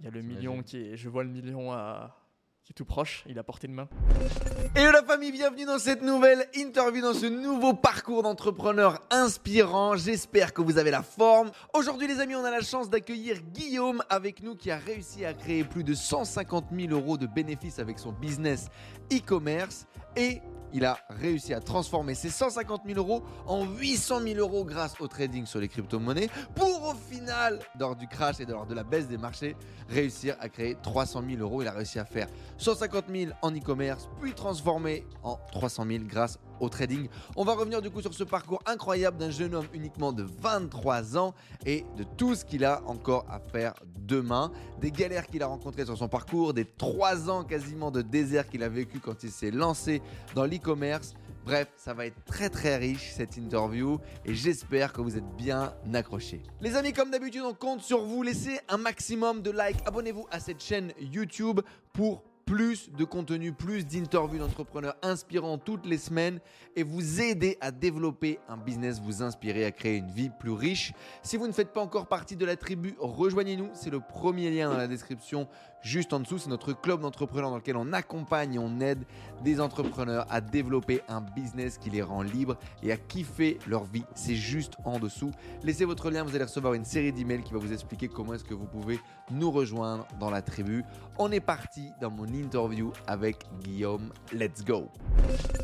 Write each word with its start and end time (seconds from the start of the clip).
il 0.00 0.06
y 0.06 0.08
a 0.08 0.10
le 0.10 0.22
million 0.22 0.62
qui 0.62 0.78
est. 0.78 0.96
Je 0.96 1.08
vois 1.10 1.24
le 1.24 1.30
million 1.30 1.72
à, 1.72 2.16
qui 2.64 2.72
est 2.72 2.74
tout 2.74 2.86
proche, 2.86 3.22
il 3.28 3.36
est 3.36 3.40
à 3.40 3.42
portée 3.42 3.68
de 3.68 3.72
main. 3.72 3.86
Hello 4.74 4.92
la 4.92 5.02
famille, 5.02 5.30
bienvenue 5.30 5.66
dans 5.66 5.78
cette 5.78 6.00
nouvelle 6.00 6.46
interview, 6.54 7.02
dans 7.02 7.12
ce 7.12 7.26
nouveau 7.26 7.74
parcours 7.74 8.22
d'entrepreneur 8.22 8.98
inspirant. 9.10 9.96
J'espère 9.96 10.54
que 10.54 10.62
vous 10.62 10.78
avez 10.78 10.90
la 10.90 11.02
forme. 11.02 11.50
Aujourd'hui 11.74 12.06
les 12.06 12.18
amis, 12.18 12.34
on 12.34 12.44
a 12.44 12.50
la 12.50 12.62
chance 12.62 12.88
d'accueillir 12.88 13.42
Guillaume 13.42 14.02
avec 14.08 14.42
nous 14.42 14.56
qui 14.56 14.70
a 14.70 14.78
réussi 14.78 15.26
à 15.26 15.34
créer 15.34 15.64
plus 15.64 15.84
de 15.84 15.92
150 15.92 16.68
000 16.74 16.92
euros 16.92 17.18
de 17.18 17.26
bénéfices 17.26 17.78
avec 17.78 17.98
son 17.98 18.12
business 18.12 18.68
e-commerce 19.12 19.86
et 20.16 20.40
il 20.72 20.84
a 20.84 20.98
réussi 21.08 21.54
à 21.54 21.60
transformer 21.60 22.14
ces 22.14 22.30
150 22.30 22.82
000 22.86 22.98
euros 22.98 23.22
en 23.46 23.66
800 23.66 24.20
000 24.20 24.38
euros 24.38 24.64
grâce 24.64 25.00
au 25.00 25.08
trading 25.08 25.46
sur 25.46 25.60
les 25.60 25.68
crypto-monnaies 25.68 26.28
pour 26.54 26.88
au 26.88 26.94
final, 26.94 27.58
lors 27.78 27.96
du 27.96 28.06
crash 28.06 28.40
et 28.40 28.46
lors 28.46 28.66
de 28.66 28.74
la 28.74 28.84
baisse 28.84 29.08
des 29.08 29.18
marchés, 29.18 29.56
réussir 29.88 30.36
à 30.40 30.48
créer 30.48 30.76
300 30.82 31.22
000 31.28 31.40
euros. 31.42 31.62
Il 31.62 31.68
a 31.68 31.72
réussi 31.72 31.98
à 31.98 32.04
faire 32.04 32.28
150 32.58 33.04
000 33.12 33.32
en 33.42 33.50
e-commerce, 33.52 34.08
puis 34.20 34.32
transformer 34.32 35.06
en 35.22 35.38
300 35.52 35.86
000 35.86 36.04
grâce 36.04 36.38
au 36.60 36.68
trading. 36.68 37.08
On 37.36 37.44
va 37.44 37.54
revenir 37.54 37.82
du 37.82 37.90
coup 37.90 38.00
sur 38.00 38.14
ce 38.14 38.24
parcours 38.24 38.62
incroyable 38.66 39.16
d'un 39.16 39.30
jeune 39.30 39.54
homme 39.54 39.66
uniquement 39.72 40.12
de 40.12 40.22
23 40.22 41.16
ans 41.16 41.34
et 41.66 41.84
de 41.96 42.04
tout 42.04 42.34
ce 42.34 42.44
qu'il 42.44 42.64
a 42.64 42.82
encore 42.86 43.26
à 43.28 43.40
faire 43.40 43.74
demain, 43.98 44.52
des 44.80 44.90
galères 44.90 45.26
qu'il 45.26 45.42
a 45.42 45.46
rencontrées 45.46 45.84
sur 45.84 45.96
son 45.96 46.08
parcours, 46.08 46.54
des 46.54 46.64
3 46.64 47.30
ans 47.30 47.44
quasiment 47.44 47.90
de 47.90 48.02
désert 48.02 48.48
qu'il 48.48 48.62
a 48.62 48.68
vécu 48.68 49.00
quand 49.00 49.22
il 49.22 49.30
s'est 49.30 49.50
lancé 49.50 50.02
dans 50.34 50.44
l'e-commerce. 50.44 51.14
Bref, 51.44 51.68
ça 51.76 51.94
va 51.94 52.06
être 52.06 52.22
très 52.26 52.50
très 52.50 52.76
riche 52.76 53.12
cette 53.16 53.36
interview 53.36 53.98
et 54.26 54.34
j'espère 54.34 54.92
que 54.92 55.00
vous 55.00 55.16
êtes 55.16 55.36
bien 55.36 55.74
accrochés. 55.94 56.42
Les 56.60 56.76
amis, 56.76 56.92
comme 56.92 57.10
d'habitude, 57.10 57.42
on 57.44 57.54
compte 57.54 57.80
sur 57.80 58.04
vous. 58.04 58.22
Laissez 58.22 58.60
un 58.68 58.76
maximum 58.76 59.40
de 59.40 59.50
likes. 59.50 59.80
Abonnez-vous 59.86 60.26
à 60.30 60.38
cette 60.38 60.62
chaîne 60.62 60.92
YouTube 61.00 61.60
pour 61.94 62.22
plus 62.50 62.90
de 62.90 63.04
contenu, 63.04 63.52
plus 63.52 63.86
d'interviews 63.86 64.40
d'entrepreneurs 64.40 64.96
inspirants 65.02 65.56
toutes 65.56 65.86
les 65.86 65.98
semaines 65.98 66.40
et 66.76 66.82
vous 66.82 67.20
aider 67.20 67.56
à 67.60 67.70
développer 67.70 68.38
un 68.48 68.56
business, 68.56 69.00
vous 69.00 69.22
inspirer 69.22 69.64
à 69.64 69.72
créer 69.72 69.96
une 69.96 70.10
vie 70.10 70.30
plus 70.30 70.52
riche. 70.52 70.92
Si 71.22 71.36
vous 71.36 71.46
ne 71.46 71.52
faites 71.52 71.72
pas 71.72 71.80
encore 71.80 72.06
partie 72.06 72.36
de 72.36 72.44
la 72.44 72.56
tribu, 72.56 72.94
rejoignez-nous. 72.98 73.70
C'est 73.74 73.90
le 73.90 74.00
premier 74.00 74.50
lien 74.50 74.70
dans 74.70 74.76
la 74.76 74.88
description 74.88 75.48
juste 75.82 76.12
en 76.12 76.20
dessous. 76.20 76.38
C'est 76.38 76.50
notre 76.50 76.72
club 76.72 77.00
d'entrepreneurs 77.00 77.50
dans 77.50 77.56
lequel 77.56 77.76
on 77.76 77.92
accompagne 77.92 78.54
et 78.54 78.58
on 78.58 78.80
aide 78.80 79.04
des 79.42 79.60
entrepreneurs 79.60 80.26
à 80.30 80.40
développer 80.40 81.00
un 81.08 81.20
business 81.20 81.78
qui 81.78 81.90
les 81.90 82.02
rend 82.02 82.22
libres 82.22 82.56
et 82.82 82.92
à 82.92 82.96
kiffer 82.96 83.58
leur 83.66 83.84
vie. 83.84 84.04
C'est 84.14 84.34
juste 84.34 84.74
en 84.84 84.98
dessous. 84.98 85.30
Laissez 85.62 85.84
votre 85.84 86.10
lien, 86.10 86.24
vous 86.24 86.34
allez 86.34 86.44
recevoir 86.44 86.74
une 86.74 86.84
série 86.84 87.12
d'emails 87.12 87.42
qui 87.42 87.52
va 87.52 87.58
vous 87.58 87.72
expliquer 87.72 88.08
comment 88.08 88.34
est-ce 88.34 88.44
que 88.44 88.54
vous 88.54 88.66
pouvez 88.66 88.98
nous 89.30 89.50
rejoindre 89.50 90.06
dans 90.18 90.30
la 90.30 90.42
tribu. 90.42 90.84
On 91.18 91.30
est 91.32 91.40
parti 91.40 91.90
dans 92.00 92.10
mon 92.10 92.26
interview 92.26 92.92
avec 93.06 93.44
Guillaume. 93.62 94.10
Let's 94.32 94.64
go. 94.64 94.88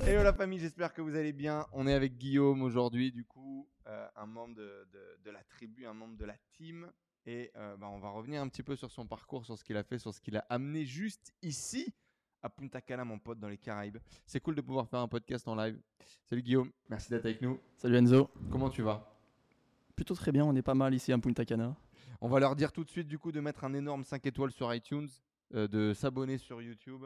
Hello 0.07 0.33
famille, 0.33 0.59
j'espère 0.59 0.93
que 0.93 1.01
allez 1.15 1.33
bien? 1.33 1.67
On 1.73 1.87
est 1.87 1.93
avec 1.93 2.17
Guillaume 2.17 2.63
aujourd'hui, 2.63 3.13
du 3.13 3.25
coup, 3.25 3.69
euh, 3.87 4.09
un 4.17 4.27
membre 4.27 4.55
de, 4.57 4.87
de- 4.93 5.19
de 5.25 5.31
la 5.31 5.45
tribu, 5.45 5.87
un 5.87 5.95
membre 5.95 6.17
de 6.17 6.25
la 6.25 6.37
team. 6.57 6.91
Et 7.27 7.51
euh, 7.57 7.77
bah, 7.77 7.89
on 7.89 7.99
va 7.99 8.11
revenir 8.11 8.41
un 8.43 8.49
petit 8.49 8.63
peu 8.63 8.77
sur 8.77 8.91
son 8.91 9.07
parcours, 9.07 9.45
sur 9.45 9.59
ce 9.59 9.65
qu'il 9.65 9.77
a 9.77 9.83
fait, 9.85 9.99
sur 9.99 10.13
ce 10.15 10.21
qu'il 10.21 10.37
a 10.37 10.45
amené 10.49 10.85
juste 10.85 11.33
ici 11.43 11.93
à 12.43 12.49
Punta 12.49 12.81
Cana, 12.81 13.05
mon 13.05 13.19
pote, 13.19 13.39
dans 13.41 13.49
les 13.49 13.59
Caraïbes. 13.59 13.99
C'est 14.27 14.41
cool 14.41 14.55
de 14.55 14.61
pouvoir 14.61 14.89
faire 14.89 15.01
un 15.01 15.09
podcast 15.09 15.47
en 15.49 15.55
live. 15.57 15.81
Salut 16.25 16.43
Guillaume, 16.43 16.71
merci 16.89 17.11
d'être 17.11 17.25
avec 17.25 17.43
nous. 17.43 17.59
Salut 17.77 17.97
Enzo. 17.97 18.31
Comment 18.51 18.71
tu 18.71 18.83
vas? 18.83 19.13
Plutôt 19.97 20.15
très 20.15 20.31
bien, 20.31 20.45
on 20.45 20.55
est 20.55 20.63
pas 20.63 20.75
mal 20.75 20.95
ici 20.95 21.13
à 21.13 21.19
Punta 21.19 21.45
Cana. 21.45 21.75
On 22.21 22.29
va 22.29 22.39
leur 22.39 22.55
dire 22.55 22.71
tout 22.73 22.85
de 22.85 22.91
suite 22.91 23.09
du 23.09 23.19
coup 23.19 23.33
de 23.33 23.41
mettre 23.41 23.65
un 23.65 23.75
énorme 23.75 24.05
5 24.05 24.25
étoiles 24.27 24.53
sur 24.53 24.73
iTunes, 24.73 25.09
euh, 25.55 25.67
de 25.67 25.93
s'abonner 25.95 26.39
sur 26.39 26.63
YouTube, 26.63 27.05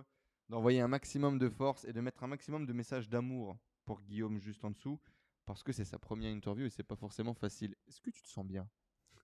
d'envoyer 0.50 0.80
un 0.80 0.88
maximum 0.88 1.38
de 1.38 1.48
force 1.48 1.84
et 1.86 1.92
de 1.92 2.00
mettre 2.00 2.22
un 2.24 2.26
maximum 2.26 2.66
de 2.66 2.72
messages 2.72 3.08
d'amour 3.08 3.56
pour 3.90 4.00
Guillaume 4.02 4.38
juste 4.38 4.64
en 4.64 4.70
dessous 4.70 5.00
parce 5.44 5.64
que 5.64 5.72
c'est 5.72 5.84
sa 5.84 5.98
première 5.98 6.30
interview 6.30 6.64
et 6.64 6.70
c'est 6.70 6.84
pas 6.84 6.94
forcément 6.94 7.34
facile. 7.34 7.74
Est-ce 7.88 8.00
que 8.00 8.10
tu 8.10 8.22
te 8.22 8.28
sens 8.28 8.46
bien? 8.46 8.68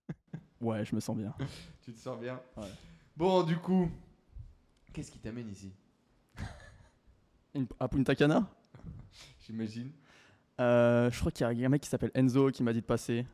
Ouais, 0.61 0.85
je 0.85 0.93
me 0.93 0.99
sens 0.99 1.17
bien. 1.17 1.33
Tu 1.83 1.93
te 1.93 2.01
sens 2.01 2.19
bien? 2.19 2.43
Ouais. 2.57 2.67
Bon, 3.17 3.45
du 3.45 3.57
coup, 3.59 3.89
qu'est-ce 4.93 5.13
qui 5.13 5.21
t'amène 5.21 5.49
ici? 5.51 5.73
Une- 7.55 7.69
À 7.79 7.87
Punta 7.87 8.17
Cana? 8.17 8.51
J'imagine. 9.47 9.93
Euh, 10.61 11.13
Je 11.13 11.21
crois 11.21 11.31
qu'il 11.31 11.47
y 11.59 11.63
a 11.63 11.67
un 11.67 11.69
mec 11.69 11.83
qui 11.83 11.89
s'appelle 11.89 12.11
Enzo 12.15 12.51
qui 12.51 12.65
m'a 12.65 12.73
dit 12.73 12.81
de 12.81 12.87
passer. 12.87 13.25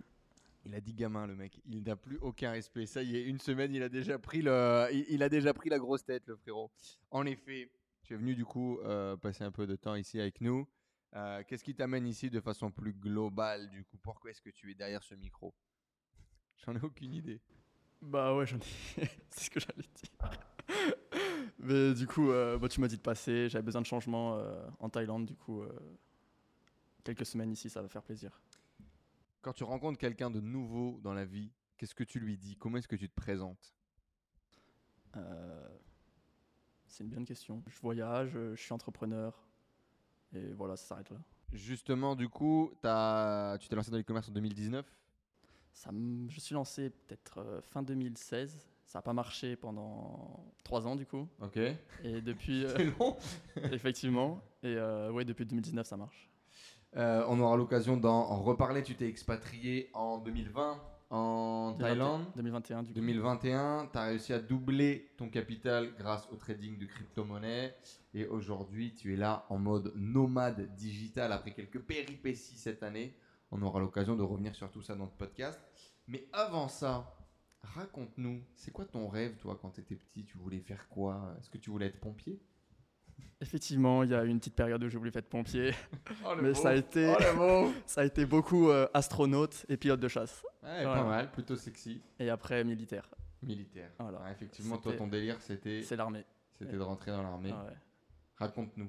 Il 0.67 0.75
a 0.75 0.81
dit 0.83 0.93
gamin 0.93 1.27
le 1.27 1.35
mec, 1.35 1.59
il 1.65 1.83
n'a 1.83 1.97
plus 1.97 2.19
aucun 2.19 2.51
respect. 2.51 2.85
Ça 2.85 3.03
y 3.03 3.17
est, 3.17 3.23
une 3.25 3.39
semaine, 3.41 3.75
il 3.75 3.83
a 3.83 3.89
déjà 3.89 4.19
pris 4.19 4.43
le, 4.43 4.87
il, 4.93 5.07
il 5.09 5.23
a 5.23 5.31
déjà 5.31 5.55
pris 5.55 5.71
la 5.71 5.79
grosse 5.79 6.05
tête 6.05 6.25
le 6.27 6.37
frérot. 6.37 6.71
En 7.11 7.25
effet, 7.25 7.71
tu 8.03 8.13
es 8.13 8.17
venu 8.19 8.35
du 8.35 8.45
coup 8.45 8.79
euh, 8.81 9.17
passer 9.17 9.45
un 9.45 9.51
peu 9.51 9.67
de 9.67 9.77
temps 9.77 9.95
ici 9.95 10.21
avec 10.21 10.43
nous. 10.43 10.69
Euh, 11.15 11.43
Qu'est-ce 11.47 11.65
qui 11.65 11.75
t'amène 11.75 12.07
ici 12.07 12.31
de 12.31 12.41
façon 12.41 12.71
plus 12.71 12.95
globale 12.95 13.69
du 13.69 13.85
coup? 13.85 13.99
Pourquoi 13.99 14.31
est-ce 14.31 14.41
que 14.41 14.51
tu 14.51 14.71
es 14.71 14.75
derrière 14.75 15.03
ce 15.03 15.15
micro? 15.15 15.55
J'en 16.65 16.75
ai 16.75 16.81
aucune 16.81 17.15
idée. 17.15 17.41
Bah 18.01 18.35
ouais, 18.35 18.47
j'en 18.47 18.59
ai. 18.59 19.09
C'est 19.31 19.45
ce 19.45 19.51
que 19.51 19.61
j'allais 19.61 19.89
dire. 19.95 20.31
Mais 21.59 21.95
du 21.95 22.07
coup, 22.07 22.31
euh, 22.31 22.59
bah, 22.59 22.69
tu 22.69 22.81
m'as 22.81 22.89
dit 22.89 22.97
de 22.97 23.03
passer. 23.03 23.49
J'avais 23.49 23.63
besoin 23.63 23.81
de 23.81 23.87
changement 23.87 24.37
euh, 24.39 24.67
en 24.81 24.89
Thaïlande. 24.89 25.27
Du 25.27 25.37
coup, 25.37 25.63
quelques 27.05 27.27
semaines 27.27 27.53
ici, 27.53 27.71
ça 27.71 27.81
va 27.81 27.89
faire 27.89 28.03
plaisir. 28.03 28.41
Quand 29.41 29.53
tu 29.53 29.63
rencontres 29.63 29.99
quelqu'un 29.99 30.31
de 30.31 30.41
nouveau 30.41 30.99
dans 31.03 31.15
la 31.15 31.25
vie, 31.25 31.53
qu'est-ce 31.77 31.95
que 31.95 32.05
tu 32.05 32.19
lui 32.19 32.37
dis? 32.37 32.57
Comment 32.57 32.79
est-ce 32.79 32.89
que 32.89 32.97
tu 32.97 33.09
te 33.09 33.15
présentes? 33.15 33.73
C'est 36.87 37.05
une 37.05 37.11
bonne 37.11 37.25
question. 37.25 37.63
Je 37.69 37.79
voyage, 37.81 38.33
je 38.33 38.57
suis 38.57 38.73
entrepreneur. 38.73 39.47
Et 40.35 40.53
voilà, 40.53 40.77
ça 40.77 40.87
s'arrête 40.87 41.11
là. 41.11 41.17
Justement, 41.53 42.15
du 42.17 42.29
coup, 42.29 42.73
as, 42.85 43.57
tu 43.61 43.69
t'es 43.69 43.77
lancé 43.77 43.91
dans 43.91 43.99
l'e-commerce 43.99 44.29
en 44.29 44.33
2019 44.33 44.87
Ça 45.75 45.91
m- 45.91 46.27
je 46.31 46.41
suis 46.41 46.55
lancé 46.55 46.91
peut-être 46.91 47.39
euh, 47.39 47.61
fin 47.61 47.83
2016. 47.83 48.67
Ça 48.87 48.99
n'a 48.99 49.03
pas 49.03 49.13
marché 49.13 49.57
pendant 49.57 50.45
trois 50.65 50.87
ans 50.87 50.97
du 50.97 51.07
coup. 51.07 51.29
Ok. 51.41 51.57
Et 52.03 52.21
depuis, 52.23 52.65
euh, 52.67 52.75
C'est 52.77 52.99
long 52.99 53.17
effectivement. 53.73 54.41
Et 54.63 54.75
euh, 54.77 55.11
ouais, 55.13 55.25
depuis 55.25 55.45
2019, 55.47 55.87
ça 55.87 55.97
marche. 55.97 56.29
Euh, 56.97 57.25
on 57.29 57.41
aura 57.41 57.57
l'occasion 57.57 57.97
d'en 57.97 58.25
reparler. 58.43 58.83
Tu 58.83 58.95
t'es 58.95 59.09
expatrié 59.09 59.91
en 59.95 60.19
2020 60.19 60.79
en 61.13 61.75
Thaïlande. 61.79 62.25
2021 62.37 62.83
du 62.83 62.89
coup. 62.89 62.95
2021, 62.95 63.91
tu 63.93 63.99
as 63.99 64.05
réussi 64.05 64.33
à 64.33 64.39
doubler 64.39 65.13
ton 65.19 65.29
capital 65.29 65.95
grâce 65.97 66.27
au 66.33 66.37
trading 66.37 66.79
de 66.79 66.87
crypto-monnaies. 66.87 67.77
Et 68.15 68.27
aujourd'hui, 68.27 68.95
tu 68.95 69.13
es 69.13 69.17
là 69.17 69.45
en 69.51 69.59
mode 69.59 69.93
nomade 69.95 70.75
digital 70.75 71.33
après 71.33 71.53
quelques 71.53 71.81
péripéties 71.81 72.57
cette 72.57 72.83
année. 72.83 73.15
On 73.51 73.61
aura 73.61 73.79
l'occasion 73.79 74.17
de 74.17 74.23
revenir 74.23 74.55
sur 74.55 74.71
tout 74.71 74.81
ça 74.81 74.97
dans 74.97 75.05
le 75.05 75.11
podcast. 75.11 75.61
Mais 76.09 76.27
avant 76.33 76.69
ça, 76.69 77.15
raconte-nous, 77.63 78.43
c'est 78.57 78.71
quoi 78.71 78.87
ton 78.87 79.09
rêve, 79.09 79.37
toi, 79.37 79.59
quand 79.61 79.71
tu 79.71 79.83
étais 79.83 79.97
petit? 79.97 80.25
Tu 80.25 80.39
voulais 80.39 80.61
faire 80.61 80.89
quoi? 80.89 81.37
Est-ce 81.39 81.51
que 81.51 81.59
tu 81.59 81.71
voulais 81.71 81.87
être 81.87 82.01
pompier? 82.01 82.41
Effectivement, 83.41 84.05
il 84.05 84.11
y 84.11 84.15
a 84.15 84.25
eu 84.25 84.29
une 84.29 84.39
petite 84.39 84.55
période 84.55 84.83
où 84.85 84.89
j'ai 84.89 84.99
voulu 84.99 85.11
être 85.13 85.29
pompier. 85.29 85.73
oh, 86.25 86.35
Mais 86.41 86.55
ça 86.55 86.71
a 86.71 86.75
été, 86.75 87.13
ça 87.87 88.03
a 88.03 88.05
été 88.05 88.25
beaucoup 88.25 88.71
euh, 88.71 88.87
astronaute 88.95 89.67
et 89.69 89.77
pilote 89.77 89.99
de 89.99 90.07
chasse. 90.07 90.45
Ouais. 90.63 90.85
Pas 90.85 91.03
mal, 91.03 91.31
plutôt 91.33 91.57
sexy. 91.57 92.01
Et 92.21 92.31
après, 92.31 92.63
militaire. 92.63 93.11
Militaire. 93.43 93.91
Voilà. 93.99 94.31
Effectivement, 94.31 94.79
toi, 94.79 94.93
ton 94.93 95.09
délire, 95.09 95.41
c'était 95.41 95.83
C'est 95.83 95.97
l'armée. 95.97 96.25
c'était 96.57 96.77
de 96.77 96.83
rentrer 96.83 97.11
dans 97.11 97.23
l'armée. 97.23 97.51
Ah 97.53 97.65
ouais. 97.65 97.77
Raconte-nous. 98.37 98.89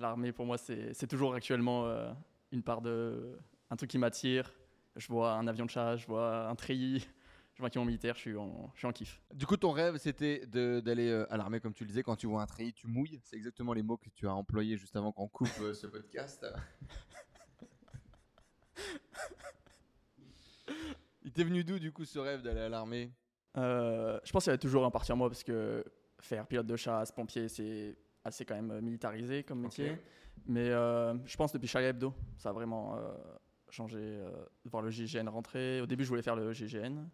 L'armée, 0.00 0.32
pour 0.32 0.44
moi, 0.44 0.58
c'est 0.58 0.92
c'est 0.92 1.06
toujours 1.06 1.34
actuellement 1.34 1.86
euh, 1.86 2.12
une 2.50 2.64
part 2.64 2.80
de. 2.80 3.38
un 3.70 3.76
truc 3.76 3.90
qui 3.90 3.98
m'attire. 3.98 4.52
Je 4.96 5.06
vois 5.06 5.34
un 5.34 5.46
avion 5.46 5.66
de 5.66 5.70
chasse, 5.70 6.00
je 6.00 6.06
vois 6.06 6.48
un 6.48 6.54
treillis, 6.56 7.06
je 7.54 7.60
vois 7.60 7.68
un 7.68 7.70
camion 7.70 7.86
militaire, 7.86 8.16
je 8.16 8.20
suis 8.20 8.36
en, 8.36 8.70
je 8.74 8.78
suis 8.80 8.86
en 8.86 8.92
kiff. 8.92 9.22
Du 9.32 9.46
coup, 9.46 9.56
ton 9.56 9.70
rêve, 9.70 9.96
c'était 9.98 10.44
d'aller 10.46 11.08
euh, 11.08 11.32
à 11.32 11.36
l'armée, 11.36 11.60
comme 11.60 11.72
tu 11.72 11.84
le 11.84 11.88
disais. 11.88 12.02
Quand 12.02 12.16
tu 12.16 12.26
vois 12.26 12.42
un 12.42 12.46
treillis, 12.46 12.72
tu 12.72 12.88
mouilles. 12.88 13.20
C'est 13.22 13.36
exactement 13.36 13.72
les 13.72 13.84
mots 13.84 13.96
que 13.96 14.08
tu 14.10 14.26
as 14.26 14.34
employés 14.34 14.76
juste 14.76 14.96
avant 14.96 15.12
qu'on 15.12 15.28
coupe 15.28 15.48
euh, 15.60 15.72
ce 15.72 15.86
podcast. 15.86 16.44
Il 21.22 21.30
t'est 21.32 21.44
venu 21.44 21.62
d'où, 21.62 21.78
du 21.78 21.92
coup, 21.92 22.04
ce 22.04 22.18
rêve 22.18 22.42
d'aller 22.42 22.62
à 22.62 22.68
l'armée? 22.68 23.12
Euh, 23.56 24.18
je 24.24 24.32
pense 24.32 24.42
qu'il 24.42 24.50
y 24.50 24.52
avait 24.52 24.58
toujours 24.58 24.84
un 24.84 24.90
parti 24.90 25.12
en 25.12 25.16
moi 25.16 25.28
parce 25.30 25.44
que 25.44 25.84
faire 26.20 26.46
pilote 26.48 26.66
de 26.66 26.74
chasse, 26.76 27.12
pompier, 27.12 27.48
c'est 27.48 27.96
assez 28.24 28.44
quand 28.44 28.56
même 28.56 28.80
militarisé 28.80 29.44
comme 29.44 29.60
métier. 29.60 29.96
Mais 30.46 30.70
euh, 30.70 31.14
je 31.24 31.36
pense 31.36 31.52
depuis 31.52 31.68
Charlie 31.68 31.86
Hebdo, 31.86 32.12
ça 32.36 32.48
a 32.48 32.52
vraiment 32.52 32.98
changé 33.70 34.00
de 34.00 34.70
voir 34.70 34.82
le 34.82 34.90
GIGN 34.90 35.28
rentrer. 35.28 35.80
Au 35.80 35.86
début, 35.86 36.02
je 36.02 36.08
voulais 36.08 36.22
faire 36.22 36.36
le 36.36 36.52
GIGN. 36.52 37.06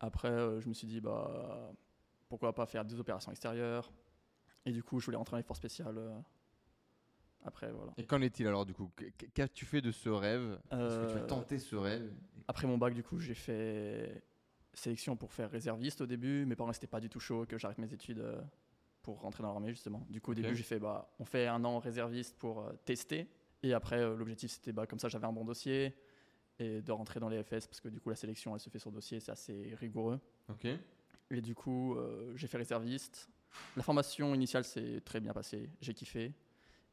Après, 0.00 0.28
euh, 0.28 0.60
je 0.60 0.68
me 0.68 0.74
suis 0.74 0.86
dit, 0.86 1.00
bah, 1.00 1.72
pourquoi 2.28 2.54
pas 2.54 2.66
faire 2.66 2.84
des 2.84 2.98
opérations 2.98 3.30
extérieures. 3.30 3.90
Et 4.64 4.72
du 4.72 4.82
coup, 4.82 5.00
je 5.00 5.06
voulais 5.06 5.16
rentrer 5.16 5.32
dans 5.32 5.38
les 5.38 5.42
forces 5.42 5.58
spéciales. 5.60 5.96
euh, 5.98 6.18
après, 7.44 7.70
voilà. 7.70 7.92
Et 7.96 8.04
qu'en 8.04 8.20
est-il 8.22 8.46
alors, 8.46 8.66
du 8.66 8.74
coup? 8.74 8.90
Qu- 8.96 9.12
Qu'as-tu 9.32 9.64
fait 9.64 9.80
de 9.80 9.92
ce 9.92 10.08
rêve? 10.08 10.58
Est-ce 10.70 10.98
que 10.98 11.10
tu 11.10 11.16
as 11.16 11.20
Euh, 11.22 11.26
tenté 11.26 11.58
ce 11.58 11.76
rêve? 11.76 12.12
Après 12.48 12.66
mon 12.66 12.76
bac, 12.78 12.92
du 12.94 13.02
coup, 13.04 13.18
j'ai 13.20 13.34
fait 13.34 14.22
sélection 14.74 15.16
pour 15.16 15.32
faire 15.32 15.50
réserviste 15.50 16.00
au 16.00 16.06
début. 16.06 16.44
Mes 16.44 16.56
parents 16.56 16.70
n'étaient 16.70 16.86
pas 16.86 17.00
du 17.00 17.08
tout 17.08 17.20
chauds 17.20 17.46
que 17.46 17.56
j'arrête 17.58 17.78
mes 17.78 17.92
études 17.92 18.18
euh, 18.18 18.40
pour 19.02 19.20
rentrer 19.20 19.42
dans 19.42 19.50
l'armée, 19.52 19.70
justement. 19.70 20.04
Du 20.10 20.20
coup, 20.20 20.32
au 20.32 20.34
début, 20.34 20.54
j'ai 20.56 20.64
fait 20.64 20.78
bah, 20.80 21.08
on 21.20 21.24
fait 21.24 21.46
un 21.46 21.64
an 21.64 21.78
réserviste 21.78 22.36
pour 22.36 22.68
tester. 22.84 23.28
Et 23.62 23.72
après, 23.72 24.00
l'objectif, 24.16 24.50
c'était 24.50 24.72
bah, 24.72 24.86
comme 24.86 24.98
ça, 24.98 25.08
j'avais 25.08 25.26
un 25.26 25.32
bon 25.32 25.44
dossier 25.44 25.94
et 26.58 26.80
de 26.82 26.92
rentrer 26.92 27.20
dans 27.20 27.28
les 27.28 27.42
FS 27.42 27.66
parce 27.66 27.80
que 27.80 27.88
du 27.88 28.00
coup, 28.00 28.08
la 28.08 28.16
sélection, 28.16 28.54
elle 28.54 28.60
se 28.60 28.70
fait 28.70 28.78
sur 28.78 28.90
dossier, 28.90 29.20
c'est 29.20 29.32
assez 29.32 29.74
rigoureux. 29.78 30.20
Ok. 30.48 30.66
Et 31.30 31.40
du 31.40 31.54
coup, 31.54 31.94
euh, 31.96 32.32
j'ai 32.36 32.46
fait 32.46 32.56
réserviste. 32.58 33.28
La 33.76 33.82
formation 33.82 34.34
initiale 34.34 34.64
s'est 34.64 35.00
très 35.04 35.20
bien 35.20 35.32
passée, 35.32 35.70
j'ai 35.80 35.92
kiffé. 35.92 36.32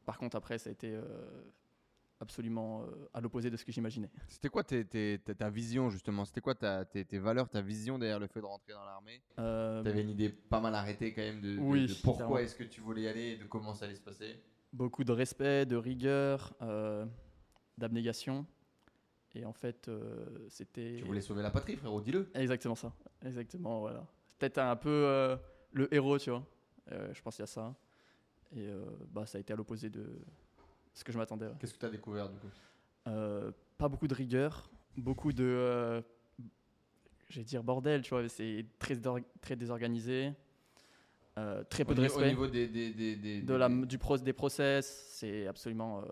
Par 0.04 0.18
contre, 0.18 0.36
après, 0.36 0.58
ça 0.58 0.68
a 0.68 0.72
été 0.72 0.90
euh, 0.92 1.02
absolument 2.20 2.82
euh, 2.82 3.08
à 3.14 3.20
l'opposé 3.20 3.48
de 3.50 3.56
ce 3.56 3.64
que 3.64 3.72
j'imaginais. 3.72 4.10
C'était 4.28 4.48
quoi 4.50 4.64
tes- 4.64 4.84
tes- 4.84 5.18
ta, 5.24 5.34
ta 5.34 5.48
vision 5.50 5.88
justement? 5.88 6.24
C'était 6.26 6.40
quoi 6.42 6.54
ta- 6.54 6.84
tes, 6.84 7.04
tes 7.04 7.18
valeurs, 7.18 7.48
ta 7.48 7.62
vision 7.62 7.98
derrière 7.98 8.18
le 8.18 8.26
fait 8.26 8.40
de 8.40 8.44
rentrer 8.46 8.72
dans 8.72 8.84
l'armée? 8.84 9.22
Euh, 9.38 9.82
T'avais 9.82 10.02
une 10.02 10.10
idée 10.10 10.28
pas 10.28 10.60
mal 10.60 10.74
arrêtée 10.74 11.14
quand 11.14 11.22
même 11.22 11.40
de, 11.40 11.54
de- 11.56 11.60
Oui, 11.62 11.86
de 11.86 11.94
pourquoi 12.02 12.42
est-ce 12.42 12.54
que 12.54 12.64
tu 12.64 12.80
voulais 12.82 13.02
y 13.02 13.08
aller 13.08 13.30
et 13.32 13.36
de 13.36 13.44
comment 13.44 13.72
ça 13.74 13.86
allait 13.86 13.94
se 13.96 14.02
passer? 14.02 14.42
Beaucoup 14.72 15.04
de 15.04 15.12
respect, 15.12 15.64
de 15.64 15.76
rigueur, 15.76 16.54
d'abnégation. 17.78 18.46
Et 19.34 19.44
en 19.44 19.52
fait, 19.52 19.88
euh, 19.88 20.46
c'était 20.48 20.94
Tu 20.98 21.04
voulais 21.04 21.20
sauver 21.20 21.42
la 21.42 21.50
patrie, 21.50 21.76
frérot, 21.76 22.00
dis-le. 22.00 22.30
exactement 22.34 22.74
ça. 22.76 22.92
Exactement, 23.24 23.80
voilà. 23.80 24.06
Peut-être 24.38 24.58
un 24.58 24.76
peu 24.76 24.88
euh, 24.90 25.36
le 25.72 25.92
héros, 25.92 26.18
tu 26.18 26.30
vois. 26.30 26.46
Euh, 26.92 27.12
je 27.12 27.20
pense 27.22 27.34
qu'il 27.36 27.42
y 27.42 27.44
a 27.44 27.46
ça. 27.46 27.74
Et 28.54 28.68
euh, 28.68 28.84
bah, 29.10 29.26
ça 29.26 29.38
a 29.38 29.40
été 29.40 29.52
à 29.52 29.56
l'opposé 29.56 29.90
de 29.90 30.06
ce 30.92 31.02
que 31.02 31.10
je 31.12 31.18
m'attendais. 31.18 31.46
ouais. 31.46 31.54
Qu'est-ce 31.58 31.74
que 31.74 31.78
tu 31.80 31.86
as 31.86 31.90
découvert 31.90 32.28
du 32.28 32.38
coup? 32.38 32.46
Euh, 33.08 33.50
pas 33.76 33.88
beaucoup 33.88 34.06
de 34.06 34.14
rigueur, 34.14 34.70
beaucoup 34.96 35.32
de, 35.32 35.44
euh, 35.44 36.00
je 37.28 37.40
vais 37.40 37.44
dire 37.44 37.64
bordel, 37.64 38.02
tu 38.02 38.10
vois. 38.10 38.28
C'est 38.28 38.64
très, 38.78 38.96
très 39.40 39.56
désorganisé, 39.56 40.32
très 41.68 41.84
peu 41.84 41.92
au, 41.92 41.94
de 41.96 42.00
ni- 42.02 42.06
au 42.06 42.10
respect. 42.10 42.28
niveau 42.28 42.46
des, 42.46 42.68
des, 42.68 42.92
des, 42.92 43.16
des- 43.16 43.40
de 43.42 43.46
des- 43.52 43.58
la, 43.58 43.68
du 43.68 43.98
pro, 43.98 44.16
des 44.16 44.32
process, 44.32 45.06
c'est 45.10 45.46
absolument 45.48 46.02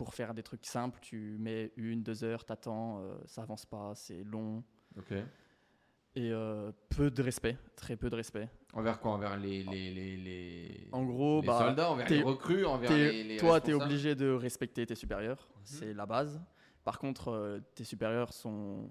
pour 0.00 0.14
faire 0.14 0.32
des 0.32 0.42
trucs 0.42 0.64
simples, 0.64 0.98
tu 1.02 1.36
mets 1.38 1.72
une, 1.76 2.02
deux 2.02 2.24
heures, 2.24 2.46
t'attends, 2.46 3.02
euh, 3.02 3.18
ça 3.26 3.42
avance 3.42 3.66
pas, 3.66 3.92
c'est 3.94 4.24
long 4.24 4.64
Ok. 4.96 5.12
et 5.12 6.32
euh, 6.32 6.72
peu 6.88 7.10
de 7.10 7.22
respect, 7.22 7.58
très 7.76 7.96
peu 7.98 8.08
de 8.08 8.16
respect. 8.16 8.48
Envers 8.72 8.98
quoi? 8.98 9.10
Envers 9.10 9.36
les, 9.36 9.62
les, 9.62 9.90
les, 9.92 10.16
les, 10.16 10.88
En 10.92 11.04
gros, 11.04 11.42
les 11.42 11.46
bah, 11.48 11.66
soldats, 11.66 11.90
envers 11.90 12.08
les 12.08 12.22
recrues, 12.22 12.64
envers 12.64 12.88
t'es- 12.88 13.12
les, 13.12 13.24
les 13.24 13.36
toi, 13.36 13.60
tu 13.60 13.72
es 13.72 13.74
obligé 13.74 14.14
de 14.14 14.30
respecter 14.30 14.86
tes 14.86 14.94
supérieurs, 14.94 15.46
Mhm. 15.54 15.60
c'est 15.64 15.92
la 15.92 16.06
base. 16.06 16.40
Par 16.82 16.98
contre, 16.98 17.28
euh, 17.28 17.60
tes 17.74 17.84
supérieurs 17.84 18.32
sont 18.32 18.88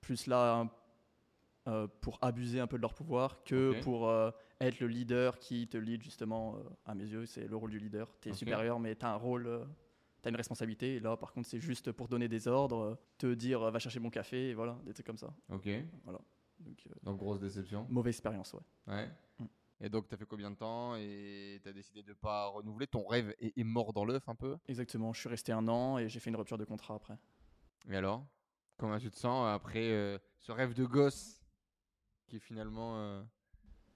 plus 0.00 0.26
là 0.26 0.66
euh, 1.66 1.86
pour 2.00 2.18
abuser 2.22 2.58
un 2.58 2.66
peu 2.66 2.78
de 2.78 2.82
leur 2.82 2.94
pouvoir 2.94 3.44
que 3.44 3.78
pour 3.82 4.08
euh, 4.08 4.30
être 4.62 4.80
le 4.80 4.86
leader 4.86 5.38
qui 5.38 5.68
te 5.68 5.76
lead 5.76 6.02
justement, 6.02 6.56
euh, 6.56 6.62
à 6.86 6.94
mes 6.94 7.04
yeux, 7.04 7.26
c'est 7.26 7.46
le 7.46 7.54
rôle 7.54 7.68
du 7.70 7.78
leader. 7.78 8.10
Tu 8.22 8.30
es 8.30 8.32
supérieur, 8.32 8.80
mais 8.80 8.96
tu 8.96 9.04
as 9.04 9.10
un 9.10 9.16
rôle, 9.16 9.46
tu 10.28 10.30
as 10.30 10.34
une 10.34 10.36
responsabilité. 10.36 10.96
Et 10.96 11.00
là, 11.00 11.16
par 11.16 11.32
contre, 11.32 11.48
c'est 11.48 11.60
juste 11.60 11.92
pour 11.92 12.08
donner 12.08 12.28
des 12.28 12.46
ordres, 12.48 12.98
te 13.16 13.34
dire 13.34 13.60
va 13.70 13.78
chercher 13.78 14.00
mon 14.00 14.10
café, 14.10 14.50
et 14.50 14.54
voilà, 14.54 14.78
des 14.84 14.92
trucs 14.92 15.06
comme 15.06 15.18
ça. 15.18 15.32
Ok. 15.50 15.68
Donc, 16.60 16.86
euh, 16.86 16.94
Donc 17.02 17.18
grosse 17.18 17.38
déception. 17.40 17.86
mauvaise 17.88 18.14
expérience, 18.14 18.52
ouais. 18.52 18.94
Ouais. 18.94 19.10
Mm. 19.38 19.44
Et 19.80 19.88
donc, 19.88 20.08
tu 20.08 20.14
as 20.14 20.18
fait 20.18 20.26
combien 20.26 20.50
de 20.50 20.56
temps 20.56 20.96
et 20.96 21.60
tu 21.62 21.68
as 21.68 21.72
décidé 21.72 22.02
de 22.02 22.12
pas 22.12 22.46
renouveler? 22.48 22.88
Ton 22.88 23.06
rêve 23.06 23.32
est, 23.38 23.56
est 23.56 23.64
mort 23.64 23.92
dans 23.92 24.04
l'œuf 24.04 24.28
un 24.28 24.34
peu? 24.34 24.56
Exactement, 24.66 25.12
je 25.12 25.20
suis 25.20 25.28
resté 25.28 25.52
un 25.52 25.68
an 25.68 25.98
et 25.98 26.08
j'ai 26.08 26.18
fait 26.18 26.30
une 26.30 26.36
rupture 26.36 26.58
de 26.58 26.64
contrat 26.64 26.94
après. 26.94 27.16
Et 27.88 27.94
alors? 27.96 28.26
Comment 28.76 28.98
tu 28.98 29.10
te 29.10 29.16
sens 29.16 29.46
après 29.48 29.90
euh, 29.90 30.18
ce 30.40 30.52
rêve 30.52 30.74
de 30.74 30.84
gosse 30.84 31.40
qui 32.26 32.38
finalement. 32.40 32.96
euh, 32.98 33.22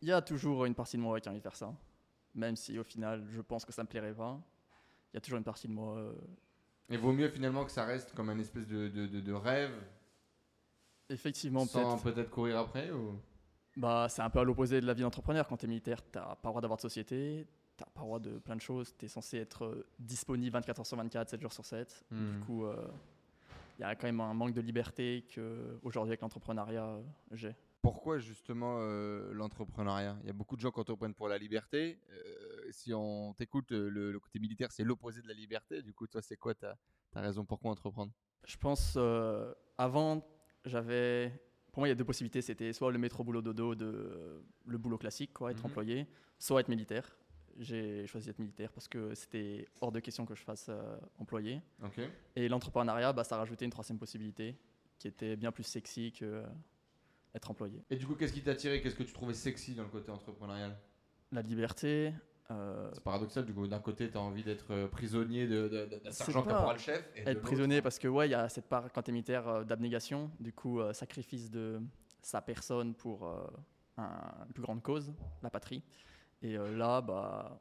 Il 0.01 0.09
y 0.09 0.13
a 0.13 0.23
toujours 0.23 0.65
une 0.65 0.75
partie 0.75 0.97
de 0.97 1.03
moi 1.03 1.21
qui 1.21 1.29
a 1.29 1.33
envie 1.33 1.41
de 1.41 1.43
faire 1.43 1.57
ça, 1.57 1.75
même 2.35 2.55
si 2.57 2.79
au 2.79 2.85
final, 2.85 3.25
je 3.29 3.41
pense 3.41 3.65
que 3.65 3.73
ça 3.73 3.83
me 3.83 3.89
plairait 3.89 4.15
pas. 4.15 4.41
Il 5.13 5.17
y 5.17 5.19
a 5.19 5.21
toujours 5.21 5.39
une 5.39 5.45
partie 5.45 5.69
de 5.69 5.73
moi. 5.73 5.97
euh, 5.97 6.13
Il 6.89 6.99
vaut 6.99 7.13
mieux 7.13 7.29
finalement 7.29 7.65
que 7.65 7.71
ça 7.71 7.85
reste 7.85 8.15
comme 8.15 8.31
un 8.31 8.39
espèce 8.39 8.67
de, 8.67 8.89
de, 8.89 9.07
de- 9.07 9.21
de 9.21 9.33
rêve 9.33 9.73
Effectivement, 11.09 11.67
sans 11.67 11.99
peut-être. 11.99 12.15
peut-être 12.15 12.31
courir 12.31 12.59
après 12.59 12.91
ou... 12.91 13.19
Bah, 13.77 14.07
c'est 14.09 14.23
un 14.23 14.31
peu 14.31 14.39
à 14.41 14.45
l'opposé 14.45 14.81
de 14.81 14.87
la 14.87 14.93
vie 14.95 15.03
d'entrepreneur. 15.03 15.47
Quand 15.49 15.57
tu 15.57 15.65
es 15.67 15.69
militaire, 15.69 16.03
tu 16.05 16.11
pas 16.13 16.37
le 16.45 16.49
droit 16.49 16.61
d'avoir 16.61 16.77
de 16.77 16.83
société, 16.83 17.47
tu 17.77 17.85
pas 17.85 17.91
le 18.01 18.01
droit 18.07 18.19
de 18.21 18.39
plein 18.39 18.57
de 18.57 18.61
choses. 18.61 18.95
Tu 18.99 19.07
es 19.07 19.09
censé 19.09 19.39
être 19.39 19.65
euh, 19.65 19.87
disponible 19.99 20.53
24 20.53 20.81
heures 20.81 20.87
sur 20.87 20.97
24, 20.99 21.31
7 21.31 21.41
jours 21.41 21.53
sur 21.53 21.65
7. 21.65 22.05
Hmm. 22.11 22.33
Du 22.33 22.41
coup, 22.45 22.65
euh, 22.67 22.87
il 23.79 23.83
y 23.83 23.85
a 23.85 23.95
quand 23.95 24.07
même 24.07 24.21
un 24.21 24.35
manque 24.35 24.53
de 24.53 24.61
liberté 24.61 25.27
que 25.35 25.79
aujourd'hui 25.83 26.11
avec 26.11 26.21
l'entrepreneuriat, 26.21 26.85
euh, 26.85 27.03
j'ai. 27.33 27.55
Pourquoi 27.81 28.19
justement 28.19 28.77
euh, 28.81 29.33
l'entrepreneuriat? 29.33 30.17
Il 30.23 30.27
y 30.27 30.31
a 30.31 30.35
beaucoup 30.35 30.55
de 30.57 30.61
gens 30.61 30.71
qui 30.71 30.79
entreprennent 30.81 31.15
pour 31.15 31.29
la 31.29 31.39
liberté. 31.39 31.99
Si 32.73 32.93
on 32.95 33.35
t'écoute, 33.35 33.71
euh, 33.73 33.89
le, 33.89 34.13
le 34.13 34.21
côté 34.21 34.39
militaire, 34.39 34.73
c'est 34.73 34.85
l'opposé 34.85 35.23
de 35.23 35.29
la 35.29 35.35
liberté. 35.35 35.83
Du 35.83 35.93
coup, 35.93 36.07
toi, 36.07 36.21
c'est 36.23 36.37
quoi 36.37 36.55
ta, 36.55 36.77
ta 37.11 37.21
raison 37.21 37.45
pourquoi 37.45 37.71
entreprendre? 37.71 38.13
Je 38.45 38.57
pense, 38.57 38.95
euh, 38.97 39.53
avant, 39.79 40.27
j'avais. 40.65 41.33
Pour 41.71 41.81
moi, 41.81 41.89
il 41.89 41.91
y 41.91 41.93
a 41.93 41.95
deux 41.95 42.05
possibilités. 42.05 42.43
C'était 42.43 42.73
soit 42.73 42.91
le 42.91 42.99
métro 42.99 43.25
boulot 43.25 43.41
dodo, 43.43 43.75
de, 43.75 43.85
euh, 43.87 44.41
le 44.67 44.79
boulot 44.79 44.99
classique, 44.99 45.33
quoi, 45.33 45.51
être 45.53 45.61
Mhm. 45.61 45.67
employé, 45.67 46.07
soit 46.39 46.61
être 46.61 46.69
militaire. 46.69 47.17
J'ai 47.59 48.07
choisi 48.07 48.27
d'être 48.27 48.39
militaire 48.39 48.73
parce 48.73 48.89
que 48.89 49.15
c'était 49.15 49.69
hors 49.83 49.93
de 49.93 50.01
question 50.01 50.25
que 50.25 50.35
je 50.35 50.43
fasse 50.43 50.67
euh, 50.71 50.97
employé. 51.19 51.61
Ok. 51.83 52.01
Et 52.35 52.49
l'entrepreneuriat, 52.49 53.13
bah, 53.13 53.25
ça 53.25 53.37
rajoutait 53.37 53.67
une 53.67 53.71
troisième 53.71 53.99
possibilité 53.99 54.57
qui 54.99 55.07
était 55.09 55.37
bien 55.37 55.53
plus 55.53 55.65
sexy 55.65 56.13
que 56.13 56.25
euh, 56.25 56.47
être 57.35 57.51
employé. 57.51 57.85
Et 57.91 57.97
du 57.97 58.07
coup, 58.07 58.15
qu'est-ce 58.15 58.33
qui 58.33 58.43
t'a 58.43 58.53
attiré? 58.53 58.81
Qu'est-ce 58.81 58.95
que 58.95 59.03
tu 59.03 59.13
trouvais 59.13 59.35
sexy 59.35 59.75
dans 59.75 59.83
le 59.83 59.91
côté 59.91 60.11
entrepreneurial? 60.11 60.79
La 61.31 61.43
liberté, 61.43 62.13
euh, 62.53 62.91
C'est 62.93 63.03
paradoxal, 63.03 63.45
du 63.45 63.53
coup, 63.55 63.67
d'un 63.67 63.81
côté, 63.81 64.11
tu 64.11 64.17
as 64.17 64.21
envie 64.21 64.43
d'être 64.45 64.71
euh, 64.73 64.89
prisonnier 64.89 65.47
de, 65.47 65.69
de- 65.69 65.87
de- 65.87 65.99
d'un 66.05 66.11
sergent 66.11 66.43
pas- 66.43 66.53
caporal 66.53 66.79
chef. 66.79 67.05
Et 67.17 67.25
de 67.25 67.31
être 67.31 67.41
prisonnier 67.43 67.83
parce 67.83 67.99
que 67.99 68.09
ouais, 68.09 68.29
il 68.29 68.33
y 68.33 68.35
a 68.35 68.49
cette 68.49 68.67
part 68.69 68.93
quand 68.93 69.03
tu 69.03 69.11
es 69.11 69.13
militaire 69.13 69.49
euh, 69.49 69.65
d'abnégation, 69.65 70.31
du 70.41 70.53
coup 70.53 70.81
euh, 70.81 70.93
sacrifice 70.93 71.51
de 71.51 71.81
sa 72.23 72.41
personne 72.43 72.95
pour 72.95 73.27
euh, 73.27 73.45
un- 73.97 74.45
une 74.47 74.53
plus 74.53 74.63
grande 74.63 74.83
cause, 74.83 75.13
la 75.43 75.51
patrie. 75.51 75.83
Et 76.43 76.57
euh, 76.59 76.77
là, 76.77 77.01
bah, 77.01 77.61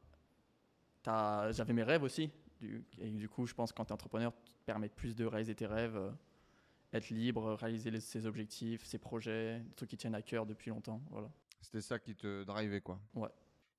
t'as- 1.03 1.51
j'avais 1.51 1.73
mes 1.73 1.83
rêves 1.83 2.03
aussi. 2.03 2.29
Du, 2.59 2.83
et 2.99 3.09
du 3.09 3.27
coup, 3.27 3.45
je 3.47 3.53
pense 3.53 3.71
que 3.71 3.77
quand 3.77 3.85
tu 3.85 3.89
es 3.89 3.93
entrepreneur, 3.93 4.31
tu 4.45 4.53
te 4.53 4.59
permets 4.65 4.89
plus 4.89 5.15
de 5.15 5.25
réaliser 5.25 5.55
tes 5.55 5.65
rêves, 5.65 5.95
euh, 5.97 6.11
être 6.93 7.09
libre, 7.09 7.53
réaliser 7.55 7.89
les- 7.89 7.99
ses 7.99 8.25
objectifs, 8.25 8.85
ses 8.85 8.97
projets, 8.99 9.59
des 9.61 9.73
trucs 9.75 9.89
qui 9.89 9.97
tiennent 9.97 10.15
à 10.15 10.21
cœur 10.21 10.45
depuis 10.45 10.69
longtemps. 10.69 11.01
Voilà. 11.09 11.29
C'était 11.61 11.81
ça 11.81 11.97
qui 11.99 12.15
te 12.15 12.43
drivait, 12.43 12.81
quoi. 12.81 12.99
Ouais. 13.15 13.29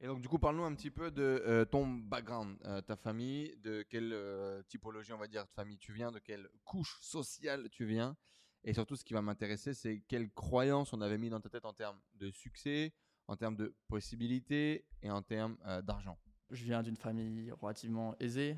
Et 0.02 0.06
donc, 0.06 0.20
du 0.20 0.28
coup, 0.28 0.40
parle-nous 0.40 0.64
un 0.64 0.75
petit 0.75 0.90
peu 0.90 1.12
de 1.12 1.23
euh, 1.23 1.64
ton 1.64 1.87
background, 1.87 2.59
euh, 2.64 2.80
ta 2.80 2.97
famille, 2.97 3.56
de 3.62 3.82
quelle 3.82 4.12
euh, 4.12 4.61
typologie, 4.64 5.12
on 5.12 5.16
va 5.16 5.28
dire, 5.28 5.44
de 5.44 5.50
famille 5.50 5.78
tu 5.78 5.92
viens, 5.92 6.11
de 6.11 6.18
quelle 6.18 6.49
couche 6.64 7.00
sociale 7.00 7.68
tu 7.71 7.85
viens. 7.85 8.16
Et 8.64 8.75
surtout, 8.75 8.97
ce 8.97 9.04
qui 9.04 9.12
va 9.12 9.23
m'intéresser, 9.23 9.75
c'est 9.75 10.02
quelles 10.09 10.32
croyances 10.32 10.92
on 10.92 11.00
avait 11.00 11.18
mis 11.18 11.30
dans 11.30 11.40
ta 11.40 11.49
tête 11.49 11.64
en 11.64 11.73
termes 11.73 12.00
de 12.14 12.32
succès, 12.32 12.92
en 13.28 13.37
termes 13.37 13.54
de 13.54 13.76
possibilités 13.87 14.85
et 15.02 15.11
en 15.11 15.23
termes 15.23 15.56
d'argent. 15.85 16.18
Je 16.50 16.64
viens 16.64 16.82
d'une 16.82 16.97
famille 16.97 17.52
relativement 17.52 18.16
aisée, 18.18 18.56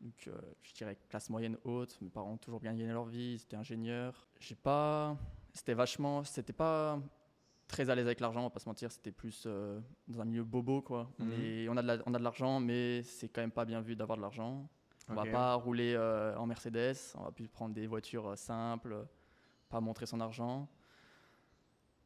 donc 0.00 0.28
je 0.62 0.74
dirais 0.74 0.96
classe 1.08 1.28
moyenne 1.30 1.58
haute. 1.64 2.00
Mes 2.02 2.10
parents 2.10 2.32
ont 2.32 2.38
toujours 2.38 2.60
bien 2.60 2.72
gagné 2.72 2.92
leur 2.92 3.06
vie, 3.06 3.34
ils 3.34 3.42
étaient 3.42 3.56
ingénieurs. 3.56 4.28
J'ai 4.38 4.54
pas, 4.54 5.16
c'était 5.54 5.74
vachement, 5.74 6.22
c'était 6.22 6.52
pas 6.52 7.00
très 7.72 7.88
à 7.90 7.94
l'aise 7.96 8.06
avec 8.06 8.20
l'argent, 8.20 8.40
on 8.40 8.44
va 8.44 8.50
pas 8.50 8.60
se 8.60 8.68
mentir. 8.68 8.92
C'était 8.92 9.10
plus 9.10 9.44
euh, 9.46 9.80
dans 10.06 10.20
un 10.20 10.24
milieu 10.24 10.44
bobo 10.44 10.82
quoi. 10.82 11.10
On, 11.18 11.24
Mhm. 11.24 11.32
est- 11.32 11.68
on 11.68 11.76
a 11.76 11.82
de 11.82 11.86
la- 11.88 11.98
on 12.06 12.14
a 12.14 12.18
de 12.18 12.22
l'argent, 12.22 12.60
mais 12.60 13.02
c'est 13.02 13.28
quand 13.28 13.40
même 13.40 13.50
pas 13.50 13.64
bien 13.64 13.80
vu 13.80 13.96
d'avoir 13.96 14.16
de 14.18 14.22
l'argent. 14.22 14.68
On 15.08 15.14
Ok. 15.16 15.24
va 15.24 15.26
pas 15.32 15.54
rouler 15.54 15.94
euh, 15.96 16.36
en 16.36 16.46
Mercedes, 16.46 16.94
on 17.18 17.24
va 17.24 17.32
plus 17.32 17.48
prendre 17.48 17.74
des 17.74 17.86
voitures 17.88 18.28
euh, 18.28 18.36
simples, 18.36 19.04
pas 19.68 19.80
montrer 19.80 20.06
son 20.06 20.20
argent. 20.20 20.68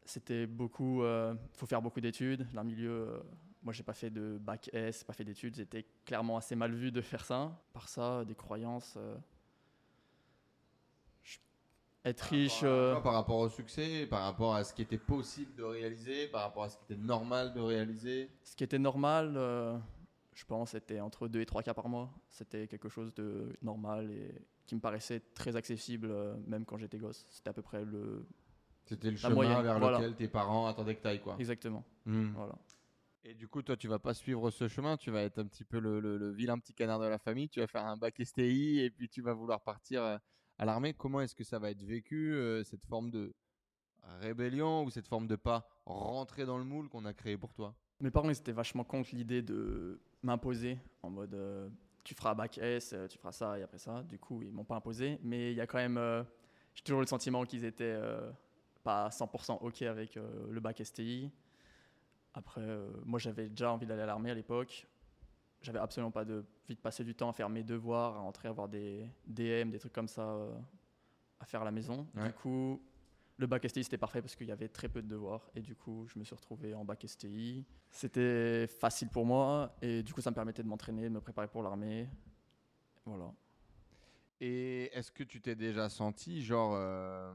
C'était 0.04 0.46
beaucoup, 0.46 1.02
euh, 1.02 1.34
faut 1.52 1.66
faire 1.66 1.82
beaucoup 1.82 2.00
d'études. 2.00 2.46
Dans 2.52 2.62
le 2.62 2.68
milieu, 2.68 3.22
moi 3.62 3.72
j'ai 3.72 3.82
pas 3.82 3.92
fait 3.92 4.08
de 4.10 4.38
bac 4.40 4.70
S, 4.72 5.02
pas 5.02 5.12
fait 5.12 5.24
d'études, 5.24 5.56
c'était 5.56 5.84
clairement 6.04 6.36
assez 6.36 6.54
mal 6.54 6.72
vu 6.72 6.92
de 6.92 7.00
faire 7.00 7.24
ça. 7.24 7.60
Par 7.72 7.88
ça, 7.88 8.24
des 8.24 8.36
croyances. 8.36 8.96
Être 12.08 12.20
riche. 12.22 12.60
Par 12.60 12.70
rapport 12.70 12.72
à 12.72 12.76
euh, 12.88 12.92
quoi 12.94 13.02
Par 13.02 13.12
rapport 13.14 13.38
au 13.38 13.48
succès, 13.48 14.06
par 14.06 14.22
rapport 14.22 14.54
à 14.54 14.64
ce 14.64 14.72
qui 14.74 14.82
était 14.82 14.98
possible 14.98 15.54
de 15.54 15.62
réaliser, 15.62 16.28
par 16.28 16.42
rapport 16.42 16.64
à 16.64 16.68
ce 16.70 16.76
qui 16.78 16.84
était 16.92 17.02
normal 17.02 17.52
de 17.52 17.60
réaliser. 17.60 18.30
Ce 18.42 18.56
qui 18.56 18.64
était 18.64 18.78
normal, 18.78 19.34
euh, 19.36 19.76
je 20.34 20.44
pense, 20.44 20.70
c'était 20.70 21.00
entre 21.00 21.28
2 21.28 21.40
et 21.40 21.46
3 21.46 21.62
cas 21.62 21.74
par 21.74 21.88
mois. 21.88 22.10
C'était 22.30 22.66
quelque 22.68 22.88
chose 22.88 23.12
de 23.14 23.56
normal 23.62 24.10
et 24.10 24.34
qui 24.66 24.74
me 24.74 24.80
paraissait 24.80 25.20
très 25.34 25.56
accessible, 25.56 26.08
euh, 26.10 26.34
même 26.46 26.64
quand 26.64 26.76
j'étais 26.76 26.98
gosse. 26.98 27.26
C'était 27.28 27.50
à 27.50 27.52
peu 27.52 27.62
près 27.62 27.84
le. 27.84 28.26
C'était 28.84 29.10
le 29.10 29.16
chemin 29.16 29.34
moyenne, 29.34 29.62
vers 29.62 29.78
voilà. 29.80 29.98
lequel 29.98 30.14
tes 30.14 30.28
parents 30.28 30.66
attendaient 30.66 30.94
que 30.94 31.02
tu 31.02 31.08
ailles, 31.08 31.20
quoi. 31.20 31.36
Exactement. 31.38 31.84
Hmm. 32.04 32.30
Voilà. 32.34 32.54
Et 33.24 33.34
du 33.34 33.48
coup, 33.48 33.60
toi, 33.62 33.76
tu 33.76 33.88
vas 33.88 33.98
pas 33.98 34.14
suivre 34.14 34.50
ce 34.52 34.68
chemin, 34.68 34.96
tu 34.96 35.10
vas 35.10 35.22
être 35.22 35.40
un 35.40 35.46
petit 35.46 35.64
peu 35.64 35.80
le, 35.80 35.98
le- 35.98 36.16
le 36.16 36.30
vilain 36.30 36.56
petit 36.60 36.72
canard 36.72 37.00
de 37.00 37.06
la 37.06 37.18
famille, 37.18 37.48
tu 37.48 37.58
vas 37.58 37.66
faire 37.66 37.84
un 37.84 37.96
bac 37.96 38.14
STI 38.24 38.78
et 38.80 38.90
puis 38.90 39.08
tu 39.08 39.20
vas 39.22 39.32
vouloir 39.32 39.60
partir 39.60 40.04
euh, 40.04 40.16
à 40.58 40.64
l'armée. 40.64 40.94
Comment 40.94 41.20
est-ce 41.20 41.34
que 41.34 41.44
ça 41.44 41.58
va 41.58 41.70
être 41.70 41.82
vécu, 41.82 42.32
euh, 42.32 42.62
cette 42.64 42.84
forme 42.86 43.10
de 43.10 43.34
rébellion 44.20 44.84
ou 44.84 44.90
cette 44.90 45.08
forme 45.08 45.26
de 45.26 45.36
pas 45.36 45.68
rentrer 45.84 46.46
dans 46.46 46.58
le 46.58 46.64
moule 46.64 46.88
qu'on 46.88 47.04
a 47.04 47.12
créé 47.12 47.36
pour 47.36 47.52
toi? 47.52 47.74
Mes 48.00 48.10
parents, 48.10 48.28
ils 48.28 48.38
étaient 48.38 48.52
vachement 48.52 48.84
contre 48.84 49.14
l'idée 49.14 49.42
de 49.42 50.00
m'imposer 50.22 50.78
en 51.02 51.10
mode 51.10 51.34
euh, 51.34 51.68
tu 52.04 52.14
feras 52.14 52.34
bac 52.34 52.58
S, 52.58 52.92
euh, 52.92 53.08
tu 53.08 53.18
feras 53.18 53.32
ça 53.32 53.58
et 53.58 53.62
après 53.62 53.78
ça. 53.78 54.02
Du 54.04 54.18
coup, 54.18 54.42
ils 54.42 54.52
m'ont 54.52 54.64
pas 54.64 54.76
imposé. 54.76 55.18
Mais 55.22 55.52
il 55.52 55.56
y 55.56 55.60
a 55.60 55.66
quand 55.66 55.78
même. 55.78 56.24
J'ai 56.74 56.82
toujours 56.84 57.00
le 57.00 57.06
sentiment 57.06 57.44
qu'ils 57.44 57.64
étaient 57.64 57.98
pas 58.84 59.08
100% 59.08 59.58
OK 59.62 59.82
avec 59.82 60.16
le 60.16 60.60
bac 60.60 60.80
STI. 60.84 61.30
Après, 62.34 62.60
moi, 63.04 63.18
j'avais 63.18 63.48
déjà 63.48 63.72
envie 63.72 63.86
d'aller 63.86 64.02
à 64.02 64.06
l'armée 64.06 64.30
à 64.30 64.34
l'époque. 64.34 64.86
J'avais 65.62 65.78
absolument 65.78 66.10
pas 66.10 66.24
de 66.24 66.44
de 66.74 66.80
passer 66.80 67.04
du 67.04 67.14
temps 67.14 67.28
à 67.28 67.32
faire 67.32 67.48
mes 67.48 67.62
devoirs, 67.62 68.16
à 68.16 68.20
rentrer, 68.20 68.48
à 68.48 68.50
avoir 68.50 68.68
des 68.68 69.08
DM, 69.26 69.70
des 69.70 69.78
trucs 69.78 69.92
comme 69.92 70.08
ça 70.08 70.22
euh, 70.22 70.52
à 71.38 71.44
faire 71.44 71.62
à 71.62 71.64
la 71.64 71.70
maison. 71.70 72.06
Ouais. 72.14 72.26
Du 72.26 72.32
coup, 72.32 72.82
le 73.38 73.46
bac 73.46 73.68
STI, 73.68 73.84
c'était 73.84 73.98
parfait 73.98 74.22
parce 74.22 74.34
qu'il 74.34 74.46
y 74.46 74.52
avait 74.52 74.68
très 74.68 74.88
peu 74.88 75.02
de 75.02 75.08
devoirs. 75.08 75.50
Et 75.54 75.60
du 75.60 75.74
coup, 75.74 76.06
je 76.08 76.18
me 76.18 76.24
suis 76.24 76.34
retrouvé 76.34 76.74
en 76.74 76.84
bac 76.84 77.04
STI. 77.06 77.64
C'était 77.90 78.66
facile 78.66 79.08
pour 79.08 79.26
moi. 79.26 79.76
Et 79.82 80.02
du 80.02 80.12
coup, 80.12 80.20
ça 80.20 80.30
me 80.30 80.34
permettait 80.34 80.62
de 80.62 80.68
m'entraîner, 80.68 81.04
de 81.04 81.08
me 81.14 81.20
préparer 81.20 81.48
pour 81.48 81.62
l'armée. 81.62 82.08
Voilà. 83.04 83.32
Et 84.40 84.90
est-ce 84.96 85.12
que 85.12 85.22
tu 85.22 85.40
t'es 85.40 85.54
déjà 85.54 85.88
senti 85.88 86.42
genre 86.42 86.74
euh, 86.74 87.32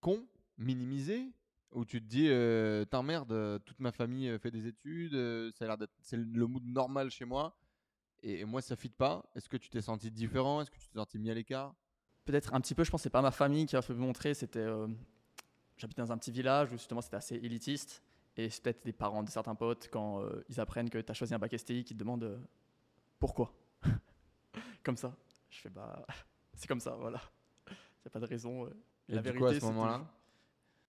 con, 0.00 0.24
minimisé? 0.56 1.32
Ou 1.72 1.84
tu 1.84 2.00
te 2.00 2.06
dis, 2.06 2.28
euh, 2.28 2.84
t'emmerdes, 2.86 3.32
euh, 3.32 3.58
toute 3.58 3.78
ma 3.80 3.92
famille 3.92 4.28
euh, 4.28 4.38
fait 4.38 4.50
des 4.50 4.66
études, 4.66 5.14
euh, 5.14 5.50
ça 5.52 5.64
a 5.66 5.68
l'air 5.68 5.78
d'être, 5.78 5.92
c'est 6.00 6.16
le 6.16 6.46
mood 6.46 6.64
normal 6.64 7.10
chez 7.10 7.26
moi, 7.26 7.54
et, 8.22 8.40
et 8.40 8.44
moi 8.46 8.62
ça 8.62 8.74
fit 8.74 8.88
pas 8.88 9.24
Est-ce 9.34 9.48
que 9.50 9.58
tu 9.58 9.68
t'es 9.68 9.82
senti 9.82 10.10
différent? 10.10 10.62
Est-ce 10.62 10.70
que 10.70 10.78
tu 10.78 10.88
t'es 10.88 10.98
senti 10.98 11.18
mis 11.18 11.30
à 11.30 11.34
l'écart? 11.34 11.74
Peut-être 12.24 12.54
un 12.54 12.60
petit 12.62 12.74
peu, 12.74 12.84
je 12.84 12.90
pense 12.90 13.00
que 13.00 13.04
c'est 13.04 13.10
pas 13.10 13.20
ma 13.22 13.30
famille 13.30 13.66
qui 13.66 13.76
a 13.76 13.82
fait 13.82 13.92
me 13.94 13.98
montrer. 14.00 14.32
C'était. 14.34 14.58
euh, 14.60 14.88
J'habitais 15.76 16.02
dans 16.02 16.10
un 16.12 16.18
petit 16.18 16.32
village 16.32 16.68
où 16.72 16.76
justement 16.76 17.00
c'était 17.00 17.16
assez 17.16 17.36
élitiste. 17.36 18.02
Et 18.36 18.50
c'est 18.50 18.62
peut-être 18.62 18.84
des 18.84 18.92
parents 18.92 19.22
de 19.22 19.28
certains 19.30 19.54
potes, 19.54 19.88
quand 19.92 20.22
ils 20.48 20.60
apprennent 20.60 20.90
que 20.90 20.98
tu 20.98 21.10
as 21.10 21.14
choisi 21.14 21.34
un 21.34 21.38
bac 21.38 21.56
STI, 21.58 21.84
qui 21.84 21.94
te 21.94 21.98
demandent 21.98 22.40
pourquoi? 23.18 23.52
comme 24.84 24.96
ça. 24.96 25.16
Je 25.50 25.60
fais 25.60 25.70
bah. 25.70 26.04
C'est 26.54 26.66
comme 26.66 26.80
ça, 26.80 26.92
voilà. 26.96 27.20
Il 27.68 27.72
n'y 27.72 28.06
a 28.06 28.10
pas 28.10 28.20
de 28.20 28.26
raison. 28.26 28.66
Et 29.08 29.14
La 29.14 29.22
du 29.22 29.30
vérité, 29.30 29.38
coup, 29.38 29.46
à 29.46 29.60
ce 29.60 29.64
moment-là, 29.66 30.04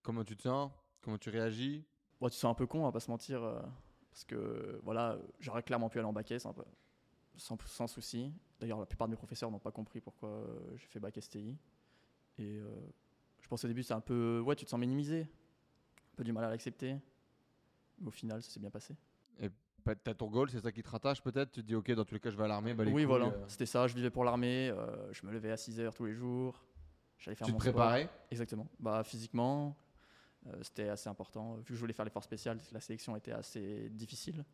comment 0.02 0.24
tu 0.24 0.36
te 0.36 0.44
sens? 0.44 0.72
Comment 1.02 1.18
tu 1.18 1.30
réagis? 1.30 1.86
Bon, 2.20 2.28
tu 2.28 2.36
te 2.36 2.40
sens 2.40 2.52
un 2.52 2.56
peu 2.56 2.68
con, 2.68 2.80
on 2.82 2.84
va 2.84 2.92
pas 2.92 3.00
se 3.00 3.10
mentir, 3.10 3.42
euh, 3.44 3.62
parce 4.12 4.26
que 4.26 4.80
voilà, 4.84 5.18
j'aurais 5.40 5.64
clairement 5.64 5.90
pu 5.90 6.00
aller 6.00 6.08
en 6.08 6.14
bac 6.14 6.30
S, 6.32 6.46
un 6.46 6.54
peu, 6.54 6.64
sans, 7.38 7.58
sans 7.66 7.88
souci. 7.88 8.34
D'ailleurs, 8.60 8.80
la 8.80 8.86
plupart 8.86 9.08
de 9.08 9.12
mes 9.12 9.18
professeurs 9.18 9.50
n'ont 9.52 9.60
pas 9.60 9.72
compris 9.72 10.02
pourquoi 10.02 10.30
euh, 10.30 10.76
j'ai 10.76 10.88
fait 10.88 11.00
bac 11.00 11.18
STI. 11.20 11.58
Et 12.38 12.58
euh, 12.58 12.66
je 13.42 13.48
pense 13.48 13.64
au 13.64 13.68
début, 13.68 13.84
c'est 13.84 13.94
un 13.94 14.02
peu, 14.02 14.42
ouais, 14.42 14.56
tu 14.56 14.66
te 14.66 14.70
sens 14.70 14.80
minimisé, 14.80 15.22
un 15.22 16.16
peu 16.18 16.24
du 16.24 16.34
mal 16.34 16.44
à 16.44 16.50
l'accepter. 16.50 16.98
Mais 18.00 18.08
au 18.08 18.12
final, 18.12 18.42
ça 18.42 18.50
s'est 18.50 18.60
bien 18.60 18.70
passé. 18.70 18.96
Bah, 19.86 19.96
T'as 19.96 20.14
ton 20.14 20.28
goal, 20.28 20.50
c'est 20.50 20.60
ça 20.60 20.74
qui 20.74 20.84
te 20.84 20.90
rattache 20.90 21.22
peut-être? 21.22 21.52
Tu 21.52 21.62
te 21.62 21.68
dis, 21.68 21.76
ok, 21.76 21.90
dans 21.94 22.04
tous 22.04 22.14
les 22.14 22.20
cas, 22.20 22.30
je 22.30 22.36
vais 22.36 22.44
à 22.44 22.48
l'armée. 22.48 22.74
Bah, 22.74 22.84
oui, 22.86 22.92
couilles, 22.92 23.06
voilà, 23.06 23.28
euh, 23.28 23.46
c'était 23.48 23.66
ça. 23.66 23.88
Je 23.88 23.96
vivais 23.96 24.10
pour 24.10 24.26
l'armée, 24.26 24.74
je 25.12 25.26
me 25.26 25.32
levais 25.32 25.52
à 25.52 25.58
6 25.58 25.80
heures 25.80 25.94
tous 25.94 26.06
les 26.06 26.14
jours. 26.14 26.62
J'allais 27.18 27.36
faire 27.36 27.48
tu 27.48 27.52
te 27.52 27.56
mon 27.56 27.60
sport. 27.62 27.74
préparais 27.74 28.10
Exactement. 28.30 28.68
Bah, 28.78 29.04
physiquement, 29.06 29.76
c'était 30.62 30.90
assez 30.90 31.10
important. 31.10 31.56
Vu 31.58 31.64
que 31.66 31.74
je 31.76 31.80
voulais 31.80 31.94
faire 31.94 32.06
l'effort 32.06 32.24
spécial, 32.24 32.60
la 32.72 32.80
sélection 32.80 33.16
était 33.16 33.32
assez 33.32 33.90
difficile. 33.90 34.46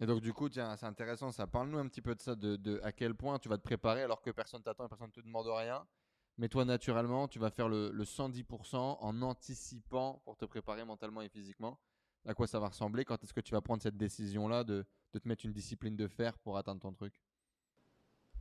Et 0.00 0.06
donc, 0.06 0.20
du 0.20 0.32
coup, 0.32 0.48
tiens, 0.48 0.74
c'est 0.76 0.86
intéressant 0.86 1.30
ça. 1.30 1.46
Parle-nous 1.46 1.78
un 1.78 1.86
petit 1.86 2.02
peu 2.02 2.14
de 2.14 2.20
ça, 2.20 2.34
de, 2.34 2.56
de 2.56 2.80
à 2.82 2.92
quel 2.92 3.14
point 3.14 3.38
tu 3.38 3.48
vas 3.48 3.56
te 3.56 3.62
préparer 3.62 4.02
alors 4.02 4.20
que 4.20 4.30
personne 4.30 4.62
t'attend 4.62 4.86
et 4.86 4.88
personne 4.88 5.08
ne 5.08 5.12
te 5.12 5.20
demande 5.20 5.46
rien. 5.46 5.86
Mais 6.38 6.48
toi, 6.48 6.64
naturellement, 6.64 7.28
tu 7.28 7.38
vas 7.38 7.50
faire 7.50 7.68
le, 7.68 7.90
le 7.92 8.04
110% 8.04 8.76
en 8.76 9.22
anticipant 9.22 10.20
pour 10.24 10.36
te 10.36 10.44
préparer 10.44 10.84
mentalement 10.84 11.22
et 11.22 11.28
physiquement. 11.28 11.78
À 12.24 12.34
quoi 12.34 12.46
ça 12.46 12.58
va 12.58 12.68
ressembler? 12.68 13.04
Quand 13.04 13.22
est-ce 13.22 13.34
que 13.34 13.40
tu 13.40 13.52
vas 13.52 13.60
prendre 13.60 13.82
cette 13.82 13.96
décision-là 13.96 14.64
de, 14.64 14.84
de 15.12 15.18
te 15.18 15.28
mettre 15.28 15.44
une 15.44 15.52
discipline 15.52 15.94
de 15.94 16.08
fer 16.08 16.38
pour 16.38 16.56
atteindre 16.56 16.80
ton 16.80 16.92
truc? 16.92 17.20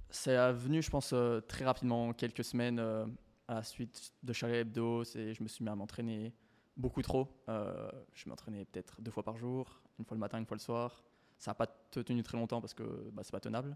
C'est 0.09 0.37
euh, 0.37 0.51
venu, 0.51 0.81
je 0.81 0.89
pense, 0.89 1.13
euh, 1.13 1.41
très 1.41 1.65
rapidement, 1.65 2.13
quelques 2.13 2.43
semaines 2.43 2.79
euh, 2.79 3.05
à 3.47 3.55
la 3.55 3.63
suite 3.63 4.13
de 4.23 4.33
Charlie 4.33 4.57
Hebdo. 4.57 5.03
Je 5.03 5.41
me 5.41 5.47
suis 5.47 5.63
mis 5.63 5.69
à 5.69 5.75
m'entraîner 5.75 6.33
beaucoup 6.81 7.01
trop. 7.01 7.27
Euh, 7.49 7.89
je 8.13 8.27
m'entraînais 8.29 8.65
peut-être 8.65 8.99
deux 9.01 9.11
fois 9.11 9.23
par 9.23 9.37
jour, 9.37 9.81
une 9.99 10.05
fois 10.05 10.15
le 10.15 10.19
matin, 10.19 10.37
une 10.37 10.45
fois 10.45 10.55
le 10.55 10.61
soir. 10.61 11.03
Ça 11.37 11.51
n'a 11.51 11.55
pas 11.55 11.65
te- 11.67 11.99
tenu 12.01 12.21
très 12.23 12.37
longtemps 12.37 12.61
parce 12.61 12.73
que 12.73 12.83
bah, 13.11 13.23
c'est 13.23 13.31
pas 13.31 13.39
tenable. 13.39 13.75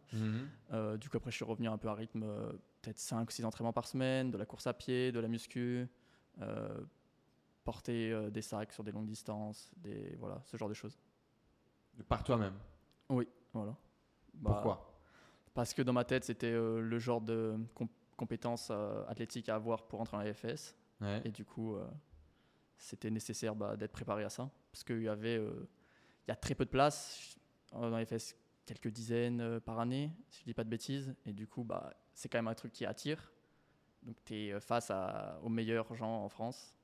Euh, 0.72 0.98
du 0.98 1.10
coup, 1.10 1.18
après, 1.18 1.32
je 1.32 1.36
suis 1.36 1.46
revenu 1.46 1.68
un 1.68 1.78
peu 1.78 1.88
à 1.88 1.94
rythme, 1.96 2.24
euh, 2.24 2.52
peut-être 2.82 3.00
5-6 3.00 3.44
entraînements 3.46 3.74
par 3.74 3.88
semaine, 3.88 4.30
de 4.30 4.38
la 4.38 4.46
course 4.46 4.68
à 4.68 4.74
pied, 4.74 5.12
de 5.12 5.20
la 5.20 5.28
muscu, 5.28 5.88
euh, 6.42 6.80
porter 7.64 8.30
des 8.32 8.42
sacs 8.44 8.72
sur 8.72 8.84
des 8.84 8.92
longues 8.92 9.08
distances, 9.08 9.72
des, 9.78 10.16
voilà, 10.20 10.42
ce 10.46 10.58
genre 10.58 10.70
de 10.70 10.74
choses. 10.76 10.98
Par 12.08 12.24
toi-même. 12.24 12.54
Voilà. 13.54 13.76
Bah, 14.34 14.52
Pourquoi? 14.52 14.92
Parce 15.54 15.74
que 15.74 15.82
dans 15.82 15.94
ma 15.94 16.04
tête, 16.04 16.26
c'était 16.26 16.52
le 16.52 17.00
genre 17.00 17.22
de 17.22 17.56
com- 17.74 17.88
compétences 18.18 18.68
euh, 18.72 19.04
athlétiques 19.08 19.50
à 19.50 19.56
avoir 19.56 19.88
pour 19.88 20.02
entrer 20.02 20.18
en 20.18 20.20
AFS. 20.20 20.76
Ouais. 21.02 21.22
Et 21.26 21.32
du 21.32 21.46
coup, 21.46 21.76
c'était 22.78 23.10
nécessaire 23.12 23.56
bah, 23.56 23.76
d'être 23.78 23.92
préparé 23.92 24.24
à 24.24 24.30
ça. 24.30 24.50
Parce 24.72 24.84
qu'il 24.84 25.02
y 25.02 25.08
avait 25.10 25.38
euh, 25.38 25.68
il 26.28 26.30
y 26.30 26.32
a 26.32 26.36
très 26.36 26.56
peu 26.56 26.66
de 26.66 26.70
places. 26.70 27.38
Euh, 27.74 27.90
Dans 27.90 27.98
l'AFS, 27.98 28.36
quelques 28.66 28.90
dizaines 28.90 29.42
euh, 29.42 29.60
par 29.60 29.80
année, 29.80 30.12
si 30.30 30.42
je 30.42 30.46
dis 30.46 30.54
pas 30.54 30.64
de 30.64 30.70
bêtises. 30.70 31.14
Et 31.26 31.34
du 31.34 31.48
coup, 31.48 31.64
bah, 31.64 31.94
c'est 32.14 32.30
quand 32.30 32.38
même 32.38 32.48
un 32.48 32.56
truc 32.56 32.72
qui 32.72 32.86
attire. 32.86 33.32
Donc, 34.04 34.18
tu 34.26 34.36
es 34.36 34.60
face 34.60 34.92
à- 34.92 35.40
aux 35.42 35.50
meilleurs 35.50 35.94
gens 35.96 36.24
en 36.24 36.30
France. 36.30 36.76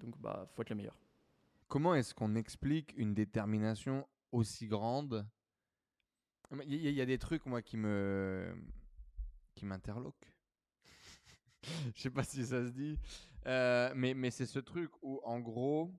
Donc, 0.00 0.18
bah, 0.18 0.46
faut 0.54 0.62
être 0.62 0.70
le 0.70 0.76
meilleur. 0.76 0.98
Comment 1.68 1.94
est-ce 1.94 2.14
qu'on 2.14 2.34
explique 2.36 2.92
une 2.96 3.14
détermination 3.14 4.06
aussi 4.32 4.66
grande? 4.66 5.26
Il 6.64 6.74
y, 6.74 6.92
y 6.92 7.00
a 7.00 7.06
des 7.06 7.18
trucs 7.18 7.44
moi 7.46 7.60
qui 7.62 7.76
me 7.76 8.54
qui 9.56 9.64
m'interloquent. 9.64 10.28
Je 11.96 12.02
sais 12.02 12.10
pas 12.10 12.22
si 12.22 12.44
ça 12.46 12.64
se 12.64 12.70
dit, 12.70 12.98
Euh, 13.46 13.92
mais 13.94 14.30
c'est 14.30 14.46
ce 14.46 14.58
truc 14.58 14.90
où 15.02 15.20
en 15.24 15.38
gros 15.38 15.94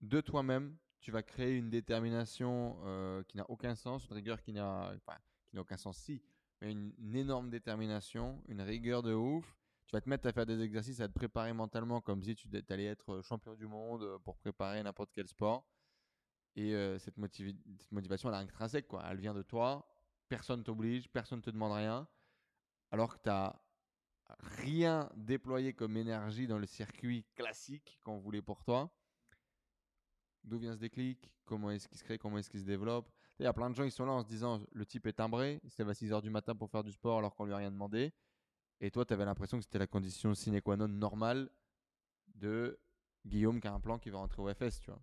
de 0.00 0.20
toi-même 0.20 0.76
tu 1.00 1.10
vas 1.10 1.22
créer 1.22 1.56
une 1.56 1.70
détermination 1.70 2.78
euh, 2.84 3.22
qui 3.24 3.36
n'a 3.36 3.48
aucun 3.50 3.74
sens, 3.74 4.06
une 4.08 4.14
rigueur 4.14 4.42
qui 4.42 4.52
n'a 4.52 4.92
aucun 5.56 5.76
sens 5.76 5.98
si, 5.98 6.22
mais 6.60 6.72
une, 6.72 7.14
énorme 7.14 7.50
détermination, 7.50 8.42
une 8.48 8.62
rigueur 8.62 9.02
de 9.02 9.14
ouf. 9.14 9.56
Tu 9.86 9.92
vas 9.92 10.00
te 10.00 10.08
mettre 10.08 10.28
à 10.28 10.32
faire 10.32 10.44
des 10.44 10.60
exercices, 10.60 11.00
à 11.00 11.08
te 11.08 11.14
préparer 11.14 11.52
mentalement 11.52 12.00
comme 12.00 12.22
si 12.22 12.34
tu 12.34 12.48
allais 12.68 12.84
être 12.84 13.22
champion 13.22 13.54
du 13.54 13.66
monde 13.66 14.02
euh, 14.02 14.18
pour 14.18 14.36
préparer 14.36 14.82
n'importe 14.82 15.10
quel 15.14 15.26
sport. 15.28 15.66
Et 16.56 16.74
euh, 16.74 16.98
cette, 16.98 17.14
cette 17.14 17.92
motivation, 17.92 18.28
elle 18.28 18.34
est 18.34 18.42
intrinsèque, 18.42 18.88
quoi. 18.88 19.04
Elle 19.08 19.18
vient 19.18 19.32
de 19.32 19.42
toi. 19.42 19.88
Personne 20.28 20.62
t'oblige, 20.62 21.08
personne 21.08 21.40
te 21.40 21.48
demande 21.50 21.72
rien. 21.72 22.06
Alors 22.90 23.16
que 23.16 23.22
tu 23.22 23.28
n'as 23.28 23.54
rien 24.38 25.10
déployé 25.16 25.72
comme 25.72 25.96
énergie 25.96 26.46
dans 26.46 26.58
le 26.58 26.66
circuit 26.66 27.24
classique 27.34 27.98
qu'on 28.04 28.18
voulait 28.18 28.42
pour 28.42 28.62
toi. 28.62 28.90
D'où 30.44 30.58
vient 30.58 30.74
ce 30.74 30.78
déclic? 30.78 31.34
Comment 31.44 31.70
est-ce 31.70 31.88
qu'il 31.88 31.98
se 31.98 32.04
crée? 32.04 32.18
Comment 32.18 32.38
est-ce 32.38 32.50
qu'il 32.50 32.60
se 32.60 32.66
développe? 32.66 33.10
Il 33.38 33.44
y 33.44 33.46
a 33.46 33.52
plein 33.52 33.70
de 33.70 33.74
gens 33.74 33.84
qui 33.84 33.90
sont 33.90 34.06
là 34.06 34.12
en 34.12 34.22
se 34.22 34.28
disant 34.28 34.60
le 34.72 34.86
type 34.86 35.06
est 35.06 35.12
timbré, 35.12 35.60
il 35.62 35.70
se 35.70 35.78
lève 35.78 35.88
à 35.88 35.94
6 35.94 36.10
h 36.10 36.22
du 36.22 36.30
matin 36.30 36.56
pour 36.56 36.70
faire 36.70 36.82
du 36.82 36.92
sport 36.92 37.18
alors 37.18 37.34
qu'on 37.34 37.44
lui 37.44 37.52
a 37.52 37.58
rien 37.58 37.70
demandé. 37.70 38.12
Et 38.80 38.90
toi, 38.90 39.04
tu 39.04 39.12
avais 39.12 39.24
l'impression 39.24 39.58
que 39.58 39.64
c'était 39.64 39.78
la 39.78 39.86
condition 39.86 40.34
sine 40.34 40.60
qua 40.60 40.76
non 40.76 40.88
normale 40.88 41.50
de 42.34 42.78
Guillaume 43.26 43.60
qui 43.60 43.68
a 43.68 43.72
un 43.72 43.80
plan 43.80 43.98
qui 43.98 44.10
va 44.10 44.18
rentrer 44.18 44.42
au 44.42 44.52
FS, 44.52 44.80
tu 44.80 44.90
vois. 44.90 45.02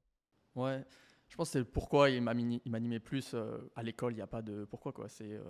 Ouais, 0.56 0.86
je 1.28 1.36
pense 1.36 1.50
que 1.50 1.60
c'est 1.60 1.66
pourquoi 1.66 2.10
il 2.10 2.22
m'animait 2.22 3.00
plus 3.00 3.34
euh, 3.34 3.58
à 3.76 3.84
l'école. 3.84 4.14
Il 4.14 4.18
n'y 4.18 4.22
a 4.22 4.28
pas 4.28 4.42
de 4.42 4.66
pourquoi 4.66 4.94
quoi. 4.94 5.10
C'est 5.10 5.34
euh, 5.34 5.44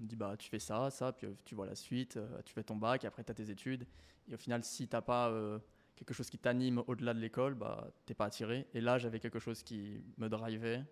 on 0.00 0.04
dit 0.04 0.16
bah 0.16 0.36
tu 0.38 0.48
fais 0.48 0.58
ça, 0.58 0.90
ça, 0.90 1.12
puis 1.12 1.26
euh, 1.26 1.34
tu 1.44 1.54
vois 1.54 1.66
la 1.66 1.74
suite, 1.74 2.16
euh, 2.16 2.40
tu 2.44 2.52
fais 2.52 2.62
ton 2.62 2.76
bac, 2.76 3.04
et 3.04 3.06
après 3.06 3.24
tu 3.24 3.30
as 3.30 3.34
tes 3.34 3.50
études. 3.50 3.86
Et 4.28 4.34
au 4.34 4.36
final, 4.38 4.62
si 4.64 4.88
t'as 4.88 5.02
pas 5.02 5.28
euh, 5.30 5.58
quelque 5.94 6.14
chose 6.14 6.30
qui 6.30 6.38
t'anime 6.38 6.82
au-delà 6.86 7.14
de 7.14 7.20
l'école, 7.20 7.54
bah 7.54 7.90
t'es 8.04 8.14
pas 8.14 8.26
attiré. 8.26 8.66
Et 8.74 8.80
là, 8.80 8.98
j'avais 8.98 9.20
quelque 9.20 9.38
chose 9.38 9.62
qui 9.62 10.04
me 10.18 10.28
drivait 10.28 10.84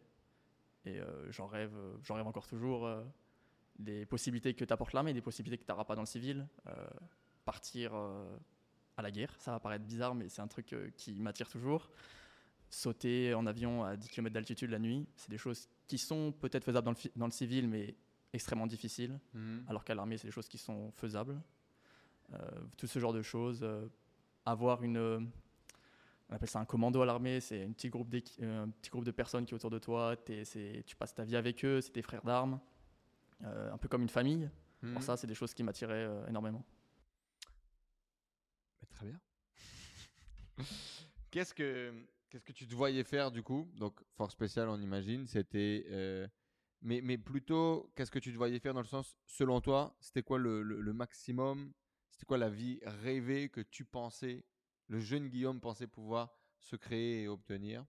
et 0.86 1.00
j'en 1.30 1.46
rêve, 1.46 1.74
j'en 2.02 2.14
rêve 2.16 2.26
encore 2.26 2.46
toujours. 2.46 2.86
euh, 2.86 3.02
des 3.78 4.06
possibilités 4.06 4.54
que 4.54 4.64
t'apporte 4.64 4.92
l'armée, 4.92 5.12
des 5.12 5.20
possibilités 5.20 5.58
que 5.58 5.66
t'auras 5.66 5.84
pas 5.84 5.96
dans 5.96 6.02
le 6.02 6.06
civil. 6.06 6.46
partir 7.44 7.92
à 8.96 9.02
la 9.02 9.10
guerre, 9.10 9.34
ça 9.40 9.50
va 9.50 9.58
paraître 9.58 9.84
bizarre, 9.84 10.14
mais 10.14 10.28
c'est 10.28 10.42
un 10.42 10.46
truc 10.46 10.76
qui 10.96 11.20
m'attire 11.20 11.48
toujours 11.48 11.90
sauter 12.74 13.34
en 13.34 13.46
avion 13.46 13.84
à 13.84 13.96
10 13.96 14.08
km 14.08 14.32
d'altitude 14.32 14.70
la 14.70 14.78
nuit, 14.78 15.06
c'est 15.16 15.30
des 15.30 15.38
choses 15.38 15.68
qui 15.86 15.98
sont 15.98 16.32
peut-être 16.32 16.64
faisables 16.64 16.94
dans 17.16 17.26
le 17.26 17.32
civil, 17.32 17.68
mais 17.68 17.94
extrêmement 18.34 18.66
difficiles, 18.66 19.18
alors 19.68 19.84
qu'à 19.84 19.94
l'armée, 19.94 20.18
c'est 20.18 20.26
des 20.28 20.32
choses 20.32 20.48
qui 20.48 20.58
sont 20.58 20.90
faisables. 20.92 21.40
Euh, 22.32 22.38
tout 22.76 22.86
ce 22.86 22.98
genre 22.98 23.12
de 23.12 23.22
choses. 23.22 23.60
euh, 23.62 23.86
avoir 24.46 24.82
une. 24.82 24.96
euh, 24.96 25.20
on 26.30 26.34
appelle 26.34 26.48
ça 26.48 26.58
un 26.58 26.64
commando 26.64 27.00
à 27.02 27.06
l'armée, 27.06 27.40
c'est 27.40 27.64
un 27.64 27.72
petit 27.72 27.90
groupe, 27.90 28.08
de 28.08 29.10
personnes 29.10 29.44
qui 29.44 29.52
est 29.52 29.56
autour 29.56 29.70
de 29.70 29.78
toi, 29.78 30.16
tu 30.16 30.96
passes 30.96 31.14
ta 31.14 31.22
vie 31.24 31.36
avec 31.36 31.64
eux, 31.64 31.80
c'est 31.80 31.92
tes 31.92 32.02
frères 32.02 32.22
d'armes, 32.22 32.60
euh, 33.42 33.72
un 33.72 33.76
peu 33.76 33.88
comme 33.88 34.02
une 34.02 34.08
famille. 34.08 34.50
Mhm. 34.82 34.90
Alors 34.90 35.02
ça, 35.02 35.16
c'est 35.16 35.26
des 35.26 35.34
choses 35.34 35.52
qui 35.52 35.62
m'attiraient 35.62 36.06
euh, 36.06 36.26
énormément. 36.26 36.64
Mais 38.80 38.86
très 38.88 39.06
bien. 39.06 39.20
Qu'est-ce 41.30 41.52
que 41.54 41.92
qu'est-ce 42.30 42.44
que 42.44 42.52
tu 42.52 42.66
te 42.66 42.74
voyais 42.74 43.04
faire 43.04 43.30
du 43.30 43.42
coup? 43.42 43.68
Donc 43.76 44.00
force 44.16 44.32
spéciale, 44.32 44.68
on 44.68 44.80
imagine, 44.80 45.26
c'était. 45.26 45.84
Mais, 46.84 47.00
mais 47.00 47.18
plutôt, 47.18 47.90
qu'est-ce 47.96 48.10
que 48.12 48.18
tu 48.20 48.30
te 48.32 48.36
voyais 48.36 48.60
faire 48.60 48.74
dans 48.74 48.80
le 48.82 48.86
sens, 48.86 49.16
selon 49.26 49.60
toi, 49.60 49.96
c'était 50.00 50.22
quoi 50.22 50.38
le, 50.38 50.62
le- 50.62 50.80
le 50.80 50.92
maximum? 50.92 51.72
C'était 52.10 52.26
quoi 52.26 52.38
la 52.38 52.50
vie 52.50 52.78
rêvée 52.84 53.48
que 53.48 53.60
tu 53.60 53.84
pensais, 53.84 54.44
le 54.86 55.00
jeune 55.00 55.28
Guillaume 55.28 55.60
pensait 55.60 55.88
pouvoir 55.88 56.32
se 56.60 56.76
créer 56.76 57.22
et 57.22 57.28
obtenir? 57.28 57.84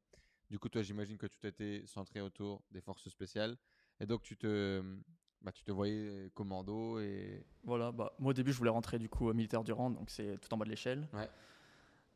Du 0.49 0.57
coup, 0.57 0.69
toi, 0.69 0.81
j'imagine 0.81 1.17
que 1.17 1.27
tout 1.27 1.45
était 1.45 1.83
centré 1.85 2.21
autour 2.21 2.63
des 2.71 2.81
forces 2.81 3.07
spéciales. 3.09 3.57
Et 3.99 4.05
donc, 4.05 4.23
tu 4.23 4.35
te, 4.37 4.81
bah, 5.41 5.51
tu 5.51 5.63
te 5.63 5.71
voyais 5.71 6.31
commando 6.33 6.99
et. 6.99 7.45
Voilà, 7.63 7.91
bah, 7.91 8.13
moi 8.19 8.31
au 8.31 8.33
début 8.33 8.51
je 8.51 8.57
voulais 8.57 8.69
rentrer 8.69 8.97
du 8.99 9.09
coup 9.09 9.31
militaire 9.33 9.63
du 9.63 9.71
rang, 9.71 9.89
donc 9.91 10.09
c'est 10.09 10.37
tout 10.39 10.53
en 10.53 10.57
bas 10.57 10.65
de 10.65 10.69
l'échelle. 10.71 11.07
Ouais. 11.13 11.29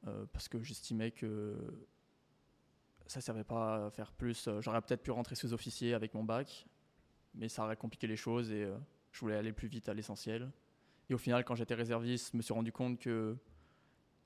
Euh, 0.07 0.25
parce 0.31 0.47
que 0.47 0.61
j'estimais 0.63 1.11
que 1.11 1.87
ça 3.09 3.21
servait 3.21 3.43
pas 3.43 3.87
à 3.87 3.89
faire 3.89 4.11
plus. 4.11 4.47
Euh, 4.47 4.61
J'aurais 4.61 4.81
peut-être 4.81 5.01
pu 5.01 5.11
rentrer 5.11 5.35
sous-officier 5.35 5.93
avec 5.93 6.13
mon 6.13 6.23
bac, 6.23 6.67
mais 7.33 7.49
ça 7.49 7.63
aurait 7.63 7.75
compliqué 7.75 8.05
les 8.07 8.15
choses 8.15 8.51
et 8.51 8.63
euh, 8.63 8.77
je 9.11 9.19
voulais 9.19 9.35
aller 9.35 9.51
plus 9.51 9.67
vite 9.67 9.89
à 9.89 9.93
l'essentiel. 9.93 10.51
Et 11.09 11.15
au 11.15 11.17
final, 11.17 11.43
quand 11.43 11.55
j'étais 11.55 11.73
réserviste, 11.73 12.31
je 12.33 12.37
me 12.37 12.41
suis 12.43 12.53
rendu 12.53 12.71
compte 12.71 12.99
que 12.99 13.35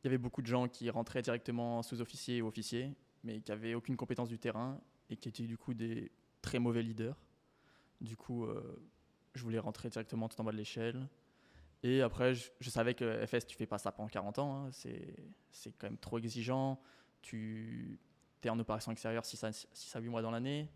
il 0.03 0.07
y 0.07 0.09
avait 0.09 0.17
beaucoup 0.17 0.41
de 0.41 0.47
gens 0.47 0.67
qui 0.67 0.89
rentraient 0.89 1.21
directement 1.21 1.81
sous-officier 1.81 2.41
ou 2.41 2.47
officier, 2.47 2.93
mais 3.23 3.39
qui 3.39 3.51
n'avaient 3.51 3.73
aucune 3.73 3.95
compétence 3.95 4.27
du 4.27 4.37
terrain 4.37 4.81
et 5.09 5.15
qui 5.15 5.29
étaient 5.29 5.47
du 5.47 5.57
coup 5.57 5.73
des 5.73 6.11
très 6.41 6.59
mauvais 6.59 6.81
leaders. 6.83 7.15
Du 8.01 8.17
coup, 8.17 8.43
euh, 8.43 8.83
je 9.33 9.43
voulais 9.43 9.59
rentrer 9.59 9.87
directement 9.87 10.27
tout 10.27 10.39
en 10.41 10.43
bas 10.43 10.51
de 10.51 10.57
l'échelle. 10.57 11.07
Et 11.83 12.01
après, 12.01 12.33
je, 12.33 12.69
savais 12.69 12.95
que 12.95 13.25
FS, 13.25 13.45
tu 13.45 13.55
fais 13.55 13.65
pas 13.65 13.77
ça 13.77 13.93
pendant 13.93 14.09
40 14.09 14.39
ans. 14.39 14.65
hein. 14.65 14.71
C'est 14.71 15.71
quand 15.77 15.87
même 15.87 15.97
trop 15.97 16.17
exigeant. 16.17 16.81
Tu 17.21 17.97
es 18.47 18.51
en 18.51 18.59
opération 18.59 18.91
extérieure 18.91 19.25
6 19.25 19.43
à, 19.43 19.51
6 19.51 19.95
à 19.95 19.99
8 19.99 20.09
mois 20.09 20.21
dans 20.21 20.31
l'année. 20.31 20.69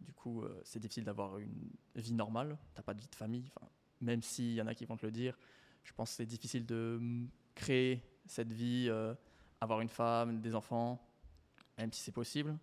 Du 0.00 0.12
coup, 0.12 0.42
euh, 0.42 0.60
c'est 0.64 0.78
difficile 0.80 1.04
d'avoir 1.04 1.38
une 1.38 1.70
vie 1.94 2.12
normale. 2.12 2.56
Tu 2.74 2.82
pas 2.82 2.94
de 2.94 3.00
vie 3.00 3.08
de 3.08 3.14
famille. 3.14 3.50
Enfin, 3.56 3.68
même 4.00 4.22
s'il 4.22 4.52
y 4.54 4.62
en 4.62 4.66
a 4.66 4.74
qui 4.74 4.84
vont 4.86 4.96
te 4.96 5.04
le 5.06 5.12
dire, 5.12 5.36
je 5.84 5.92
pense 5.92 6.10
que 6.10 6.16
c'est 6.16 6.26
difficile 6.26 6.64
de 6.66 7.00
créer 7.54 8.02
cette 8.26 8.52
vie, 8.52 8.86
euh, 8.88 9.14
avoir 9.60 9.80
une 9.80 9.88
femme, 9.88 10.40
des 10.40 10.54
enfants, 10.54 11.00
même 11.78 11.92
si 11.92 12.00
c'est 12.02 12.12
possible. 12.12 12.56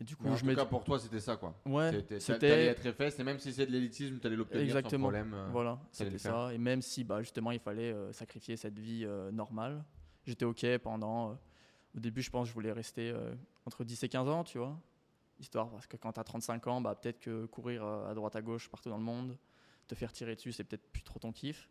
Et 0.00 0.04
du 0.04 0.16
coup, 0.16 0.26
en 0.26 0.34
je 0.34 0.40
tout 0.40 0.46
me 0.46 0.54
cas, 0.56 0.64
pour 0.64 0.82
toi, 0.82 0.98
c'était 0.98 1.20
ça 1.20 1.36
quoi. 1.36 1.54
ouais, 1.66 2.04
c'était 2.18 2.66
être 2.66 2.92
FS 2.92 3.20
et 3.20 3.24
même 3.24 3.38
si 3.38 3.52
c'est 3.52 3.64
de 3.66 3.70
l'élitisme, 3.70 4.18
t'allais 4.18 4.34
l'obtenir 4.34 4.60
sans 4.62 4.76
Exactement. 4.78 5.04
problème. 5.04 5.32
euh. 5.34 5.48
Voilà, 5.52 5.80
c'était 5.92 6.18
ça. 6.18 6.52
Et 6.52 6.58
même 6.58 6.82
si 6.82 7.04
bah, 7.04 7.22
justement 7.22 7.52
il 7.52 7.60
fallait 7.60 7.92
euh, 7.92 8.12
sacrifier 8.12 8.56
cette 8.56 8.78
vie 8.78 9.04
euh, 9.04 9.30
normale, 9.30 9.84
j'étais 10.26 10.44
OK 10.44 10.66
pendant. 10.82 11.38
Au 11.94 12.00
début, 12.00 12.22
je 12.22 12.30
pense 12.30 12.44
que 12.44 12.48
je 12.50 12.54
voulais 12.54 12.72
rester 12.72 13.10
euh, 13.10 13.34
entre 13.66 13.84
10 13.84 14.02
et 14.02 14.08
15 14.08 14.28
ans, 14.28 14.44
tu 14.44 14.58
vois. 14.58 14.78
Histoire, 15.38 15.70
parce 15.70 15.86
que 15.86 15.96
quand 15.96 16.12
tu 16.12 16.20
as 16.20 16.24
35 16.24 16.66
ans, 16.66 16.80
bah, 16.80 16.94
peut-être 16.94 17.20
que 17.20 17.46
courir 17.46 17.84
euh, 17.84 18.10
à 18.10 18.14
droite 18.14 18.36
à 18.36 18.42
gauche 18.42 18.68
partout 18.68 18.88
dans 18.88 18.98
le 18.98 19.02
monde, 19.04 19.36
te 19.86 19.94
faire 19.94 20.12
tirer 20.12 20.34
dessus, 20.34 20.52
c'est 20.52 20.64
peut-être 20.64 20.90
plus 20.92 21.02
trop 21.02 21.18
ton 21.18 21.32
kiff. 21.32 21.68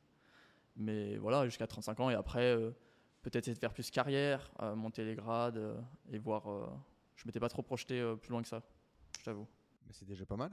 Mais 0.76 1.18
voilà, 1.18 1.46
jusqu'à 1.46 1.68
35 1.68 2.00
ans. 2.00 2.10
Et 2.10 2.16
après, 2.16 2.56
euh, 2.56 2.72
peut-être 3.22 3.44
essayer 3.44 3.54
de 3.56 3.60
faire 3.60 3.74
plus 3.74 3.90
carrière, 3.92 4.52
euh, 4.62 4.76
monter 4.76 5.06
les 5.06 5.16
grades 5.16 5.58
euh, 5.58 5.80
et 6.12 6.18
voir. 6.18 6.50
euh, 6.50 6.68
je 7.16 7.24
m'étais 7.26 7.40
pas 7.40 7.50
trop 7.50 7.62
projeté 7.62 8.00
euh, 8.00 8.16
plus 8.16 8.32
loin 8.32 8.42
que 8.42 8.48
ça, 8.48 8.62
je 9.20 9.24
t'avoue. 9.24 9.48
Mais 9.86 9.94
c'est 9.94 10.06
déjà 10.06 10.26
pas 10.26 10.36
mal. 10.36 10.52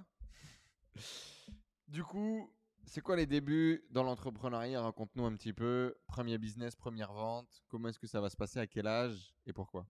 Du 1.88 2.04
coup, 2.04 2.50
c'est 2.90 3.00
quoi 3.00 3.14
les 3.14 3.24
débuts 3.26 3.84
dans 3.92 4.02
l'entrepreneuriat? 4.02 4.82
Raconte-nous 4.82 5.24
un 5.24 5.32
petit 5.36 5.52
peu. 5.52 5.94
Premier 6.08 6.38
business, 6.38 6.74
première 6.74 7.12
vente. 7.12 7.62
Comment 7.68 7.88
est-ce 7.88 8.00
que 8.00 8.08
ça 8.08 8.20
va 8.20 8.28
se 8.28 8.36
passer? 8.36 8.58
À 8.58 8.66
quel 8.66 8.88
âge? 8.88 9.32
Et 9.46 9.52
pourquoi? 9.52 9.86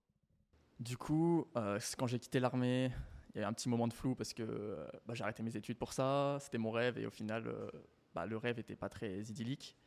Du 0.79 0.99
coup, 0.99 1.47
euh, 1.57 1.81
quand 1.97 2.07
j'ai 2.07 2.19
quitté 2.19 2.41
l'armée, 2.41 2.93
il 3.35 3.37
y 3.37 3.39
a 3.39 3.47
eu 3.47 3.49
un 3.49 3.55
petit 3.55 3.71
moment 3.71 3.89
de 3.89 3.95
flou 3.95 4.15
parce 4.15 4.35
que 4.35 4.43
euh, 4.43 4.87
bah, 5.07 5.15
j'ai 5.15 5.23
arrêté 5.23 5.43
mes 5.43 5.57
études 5.57 5.79
pour 5.79 5.95
ça. 5.95 6.37
C'était 6.43 6.59
mon 6.59 6.71
rêve 6.71 6.99
et 6.99 7.07
au 7.07 7.11
final, 7.11 7.47
euh, 7.47 7.71
bah, 8.15 8.27
le 8.27 8.37
rêve 8.37 8.59
n'était 8.59 8.77
pas 8.77 8.91
très 8.91 9.19
idyllique. 9.21 9.79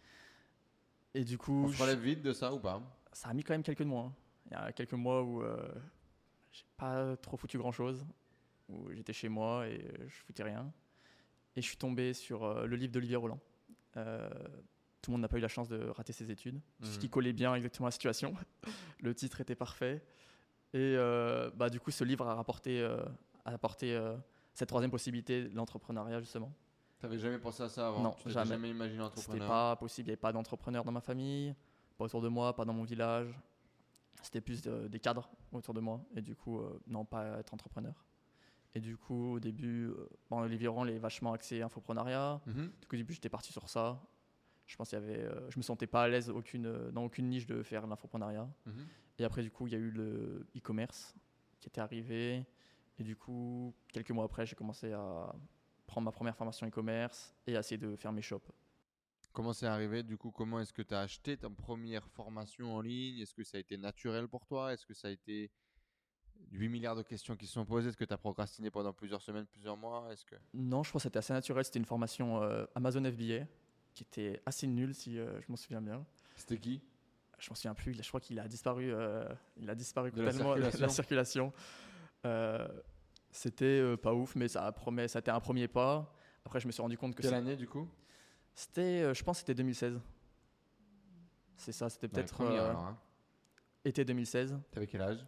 Et 1.14 1.24
du 1.24 1.38
coup, 1.38 1.66
On 1.66 1.68
se 1.68 1.78
je- 1.78 1.82
relève 1.84 2.00
vite 2.00 2.24
de 2.24 2.34
ça 2.34 2.52
ou 2.52 2.60
pas? 2.60 2.82
Ça 3.12 3.30
a 3.30 3.34
mis 3.36 3.44
quand 3.44 3.54
même 3.54 3.62
quelques 3.62 3.82
mois. 3.82 4.06
hein. 4.06 4.14
Il 4.48 4.54
y 4.54 4.56
a 4.56 4.72
quelques 4.74 4.94
mois 4.94 5.22
où 5.22 5.44
euh, 5.44 5.72
j'ai 6.52 6.66
pas 6.78 7.16
trop 7.18 7.38
foutu 7.38 7.60
grand 7.60 7.72
chose, 7.72 8.04
où 8.70 8.92
j'étais 8.92 9.14
chez 9.14 9.30
moi 9.30 9.68
et 9.68 9.86
je 10.08 10.16
foutais 10.24 10.42
rien. 10.42 10.74
Et 11.56 11.62
je 11.62 11.68
suis 11.68 11.78
tombé 11.78 12.14
sur 12.14 12.44
euh, 12.44 12.66
le 12.66 12.76
livre 12.76 12.92
d'Olivier 12.94 13.16
Roland. 13.16 13.40
Euh, 13.98 14.30
tout 15.02 15.12
le 15.12 15.14
monde 15.14 15.22
n'a 15.22 15.28
pas 15.28 15.38
eu 15.38 15.42
la 15.42 15.48
chance 15.48 15.68
de 15.68 15.88
rater 15.90 16.14
ses 16.14 16.32
études, 16.32 16.60
ce 16.82 16.98
qui 16.98 17.06
Mhm. 17.08 17.12
collait 17.12 17.34
bien 17.34 17.54
exactement 17.56 17.88
à 17.88 17.90
la 17.90 17.92
situation. 17.92 18.34
le 19.02 19.14
titre 19.14 19.42
était 19.42 19.56
parfait. 19.56 20.04
Et 20.74 20.96
euh, 20.98 21.52
bah, 21.56 21.70
du 21.70 21.80
coup, 21.80 21.92
ce 21.92 22.04
livre 22.04 22.26
a 22.28 22.34
rapporté, 22.36 22.82
a 22.84 23.52
apporté 23.52 24.00
cette 24.54 24.70
troisième 24.70 24.92
possibilité 24.92 25.44
de 25.50 25.56
l'entrepreneuriat, 25.56 26.20
justement. 26.22 26.52
T'avais 27.00 27.20
jamais 27.20 27.38
pensé 27.38 27.62
à 27.64 27.70
ça 27.70 27.90
avant? 27.90 28.02
Non, 28.02 28.12
Tu 28.24 28.30
jamais. 28.30 28.46
jamais 28.50 28.70
imaginé 28.70 29.04
C'était 29.04 29.20
entrepreneur 29.20 29.48
pas 29.48 29.76
possible, 29.76 30.06
il 30.08 30.10
n'y 30.10 30.14
avait 30.14 30.22
pas 30.22 30.32
d'entrepreneur 30.32 30.86
dans 30.86 30.92
ma 30.94 31.02
famille, 31.02 31.54
pas 31.98 32.06
autour 32.06 32.22
de 32.22 32.30
moi, 32.30 32.56
pas 32.56 32.64
dans 32.66 32.74
mon 32.74 32.84
village. 32.86 33.28
C'était 34.22 34.40
plus 34.42 34.62
des 34.64 35.00
cadres 35.02 35.30
autour 35.52 35.74
de 35.74 35.82
moi. 35.82 36.00
Et 36.16 36.22
du 36.22 36.34
coup, 36.34 36.62
euh, 36.62 36.80
non, 36.88 37.04
pas 37.04 37.40
être 37.40 37.54
entrepreneur. 37.54 37.94
Et 38.76 38.80
du 38.80 38.98
coup, 38.98 39.34
au 39.34 39.40
début, 39.40 39.90
euh, 39.90 40.10
bon, 40.30 40.40
Olivier 40.40 40.68
Roland 40.68 40.88
est 40.88 40.98
vachement 40.98 41.34
axé 41.34 41.62
infoprenariat. 41.62 42.42
Mhm. 42.48 42.72
Du 42.82 42.88
coup, 42.88 42.96
au 42.96 42.98
début, 42.98 43.14
j'étais 43.14 43.30
parti 43.30 43.52
sur 43.52 43.70
ça. 43.70 44.02
Je 44.66 44.76
pense 44.76 44.90
qu'il 44.90 45.00
y 45.00 45.02
avait, 45.02 45.20
euh, 45.20 45.50
je 45.52 45.58
me 45.58 45.64
sentais 45.64 45.88
pas 45.88 46.04
à 46.04 46.08
l'aise 46.08 46.30
aucune, 46.30 46.66
euh, 46.66 46.92
dans 46.92 47.04
aucune 47.04 47.30
niche 47.30 47.46
de 47.46 47.62
faire 47.62 47.86
l'infoprenariat. 47.86 48.50
Mhm. 48.66 48.88
Et 49.20 49.26
après, 49.26 49.44
du 49.44 49.52
coup, 49.52 49.68
il 49.68 49.74
y 49.74 49.76
a 49.76 49.80
eu 49.80 49.92
le 49.92 50.48
e-commerce 50.58 51.16
qui 51.60 51.68
était 51.70 51.82
arrivé. 51.82 52.46
Et 52.98 53.04
du 53.04 53.16
coup, 53.16 53.76
quelques 53.92 54.12
mois 54.12 54.26
après, 54.26 54.46
j'ai 54.46 54.56
commencé 54.56 54.92
à 54.92 55.36
prendre 55.86 56.06
ma 56.06 56.12
première 56.12 56.36
formation 56.36 56.66
e-commerce 56.68 57.36
et 57.46 57.56
à 57.56 57.60
essayer 57.60 57.78
de 57.78 57.96
faire 57.96 58.12
mes 58.12 58.22
shops. 58.22 58.52
Comment 59.34 59.54
c'est 59.54 59.68
arrivé? 59.68 60.04
Du 60.04 60.18
coup, 60.18 60.32
comment 60.32 60.60
est-ce 60.60 60.74
que 60.74 60.84
tu 60.84 60.94
as 60.94 61.00
acheté 61.00 61.38
ta 61.38 61.50
première 61.50 62.08
formation 62.08 62.76
en 62.76 62.82
ligne? 62.82 63.20
Est-ce 63.20 63.34
que 63.34 63.44
ça 63.44 63.58
a 63.58 63.60
été 63.60 63.78
naturel 63.78 64.28
pour 64.28 64.46
toi? 64.46 64.74
Est-ce 64.74 64.86
que 64.86 64.94
ça 64.94 65.08
a 65.08 65.12
été 65.12 65.50
8 66.52 66.70
milliards 66.70 66.96
de 66.96 67.02
questions 67.02 67.36
qui 67.36 67.48
se 67.48 67.54
sont 67.54 67.66
posées 67.66 67.90
Est-ce 67.90 67.98
que 67.98 68.06
tu 68.06 68.14
as 68.14 68.18
procrastiné 68.18 68.70
pendant 68.70 68.94
plusieurs 68.94 69.22
semaines, 69.22 69.46
plusieurs 69.46 69.76
mois 69.78 70.08
Est-ce 70.12 70.24
que 70.26 70.36
Non, 70.54 70.84
je 70.84 70.90
crois 70.90 71.00
que 71.00 71.04
c'était 71.04 71.18
assez 71.20 71.34
naturel. 71.34 71.66
C'était 71.66 71.80
une 71.80 71.86
formation 71.86 72.42
euh, 72.44 72.66
Amazon 72.76 73.04
FBA 73.04 73.46
qui 73.94 74.04
était 74.04 74.42
assez 74.46 74.68
nulle, 74.68 74.94
si 74.94 75.18
euh, 75.20 75.40
je 75.42 75.46
m'en 75.50 75.56
souviens 75.56 75.82
bien. 75.82 76.06
c'était 76.36 76.58
qui? 76.58 76.82
Je 77.40 77.50
m'en 77.50 77.56
souviens 77.56 77.74
plus. 77.74 77.94
Je 78.02 78.08
crois 78.08 78.20
qu'il 78.20 78.40
a 78.40 78.48
disparu. 78.48 78.92
euh, 78.94 79.28
il 79.58 79.70
a 79.70 79.76
disparu 79.76 80.12
De 80.12 80.22
la 80.22 80.32
complètement 80.32 80.56
de 80.56 80.62
la 80.62 80.70
circulation. 80.72 81.52
circulation. 81.52 81.54
Euh, 82.26 82.68
c'était 83.32 83.66
euh, 83.66 83.98
pas 83.98 84.14
ouf, 84.14 84.36
mais 84.36 84.48
ça 84.48 84.66
a 84.66 84.72
promis, 84.72 85.10
ça 85.10 85.18
a 85.18 85.22
été 85.22 85.32
un 85.32 85.40
premier 85.40 85.68
pas. 85.68 86.16
Après, 86.46 86.60
je 86.60 86.68
me 86.68 86.72
suis 86.72 86.82
rendu 86.82 86.98
compte 86.98 87.16
que 87.16 87.22
Quelle 87.24 87.34
année 87.34 87.56
du 87.56 87.68
coup? 87.68 87.90
C'était, 88.54 89.02
euh, 89.02 89.14
je 89.16 89.24
pense, 89.24 89.38
que 89.38 89.40
c'était 89.40 89.56
2016. 89.56 90.00
C'est 91.58 91.72
ça. 91.72 91.90
C'était 91.90 92.08
peut-être 92.08 92.42
euh, 92.42 92.72
hein. 92.74 92.98
été 93.86 94.06
2016. 94.06 94.58
T'avais 94.72 94.88
quel 94.88 95.02
âge? 95.02 95.26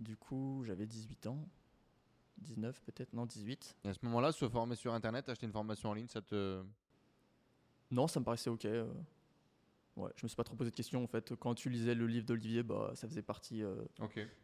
Du 0.00 0.16
coup, 0.16 0.62
j'avais 0.64 0.86
18 0.86 1.26
ans. 1.26 1.48
19 2.38 2.80
peut-être, 2.82 3.12
non 3.12 3.26
18. 3.26 3.76
Et 3.84 3.88
à 3.88 3.94
ce 3.94 3.98
moment-là, 4.04 4.32
se 4.32 4.48
former 4.48 4.74
sur 4.74 4.94
Internet, 4.94 5.28
acheter 5.28 5.44
une 5.46 5.52
formation 5.52 5.90
en 5.90 5.94
ligne, 5.94 6.08
ça 6.08 6.22
te... 6.22 6.62
Non, 7.90 8.08
ça 8.08 8.18
me 8.18 8.24
paraissait 8.24 8.48
ok. 8.50 8.64
euh. 8.64 8.90
Ouais, 10.00 10.10
je 10.16 10.24
me 10.24 10.28
suis 10.28 10.36
pas 10.36 10.44
trop 10.44 10.56
posé 10.56 10.70
de 10.70 10.76
questions 10.76 11.02
en 11.02 11.06
fait. 11.06 11.34
Quand 11.36 11.54
tu 11.54 11.68
lisais 11.68 11.94
le 11.94 12.06
livre 12.06 12.24
d'Olivier, 12.26 12.62
bah, 12.62 12.90
ça 12.94 13.06
faisait 13.06 13.22
partie 13.22 13.62
euh, 13.62 13.74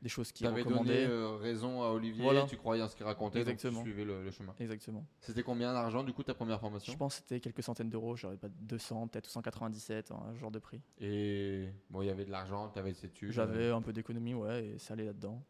des 0.02 0.08
choses 0.08 0.32
qui 0.32 0.42
T'avais 0.44 0.62
recommandaient. 0.62 1.04
donné 1.04 1.06
euh, 1.06 1.36
raison 1.36 1.82
à 1.82 1.88
Olivier, 1.88 2.22
Voilà. 2.22 2.42
tu 2.44 2.56
croyais 2.56 2.82
en 2.82 2.88
ce 2.88 2.96
qu'il 2.96 3.06
racontait, 3.06 3.38
Exactement. 3.40 3.72
donc 3.72 3.84
tu 3.84 3.90
suivais 3.90 4.04
le, 4.04 4.22
le 4.22 4.30
chemin. 4.30 4.54
Exactement. 4.60 5.06
C'était 5.20 5.42
combien 5.42 5.72
d'argent 5.72 6.02
du 6.04 6.12
coup 6.12 6.22
ta 6.22 6.34
première 6.34 6.60
formation? 6.60 6.92
Je 6.92 6.98
pense 6.98 7.14
que 7.16 7.20
c'était 7.22 7.40
quelques 7.40 7.62
centaines 7.62 7.90
d'euros, 7.90 8.16
j'aurais 8.16 8.36
pas 8.36 8.48
200, 8.48 9.08
peut-être 9.08 9.30
197, 9.30 10.10
un 10.12 10.34
genre 10.34 10.50
de 10.50 10.58
prix. 10.58 10.80
Et 11.00 11.68
bon, 11.90 12.02
il 12.02 12.06
y 12.06 12.10
avait 12.10 12.24
de 12.24 12.30
l'argent, 12.30 12.68
t'avais 12.68 12.92
ces 12.92 13.06
études. 13.06 13.32
J'avais 13.32 13.70
un 13.70 13.80
peu 13.82 13.92
d'économie, 13.92 14.34
ouais, 14.34 14.66
et 14.66 14.78
ça 14.78 14.94
allait 14.94 15.04
là-dedans. 15.06 15.42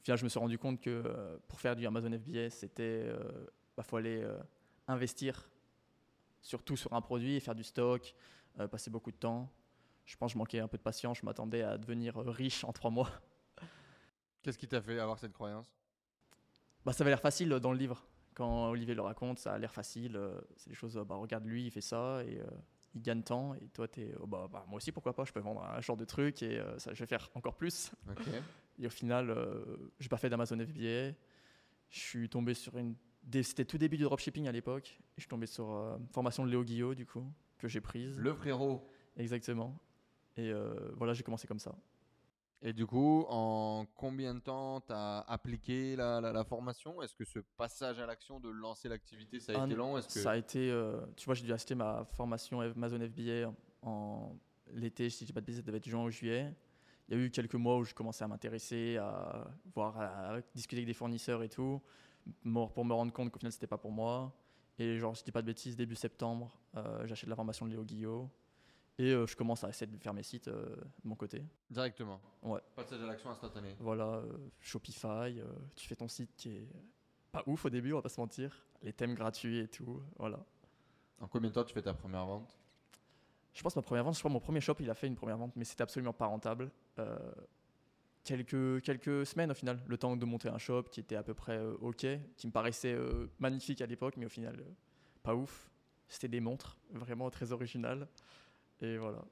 Au 0.00 0.04
final, 0.04 0.18
je 0.18 0.24
me 0.24 0.28
suis 0.28 0.38
rendu 0.38 0.58
compte 0.58 0.80
que 0.80 0.90
euh, 1.04 1.36
pour 1.48 1.60
faire 1.60 1.74
du 1.74 1.86
Amazon 1.86 2.12
FBA, 2.12 2.50
c'était, 2.50 2.82
euh, 3.06 3.18
bah, 3.76 3.82
fallait 3.82 4.22
euh, 4.22 4.36
investir 4.86 5.48
surtout 6.42 6.76
sur 6.76 6.92
un 6.92 7.00
produit 7.00 7.34
et 7.34 7.40
faire 7.40 7.56
du 7.56 7.64
stock, 7.64 8.14
euh, 8.14 8.35
passer 8.70 8.90
beaucoup 8.90 9.10
de 9.10 9.16
temps. 9.16 9.50
Je 10.04 10.16
pense 10.16 10.30
que 10.30 10.34
je 10.34 10.38
manquais 10.38 10.60
un 10.60 10.68
peu 10.68 10.78
de 10.78 10.82
patience, 10.82 11.18
je 11.18 11.26
m'attendais 11.26 11.62
à 11.62 11.78
devenir 11.78 12.16
euh, 12.16 12.30
riche 12.30 12.64
en 12.64 12.72
trois 12.72 12.90
mois. 12.90 13.10
Qu'est-ce 14.42 14.58
qui 14.58 14.68
t'a 14.68 14.80
fait 14.80 14.98
avoir 14.98 15.18
cette 15.18 15.32
croyance? 15.32 15.72
Bah, 16.84 16.92
ça 16.92 17.02
avait 17.02 17.10
l'air 17.10 17.20
facile 17.20 17.52
euh, 17.52 17.58
dans 17.60 17.72
le 17.72 17.78
livre. 17.78 18.06
Quand 18.34 18.68
Olivier 18.70 18.94
le 18.94 19.02
raconte, 19.02 19.38
ça 19.38 19.54
a 19.54 19.58
l'air 19.58 19.72
facile. 19.72 20.16
euh, 20.16 20.40
c'est 20.56 20.70
des 20.70 20.76
choses, 20.76 20.96
euh, 20.96 21.04
bah, 21.04 21.16
regarde 21.16 21.44
lui, 21.44 21.64
il 21.66 21.70
fait 21.70 21.80
ça 21.80 22.22
et 22.24 22.38
euh, 22.40 22.46
il 22.94 23.02
gagne 23.02 23.22
tant. 23.22 23.54
Et 23.54 23.68
toi, 23.68 23.88
t'es, 23.88 24.14
oh, 24.20 24.26
bah, 24.26 24.46
bah, 24.50 24.64
moi 24.68 24.76
aussi, 24.76 24.92
pourquoi 24.92 25.12
pas, 25.14 25.24
je 25.24 25.32
peux 25.32 25.40
vendre 25.40 25.64
un 25.64 25.80
genre 25.80 25.96
de 25.96 26.04
truc 26.04 26.42
et 26.42 26.58
euh, 26.58 26.78
ça, 26.78 26.94
je 26.94 27.00
vais 27.00 27.06
faire 27.06 27.28
encore 27.34 27.56
plus. 27.56 27.90
Et 28.78 28.86
au 28.86 28.90
final, 28.90 29.30
euh, 29.30 29.90
j'ai 29.98 30.10
pas 30.10 30.18
fait 30.18 30.28
d'Amazon 30.28 30.58
FBA. 30.58 31.12
Je 31.88 31.98
suis 31.98 32.28
tombé 32.28 32.52
sur 32.52 32.76
une. 32.76 32.94
C'était 33.42 33.64
tout 33.64 33.78
début 33.78 33.96
du 33.96 34.02
dropshipping 34.02 34.46
à 34.46 34.52
l'époque. 34.52 35.00
Je 35.16 35.22
suis 35.22 35.28
tombé 35.28 35.46
sur 35.46 35.70
euh, 35.72 35.96
une 35.96 36.08
formation 36.08 36.44
de 36.44 36.50
Léo 36.50 36.62
Guillot, 36.62 36.94
du 36.94 37.06
coup, 37.06 37.24
que 37.58 37.68
j'ai 37.68 37.80
prise. 37.80 38.18
Le 38.18 38.34
frérot. 38.34 38.86
Exactement. 39.16 39.78
Et 40.36 40.50
euh, 40.50 40.92
voilà, 40.96 41.14
j'ai 41.14 41.22
commencé 41.22 41.46
comme 41.46 41.58
ça. 41.58 41.74
Et 42.62 42.72
du 42.72 42.86
coup, 42.86 43.24
en 43.28 43.86
combien 43.94 44.34
de 44.34 44.40
temps 44.40 44.80
tu 44.80 44.92
as 44.92 45.20
appliqué 45.28 45.94
la, 45.96 46.20
la- 46.20 46.32
la 46.32 46.44
formation? 46.44 47.02
Est-ce 47.02 47.14
que 47.14 47.24
ce 47.24 47.38
passage 47.38 47.98
à 48.00 48.06
l'action 48.06 48.40
de 48.40 48.48
lancer 48.48 48.88
l'activité, 48.88 49.40
ça 49.40 49.52
a 49.52 49.60
Ah, 49.60 49.64
été 49.66 49.74
long? 49.74 49.94
Que... 49.94 50.00
Ça 50.08 50.32
a 50.32 50.36
été, 50.36 50.70
euh, 50.70 51.00
tu 51.16 51.26
vois, 51.26 51.34
j'ai 51.34 51.44
dû 51.44 51.52
acheter 51.52 51.74
ma 51.74 52.04
formation 52.04 52.60
Amazon 52.60 52.98
FBA 52.98 53.52
en 53.82 54.36
l'été, 54.72 55.10
si 55.10 55.20
je 55.24 55.26
dis 55.26 55.32
pas 55.32 55.40
de 55.40 55.46
bêtises, 55.46 55.60
ça 55.60 55.66
devait 55.66 55.78
être 55.78 55.88
juin 55.88 56.02
ou 56.04 56.10
juillet. 56.10 56.52
Il 57.08 57.16
y 57.16 57.20
a 57.20 57.24
eu 57.24 57.30
quelques 57.30 57.54
mois 57.54 57.76
où 57.78 57.84
je 57.84 57.94
commençais 57.94 58.24
à 58.24 58.28
m'intéresser, 58.28 58.96
à 58.96 59.46
voir, 59.74 60.00
à 60.00 60.40
discuter 60.54 60.78
avec 60.78 60.86
des 60.86 60.94
fournisseurs 60.94 61.42
et 61.44 61.48
tout, 61.48 61.80
pour 62.42 62.84
me 62.84 62.92
rendre 62.94 63.12
compte 63.12 63.30
qu'au 63.30 63.38
final 63.38 63.52
c'était 63.52 63.68
pas 63.68 63.78
pour 63.78 63.92
moi. 63.92 64.34
Et 64.78 64.98
genre, 64.98 65.16
si 65.16 65.20
je 65.20 65.24
dis 65.24 65.32
pas 65.32 65.42
de 65.42 65.46
bêtises, 65.46 65.76
début 65.76 65.94
septembre, 65.94 66.52
euh, 66.76 67.06
j'achète 67.06 67.28
la 67.28 67.36
formation 67.36 67.66
de 67.66 67.70
Léo 67.70 67.84
Guillot 67.84 68.30
et 68.98 69.12
euh, 69.12 69.26
je 69.26 69.36
commence 69.36 69.64
à 69.64 69.68
essayer 69.68 69.90
de 69.90 69.96
faire 69.98 70.14
mes 70.14 70.22
sites 70.22 70.48
euh, 70.48 70.76
de 70.76 71.08
mon 71.08 71.14
côté. 71.14 71.44
Directement 71.70 72.20
Ouais. 72.42 72.60
Passage 72.74 73.02
à 73.02 73.06
l'action 73.06 73.30
instantané. 73.30 73.74
Voilà, 73.80 74.22
Shopify, 74.60 75.40
tu 75.74 75.88
fais 75.88 75.96
ton 75.96 76.08
site 76.08 76.30
qui 76.36 76.56
est 76.56 76.68
pas 77.32 77.42
ouf 77.46 77.64
au 77.64 77.70
début, 77.70 77.92
on 77.92 77.96
va 77.96 78.02
pas 78.02 78.08
se 78.08 78.20
mentir. 78.20 78.66
Les 78.82 78.92
thèmes 78.92 79.14
gratuits 79.14 79.58
et 79.58 79.68
tout, 79.68 80.02
voilà. 80.18 80.38
En 81.20 81.26
combien 81.26 81.48
de 81.48 81.54
temps 81.54 81.64
tu 81.64 81.72
fais 81.72 81.82
ta 81.82 81.94
première 81.94 82.26
vente? 82.26 82.56
Je 83.54 83.62
pense 83.62 83.72
que 83.72 83.78
ma 83.78 83.82
première 83.82 84.04
vente, 84.04 84.14
je 84.14 84.18
crois 84.18 84.28
que 84.28 84.34
mon 84.34 84.40
premier 84.40 84.60
shop, 84.60 84.76
il 84.80 84.90
a 84.90 84.94
fait 84.94 85.06
une 85.06 85.16
première 85.16 85.38
vente, 85.38 85.52
mais 85.56 85.64
c'était 85.64 85.82
absolument 85.82 86.12
pas 86.12 86.26
rentable. 86.26 86.70
Quelques, 88.26 88.82
quelques 88.82 89.24
semaines 89.24 89.52
au 89.52 89.54
final, 89.54 89.80
le 89.86 89.96
temps 89.96 90.16
de 90.16 90.24
monter 90.26 90.48
un 90.48 90.58
shop 90.58 90.82
qui 90.90 90.98
était 90.98 91.14
à 91.14 91.22
peu 91.22 91.32
près 91.32 91.58
euh, 91.58 91.76
ok, 91.80 92.06
qui 92.36 92.46
me 92.48 92.52
paraissait 92.52 92.92
euh, 92.92 93.28
magnifique 93.38 93.80
à 93.80 93.86
l'époque, 93.86 94.16
mais 94.16 94.26
au 94.26 94.28
final, 94.28 94.56
euh, 94.58 94.72
pas 95.22 95.36
ouf. 95.36 95.70
C'était 96.08 96.26
des 96.26 96.40
montres, 96.40 96.76
vraiment 96.90 97.30
très 97.30 97.52
originales. 97.52 98.08
Et 98.80 98.98
voilà, 98.98 99.24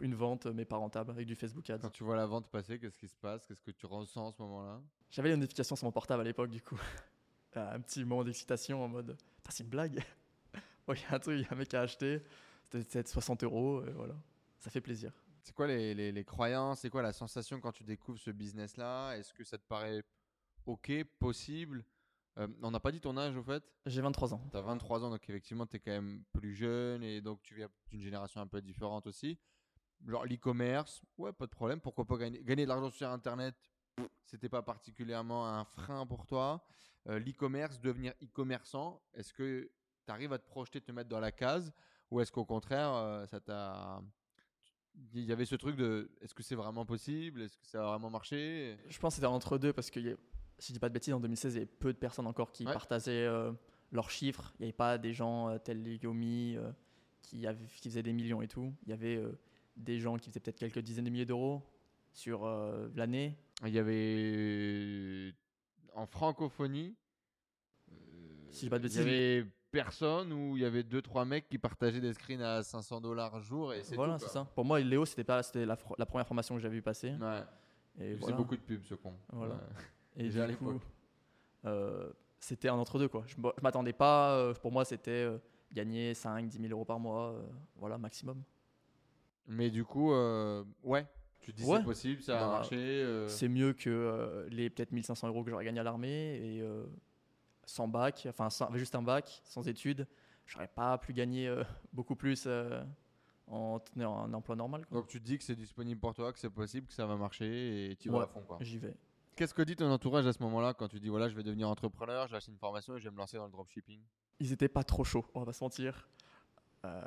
une 0.00 0.16
vente, 0.16 0.46
mais 0.46 0.64
pas 0.64 0.76
rentable, 0.76 1.12
avec 1.12 1.26
du 1.26 1.36
Facebook 1.36 1.70
Ads. 1.70 1.78
Quand 1.78 1.90
tu 1.90 2.02
vois 2.02 2.16
la 2.16 2.26
vente 2.26 2.48
passer, 2.48 2.80
qu'est-ce 2.80 2.98
qui 2.98 3.06
se 3.06 3.16
passe? 3.16 3.46
Qu'est-ce 3.46 3.62
que 3.62 3.70
tu 3.70 3.86
ressens 3.86 4.30
à 4.30 4.32
ce 4.32 4.42
moment-là? 4.42 4.80
J'avais 5.08 5.28
les 5.28 5.36
notifications 5.36 5.76
sur 5.76 5.84
mon 5.84 5.92
portable 5.92 6.22
à 6.22 6.24
l'époque, 6.24 6.50
du 6.50 6.60
coup. 6.60 6.80
un 7.54 7.80
petit 7.80 8.04
moment 8.04 8.24
d'excitation 8.24 8.82
en 8.82 8.88
mode 8.88 9.16
c'est 9.50 9.64
une 9.64 9.70
blague 9.70 10.02
Oh, 10.88 10.94
il 10.94 11.00
y 11.00 11.04
a 11.04 11.14
un 11.14 11.18
truc, 11.20 11.38
il 11.38 11.42
y 11.42 11.44
a 11.44 11.52
un 11.52 11.56
mec 11.56 11.68
qui 11.68 11.76
a 11.76 11.82
acheté, 11.82 12.22
c'était 12.64 12.82
peut-être 12.82 13.08
60 13.08 13.44
euros, 13.44 13.84
et 13.86 13.92
voilà. 13.92 14.16
Ça 14.58 14.68
fait 14.68 14.80
plaisir. 14.80 15.12
C'est 15.42 15.52
quoi 15.54 15.66
les, 15.66 15.94
les- 15.94 16.12
les 16.12 16.24
croyances? 16.24 16.80
C'est 16.80 16.90
quoi 16.90 17.02
la 17.02 17.12
sensation 17.12 17.60
quand 17.60 17.72
tu 17.72 17.84
découvres 17.84 18.18
ce 18.18 18.30
business-là? 18.30 19.16
Est-ce 19.16 19.32
que 19.34 19.44
ça 19.44 19.58
te 19.58 19.66
paraît 19.66 20.02
ok, 20.66 20.92
possible? 21.18 21.84
Euh, 22.38 22.48
On 22.62 22.70
n'a 22.70 22.80
pas 22.80 22.92
dit 22.92 23.00
ton 23.00 23.16
âge 23.16 23.36
au 23.36 23.42
fait? 23.42 23.62
J'ai 23.86 24.00
23 24.00 24.32
ans. 24.34 24.40
Tu 24.50 24.56
as 24.56 24.60
23 24.62 25.04
ans, 25.04 25.10
donc 25.10 25.28
effectivement, 25.28 25.66
tu 25.66 25.76
es 25.76 25.80
quand 25.80 25.90
même 25.90 26.22
plus 26.32 26.54
jeune 26.54 27.02
et 27.02 27.20
donc 27.20 27.42
tu 27.42 27.54
viens 27.54 27.68
d'une 27.90 28.00
génération 28.00 28.40
un 28.40 28.46
peu 28.46 28.62
différente 28.62 29.06
aussi. 29.06 29.36
Genre 30.06 30.24
l'e-commerce, 30.24 31.02
ouais, 31.18 31.32
pas 31.32 31.46
de 31.46 31.50
problème. 31.50 31.80
Pourquoi 31.80 32.04
pas 32.04 32.16
gagner, 32.16 32.42
gagner 32.42 32.64
de 32.64 32.68
l'argent 32.68 32.90
sur 32.90 33.08
Internet 33.08 33.54
C'était 34.24 34.48
pas 34.48 34.62
particulièrement 34.62 35.46
un 35.46 35.64
frein 35.64 36.06
pour 36.06 36.24
toi. 36.26 36.64
Euh, 37.08 37.18
l'e-commerce, 37.18 37.80
devenir 37.80 38.12
e-commerçant, 38.22 39.02
est-ce 39.12 39.32
que 39.32 39.70
tu 40.06 40.12
arrives 40.12 40.32
à 40.32 40.38
te 40.38 40.46
projeter, 40.46 40.80
te 40.80 40.92
mettre 40.92 41.08
dans 41.08 41.20
la 41.20 41.32
case? 41.32 41.72
Ou 42.10 42.20
est-ce 42.20 42.30
qu'au 42.32 42.44
contraire, 42.44 42.92
euh, 42.94 43.26
ça 43.26 43.40
t'a. 43.40 44.00
Il 45.14 45.24
y 45.24 45.32
avait 45.32 45.44
ce 45.44 45.54
truc 45.56 45.76
de 45.76 46.10
est-ce 46.20 46.34
que 46.34 46.42
c'est 46.42 46.54
vraiment 46.54 46.84
possible? 46.86 47.42
Est-ce 47.42 47.56
que 47.58 47.66
ça 47.66 47.82
a 47.82 47.86
vraiment 47.92 48.10
marché? 48.10 48.76
Je 48.88 48.98
pense 48.98 49.12
que 49.12 49.16
c'était 49.16 49.26
entre 49.26 49.58
deux 49.58 49.72
parce 49.72 49.90
que, 49.90 50.00
y 50.00 50.10
a- 50.10 50.16
si 50.58 50.68
je 50.68 50.72
dis 50.74 50.78
pas 50.78 50.88
de 50.88 50.94
bêtises, 50.94 51.12
en 51.14 51.20
2016, 51.20 51.54
il 51.54 51.56
y 51.56 51.60
avait 51.62 51.66
peu 51.66 51.92
de 51.92 51.98
personnes 51.98 52.26
encore 52.26 52.52
qui 52.52 52.64
Ouais. 52.66 52.72
partageaient 52.72 53.26
euh, 53.26 53.52
leurs 53.90 54.10
chiffres. 54.10 54.52
Il 54.58 54.62
n'y 54.62 54.64
avait 54.66 54.72
pas 54.72 54.98
des 54.98 55.12
gens 55.12 55.48
euh, 55.48 55.58
tels 55.58 55.82
les 55.82 55.96
Yomi 55.96 56.56
euh, 56.56 56.70
qui, 57.22 57.46
avaient- 57.46 57.66
qui 57.80 57.88
faisaient 57.88 58.02
des 58.02 58.12
millions 58.12 58.42
et 58.42 58.48
tout. 58.48 58.72
Il 58.84 58.90
y 58.90 58.92
avait 58.92 59.22
des 59.76 59.98
gens 59.98 60.16
qui 60.18 60.28
faisaient 60.30 60.40
peut-être 60.40 60.58
quelques 60.58 60.78
dizaines 60.80 61.04
de 61.06 61.10
milliers 61.10 61.26
d'euros 61.26 61.62
sur 62.12 62.44
l'année. 62.94 63.36
Il 63.64 63.72
y 63.72 63.78
avait 63.78 65.34
en 65.94 66.06
francophonie. 66.06 66.94
Si 68.50 68.60
je 68.60 68.60
dis 68.66 68.68
pas 68.70 68.78
de 68.78 68.86
il 68.86 68.92
y 68.92 68.96
bêtises, 68.96 69.00
avait 69.00 69.46
personne 69.72 70.32
où 70.32 70.56
il 70.56 70.62
y 70.62 70.64
avait 70.64 70.82
deux 70.84 71.02
trois 71.02 71.24
mecs 71.24 71.48
qui 71.48 71.58
partageaient 71.58 72.00
des 72.00 72.12
screens 72.12 72.42
à 72.42 72.62
500 72.62 73.00
dollars 73.00 73.40
jour 73.40 73.72
et 73.74 73.82
c'est 73.82 73.96
Voilà, 73.96 74.18
c'est 74.18 74.28
ça. 74.28 74.46
Pour 74.54 74.64
moi, 74.64 74.78
Léo, 74.78 75.04
c'était 75.04 75.24
pas, 75.24 75.42
c'était 75.42 75.66
la, 75.66 75.76
première 75.76 76.26
formation 76.26 76.54
que 76.54 76.60
j'avais 76.60 76.76
vu 76.76 76.82
passer. 76.82 77.10
Ouais. 77.20 77.40
Et 77.98 78.10
Il 78.10 78.14
faisait 78.14 78.16
voilà. 78.20 78.36
beaucoup 78.36 78.54
de 78.56 78.60
pubs 78.60 78.84
ce 78.84 78.94
con. 78.94 79.14
Voilà. 79.32 79.54
Ouais. 79.54 79.60
Et 80.16 80.22
Déjà 80.24 80.44
à 80.44 80.46
l'époque. 80.46 80.80
euh, 81.64 82.10
c'était 82.38 82.68
un 82.68 82.74
entre 82.74 82.98
deux 82.98 83.08
quoi. 83.08 83.24
Je, 83.26 83.34
je 83.34 83.62
m'attendais 83.62 83.92
pas. 83.92 84.32
euh, 84.36 84.54
pour 84.54 84.70
moi, 84.72 84.84
c'était 84.84 85.10
euh, 85.24 85.38
gagner 85.72 86.12
5, 86.14 86.46
10 86.48 86.58
000 86.58 86.70
euros 86.72 86.84
par 86.84 87.00
mois, 87.00 87.34
voilà 87.76 87.98
maximum. 87.98 88.42
Mais 89.48 89.70
du 89.70 89.84
coup, 89.84 90.12
ouais. 90.84 91.06
Tu 91.40 91.52
te 91.52 91.56
dis 91.56 91.64
Ouais. 91.64 91.78
c'est 91.78 91.84
possible, 91.84 92.22
ça 92.22 92.36
a 92.38 92.40
Bah, 92.46 92.52
marché. 92.58 92.76
euh, 92.78 93.26
C'est 93.26 93.48
mieux 93.48 93.72
que 93.72 94.46
les 94.50 94.70
peut-être 94.70 94.92
1500 94.92 95.26
euros 95.26 95.42
que 95.42 95.50
j'aurais 95.50 95.64
gagné 95.64 95.80
à 95.80 95.82
l'armée 95.82 96.36
et 96.36 96.62
sans 97.64 97.88
bac, 97.88 98.26
enfin 98.28 98.50
sans- 98.50 98.72
juste 98.74 98.94
un 98.94 99.02
bac, 99.02 99.40
sans 99.44 99.66
études, 99.68 100.06
j'aurais 100.46 100.68
pas 100.68 100.98
pu 100.98 101.12
gagner 101.12 101.48
euh, 101.48 101.62
beaucoup 101.92 102.16
plus 102.16 102.44
euh, 102.46 102.82
en 103.46 103.78
tenant 103.80 104.18
un 104.18 104.32
emploi 104.34 104.56
normal. 104.56 104.86
quoi. 104.86 104.98
Donc 104.98 105.08
tu 105.08 105.20
te 105.20 105.24
dis 105.24 105.38
que 105.38 105.44
c'est 105.44 105.54
disponible 105.56 106.00
pour 106.00 106.14
toi, 106.14 106.32
que 106.32 106.38
c'est 106.38 106.50
possible, 106.50 106.86
que 106.86 106.92
ça 106.92 107.06
va 107.06 107.16
marcher 107.16 107.90
et 107.90 107.96
tu 107.96 108.08
vas 108.10 108.22
à 108.22 108.26
fond 108.26 108.42
quoi. 108.42 108.58
J'y 108.60 108.78
vais. 108.78 108.94
Qu'est-ce 109.36 109.54
que 109.54 109.62
dit 109.62 109.76
ton 109.76 109.90
entourage 109.90 110.26
à 110.26 110.32
ce 110.32 110.42
moment-là 110.42 110.74
quand 110.74 110.88
tu 110.88 111.00
dis 111.00 111.08
voilà 111.08 111.28
je 111.28 111.34
vais 111.34 111.42
devenir 111.42 111.68
entrepreneur, 111.68 112.26
je 112.28 112.36
acheter 112.36 112.52
une 112.52 112.58
formation 112.58 112.96
et 112.96 113.00
je 113.00 113.04
vais 113.04 113.10
me 113.10 113.16
lancer 113.18 113.36
dans 113.38 113.46
le 113.46 113.52
dropshipping? 113.52 114.00
Ils 114.40 114.52
étaient 114.52 114.68
pas 114.68 114.84
trop 114.84 115.04
chauds, 115.04 115.24
on 115.34 115.40
va 115.40 115.46
pas 115.46 115.52
se 115.52 115.62
mentir. 115.64 116.08
Euh, 116.84 117.00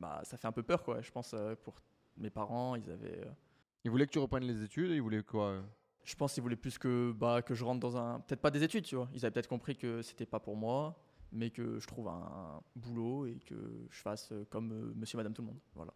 bah, 0.00 0.20
ça 0.24 0.36
fait 0.36 0.46
un 0.46 0.52
peu 0.52 0.62
peur 0.62 0.82
quoi. 0.82 1.00
Je 1.00 1.10
pense 1.10 1.34
pour 1.62 1.74
mes 2.16 2.30
parents, 2.30 2.76
ils 2.76 2.90
avaient. 2.90 3.24
Ils 3.84 3.90
voulaient 3.90 4.06
que 4.06 4.12
tu 4.12 4.18
reprennes 4.18 4.44
les 4.44 4.62
études 4.62 4.90
ils 4.92 5.02
voulaient 5.02 5.22
quoi 5.22 5.62
Je 6.04 6.14
pense 6.14 6.34
qu'ils 6.34 6.42
voulaient 6.42 6.56
plus 6.56 6.78
que, 6.78 7.12
bah, 7.12 7.42
que 7.42 7.54
je 7.54 7.64
rentre 7.64 7.80
dans 7.80 7.96
un. 7.96 8.20
Peut-être 8.20 8.40
pas 8.40 8.50
des 8.50 8.62
études, 8.62 8.84
tu 8.84 8.94
vois. 8.96 9.08
Ils 9.14 9.24
avaient 9.24 9.32
peut-être 9.32 9.48
compris 9.48 9.76
que 9.76 10.02
c'était 10.02 10.26
pas 10.26 10.38
pour 10.38 10.56
moi, 10.56 10.98
mais 11.32 11.50
que 11.50 11.78
je 11.78 11.86
trouve 11.86 12.08
un 12.08 12.62
boulot 12.76 13.26
et 13.26 13.38
que 13.46 13.86
je 13.90 14.00
fasse 14.00 14.30
euh, 14.32 14.44
comme 14.50 14.72
euh, 14.72 14.92
monsieur, 14.94 15.16
madame, 15.16 15.32
tout 15.32 15.42
le 15.42 15.48
monde. 15.48 15.60
Voilà. 15.74 15.92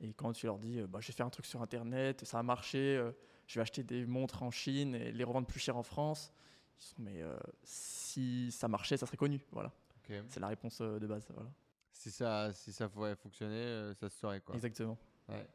Et 0.00 0.12
quand 0.14 0.32
tu 0.32 0.46
leur 0.46 0.58
dis, 0.58 0.80
euh, 0.80 0.86
bah, 0.86 1.00
je 1.00 1.08
vais 1.08 1.12
faire 1.12 1.26
un 1.26 1.30
truc 1.30 1.46
sur 1.46 1.60
internet, 1.60 2.24
ça 2.24 2.38
a 2.38 2.42
marché, 2.42 2.96
euh, 2.96 3.12
je 3.46 3.54
vais 3.56 3.62
acheter 3.62 3.82
des 3.82 4.06
montres 4.06 4.42
en 4.42 4.50
Chine 4.50 4.94
et 4.94 5.12
les 5.12 5.24
revendre 5.24 5.46
plus 5.46 5.60
cher 5.60 5.76
en 5.76 5.82
France, 5.82 6.32
ils 6.78 6.84
sont, 6.84 6.96
mais 6.98 7.22
euh, 7.22 7.36
si 7.62 8.50
ça 8.52 8.68
marchait, 8.68 8.96
ça 8.96 9.06
serait 9.06 9.16
connu. 9.16 9.40
Voilà. 9.52 9.72
C'est 10.28 10.40
la 10.40 10.48
réponse 10.48 10.80
de 10.82 11.06
base. 11.06 11.26
Voilà. 11.32 11.50
Si 11.92 12.10
ça, 12.10 12.52
si 12.52 12.72
ça 12.72 12.88
pouvait 12.88 13.14
fonctionner, 13.14 13.92
ça 13.94 14.10
se 14.10 14.18
saurait 14.18 14.40
quoi. 14.40 14.54
Exactement. 14.54 14.98
Ouais. 15.28 15.46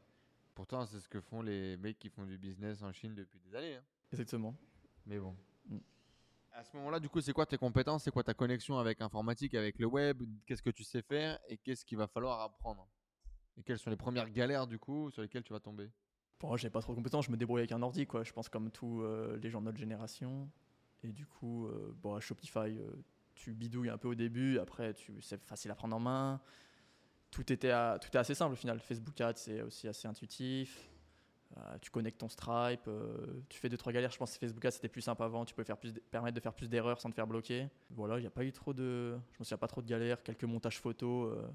Pourtant, 0.58 0.88
c'est 0.88 1.00
ce 1.00 1.08
que 1.08 1.22
font 1.22 1.44
les 1.44 1.78
mecs 1.78 2.00
qui 2.00 2.10
font 2.10 2.26
du 2.26 2.36
business 2.36 2.82
en 2.82 2.92
Chine 2.92 3.14
depuis 3.14 3.40
des 3.40 3.56
années. 3.56 3.76
hein. 3.76 3.84
Exactement. 4.12 4.56
Mais 5.06 5.20
bon. 5.20 5.36
Mm. 5.70 5.78
À 6.52 6.64
ce 6.64 6.76
moment-là, 6.78 7.00
du 7.00 7.10
coup, 7.10 7.22
c'est 7.22 7.32
quoi 7.32 7.46
tes 7.46 7.60
compétences? 7.60 8.06
C'est 8.06 8.10
quoi 8.10 8.24
ta 8.24 8.34
connexion 8.34 8.80
avec 8.80 9.00
informatique, 9.00 9.54
avec 9.54 9.78
le 9.78 9.86
web? 9.86 10.24
Qu'est-ce 10.48 10.64
que 10.64 10.72
tu 10.72 10.84
sais 10.84 11.04
faire? 11.04 11.38
Et 11.48 11.58
qu'est-ce 11.58 11.86
qu'il 11.86 12.00
va 12.00 12.08
falloir 12.08 12.42
apprendre? 12.42 12.88
Et 13.56 13.62
quelles 13.62 13.78
sont 13.78 13.92
les 13.92 13.96
premières 13.96 14.32
galères, 14.32 14.66
du 14.66 14.80
coup, 14.80 15.12
sur 15.12 15.22
lesquelles 15.22 15.44
tu 15.44 15.54
vas 15.54 15.60
tomber? 15.60 15.92
Bon, 16.40 16.58
j'ai 16.58 16.72
pas 16.72 16.82
trop 16.82 16.94
de 16.94 16.98
compétences, 16.98 17.28
je 17.28 17.32
me 17.32 17.38
débrouille 17.38 17.60
avec 17.60 17.72
un 17.72 17.84
ordi, 17.84 18.08
quoi. 18.08 18.24
Je 18.24 18.34
pense 18.34 18.50
comme 18.50 18.72
tous 18.72 19.04
euh, 19.04 19.38
les 19.38 19.52
gens 19.52 19.60
de 19.62 19.66
notre 19.66 19.78
génération. 19.78 20.50
Et 21.04 21.12
du 21.12 21.28
coup, 21.28 21.68
euh, 21.68 21.94
bon, 22.02 22.16
à 22.16 22.20
Shopify, 22.20 22.80
euh, 22.80 22.90
tu 23.36 23.54
bidouilles 23.54 23.92
un 23.92 24.00
peu 24.00 24.08
au 24.08 24.16
début, 24.16 24.58
après, 24.58 24.96
tu, 24.96 25.22
c'est 25.22 25.40
facile 25.46 25.70
à 25.70 25.76
prendre 25.76 25.96
en 25.96 26.00
main. 26.00 26.42
Tout 27.32 27.52
était, 27.52 27.72
à- 27.72 27.98
tout 28.02 28.10
est 28.14 28.20
assez 28.20 28.34
simple 28.36 28.54
au 28.54 28.56
final. 28.56 28.80
Facebook 28.80 29.20
Ads, 29.22 29.34
c'est 29.36 29.62
aussi 29.62 29.88
assez 29.88 30.08
intuitif. 30.08 30.90
Euh, 31.56 31.78
tu 31.82 31.90
connectes 31.90 32.20
ton 32.20 32.28
Stripe, 32.30 32.88
euh, 32.88 33.42
tu 33.50 33.58
fais 33.60 33.70
deux 33.70 33.78
trois 33.78 33.94
galères. 33.94 34.12
Je 34.12 34.18
pense 34.18 34.34
que 34.34 34.40
Facebook 34.40 34.64
Ads 34.66 34.72
c'était 34.72 34.90
plus 34.90 35.02
simple 35.02 35.24
avant. 35.24 35.46
Tu 35.46 35.56
peux 35.56 35.64
faire 35.64 35.78
plus, 35.78 35.94
permettre 36.12 36.36
de 36.36 36.42
faire 36.42 36.54
plus 36.54 36.68
d'erreurs 36.70 37.00
sans 37.00 37.10
te 37.10 37.16
faire 37.16 37.28
bloquer. 37.28 37.68
Voilà, 37.92 38.18
il 38.18 38.22
n'y 38.22 38.28
a 38.28 38.32
pas 38.32 38.44
eu 38.44 38.52
trop 38.52 38.74
de, 38.74 39.18
je 39.34 39.40
me 39.40 39.44
souviens 39.44 39.58
pas 39.58 39.68
trop 39.68 39.82
de 39.82 39.88
galères. 39.88 40.22
Quelques 40.24 40.44
montages 40.44 40.80
photos 40.80 41.34
euh, 41.38 41.48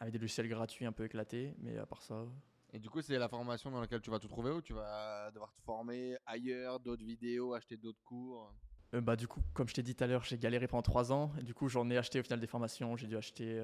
avec 0.00 0.12
des 0.12 0.18
logiciels 0.18 0.48
gratuits 0.48 0.84
un 0.86 0.92
peu 0.92 1.04
éclatés, 1.04 1.54
mais 1.58 1.76
à 1.78 1.86
part 1.86 2.02
ça, 2.02 2.24
Et 2.72 2.78
du 2.78 2.88
coup, 2.90 3.02
c'est 3.02 3.18
la 3.18 3.28
formation 3.28 3.70
dans 3.70 3.80
laquelle 3.80 4.00
tu 4.00 4.10
vas 4.10 4.18
tout 4.18 4.28
trouver 4.28 4.50
ou 4.50 4.60
tu 4.62 4.72
vas 4.72 5.30
devoir 5.32 5.52
te 5.52 5.60
former 5.60 6.16
ailleurs, 6.26 6.80
d'autres 6.80 7.04
vidéos, 7.04 7.54
acheter 7.54 7.76
d'autres 7.76 8.02
cours? 8.04 8.52
Bah, 8.92 9.14
du 9.14 9.28
coup, 9.28 9.40
comme 9.54 9.68
je 9.68 9.74
t'ai 9.74 9.82
dit 9.82 9.94
tout 9.94 10.02
à 10.02 10.06
l'heure, 10.08 10.24
j'ai 10.24 10.38
galéré 10.38 10.66
pendant 10.66 10.82
trois 10.82 11.12
ans. 11.12 11.30
Et 11.38 11.42
du 11.44 11.54
coup, 11.54 11.68
j'en 11.68 11.88
ai 11.90 11.96
acheté 11.96 12.18
au 12.18 12.22
final 12.24 12.40
des 12.40 12.46
formations. 12.48 12.96
J'ai 12.96 13.06
dû 13.06 13.16
acheter 13.16 13.60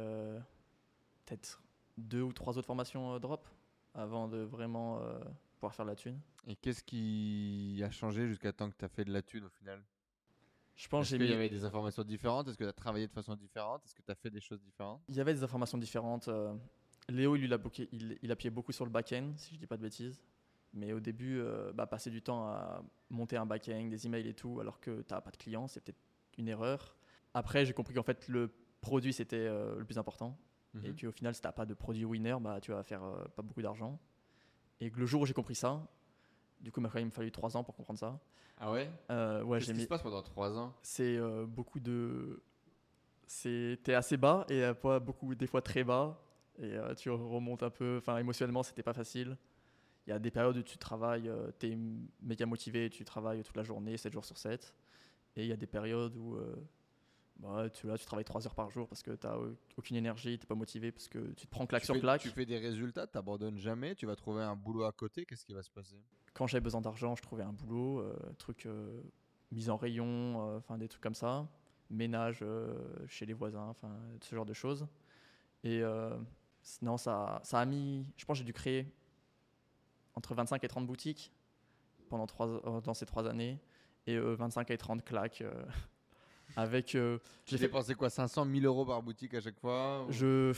peut-être 1.27 1.63
deux 1.99 2.23
ou 2.23 2.33
trois 2.33 2.57
autres 2.57 2.67
formations 2.67 3.15
euh, 3.15 3.19
drop 3.19 3.47
avant 3.95 4.29
de 4.29 4.39
vraiment 4.39 5.01
euh, 5.03 5.19
pouvoir 5.55 5.75
faire 5.75 5.85
de 5.85 5.91
la 5.91 5.97
thune. 5.97 6.21
Et 6.47 6.57
qu'est-ce 6.57 6.83
qui 6.83 7.83
a 7.85 7.91
changé 7.91 8.27
jusqu'à 8.29 8.53
temps 8.53 8.71
que 8.71 8.77
tu 8.77 8.85
as 8.85 8.89
fait 8.89 9.05
de 9.05 9.13
la 9.13 9.23
thune 9.23 9.45
au 9.45 9.49
final? 9.51 9.83
Je 10.75 10.89
pense 10.89 11.09
qu'il 11.09 11.19
j'ai 11.19 11.25
y 11.25 11.29
mis- 11.29 11.35
avait 11.35 11.49
des 11.49 11.65
informations 11.65 12.05
différentes? 12.05 12.49
Est-ce 12.49 12.59
que 12.59 12.65
tu 12.65 12.69
as 12.69 12.73
travaillé 12.75 13.07
de 13.07 13.13
façon 13.13 13.35
différente? 13.35 13.83
Est-ce 13.85 13.95
que 13.95 14.03
tu 14.03 14.13
as 14.13 14.15
fait 14.15 14.31
des 14.31 14.41
choses 14.41 14.61
différentes? 14.61 15.03
Il 15.09 15.15
y 15.15 15.21
avait 15.21 15.33
des 15.35 15.43
informations 15.43 15.79
différentes. 15.79 16.29
euh, 16.29 16.55
Léo, 17.09 17.35
il, 17.37 17.41
lui, 17.41 17.47
il, 17.49 17.55
a 17.55 17.59
il, 17.93 18.19
il 18.23 18.31
appuyait 18.33 18.51
beaucoup 18.51 18.73
sur 18.73 18.85
le 18.85 18.91
back-end, 18.91 19.33
si 19.37 19.55
je 19.55 19.59
dis 19.59 19.67
pas 19.67 19.77
de 19.79 19.83
bêtises. 19.83 20.21
Mais 20.75 20.93
au 20.93 21.01
début, 21.01 21.39
euh, 21.39 21.73
bah, 21.73 21.87
passer 21.87 22.11
du 22.11 22.21
temps 22.21 22.47
à 22.49 22.83
monter 23.09 23.39
un 23.39 23.47
back-end, 23.47 23.87
des 23.87 24.07
emails 24.07 24.29
et 24.29 24.35
tout, 24.35 24.61
alors 24.61 24.79
que 24.79 25.01
tu 25.01 25.15
n'as 25.15 25.23
pas 25.23 25.31
de 25.31 25.39
clients, 25.39 25.67
c'est 25.67 25.81
peut-être 25.81 26.03
une 26.37 26.49
erreur. 26.49 26.95
Après, 27.33 27.65
j'ai 27.65 27.73
compris 27.73 27.95
qu'en 27.95 28.03
fait, 28.03 28.29
le 28.29 28.53
produit, 28.83 29.15
c'était 29.15 29.37
euh, 29.47 29.79
le 29.79 29.85
plus 29.87 29.97
important. 29.97 30.39
Et 30.85 30.89
Mhm. 30.91 30.97
qu'au 31.01 31.13
final, 31.13 31.35
si 31.35 31.41
t'as 31.41 31.53
pas 31.53 31.67
de 31.67 31.75
produit 31.75 32.05
winner, 32.05 32.37
bah, 32.41 32.61
tu 32.61 32.71
vas 32.73 32.83
faire 32.83 33.03
euh, 33.05 33.25
pas 33.35 33.43
beaucoup 33.43 33.63
d'argent. 33.63 33.99
Et 34.81 34.91
que 34.91 34.99
le 34.99 35.07
jour 35.07 35.23
où 35.23 35.27
j'ai 35.27 35.33
compris 35.35 35.55
ça, 35.55 35.87
du 36.61 36.71
coup, 36.73 36.81
il 36.81 36.83
m'a 36.83 36.89
quand 36.91 36.99
même 36.99 37.11
fallu 37.11 37.31
trois 37.33 37.57
ans 37.57 37.65
pour 37.65 37.75
comprendre 37.75 37.99
ça. 37.99 38.19
Ah 38.59 38.73
ouais? 38.73 38.91
Euh, 39.11 39.43
ouais, 39.43 39.59
Qu'est-ce 39.59 39.71
qui 39.73 39.77
mis. 39.79 39.83
se 39.85 39.89
passe 39.89 40.03
pendant 40.03 40.23
3 40.23 40.57
ans? 40.59 40.75
C'est 40.83 41.17
euh, 41.17 41.47
beaucoup 41.47 41.81
de. 41.81 42.43
C'est 43.27 43.79
t'es 43.83 43.95
assez 43.95 44.17
bas 44.17 44.47
et 44.49 44.73
fois 44.75 45.01
beaucoup 45.01 45.35
des 45.35 45.47
fois 45.49 45.61
très 45.61 45.83
bas 45.83 46.23
et 46.59 46.75
euh, 46.77 46.95
tu 46.95 47.11
remontes 47.11 47.63
un 47.63 47.71
peu. 47.71 47.97
Enfin, 47.99 48.17
émotionnellement, 48.19 48.63
c'était 48.63 48.83
pas 48.83 48.93
facile. 48.95 49.37
Il 50.07 50.11
y 50.11 50.13
a 50.13 50.19
des 50.19 50.31
périodes 50.31 50.57
où 50.59 50.63
tu 50.63 50.79
travailles, 50.79 51.29
euh, 51.29 51.51
t'es 51.59 51.77
méga 52.23 52.47
motivé, 52.47 52.89
tu 52.89 53.05
travailles 53.05 53.43
toute 53.43 53.57
la 53.57 53.65
journée, 53.65 53.97
7 53.97 54.13
jours 54.13 54.25
sur 54.25 54.39
7. 54.39 54.73
Et 55.35 55.43
il 55.43 55.49
y 55.49 55.53
a 55.53 55.57
des 55.57 55.67
périodes 55.67 56.17
où 56.17 56.37
euh, 56.37 56.55
bah, 57.39 57.69
tu, 57.71 57.87
là, 57.87 57.99
tu 57.99 58.05
travailles 58.07 58.25
3 58.25 58.47
heures 58.47 58.55
par 58.55 58.71
jour 58.71 58.89
parce 58.89 59.03
que 59.03 59.11
tu 59.13 59.27
n'as 59.27 59.37
aucune 59.77 59.97
énergie, 59.97 60.39
tu 60.39 60.47
pas 60.47 60.55
motivé 60.55 60.93
parce 60.93 61.09
que 61.09 61.19
tu 61.35 61.47
te 61.47 61.51
prends 61.51 61.67
claque 61.67 61.83
tu 61.83 61.87
sur 61.87 61.95
fais, 61.95 62.01
claque. 62.01 62.21
tu 62.23 62.31
fais 62.31 62.47
des 62.47 62.59
résultats, 62.59 63.07
t'abandonnes 63.07 63.59
jamais, 63.59 63.95
tu 63.95 64.07
vas 64.07 64.17
trouver 64.17 64.43
un 64.43 64.57
boulot 64.57 64.85
à 64.85 64.93
côté, 64.93 65.27
qu'est-ce 65.27 65.45
qui 65.45 65.55
va 65.55 65.63
se 65.63 65.71
passer? 65.71 65.97
Quand 66.35 66.47
j'avais 66.47 66.63
besoin 66.63 66.81
d'argent, 66.81 67.15
je 67.15 67.23
trouvais 67.23 67.43
un 67.43 67.53
boulot, 67.53 68.01
euh, 68.01 68.15
truc 68.39 68.67
euh, 68.67 69.01
mise 69.53 69.71
en 69.71 69.77
rayon, 69.77 70.61
euh, 70.71 70.77
des 70.77 70.89
trucs 70.89 71.03
comme 71.03 71.15
ça, 71.15 71.49
ménage 71.91 72.41
euh, 72.43 72.75
chez 73.07 73.27
les 73.27 73.33
voisins, 73.33 73.67
enfin 73.69 73.95
ce 74.21 74.35
genre 74.35 74.47
de 74.47 74.53
choses. 74.53 74.87
Et 75.65 75.83
euh, 75.83 76.17
non, 76.83 76.97
ça, 76.97 77.41
ça 77.43 77.61
a 77.61 77.65
mis, 77.65 78.07
je 78.17 78.25
pense 78.25 78.37
que 78.37 78.39
j'ai 78.39 78.45
dû 78.45 78.53
créer 78.53 78.93
entre 80.15 80.35
25 80.35 80.63
et 80.65 80.69
30 80.69 80.87
boutiques 80.87 81.33
pendant 82.09 82.27
euh, 82.41 82.81
dans 82.81 82.95
ces 82.95 83.07
trois 83.07 83.27
années 83.27 83.61
et 84.07 84.17
euh, 84.17 84.35
25 84.35 84.71
et 84.71 84.79
30 84.79 85.05
claques 85.05 85.43
euh, 85.43 85.65
avec 86.57 86.95
euh, 86.95 87.19
Tu 87.45 87.53
j'ai 87.53 87.59
fait 87.59 87.67
dépensé 87.67 87.95
quoi 87.95 88.11
500 88.11 88.45
1000 88.47 88.65
euros 88.67 88.85
par 88.87 89.03
boutique 89.03 89.35
à 89.35 89.41
chaque 89.41 89.59
fois 89.59 90.05
ou- 90.05 90.13
je 90.13 90.53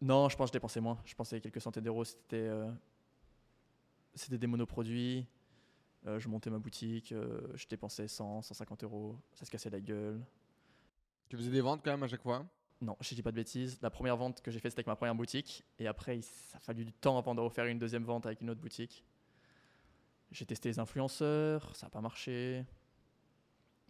non 0.00 0.28
je 0.28 0.36
pense 0.36 0.46
que 0.48 0.52
je 0.54 0.58
dépensais 0.58 0.80
moins. 0.80 0.98
Je 1.04 1.14
pensais 1.14 1.40
quelques 1.40 1.60
centaines 1.60 1.84
d'euros 1.84 2.04
c'était 2.04 2.36
euh, 2.36 2.70
c'était 4.14 4.38
des 4.38 4.46
monoproduits. 4.46 5.26
Euh, 6.06 6.18
je 6.18 6.28
montais 6.28 6.48
ma 6.50 6.58
boutique 6.58 7.12
euh, 7.12 7.40
je 7.54 7.66
dépensais 7.66 8.08
100 8.08 8.42
150 8.42 8.84
euros. 8.84 9.18
Ça 9.34 9.44
se 9.44 9.50
cassait 9.50 9.70
la 9.70 9.80
gueule. 9.80 10.20
Tu 11.28 11.36
faisais 11.36 11.50
des 11.50 11.60
ventes 11.60 11.82
quand 11.84 11.90
même 11.90 12.02
à 12.02 12.08
chaque 12.08 12.22
fois? 12.22 12.46
Non 12.80 12.96
je 13.00 13.14
dis 13.14 13.22
pas 13.22 13.30
de 13.32 13.36
bêtises. 13.36 13.78
La 13.82 13.90
première 13.90 14.16
vente 14.16 14.40
que 14.40 14.50
j'ai 14.50 14.58
faite 14.60 14.70
c'était 14.72 14.80
avec 14.80 14.86
ma 14.86 14.96
première 14.96 15.14
boutique. 15.14 15.64
Et 15.78 15.86
après 15.86 16.16
il 16.18 16.22
ça 16.22 16.56
a 16.56 16.60
fallu 16.60 16.84
du 16.84 16.92
temps 16.92 17.18
avant 17.18 17.34
de 17.34 17.40
refaire 17.40 17.66
une 17.66 17.78
deuxième 17.78 18.04
vente 18.04 18.24
avec 18.24 18.40
une 18.40 18.50
autre 18.50 18.60
boutique. 18.60 19.04
J'ai 20.30 20.46
testé 20.46 20.68
les 20.70 20.78
influenceurs 20.78 21.74
ça 21.76 21.86
n'a 21.86 21.90
pas 21.90 22.00
marché. 22.00 22.64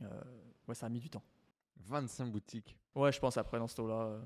Euh, 0.02 0.08
ouais 0.66 0.74
ça 0.74 0.86
a 0.86 0.88
mis 0.88 0.98
du 1.00 1.10
temps 1.10 1.22
25 1.86 2.30
boutiques. 2.30 2.76
Ouais, 2.94 3.12
je 3.12 3.20
pense 3.20 3.36
après 3.36 3.58
dans 3.58 3.68
ce 3.68 3.76
taux-là, 3.76 4.02
euh, 4.02 4.20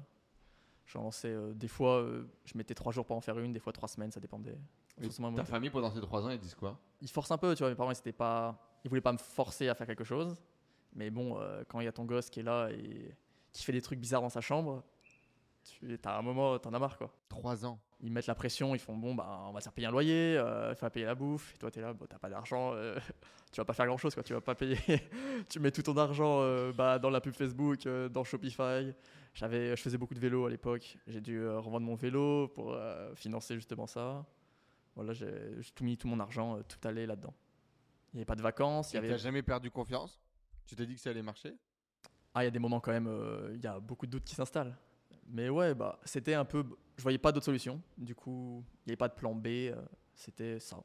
j'en 0.86 1.02
lançais 1.02 1.28
euh, 1.28 1.52
des 1.54 1.68
fois, 1.68 2.00
euh, 2.00 2.26
je 2.44 2.56
mettais 2.56 2.74
trois 2.74 2.92
jours 2.92 3.04
pour 3.04 3.16
en 3.16 3.20
faire 3.20 3.38
une, 3.38 3.52
des 3.52 3.60
fois 3.60 3.72
trois 3.72 3.88
semaines, 3.88 4.10
ça 4.10 4.20
dépendait. 4.20 4.58
Et 5.00 5.08
Ta 5.08 5.44
famille 5.44 5.70
pendant 5.70 5.90
ces 5.90 6.00
3 6.00 6.24
ans, 6.24 6.30
ils 6.30 6.38
disent 6.38 6.54
quoi? 6.54 6.78
Ils 7.00 7.10
forcent 7.10 7.32
un 7.32 7.38
peu, 7.38 7.54
tu 7.56 7.64
vois, 7.64 7.70
mes 7.70 7.74
parents, 7.74 7.90
ils, 7.90 8.12
pas, 8.12 8.56
ils 8.84 8.88
voulaient 8.88 9.00
pas 9.00 9.12
me 9.12 9.18
forcer 9.18 9.68
à 9.68 9.74
faire 9.74 9.88
quelque 9.88 10.04
chose. 10.04 10.40
Mais 10.94 11.10
bon, 11.10 11.40
quand 11.66 11.80
il 11.80 11.84
y 11.86 11.88
a 11.88 11.92
ton 11.92 12.04
gosse 12.04 12.30
qui 12.30 12.38
est 12.38 12.44
là 12.44 12.68
et 12.70 13.12
qui 13.52 13.64
fait 13.64 13.72
des 13.72 13.82
trucs 13.82 13.98
bizarres 13.98 14.22
dans 14.22 14.28
sa 14.28 14.40
chambre, 14.40 14.84
tu 15.64 15.98
as 16.04 16.18
un 16.18 16.22
moment, 16.22 16.58
t'en 16.58 16.72
as 16.72 16.78
marre, 16.78 16.98
quoi. 16.98 17.10
3 17.28 17.66
ans. 17.66 17.80
Ils 18.00 18.12
mettent 18.12 18.26
la 18.26 18.34
pression, 18.34 18.74
ils 18.74 18.80
font 18.80 18.96
bon, 18.96 19.14
bah, 19.14 19.44
on 19.46 19.52
va 19.52 19.60
te 19.60 19.64
faire 19.64 19.72
payer 19.72 19.86
un 19.86 19.90
loyer, 19.90 20.36
euh, 20.36 20.70
il 20.70 20.76
faut 20.76 20.88
payer 20.90 21.06
la 21.06 21.14
bouffe. 21.14 21.54
Et 21.54 21.58
toi, 21.58 21.70
tu 21.70 21.78
es 21.78 21.82
là, 21.82 21.92
bon, 21.92 22.06
t'as 22.06 22.18
pas 22.18 22.28
d'argent, 22.28 22.72
euh, 22.74 22.98
tu 23.54 23.60
vas 23.60 23.64
pas 23.64 23.72
faire 23.72 23.86
grand 23.86 23.96
chose, 23.96 24.14
quoi. 24.14 24.22
Tu 24.24 24.32
vas 24.32 24.40
pas 24.40 24.56
payer. 24.56 24.76
tu 25.48 25.60
mets 25.60 25.70
tout 25.70 25.82
ton 25.82 25.96
argent 25.96 26.40
euh, 26.40 26.72
bah, 26.72 26.98
dans 26.98 27.08
la 27.08 27.20
pub 27.20 27.34
Facebook, 27.34 27.86
euh, 27.86 28.08
dans 28.08 28.24
Shopify. 28.24 28.92
J'avais, 29.32 29.76
je 29.76 29.82
faisais 29.82 29.96
beaucoup 29.96 30.14
de 30.14 30.18
vélo 30.18 30.46
à 30.46 30.50
l'époque. 30.50 30.98
J'ai 31.06 31.20
dû 31.20 31.38
euh, 31.38 31.60
revendre 31.60 31.86
mon 31.86 31.94
vélo 31.94 32.48
pour 32.48 32.76
financer 33.14 33.54
justement 33.54 33.86
ça. 33.86 34.26
Voilà, 34.96 35.12
j'ai 35.12 35.26
tout 35.74 35.84
mis 35.84 35.96
tout 35.96 36.08
mon 36.08 36.20
argent, 36.20 36.60
tout 36.62 36.86
allait 36.86 37.06
là-dedans. 37.06 37.34
Il 38.12 38.16
n'y 38.16 38.20
avait 38.20 38.26
pas 38.26 38.36
de 38.36 38.42
vacances. 38.42 38.94
Et 38.94 38.98
avait... 38.98 39.08
T'as 39.08 39.16
jamais 39.16 39.42
perdu 39.42 39.70
confiance? 39.70 40.20
Tu 40.66 40.76
t'es 40.76 40.86
dit 40.86 40.94
que 40.94 41.00
ça 41.00 41.10
allait 41.10 41.22
marcher? 41.22 41.54
Ah, 42.32 42.42
il 42.42 42.46
y 42.46 42.48
a 42.48 42.52
des 42.52 42.58
moments 42.58 42.80
quand 42.80 42.92
même, 42.92 43.10
il 43.52 43.60
y 43.60 43.66
a 43.66 43.78
beaucoup 43.78 44.06
de 44.06 44.12
doutes 44.12 44.24
qui 44.24 44.34
s'installent. 44.34 44.76
Mais 45.28 45.48
ouais, 45.48 45.74
bah, 45.74 45.98
c'était 46.04 46.34
un 46.34 46.44
peu. 46.44 46.64
Je 46.96 47.02
voyais 47.02 47.18
pas 47.18 47.32
d'autre 47.32 47.46
solution. 47.46 47.82
Du 47.98 48.14
coup, 48.14 48.64
il 48.84 48.88
n'y 48.88 48.90
avait 48.92 48.96
pas 48.96 49.08
de 49.08 49.14
plan 49.14 49.34
B. 49.34 49.46
euh, 49.46 49.74
c'était 50.14 50.60
ça. 50.60 50.82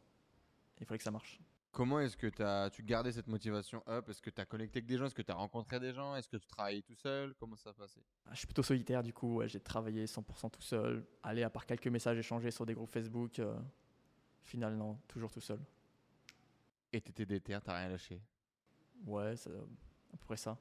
Il 0.80 0.86
fallait 0.86 0.98
que 0.98 1.04
ça 1.04 1.12
marche. 1.12 1.40
Comment 1.72 2.00
est-ce 2.00 2.18
que 2.18 2.26
t'as, 2.28 2.70
tu 2.72 2.82
gardais 2.82 3.12
cette 3.12 3.28
motivation 3.28 3.84
up? 3.88 4.10
Est-ce 4.10 4.22
que 4.24 4.32
tu 4.32 4.42
as 4.42 4.46
connecté 4.46 4.80
avec 4.80 4.88
des 4.88 4.98
gens? 4.98 5.06
Est-ce 5.06 5.14
que 5.14 5.22
tu 5.22 5.32
as 5.32 5.36
rencontré 5.36 5.80
des 5.80 5.94
gens? 5.94 6.16
Est-ce 6.16 6.28
que 6.28 6.38
tu 6.38 6.48
travaillais 6.48 6.82
tout 6.82 6.96
seul? 6.96 7.36
Comment 7.40 7.56
ça 7.56 7.74
passait? 7.74 8.02
Ah, 8.26 8.32
Je 8.34 8.38
suis 8.40 8.48
plutôt 8.48 8.64
solitaire, 8.64 9.04
du 9.04 9.14
coup. 9.14 9.36
ouais, 9.36 9.48
j'ai 9.48 9.60
travaillé 9.60 10.06
100% 10.08 10.50
tout 10.50 10.62
seul. 10.64 11.06
Aller, 11.22 11.44
à 11.44 11.50
part 11.52 11.66
quelques 11.68 11.88
messages 11.88 12.18
échangés 12.18 12.50
sur 12.50 12.66
des 12.66 12.74
groupes 12.74 12.90
Facebook, 12.92 13.38
euh, 13.38 13.56
finalement, 14.42 15.00
toujours 15.08 15.30
tout 15.30 15.42
seul. 15.42 15.60
Et 16.92 17.02
t'étais 17.02 17.26
déter, 17.28 17.56
t'as 17.64 17.78
rien 17.78 17.90
lâché? 17.90 18.20
Ouais, 19.06 19.36
c'est 19.36 19.52
à 19.52 20.18
peu 20.18 20.26
près 20.26 20.38
ça. 20.38 20.58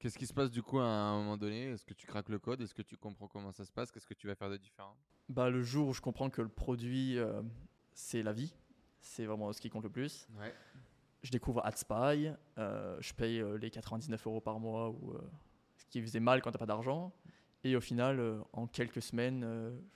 Qu'est-ce 0.00 0.16
qui 0.16 0.26
se 0.26 0.32
passe 0.32 0.50
du 0.50 0.62
coup 0.62 0.78
à 0.78 0.84
un 0.84 1.18
moment 1.18 1.36
donné? 1.36 1.64
Est-ce 1.64 1.84
que 1.84 1.92
tu 1.92 2.06
craques 2.06 2.30
le 2.30 2.38
code? 2.38 2.62
Est-ce 2.62 2.72
que 2.72 2.80
tu 2.80 2.96
comprends 2.96 3.28
comment 3.28 3.52
ça 3.52 3.66
se 3.66 3.70
passe? 3.70 3.92
Qu'est-ce 3.92 4.06
que 4.06 4.14
tu 4.14 4.26
vas 4.26 4.34
faire 4.34 4.48
de 4.48 4.56
différent? 4.56 4.96
Bah, 5.28 5.50
le 5.50 5.62
jour 5.62 5.88
où 5.88 5.92
je 5.92 6.00
comprends 6.00 6.30
que 6.30 6.40
le 6.40 6.48
produit, 6.48 7.18
euh, 7.18 7.42
c'est 7.92 8.22
la 8.22 8.32
vie, 8.32 8.54
c'est 9.02 9.26
vraiment 9.26 9.52
ce 9.52 9.60
qui 9.60 9.68
compte 9.68 9.84
le 9.84 9.90
plus. 9.90 10.26
Ouais. 10.38 10.54
je 11.22 11.30
découvre 11.30 11.62
AdSpy, 11.66 12.30
euh, 12.56 12.96
je 12.98 13.12
paye 13.12 13.40
euh, 13.40 13.58
les 13.58 13.70
99 13.70 14.26
euros 14.26 14.40
par 14.40 14.58
mois, 14.58 14.88
ou, 14.88 15.14
ce 15.76 15.84
qui 15.90 16.00
faisait 16.00 16.18
mal 16.18 16.40
quand 16.40 16.50
t'as 16.50 16.58
pas 16.58 16.66
d'argent. 16.66 17.12
Et 17.62 17.76
au 17.76 17.80
final, 17.82 18.42
en 18.54 18.66
quelques 18.66 19.02
semaines, 19.02 19.46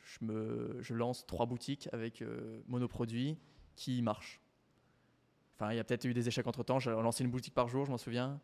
je, 0.05 0.23
me, 0.23 0.77
je 0.83 0.93
lance 0.93 1.27
trois 1.27 1.47
boutiques 1.47 1.89
avec 1.93 2.23
monoproduits 2.67 3.39
qui 3.75 4.03
marchent. 4.03 4.43
Enfin, 5.57 5.73
il 5.73 5.77
y 5.77 5.81
a 5.81 5.85
peut-être 5.85 6.05
eu 6.05 6.13
des 6.13 6.29
échecs 6.29 6.47
entre 6.47 6.63
temps. 6.63 6.79
J'ai 6.79 6.91
lancé 6.91 7.25
une 7.25 7.31
boutique 7.31 7.55
par 7.55 7.69
jour, 7.69 7.87
je 7.87 7.91
m'en 7.91 7.97
souviens. 7.97 8.39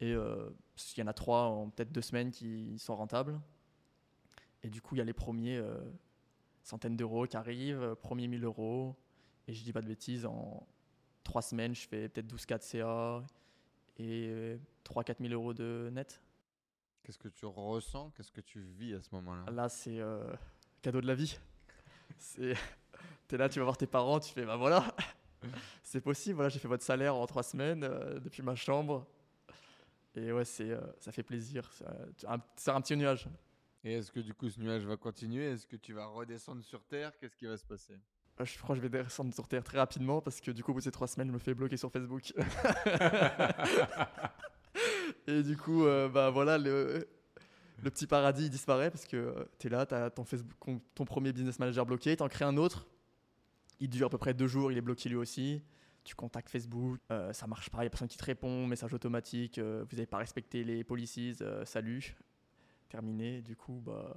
Et 0.00 0.12
euh, 0.12 0.50
il 0.96 1.00
y 1.00 1.02
en 1.02 1.06
a 1.06 1.12
trois 1.12 1.44
en 1.44 1.70
peut-être 1.70 1.92
deux 1.92 2.00
semaines 2.00 2.30
qui 2.30 2.78
sont 2.78 2.96
rentables. 2.96 3.40
Et 4.62 4.70
du 4.70 4.80
coup, 4.80 4.94
il 4.94 4.98
y 4.98 5.00
a 5.00 5.04
les 5.04 5.12
premiers 5.12 5.56
euh, 5.56 5.78
centaines 6.62 6.96
d'euros 6.96 7.26
qui 7.26 7.36
arrivent, 7.36 7.82
euh, 7.82 7.94
premiers 7.94 8.28
1000 8.28 8.44
euros. 8.44 8.96
Et 9.46 9.52
je 9.52 9.62
dis 9.62 9.72
pas 9.72 9.82
de 9.82 9.88
bêtises, 9.88 10.26
en 10.26 10.66
trois 11.24 11.42
semaines, 11.42 11.74
je 11.74 11.86
fais 11.86 12.08
peut-être 12.08 12.26
12 12.26 12.46
4 12.46 12.62
CA 12.62 13.24
et 13.98 14.56
3-4 14.84 15.16
000 15.20 15.34
euros 15.34 15.54
de 15.54 15.90
net. 15.92 16.20
Qu'est-ce 17.02 17.18
que 17.18 17.28
tu 17.28 17.46
ressens? 17.46 18.10
Qu'est-ce 18.16 18.32
que 18.32 18.40
tu 18.40 18.60
vis 18.60 18.94
à 18.94 19.02
ce 19.02 19.08
moment-là? 19.12 19.50
Là, 19.50 19.68
c'est 19.68 19.98
euh, 19.98 20.32
cadeau 20.82 21.00
de 21.00 21.06
la 21.06 21.14
vie. 21.14 21.38
C'est, 22.18 22.54
t'es 23.28 23.36
là, 23.36 23.48
tu 23.48 23.58
vas 23.58 23.64
voir 23.64 23.76
tes 23.76 23.86
parents, 23.86 24.20
tu 24.20 24.32
fais, 24.32 24.44
bah 24.44 24.56
voilà, 24.56 24.94
c'est 25.82 26.00
possible. 26.00 26.34
Voilà, 26.36 26.48
j'ai 26.48 26.58
fait 26.58 26.68
votre 26.68 26.84
salaire 26.84 27.14
en 27.14 27.26
trois 27.26 27.42
semaines 27.42 27.84
euh, 27.84 28.20
depuis 28.20 28.42
ma 28.42 28.54
chambre. 28.54 29.06
Et 30.16 30.32
ouais, 30.32 30.44
c'est, 30.44 30.70
euh, 30.70 30.80
ça 30.98 31.12
fait 31.12 31.22
plaisir. 31.22 31.70
C'est 32.16 32.26
un, 32.26 32.34
un 32.74 32.80
petit 32.80 32.96
nuage. 32.96 33.28
Et 33.84 33.94
est-ce 33.94 34.10
que 34.12 34.20
du 34.20 34.34
coup 34.34 34.50
ce 34.50 34.60
nuage 34.60 34.84
va 34.84 34.96
continuer? 34.96 35.46
Est-ce 35.52 35.66
que 35.66 35.76
tu 35.76 35.92
vas 35.92 36.06
redescendre 36.06 36.62
sur 36.62 36.82
Terre? 36.84 37.12
Qu'est-ce 37.18 37.36
qui 37.36 37.46
va 37.46 37.56
se 37.56 37.64
passer? 37.64 37.94
Euh, 38.40 38.44
Je 38.44 38.58
crois 38.58 38.74
que 38.76 38.82
je 38.82 38.86
vais 38.86 39.02
descendre 39.02 39.32
sur 39.32 39.46
Terre 39.48 39.62
très 39.64 39.78
rapidement 39.78 40.20
parce 40.20 40.40
que 40.40 40.50
du 40.50 40.62
coup, 40.62 40.72
au 40.72 40.74
bout 40.74 40.80
de 40.80 40.84
ces 40.84 40.90
trois 40.90 41.06
semaines, 41.08 41.28
je 41.28 41.32
me 41.32 41.38
fais 41.38 41.54
bloquer 41.54 41.76
sur 41.76 41.90
Facebook. 41.90 42.32
Et 45.26 45.42
du 45.42 45.56
coup, 45.56 45.84
euh, 45.86 46.08
bah 46.08 46.30
voilà, 46.30 46.58
le, 46.58 47.06
le 47.82 47.90
petit 47.90 48.06
paradis 48.06 48.44
il 48.46 48.50
disparaît 48.50 48.90
parce 48.90 49.06
que 49.06 49.46
tu 49.58 49.66
es 49.66 49.70
là, 49.70 49.86
tu 49.86 49.94
as 49.94 50.10
ton, 50.10 50.24
Facebook, 50.24 50.52
ton 50.94 51.04
premier 51.04 51.32
business 51.32 51.58
manager 51.58 51.86
bloqué, 51.86 52.16
tu 52.16 52.22
en 52.22 52.28
crées 52.28 52.44
un 52.44 52.56
autre. 52.56 52.86
Il 53.78 53.88
dure 53.88 54.08
à 54.08 54.10
peu 54.10 54.18
près 54.18 54.34
deux 54.34 54.46
jours, 54.48 54.70
il 54.72 54.78
est 54.78 54.82
bloqué 54.82 55.08
lui 55.08 55.16
aussi. 55.16 55.62
Tu 56.04 56.14
contactes 56.14 56.48
Facebook, 56.48 56.98
euh, 57.10 57.32
ça 57.32 57.46
marche 57.46 57.70
pas, 57.70 57.78
il 57.78 57.82
n'y 57.82 57.86
a 57.86 57.90
personne 57.90 58.08
qui 58.08 58.16
te 58.16 58.24
répond, 58.24 58.66
message 58.66 58.94
automatique, 58.94 59.58
euh, 59.58 59.84
vous 59.88 59.96
n'avez 59.96 60.06
pas 60.06 60.18
respecté 60.18 60.64
les 60.64 60.82
policies, 60.82 61.36
euh, 61.42 61.64
salut, 61.64 62.16
terminé. 62.88 63.42
Du 63.42 63.54
coup, 63.54 63.82
bah, 63.84 64.16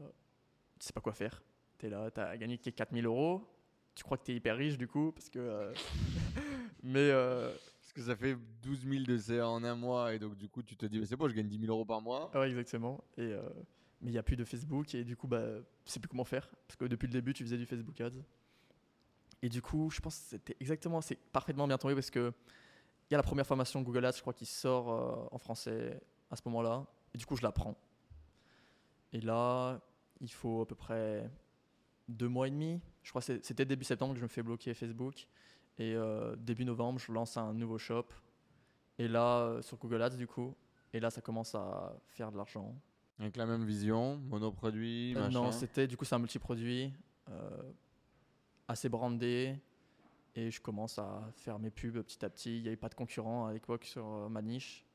tu 0.79 0.87
sais 0.87 0.93
pas 0.93 1.01
quoi 1.01 1.13
faire. 1.13 1.43
Tu 1.77 1.87
es 1.87 1.89
là, 1.89 2.09
tu 2.09 2.19
as 2.21 2.37
gagné 2.37 2.57
que 2.57 2.69
4000 2.69 3.05
euros, 3.05 3.45
tu 3.95 4.03
crois 4.03 4.17
que 4.17 4.23
tu 4.23 4.31
es 4.31 4.35
hyper 4.35 4.55
riche 4.55 4.77
du 4.77 4.87
coup, 4.87 5.11
parce 5.11 5.29
que. 5.29 5.73
mais. 6.83 7.11
Parce 7.11 7.93
que 7.93 8.01
ça 8.01 8.15
fait 8.15 8.37
12 8.63 8.87
000 8.87 9.03
de 9.03 9.17
CA 9.17 9.47
en 9.47 9.63
un 9.63 9.75
mois 9.75 10.15
et 10.15 10.19
donc 10.19 10.35
du 10.35 10.49
coup 10.49 10.63
tu 10.63 10.75
te 10.75 10.85
dis 10.87 10.99
mais 10.99 11.05
c'est 11.05 11.15
bon 11.15 11.27
je 11.27 11.35
gagne 11.35 11.47
10 11.47 11.59
000 11.59 11.71
euros 11.71 11.85
par 11.85 12.01
mois. 12.01 12.31
Ouais, 12.33 12.49
exactement. 12.49 13.03
Et, 13.17 13.35
mais 14.03 14.09
il 14.09 14.13
n'y 14.13 14.19
a 14.19 14.23
plus 14.23 14.35
de 14.35 14.43
Facebook 14.43 14.93
et 14.95 15.03
du 15.03 15.15
coup, 15.15 15.27
bah, 15.27 15.43
tu 15.85 15.91
sais 15.91 15.99
plus 15.99 16.09
comment 16.09 16.25
faire. 16.25 16.49
Parce 16.67 16.75
que 16.75 16.85
depuis 16.85 17.07
le 17.07 17.13
début, 17.13 17.33
tu 17.33 17.43
faisais 17.43 17.57
du 17.57 17.65
Facebook 17.65 17.99
Ads. 18.01 18.21
Et 19.43 19.49
du 19.49 19.61
coup, 19.61 19.89
je 19.91 19.99
pense 19.99 20.17
que 20.17 20.25
c'était 20.29 20.55
exactement, 20.59 21.01
c'est 21.01 21.17
parfaitement 21.17 21.67
bien 21.67 21.77
tombé 21.77 21.93
parce 21.93 22.09
que 22.09 22.33
il 23.09 23.13
y 23.13 23.15
a 23.15 23.17
la 23.17 23.23
première 23.23 23.45
formation 23.45 23.81
Google 23.81 24.05
Ads, 24.05 24.13
je 24.15 24.21
crois, 24.21 24.33
qui 24.33 24.45
sort 24.45 24.89
euh, 24.91 25.27
en 25.31 25.37
français 25.37 26.01
à 26.31 26.35
ce 26.37 26.41
moment-là. 26.45 26.87
Et 27.13 27.17
du 27.17 27.25
coup, 27.25 27.35
je 27.35 27.43
la 27.43 27.51
prends. 27.51 27.75
Et 29.11 29.19
là, 29.21 29.81
il 30.21 30.31
faut 30.31 30.61
à 30.61 30.65
peu 30.65 30.75
près 30.75 31.29
deux 32.07 32.29
mois 32.29 32.47
et 32.47 32.51
demi. 32.51 32.81
Je 33.03 33.09
crois 33.09 33.21
que 33.21 33.39
c'était 33.43 33.65
début 33.65 33.83
septembre 33.83 34.13
que 34.13 34.19
je 34.19 34.23
me 34.23 34.29
fais 34.29 34.41
bloquer 34.41 34.73
Facebook. 34.73 35.27
Et 35.77 35.93
euh, 35.93 36.35
début 36.37 36.63
novembre, 36.65 36.99
je 36.99 37.11
lance 37.11 37.35
un 37.35 37.53
nouveau 37.53 37.77
shop. 37.77 38.05
Et 38.97 39.07
là, 39.09 39.39
euh, 39.41 39.61
sur 39.61 39.77
Google 39.77 40.01
Ads, 40.01 40.15
du 40.15 40.25
coup. 40.25 40.55
Et 40.93 40.99
là, 41.01 41.09
ça 41.09 41.21
commence 41.21 41.53
à 41.53 41.93
faire 42.07 42.31
de 42.31 42.37
l'argent. 42.37 42.73
Avec 43.19 43.35
la 43.35 43.45
même 43.45 43.65
vision, 43.65 44.17
monoproduit, 44.17 45.13
Euh, 45.15 45.19
machin. 45.25 45.29
non, 45.41 45.51
c'était 45.51 45.85
du 45.87 45.97
coup 45.97 46.05
c'est 46.05 46.15
un 46.15 46.19
multiproduit. 46.19 46.93
Euh, 47.29 47.61
assez 48.67 48.89
brandé. 48.89 49.55
Et 50.35 50.49
je 50.49 50.59
commence 50.61 50.97
à 50.97 51.29
faire 51.35 51.59
mes 51.59 51.69
pubs 51.69 52.01
petit 52.01 52.23
à 52.25 52.29
petit. 52.29 52.57
Il 52.57 52.61
n'y 52.63 52.67
avait 52.67 52.77
pas 52.77 52.89
de 52.89 52.95
concurrent 52.95 53.45
à 53.45 53.53
l'époque 53.53 53.85
sur 53.85 54.05
euh, 54.05 54.29
ma 54.29 54.41
niche. 54.41 54.85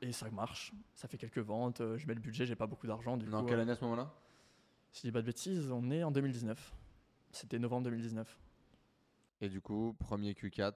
Et 0.00 0.12
ça 0.12 0.30
marche. 0.30 0.72
Ça 0.94 1.08
fait 1.08 1.18
quelques 1.18 1.38
ventes. 1.38 1.80
euh, 1.80 1.98
Je 1.98 2.06
mets 2.06 2.14
le 2.14 2.20
budget, 2.20 2.46
j'ai 2.46 2.56
pas 2.56 2.66
beaucoup 2.66 2.86
d'argent. 2.86 3.16
Du 3.16 3.26
Dans 3.26 3.40
coup, 3.42 3.48
quelle 3.48 3.58
euh, 3.58 3.62
année 3.62 3.72
à 3.72 3.76
ce 3.76 3.84
moment-là? 3.84 4.12
si 4.92 5.02
je 5.02 5.08
dis 5.08 5.12
pas 5.12 5.20
de 5.22 5.26
bêtises, 5.26 5.70
on 5.70 5.90
est 5.90 6.02
en 6.04 6.10
2019. 6.10 6.74
C'était 7.32 7.58
novembre 7.58 7.84
2019. 7.84 8.38
Et 9.40 9.48
du 9.48 9.60
coup, 9.60 9.94
premier 9.98 10.32
Q4. 10.34 10.74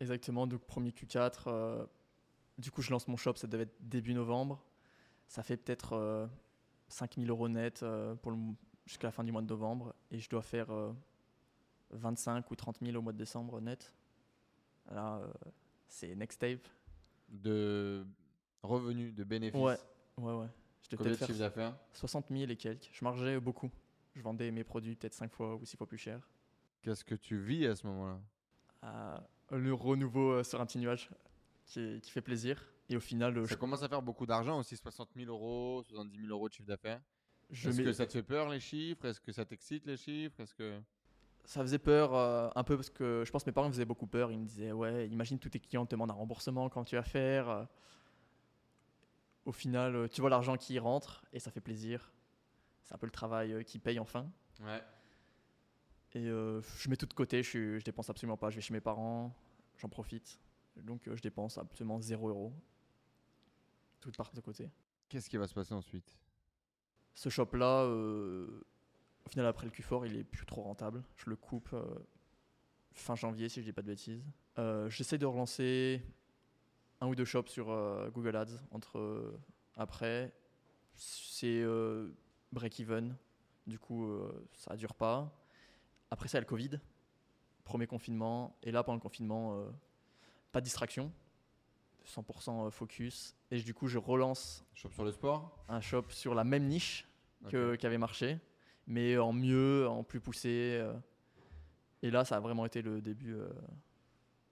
Exactement, 0.00 0.46
donc 0.46 0.60
premier 0.62 0.90
Q4. 0.90 1.32
euh, 1.48 1.86
du 2.58 2.70
coup, 2.70 2.82
je 2.82 2.90
lance 2.90 3.08
mon 3.08 3.16
shop, 3.16 3.34
ça 3.36 3.46
devait 3.46 3.64
être 3.64 3.76
début 3.80 4.14
novembre. 4.14 4.62
Ça 5.26 5.42
fait 5.42 5.56
peut-être 5.56 5.92
euh, 5.94 6.26
5000 6.88 7.28
euros 7.30 7.48
net 7.48 7.82
euh, 7.82 8.14
pour 8.16 8.30
le 8.30 8.38
jusqu'à 8.88 9.06
la 9.06 9.12
fin 9.12 9.22
du 9.22 9.30
mois 9.30 9.42
de 9.42 9.46
novembre. 9.46 9.94
Et 10.10 10.18
je 10.18 10.28
dois 10.28 10.42
faire 10.42 10.70
euh, 10.72 10.92
25 11.90 12.50
ou 12.50 12.56
30 12.56 12.78
000 12.82 12.96
au 12.96 13.02
mois 13.02 13.12
de 13.12 13.18
décembre 13.18 13.60
net. 13.60 13.92
Là, 14.90 15.18
euh, 15.18 15.28
c'est 15.86 16.14
next 16.16 16.40
tape. 16.40 16.66
de 17.28 18.04
revenus, 18.62 19.14
de 19.14 19.22
bénéfices. 19.24 19.60
Ouais, 19.60 19.78
ouais, 20.16 20.32
ouais. 20.34 20.46
Je 20.90 20.96
Combien 20.96 21.12
de 21.12 21.16
peut-être 21.16 21.26
chiffre 21.26 21.38
faire 21.38 21.48
d'affaires? 21.50 21.76
60 21.92 22.26
000 22.30 22.50
et 22.50 22.56
quelques. 22.56 22.88
Je 22.92 23.04
margeais 23.04 23.38
beaucoup. 23.38 23.70
Je 24.14 24.22
vendais 24.22 24.50
mes 24.50 24.64
produits 24.64 24.96
peut-être 24.96 25.14
5 25.14 25.32
fois 25.32 25.54
ou 25.54 25.64
6 25.64 25.76
fois 25.76 25.86
plus 25.86 25.98
cher. 25.98 26.28
Qu'est-ce 26.82 27.04
que 27.04 27.14
tu 27.14 27.38
vis 27.38 27.66
à 27.66 27.76
ce 27.76 27.86
moment-là? 27.86 28.18
Euh, 28.84 29.18
le 29.50 29.74
renouveau 29.74 30.30
euh, 30.32 30.44
sur 30.44 30.60
un 30.60 30.66
petit 30.66 30.78
nuage 30.78 31.10
qui, 31.66 32.00
qui 32.00 32.10
fait 32.10 32.22
plaisir. 32.22 32.64
Et 32.88 32.96
au 32.96 33.00
final, 33.00 33.36
euh, 33.36 33.44
je, 33.44 33.50
Ça 33.50 33.56
commence 33.56 33.82
à 33.82 33.88
faire 33.88 34.00
beaucoup 34.00 34.24
d'argent 34.24 34.58
aussi, 34.58 34.76
60 34.76 35.10
000 35.14 35.30
euros, 35.30 35.82
70 35.82 36.16
000 36.20 36.30
euros 36.30 36.48
de 36.48 36.54
chiffre 36.54 36.68
d'affaires. 36.68 37.02
Est-ce 37.50 37.78
mets- 37.78 37.84
que 37.84 37.92
ça 37.92 38.06
te 38.06 38.12
fait 38.12 38.22
peur 38.22 38.48
les 38.48 38.60
chiffres? 38.60 39.04
Est-ce 39.06 39.20
que 39.20 39.32
ça 39.32 39.44
t'excite 39.44 39.86
les 39.86 39.96
chiffres? 39.96 40.38
Est-ce 40.40 40.54
que 40.54 40.80
ça 41.44 41.62
faisait 41.62 41.78
peur 41.78 42.14
euh, 42.14 42.50
un 42.54 42.62
peu 42.64 42.76
parce 42.76 42.90
que 42.90 43.22
je 43.26 43.30
pense 43.30 43.42
que 43.44 43.48
mes 43.50 43.54
parents 43.54 43.68
me 43.68 43.72
faisaient 43.72 43.84
beaucoup 43.86 44.06
peur. 44.06 44.30
Ils 44.30 44.38
me 44.38 44.44
disaient 44.44 44.72
Ouais, 44.72 45.08
imagine 45.08 45.38
tous 45.38 45.48
tes 45.50 45.60
clients 45.60 45.86
te 45.86 45.90
demandent 45.92 46.10
un 46.10 46.14
remboursement 46.14 46.68
quand 46.68 46.84
tu 46.84 46.96
vas 46.96 47.02
faire? 47.02 47.66
Au 49.44 49.52
final, 49.52 49.96
euh, 49.96 50.08
tu 50.08 50.20
vois 50.20 50.28
l'argent 50.30 50.56
qui 50.58 50.78
rentre 50.78 51.24
et 51.32 51.38
ça 51.40 51.50
fait 51.50 51.60
plaisir. 51.62 52.12
C'est 52.82 52.94
un 52.94 52.98
peu 52.98 53.06
le 53.06 53.12
travail 53.12 53.52
euh, 53.52 53.62
qui 53.62 53.78
paye 53.78 53.98
enfin. 53.98 54.30
Ouais. 54.60 54.82
Et 56.14 56.26
euh, 56.26 56.60
je 56.78 56.88
mets 56.90 56.96
tout 56.96 57.06
de 57.06 57.14
côté, 57.14 57.42
je, 57.42 57.48
suis- 57.48 57.80
je 57.80 57.84
dépense 57.84 58.10
absolument 58.10 58.36
pas. 58.36 58.50
Je 58.50 58.56
vais 58.56 58.60
chez 58.62 58.72
mes 58.74 58.80
parents, 58.80 59.34
j'en 59.78 59.88
profite. 59.88 60.38
Donc 60.76 61.08
euh, 61.08 61.16
je 61.16 61.22
dépense 61.22 61.56
absolument 61.58 61.98
0 62.00 62.28
euros. 62.28 62.52
Tout 64.00 64.12
part 64.12 64.32
de 64.32 64.40
côté. 64.40 64.70
Qu'est-ce 65.08 65.28
qui 65.30 65.36
va 65.38 65.46
se 65.46 65.54
passer 65.54 65.72
ensuite? 65.74 66.14
Ce 67.18 67.30
shop-là, 67.30 67.82
euh, 67.82 68.46
au 69.26 69.28
final, 69.28 69.44
après 69.46 69.66
le 69.66 69.72
Q4, 69.72 70.06
il 70.06 70.16
est 70.16 70.22
plus 70.22 70.46
trop 70.46 70.62
rentable. 70.62 71.02
Je 71.16 71.28
le 71.28 71.34
coupe 71.34 71.70
euh, 71.72 71.84
fin 72.92 73.16
janvier, 73.16 73.48
si 73.48 73.60
je 73.60 73.64
dis 73.64 73.72
pas 73.72 73.82
de 73.82 73.88
bêtises. 73.88 74.22
Euh, 74.56 74.88
J'essaie 74.88 75.18
de 75.18 75.26
relancer 75.26 76.00
un 77.00 77.08
ou 77.08 77.16
deux 77.16 77.24
shops 77.24 77.48
sur 77.48 77.66
Google 78.12 78.36
Ads 78.36 78.62
entre 78.70 79.34
après. 79.74 80.32
C'est 80.94 81.64
break-even. 82.52 83.16
Du 83.66 83.80
coup, 83.80 84.16
ça 84.52 84.76
dure 84.76 84.94
pas. 84.94 85.36
Après 86.12 86.28
ça, 86.28 86.38
il 86.38 86.42
y 86.42 86.42
a 86.42 86.42
le 86.42 86.46
Covid. 86.46 86.78
Premier 87.64 87.88
confinement. 87.88 88.56
Et 88.62 88.70
là, 88.70 88.84
pendant 88.84 88.94
le 88.94 89.02
confinement, 89.02 89.60
pas 90.52 90.60
de 90.60 90.64
distraction. 90.64 91.12
100% 92.06 92.70
focus. 92.70 93.34
Et 93.50 93.60
du 93.60 93.74
coup, 93.74 93.88
je 93.88 93.98
relance 93.98 94.64
Shop 94.74 94.90
sur 94.92 95.02
le 95.02 95.10
sport 95.10 95.64
un 95.68 95.80
shop 95.80 96.04
sur 96.10 96.34
la 96.34 96.44
même 96.44 96.66
niche 96.66 97.07
que- 97.50 97.76
qui 97.76 97.86
avait 97.86 97.98
marché, 97.98 98.38
mais 98.86 99.16
en 99.18 99.32
mieux, 99.32 99.86
en 99.88 100.02
plus 100.04 100.20
poussé. 100.20 100.78
euh. 100.80 100.92
Et 102.02 102.10
là, 102.10 102.24
ça 102.24 102.36
a 102.36 102.40
vraiment 102.40 102.64
été 102.66 102.80
le 102.82 103.00
début 103.00 103.34
euh, 103.34 103.48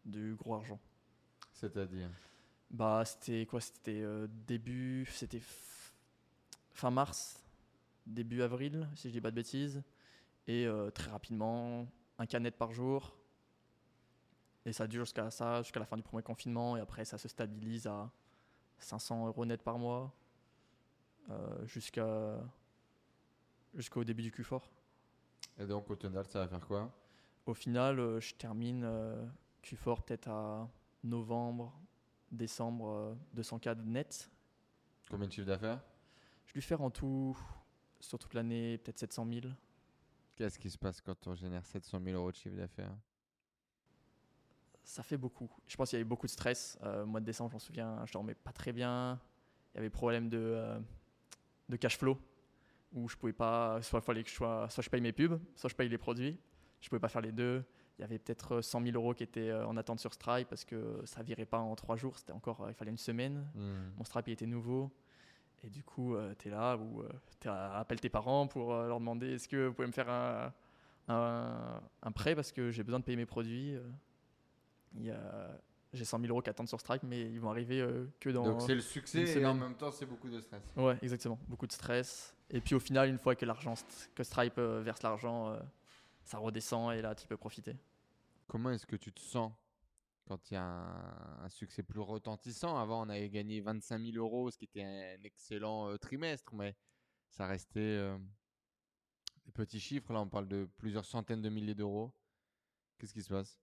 du 0.05 0.35
gros 0.35 0.55
argent. 0.55 0.81
C'est-à-dire? 1.53 2.11
Bah, 2.71 3.05
c'était 3.05 3.47
quoi? 3.47 3.61
C'était 3.61 4.01
euh, 4.03 4.27
début, 4.47 5.07
c'était 5.13 5.41
fin 6.73 6.91
mars, 6.91 7.43
début 8.07 8.43
avril, 8.43 8.89
si 8.95 9.09
je 9.09 9.13
dis 9.15 9.21
pas 9.21 9.31
de 9.31 9.37
bêtises. 9.37 9.83
Et 10.49 10.67
très 10.95 11.11
rapidement, 11.11 11.87
un 12.19 12.27
canette 12.27 12.57
par 12.57 12.73
jour. 12.73 13.17
Et 14.65 14.73
ça 14.73 14.87
dure 14.87 15.05
jusqu'à 15.05 15.29
ça, 15.31 15.61
jusqu'à 15.63 15.81
la 15.81 15.87
fin 15.87 15.97
du 15.97 16.03
premier 16.05 16.23
confinement. 16.23 16.77
Et 16.77 16.81
après, 16.81 17.05
ça 17.05 17.19
se 17.19 17.27
stabilise 17.29 17.87
à 17.89 18.11
500 18.79 19.27
euros 19.27 19.45
net 19.45 19.63
par 19.63 19.79
mois. 19.79 20.15
euh, 21.31 21.67
jusqu'à 21.67 22.39
jusqu'au 23.77 24.05
début 24.05 24.23
du 24.23 24.31
Q4. 24.31 24.63
Et 25.59 25.67
donc 25.67 25.89
au 25.91 25.97
total, 25.97 26.27
ça 26.27 26.41
va 26.41 26.49
faire 26.49 26.67
quoi? 26.67 26.93
Au 27.47 27.55
final, 27.55 28.01
euh, 28.01 28.21
je 28.21 28.35
termine 28.35 28.83
euh, 28.85 29.25
Q4 29.63 30.03
peut-être 30.03 30.29
à 30.29 30.69
novembre, 31.05 31.73
décembre, 32.31 32.89
euh, 32.89 33.15
200K 33.41 33.77
de 33.77 33.83
net. 33.83 34.31
Combien 35.09 35.29
de 35.29 35.33
chiffre 35.33 35.47
d'affaires? 35.47 35.81
Je 36.47 36.55
lui 36.55 36.63
faire 36.63 36.81
en 36.81 36.91
tout, 36.91 37.37
sur 38.01 38.19
toute 38.19 38.35
l'année, 38.35 38.79
peut-être 38.79 38.99
700 38.99 39.27
000. 39.29 39.47
Qu'est-ce 40.35 40.59
qui 40.59 40.71
se 40.71 40.79
passe 40.79 41.01
quand 41.01 41.27
on 41.27 41.35
génère 41.35 41.65
700 41.65 42.01
000 42.05 42.17
euros 42.17 42.31
de 42.31 42.37
chiffre 42.37 42.57
d'affaires? 42.57 42.95
Ça 44.85 45.03
fait 45.03 45.17
beaucoup. 45.17 45.51
Je 45.67 45.77
pense 45.77 45.91
qu'il 45.91 45.97
y 45.97 46.01
avait 46.01 46.09
beaucoup 46.09 46.27
de 46.27 46.31
stress. 46.31 46.79
Euh, 46.83 47.03
au 47.03 47.07
mois 47.07 47.21
de 47.21 47.25
décembre, 47.25 47.51
j'en 47.53 47.59
souviens, 47.59 48.05
je 48.07 48.13
dormais 48.13 48.35
pas 48.35 48.53
très 48.53 48.73
bien. 48.73 49.21
Il 49.75 49.79
y 49.79 49.81
avait 49.81 49.91
problème 49.91 50.29
de, 50.29 50.39
euh, 50.39 50.79
de 51.69 51.77
cash 51.77 51.99
flow, 51.99 52.19
où 52.97 53.09
je 53.09 53.17
pouvais 53.17 53.33
pas, 53.33 53.81
soit 53.83 54.01
fallait 54.01 54.23
que 54.25 54.31
je 54.31 54.35
sois, 54.35 54.69
soit 54.71 54.83
je 54.83 54.91
paye 54.91 55.01
mes 55.01 55.13
pubs, 55.13 55.39
soit 55.55 55.71
je 55.71 55.75
paye 55.77 55.89
les 55.89 55.99
produits. 55.99 56.39
Je 56.81 56.89
pouvais 56.89 57.01
pas 57.01 57.09
faire 57.09 57.23
les 57.23 57.33
deux. 57.33 57.65
Il 57.99 58.03
y 58.03 58.05
avait 58.05 58.19
peut-être 58.19 58.61
100 58.61 58.83
000 58.83 58.95
euros 58.97 59.15
qui 59.15 59.23
étaient 59.23 59.49
euh, 59.51 59.67
en 59.67 59.77
attente 59.77 60.01
sur 60.01 60.13
Stripe 60.13 60.49
parce 60.49 60.65
que 60.65 61.01
ça 61.05 61.23
virait 61.23 61.47
pas 61.47 61.59
en 61.59 61.75
trois 61.77 61.97
jours. 61.97 62.19
C'était 62.19 62.33
encore, 62.33 62.63
euh, 62.63 62.69
il 62.71 62.75
fallait 62.75 62.91
une 62.91 62.99
semaine. 62.99 63.47
Hmm. 63.55 63.91
Mon 63.97 64.05
Stripe 64.05 64.29
il 64.29 64.33
était 64.33 64.47
nouveau. 64.47 64.91
Et 65.65 65.71
du 65.71 65.83
coup, 65.83 66.15
tu 66.39 66.49
es 66.49 66.51
là 66.51 66.77
où 66.77 67.03
tu 67.41 67.49
appelles 67.49 67.99
tes 67.99 68.11
parents 68.11 68.47
pour 68.47 68.73
euh, 68.75 68.87
leur 68.89 69.01
demander 69.01 69.33
est-ce 69.33 69.49
que 69.49 69.67
vous 69.69 69.73
pouvez 69.75 69.87
me 69.89 69.93
faire 69.93 70.09
un, 70.11 70.53
un, 71.09 71.81
un 72.03 72.13
prêt 72.13 72.35
parce 72.35 72.53
que 72.53 72.71
j'ai 72.71 72.85
besoin 72.85 73.01
de 73.01 73.05
payer 73.05 73.17
mes 73.17 73.27
produits. 73.27 73.75
euh. 73.75 75.49
J'ai 75.93 76.05
100 76.05 76.21
000 76.21 76.31
euros 76.31 76.43
qui 76.43 76.51
attendent 76.51 76.69
sur 76.69 76.79
Stripe, 76.79 77.03
mais 77.05 77.23
ils 77.23 77.41
vont 77.41 77.49
arriver 77.51 77.81
euh, 77.81 78.05
que 78.21 78.29
dans. 78.29 78.43
Donc 78.45 78.61
c'est 78.61 78.75
le 78.75 78.81
succès 78.83 79.41
et 79.41 79.47
en 79.47 79.55
même 79.55 79.75
temps 79.75 79.91
c'est 79.91 80.05
beaucoup 80.05 80.29
de 80.29 80.41
stress. 80.41 80.63
Ouais, 80.77 80.99
exactement. 81.01 81.39
Beaucoup 81.49 81.67
de 81.67 81.73
stress. 81.73 82.36
Et 82.51 82.61
puis 82.61 82.75
au 82.75 82.81
final, 82.81 83.09
une 83.09 83.19
fois 83.19 83.35
que 83.35 83.47
Stripe 84.23 84.59
euh, 84.59 84.81
verse 84.83 85.03
l'argent, 85.03 85.49
euh, 85.49 85.61
ça 86.23 86.39
redescend 86.39 86.93
et 86.95 87.03
là, 87.03 87.15
tu 87.15 87.27
peux 87.27 87.37
profiter. 87.37 87.77
Comment 88.47 88.71
est-ce 88.71 88.87
que 88.87 88.97
tu 88.97 89.13
te 89.13 89.21
sens 89.21 89.53
quand 90.27 90.51
il 90.51 90.55
y 90.55 90.57
a 90.57 90.65
un, 90.65 91.49
succès 91.49 91.83
plus 91.83 92.01
retentissant? 92.01 92.79
Avant, 92.79 93.05
on 93.05 93.09
avait 93.09 93.29
gagné 93.29 93.61
25 93.61 94.01
000 94.01 94.17
euros, 94.17 94.51
ce 94.51 94.59
qui 94.59 94.65
était 94.65 94.85
un 94.85 95.23
excellent 95.25 95.91
euh, 95.91 95.97
trimestre, 95.97 96.55
mais 96.55 96.77
ça 97.31 97.47
restait 97.47 98.09
des 99.45 99.53
petits 99.53 99.81
chiffres. 99.81 100.13
Là, 100.13 100.21
on 100.21 100.29
parle 100.29 100.49
de 100.49 100.69
plusieurs 100.79 101.05
centaines 101.05 101.43
de 101.43 101.49
milliers 101.49 101.75
d'euros. 101.75 102.13
Qu'est-ce 102.99 103.13
qui 103.13 103.23
se 103.23 103.29
passe? 103.29 103.59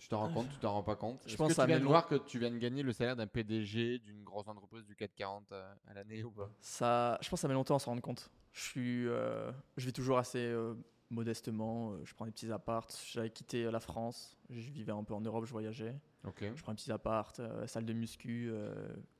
Tu 0.00 0.08
t'en 0.08 0.18
rends 0.20 0.32
compte 0.32 0.48
Tu 0.50 0.58
t'en 0.58 0.72
rends 0.72 0.82
pas 0.82 0.96
compte 0.96 1.20
Je 1.26 1.36
pense 1.36 1.54
que 1.54 1.60
tu 1.60 1.66
viens 1.66 1.78
de 1.78 1.84
voir 1.84 2.06
que 2.08 2.14
tu 2.16 2.38
viens 2.40 2.50
de 2.50 2.56
gagner 2.58 2.82
le 2.82 2.92
salaire 2.92 3.14
d'un 3.16 3.26
PDG 3.28 3.98
d'une 4.00 4.24
grosse 4.24 4.48
entreprise 4.48 4.84
du 4.86 4.96
440 4.96 5.52
à, 5.52 5.76
à 5.86 5.94
l'année 5.94 6.24
ou 6.24 6.30
pas? 6.30 6.50
Ça, 6.60 7.18
je 7.20 7.28
pense 7.28 7.38
que 7.38 7.42
ça 7.42 7.48
met 7.48 7.54
longtemps 7.54 7.76
à 7.76 7.78
s'en 7.78 7.90
rendre 7.92 8.02
compte. 8.02 8.30
Je, 8.52 8.60
suis, 8.62 9.06
euh, 9.06 9.52
je 9.76 9.86
vis 9.86 9.92
toujours 9.92 10.16
assez 10.18 10.38
euh, 10.38 10.74
modestement. 11.10 11.92
euh, 11.92 12.00
Je 12.04 12.14
prends 12.14 12.24
des 12.24 12.32
petits 12.32 12.50
apparts. 12.50 12.88
J'avais 13.12 13.30
quitté 13.30 13.64
euh, 13.64 13.70
la 13.70 13.78
France. 13.80 14.36
Je 14.48 14.70
vivais 14.70 14.90
un 14.92 15.04
peu 15.04 15.12
en 15.14 15.20
Europe, 15.20 15.44
je 15.44 15.52
voyageais. 15.52 15.94
Ok. 16.24 16.44
Je 16.54 16.62
prends 16.62 16.72
un 16.72 16.74
petit 16.74 16.90
appart, 16.90 17.38
euh, 17.38 17.66
salle 17.66 17.84
de 17.84 17.92
muscu, 17.92 18.48
euh, 18.50 18.74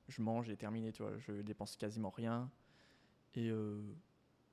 je 0.08 0.22
mange 0.22 0.48
et 0.48 0.56
terminé. 0.56 0.92
Tu 0.92 1.02
vois, 1.02 1.12
je 1.18 1.32
dépense 1.42 1.76
quasiment 1.76 2.10
rien. 2.10 2.50
Et 3.34 3.50
euh, 3.50 3.80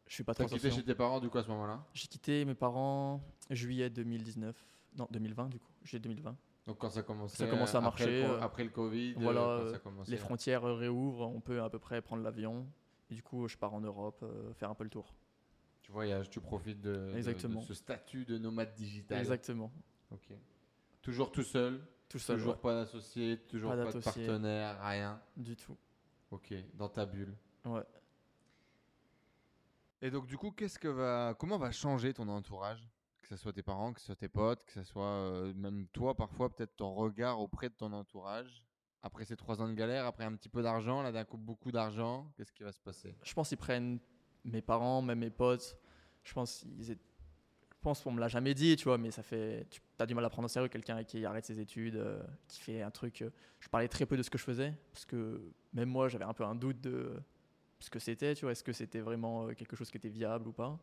je 0.07 0.15
fais 0.17 0.23
pas 0.23 0.33
T'as 0.33 0.43
trop 0.43 0.53
quitté 0.55 0.67
attention. 0.67 0.81
chez 0.81 0.85
tes 0.85 0.95
parents 0.95 1.19
du 1.21 1.29
coup 1.29 1.37
à 1.37 1.43
ce 1.43 1.47
moment-là? 1.49 1.83
J'ai 1.93 2.07
quitté 2.07 2.43
mes 2.45 2.53
parents 2.55 3.21
juillet 3.49 3.89
2019. 3.89 4.55
Non, 4.97 5.07
2020 5.11 5.49
du 5.49 5.59
coup. 5.59 5.71
Juillet 5.83 5.99
2020. 5.99 6.35
Donc 6.65 6.77
quand 6.79 6.89
ça 6.89 7.01
commençait 7.03 7.37
Ça 7.37 7.47
commence 7.47 7.73
à 7.75 7.77
après 7.85 8.05
le 8.05 8.21
marcher, 8.21 8.25
euh, 8.25 8.41
après 8.41 8.63
le 8.63 8.69
Covid, 8.71 9.11
euh, 9.13 9.19
voilà, 9.19 9.39
quand 9.39 9.47
euh, 9.49 9.71
ça 9.71 9.79
commençait 9.79 10.11
Les 10.11 10.17
à- 10.17 10.21
frontières 10.21 10.63
réouvrent, 10.63 11.27
on 11.27 11.39
peut 11.39 11.61
à 11.61 11.69
peu 11.69 11.79
près 11.79 12.01
prendre 12.01 12.23
l'avion. 12.23 12.67
Et 13.09 13.15
du 13.15 13.23
coup, 13.23 13.47
je 13.47 13.55
pars 13.55 13.73
en 13.73 13.79
Europe 13.79 14.19
euh, 14.23 14.53
faire 14.53 14.69
un 14.69 14.75
peu 14.75 14.83
le 14.83 14.89
tour. 14.89 15.15
Tu 15.81 15.91
voyages, 15.93 16.29
tu 16.29 16.41
profites 16.41 16.81
de, 16.81 16.93
de- 16.93 17.11
de 17.13 17.17
Exactement. 17.17 17.61
ce 17.61 17.73
statut 17.73 18.25
de 18.25 18.37
nomade 18.37 18.73
digital. 18.73 19.19
Exactement. 19.19 19.71
Ok. 20.11 20.27
Toujours 21.01 21.31
tout 21.31 21.43
seul, 21.43 21.79
Tout 22.09 22.19
seul. 22.19 22.37
toujours 22.37 22.55
ouais. 22.55 22.61
pas 22.61 22.73
d'associé, 22.73 23.37
toujours 23.47 23.71
Pas 23.71 23.85
pas, 23.85 23.91
de 23.93 23.99
partenaire, 23.99 24.77
rien? 24.83 25.21
Du 25.37 25.55
tout. 25.55 25.77
Ok, 26.31 26.53
dans 26.73 26.89
ta 26.89 27.05
bulle. 27.05 27.33
Ouais. 27.63 27.83
Et 30.01 30.11
donc 30.11 30.27
du 30.27 30.37
coup, 30.37 30.51
qu'est-ce 30.51 30.77
que 30.77 30.87
va, 30.89 31.33
comment 31.39 31.57
va 31.57 31.71
changer 31.71 32.13
ton 32.13 32.27
entourage? 32.27 32.85
Que 33.27 33.35
ce 33.35 33.41
soit 33.41 33.51
tes 33.51 33.61
parents, 33.61 33.91
que 33.91 33.99
ce 33.99 34.05
soit 34.05 34.15
tes 34.15 34.29
potes, 34.29 34.63
que 34.65 34.71
ce 34.71 34.83
soit 34.83 35.03
euh, 35.03 35.53
même 35.53 35.85
toi 35.87 36.15
parfois, 36.15 36.49
peut-être 36.49 36.77
ton 36.77 36.93
regard 36.93 37.41
auprès 37.41 37.67
de 37.67 37.73
ton 37.73 37.91
entourage. 37.91 38.63
Après 39.03 39.25
ces 39.25 39.35
trois 39.35 39.61
ans 39.61 39.67
de 39.67 39.73
galère, 39.73 40.05
après 40.05 40.23
un 40.23 40.33
petit 40.33 40.47
peu 40.47 40.61
d'argent, 40.63 41.01
là 41.01 41.11
d'un 41.11 41.25
coup 41.25 41.37
beaucoup 41.37 41.71
d'argent, 41.71 42.31
qu'est-ce 42.37 42.53
qui 42.53 42.63
va 42.63 42.71
se 42.71 42.79
passer? 42.79 43.15
Je 43.23 43.33
pense 43.33 43.49
qu'ils 43.49 43.57
prennent 43.57 43.99
mes 44.45 44.61
parents, 44.61 45.01
même 45.01 45.19
mes 45.19 45.29
potes. 45.29 45.77
Je 46.23 46.33
pense 46.33 46.63
ils 46.77 46.91
étaient- 46.91 47.03
je 47.69 47.81
pense 47.81 48.01
qu'on 48.01 48.11
me 48.11 48.19
l'a 48.21 48.29
jamais 48.29 48.53
dit, 48.53 48.75
tu 48.77 48.85
vois, 48.85 48.97
mais 48.97 49.11
ça 49.11 49.23
fait. 49.23 49.67
Tu 49.69 49.81
as 49.99 50.05
du 50.05 50.15
mal 50.15 50.23
à 50.23 50.29
prendre 50.29 50.45
au 50.45 50.49
sérieux 50.49 50.69
quelqu'un 50.69 51.03
qui 51.03 51.25
arrête 51.25 51.45
ses 51.45 51.59
études, 51.59 51.97
euh, 51.97 52.23
qui 52.47 52.61
fait 52.61 52.81
un 52.81 52.91
truc. 52.91 53.21
euh, 53.21 53.29
je 53.59 53.67
parlais 53.67 53.87
très 53.89 54.05
peu 54.05 54.15
de 54.15 54.23
ce 54.23 54.29
que 54.29 54.37
je 54.37 54.43
faisais, 54.43 54.73
parce 54.93 55.05
que 55.05 55.51
même 55.73 55.89
moi, 55.89 56.07
j'avais 56.07 56.25
un 56.25 56.33
peu 56.33 56.45
un 56.45 56.55
doute 56.55 56.79
de 56.81 57.21
ce 57.79 57.89
que 57.89 57.99
c'était, 57.99 58.35
tu 58.35 58.45
vois, 58.45 58.53
est-ce 58.53 58.63
que 58.63 58.73
c'était 58.73 59.01
vraiment 59.01 59.47
quelque 59.53 59.75
chose 59.75 59.91
qui 59.91 59.97
était 59.97 60.09
viable 60.09 60.47
ou 60.47 60.53
pas. 60.53 60.79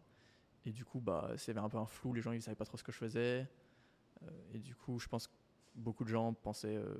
Et 0.67 0.73
du 0.73 0.85
coup, 0.85 1.01
bah, 1.01 1.33
c'était 1.37 1.59
un 1.59 1.69
peu 1.69 1.79
un 1.79 1.87
flou, 1.87 2.13
les 2.13 2.23
gens, 2.23 2.33
ils 2.33 2.43
savaient 2.43 2.55
pas 2.55 2.65
trop 2.65 2.77
ce 2.77 2.83
que 2.83 2.93
je 2.93 2.99
faisais. 2.99 3.49
Euh, 4.23 4.31
et 4.55 4.59
du 4.59 4.75
coup, 4.75 4.99
je 4.99 5.09
pense 5.09 5.27
que 5.27 5.35
beaucoup 5.75 6.05
de 6.05 6.09
gens 6.09 6.33
pensaient, 6.33 6.77
euh, 6.77 6.95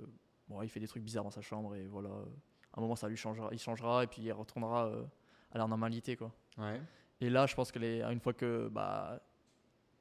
bon, 0.49 0.63
il 0.63 0.69
fait 0.69 0.81
des 0.81 0.89
trucs 0.89 1.03
bizarres 1.03 1.25
dans 1.25 1.31
sa 1.31 1.41
chambre, 1.41 1.75
et 1.77 1.87
voilà, 1.87 2.11
euh, 2.11 2.25
à 2.73 2.79
un 2.79 2.81
moment, 2.81 2.97
ça 2.97 3.09
lui 3.09 3.17
changera, 3.17 3.49
il 3.53 3.59
changera, 3.59 4.05
et 4.05 4.07
puis 4.07 4.23
il 4.23 4.33
retournera 4.33 4.89
euh, 4.89 5.05
à 5.53 5.59
la 5.59 5.67
normalité, 5.67 6.17
quoi. 6.17 6.33
Ouais. 6.59 6.81
Et 7.21 7.31
là, 7.31 7.47
je 7.47 7.55
pense 7.55 7.71
que 7.71 7.79
les, 7.79 8.03
une 8.03 8.21
fois 8.21 8.33
que 8.33 8.69
bah, 8.69 9.21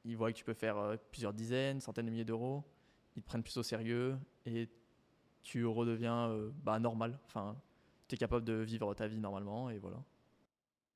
ils 0.04 0.16
voient 0.16 0.32
que 0.32 0.36
tu 0.36 0.44
peux 0.44 0.54
faire 0.54 0.98
plusieurs 1.10 1.32
dizaines, 1.32 1.80
centaines 1.80 2.06
de 2.06 2.10
milliers 2.10 2.24
d'euros, 2.24 2.64
ils 3.16 3.22
te 3.22 3.26
prennent 3.26 3.42
plus 3.42 3.56
au 3.56 3.62
sérieux 3.62 4.18
et 4.44 4.68
tu 5.42 5.64
redeviens 5.64 6.36
bah, 6.64 6.78
normal. 6.80 7.18
Enfin, 7.26 7.56
tu 8.08 8.16
es 8.16 8.18
capable 8.18 8.44
de 8.44 8.54
vivre 8.54 8.92
ta 8.94 9.06
vie 9.06 9.20
normalement 9.20 9.70
et 9.70 9.78
voilà. 9.78 10.02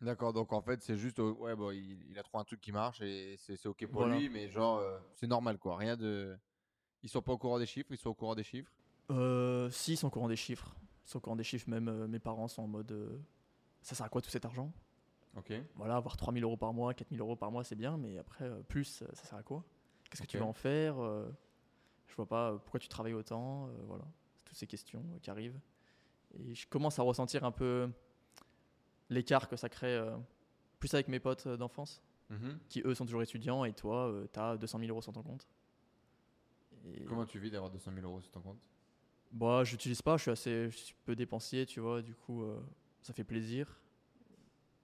D'accord, 0.01 0.33
donc 0.33 0.53
en 0.53 0.61
fait, 0.63 0.81
c'est 0.83 0.97
juste, 0.97 1.19
euh, 1.19 1.33
ouais, 1.33 1.57
bon, 1.57 1.73
il, 1.73 2.07
il 2.11 2.19
a 2.19 2.23
trouvé 2.23 2.41
un 2.41 2.45
truc 2.45 2.61
qui 2.61 2.71
marche 2.71 3.01
et 3.01 3.37
c'est 3.39 3.67
ok 3.67 3.87
pour 3.87 4.03
Voilà. 4.03 4.19
lui, 4.19 4.29
mais 4.29 4.49
genre, 4.49 4.79
euh, 4.79 4.99
c'est 5.15 5.27
normal 5.27 5.59
quoi, 5.59 5.77
rien 5.77 5.97
de. 5.97 6.37
Ils 7.03 7.09
sont 7.09 7.23
pas 7.23 7.33
au 7.33 7.39
courant 7.39 7.59
des 7.59 7.67
chiffres, 7.67 7.89
ils 7.91 7.99
sont 7.99 8.11
au 8.11 8.15
courant 8.15 8.35
des 8.37 8.45
chiffres? 8.45 8.71
Euh, 9.11 9.69
si, 9.71 9.95
ils 9.95 9.97
sont 9.97 10.07
au 10.09 10.11
courant 10.11 10.29
des 10.29 10.37
chiffres. 10.37 10.75
Ils 11.05 11.11
sont 11.11 11.19
au 11.19 11.21
courant 11.21 11.37
des 11.37 11.45
chiffres, 11.45 11.69
même 11.69 11.89
euh, 11.89 12.07
mes 12.07 12.19
parents 12.21 12.47
sont 12.49 12.63
en 12.63 12.69
mode 12.69 12.93
euh, 12.93 13.19
ça 13.83 13.95
sert 13.97 14.07
à 14.07 14.09
quoi 14.09 14.21
tout 14.21 14.31
cet 14.31 14.45
argent? 14.45 14.73
Ok. 15.37 15.53
Voilà, 15.75 15.97
avoir 15.97 16.17
3000 16.17 16.45
euros 16.45 16.57
par 16.57 16.73
mois, 16.73 16.95
4000 16.95 17.21
euros 17.21 17.37
par 17.37 17.51
mois, 17.51 17.65
c'est 17.65 17.77
bien, 17.77 17.97
mais 17.97 18.19
après, 18.19 18.49
plus, 18.69 19.03
ça 19.13 19.25
sert 19.25 19.39
à 19.39 19.43
quoi? 19.43 19.65
Qu'est-ce 20.11 20.23
que 20.23 20.27
tu 20.29 20.39
vas 20.39 20.45
en 20.47 20.53
faire 20.53 20.97
Je 22.07 22.15
vois 22.17 22.27
pas 22.27 22.53
pourquoi 22.59 22.81
tu 22.81 22.89
travailles 22.89 23.15
autant. 23.15 23.69
voilà, 23.87 24.05
toutes 24.45 24.57
ces 24.57 24.67
questions 24.67 25.05
qui 25.23 25.31
arrivent. 25.31 25.59
Et 26.39 26.55
je 26.55 26.67
commence 26.67 26.99
à 26.99 27.03
ressentir 27.03 27.45
un 27.45 27.53
peu 27.53 27.89
l'écart 29.11 29.49
que 29.49 29.57
ça 29.57 29.69
crée, 29.69 29.95
euh, 29.97 30.17
plus 30.81 30.93
avec 30.95 31.09
mes 31.09 31.21
potes 31.21 31.47
euh, 31.47 31.57
d'enfance, 31.57 32.03
Mhm. 32.31 32.59
qui 32.69 32.83
eux 32.85 32.95
sont 32.95 33.07
toujours 33.07 33.23
étudiants, 33.23 33.65
et 33.65 33.73
toi, 33.73 34.13
tu 34.33 34.39
as 34.39 34.57
200 34.59 34.79
000 34.81 34.91
euros 34.91 35.01
sur 35.01 35.13
ton 35.13 35.23
compte. 35.23 35.47
Et 36.87 37.05
Comment 37.05 37.25
tu 37.25 37.39
vis 37.39 37.51
d'avoir 37.51 37.71
200 37.71 37.91
000 37.95 38.07
euros 38.07 38.21
sur 38.21 38.31
ton 38.31 38.41
compte? 38.43 38.59
Bah, 39.33 39.65
j'utilise 39.65 40.03
pas, 40.03 40.17
je 40.19 40.23
suis 40.23 40.31
assez 40.31 40.71
je 40.71 40.77
suis 40.77 40.95
peu 41.07 41.15
dépensier, 41.17 41.65
tu 41.67 41.81
vois, 41.81 42.03
du 42.03 42.15
coup, 42.15 42.43
euh, 42.43 42.61
ça 43.03 43.13
fait 43.15 43.25
plaisir. 43.25 43.79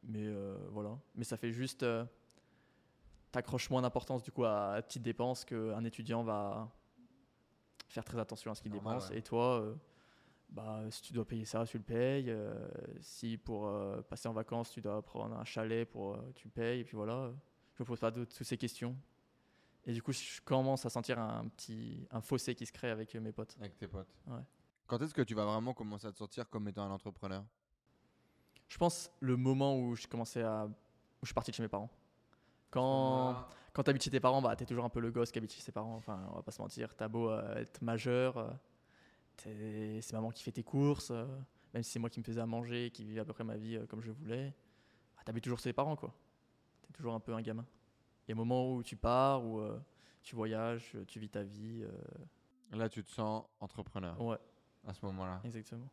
Mais 0.04 0.28
voilà. 0.70 0.98
Mais 1.14 1.24
ça 1.24 1.36
fait 1.38 1.50
juste. 1.52 1.84
T'accroches 3.32 3.68
moins 3.70 3.82
d'importance, 3.82 4.22
du 4.22 4.30
coup, 4.30 4.44
à, 4.44 4.74
à 4.74 4.82
petites 4.82 5.02
dépenses 5.02 5.44
qu'un 5.44 5.82
étudiant 5.84 6.22
va 6.22 6.70
faire 7.88 8.04
très 8.04 8.18
attention 8.18 8.50
à 8.50 8.54
ce 8.54 8.62
qu'il 8.62 8.72
Normal, 8.72 8.94
dépense. 8.98 9.10
ouais. 9.10 9.18
Et 9.18 9.22
toi, 9.22 9.74
bah, 10.54 10.82
si 10.88 11.02
tu 11.02 11.12
dois 11.12 11.24
payer 11.26 11.44
ça, 11.44 11.66
tu 11.66 11.78
le 11.78 11.82
payes. 11.82 12.30
euh, 12.30 12.54
si 13.00 13.36
pour 13.36 13.66
euh, 13.66 14.00
passer 14.02 14.28
en 14.28 14.32
vacances, 14.32 14.70
tu 14.70 14.80
dois 14.80 15.02
prendre 15.02 15.36
un 15.36 15.44
chalet, 15.44 15.88
pour, 15.88 16.14
euh, 16.14 16.32
tu 16.36 16.48
payes. 16.48 16.80
Et 16.80 16.84
puis 16.84 16.96
voilà. 16.96 17.32
Je 17.74 17.82
me 17.82 17.86
pose 17.86 17.98
pas 17.98 18.12
de 18.12 18.24
toutes 18.24 18.46
ces 18.46 18.56
questions. 18.56 18.96
Et 19.84 19.92
du 19.92 20.00
coup, 20.00 20.12
je 20.12 20.40
commence 20.42 20.86
à 20.86 20.90
sentir 20.90 21.18
un 21.18 21.48
petit 21.48 22.06
un 22.10 22.20
fossé 22.20 22.54
qui 22.54 22.64
se 22.66 22.72
crée 22.72 22.90
avec 22.90 23.14
mes 23.16 23.32
potes. 23.32 23.56
avec 23.58 23.76
tes 23.76 23.88
potes 23.88 24.14
Ouais. 24.28 24.40
Quand 24.86 25.02
est-ce 25.02 25.12
que 25.12 25.22
tu 25.22 25.34
vas 25.34 25.44
vraiment 25.44 25.74
commencer 25.74 26.06
à 26.06 26.12
te 26.12 26.18
sortir 26.18 26.48
comme 26.48 26.68
étant 26.68 26.84
un 26.84 26.90
entrepreneur? 26.90 27.44
Je 28.68 28.78
pense 28.78 29.10
le 29.20 29.36
moment 29.36 29.76
où 29.78 29.96
je 29.96 30.06
commençais 30.06 30.42
à. 30.42 30.66
où 30.66 30.70
je 31.22 31.26
suis 31.26 31.34
parti 31.34 31.50
de 31.50 31.56
chez 31.56 31.62
mes 31.62 31.68
parents. 31.68 31.90
Quand, 32.70 33.46
quand 33.72 33.82
tu 33.82 33.90
habites 33.90 34.02
chez 34.04 34.10
tes 34.10 34.20
parents, 34.20 34.40
bah, 34.40 34.56
tu 34.56 34.62
es 34.62 34.66
toujours 34.66 34.84
un 34.84 34.88
peu 34.88 35.00
le 35.00 35.10
gosse 35.10 35.30
qui 35.30 35.38
habite 35.38 35.52
chez 35.52 35.60
ses 35.60 35.72
parents. 35.72 35.96
Enfin, 35.96 36.26
on 36.30 36.36
va 36.36 36.42
pas 36.42 36.50
se 36.52 36.60
mentir. 36.62 36.94
T'as 36.96 37.08
beau 37.08 37.32
être 37.56 37.82
majeur, 37.82 38.56
c'est 39.38 40.12
maman 40.12 40.30
qui 40.30 40.42
fait 40.42 40.52
tes 40.52 40.62
courses. 40.62 41.10
euh, 41.10 41.26
même 41.72 41.82
si 41.82 41.90
c'est 41.90 41.98
moi 41.98 42.08
qui 42.08 42.20
me 42.20 42.24
faisais 42.24 42.40
à 42.40 42.46
manger, 42.46 42.90
qui 42.90 43.04
vivait 43.04 43.20
à 43.20 43.24
peu 43.24 43.32
près 43.32 43.44
ma 43.44 43.56
vie 43.56 43.76
euh, 43.76 43.86
comme 43.86 44.00
je 44.00 44.10
voulais. 44.12 44.54
Bah, 45.16 45.22
t'habites 45.24 45.44
toujours 45.44 45.58
chez 45.58 45.64
tes 45.64 45.72
parents, 45.72 45.96
quoi. 45.96 46.14
T'es 46.82 46.92
toujours 46.92 47.14
un 47.14 47.20
peu 47.20 47.34
un 47.34 47.42
gamin. 47.42 47.66
Il 48.26 48.30
y 48.30 48.32
a 48.32 48.34
un 48.34 48.38
moment 48.38 48.72
où 48.72 48.82
tu 48.82 48.96
pars, 48.96 49.44
où 49.44 49.58
euh, 49.58 49.78
tu 50.22 50.36
voyages, 50.36 50.96
tu 51.08 51.18
vis 51.18 51.28
ta 51.28 51.42
vie. 51.42 51.84
Là, 52.70 52.88
tu 52.88 53.02
te 53.04 53.10
sens 53.10 53.44
entrepreneur 53.60 54.20
ouais, 54.20 54.38
à 54.84 54.94
ce 54.94 55.04
moment-là. 55.06 55.40
exactement. 55.44 55.90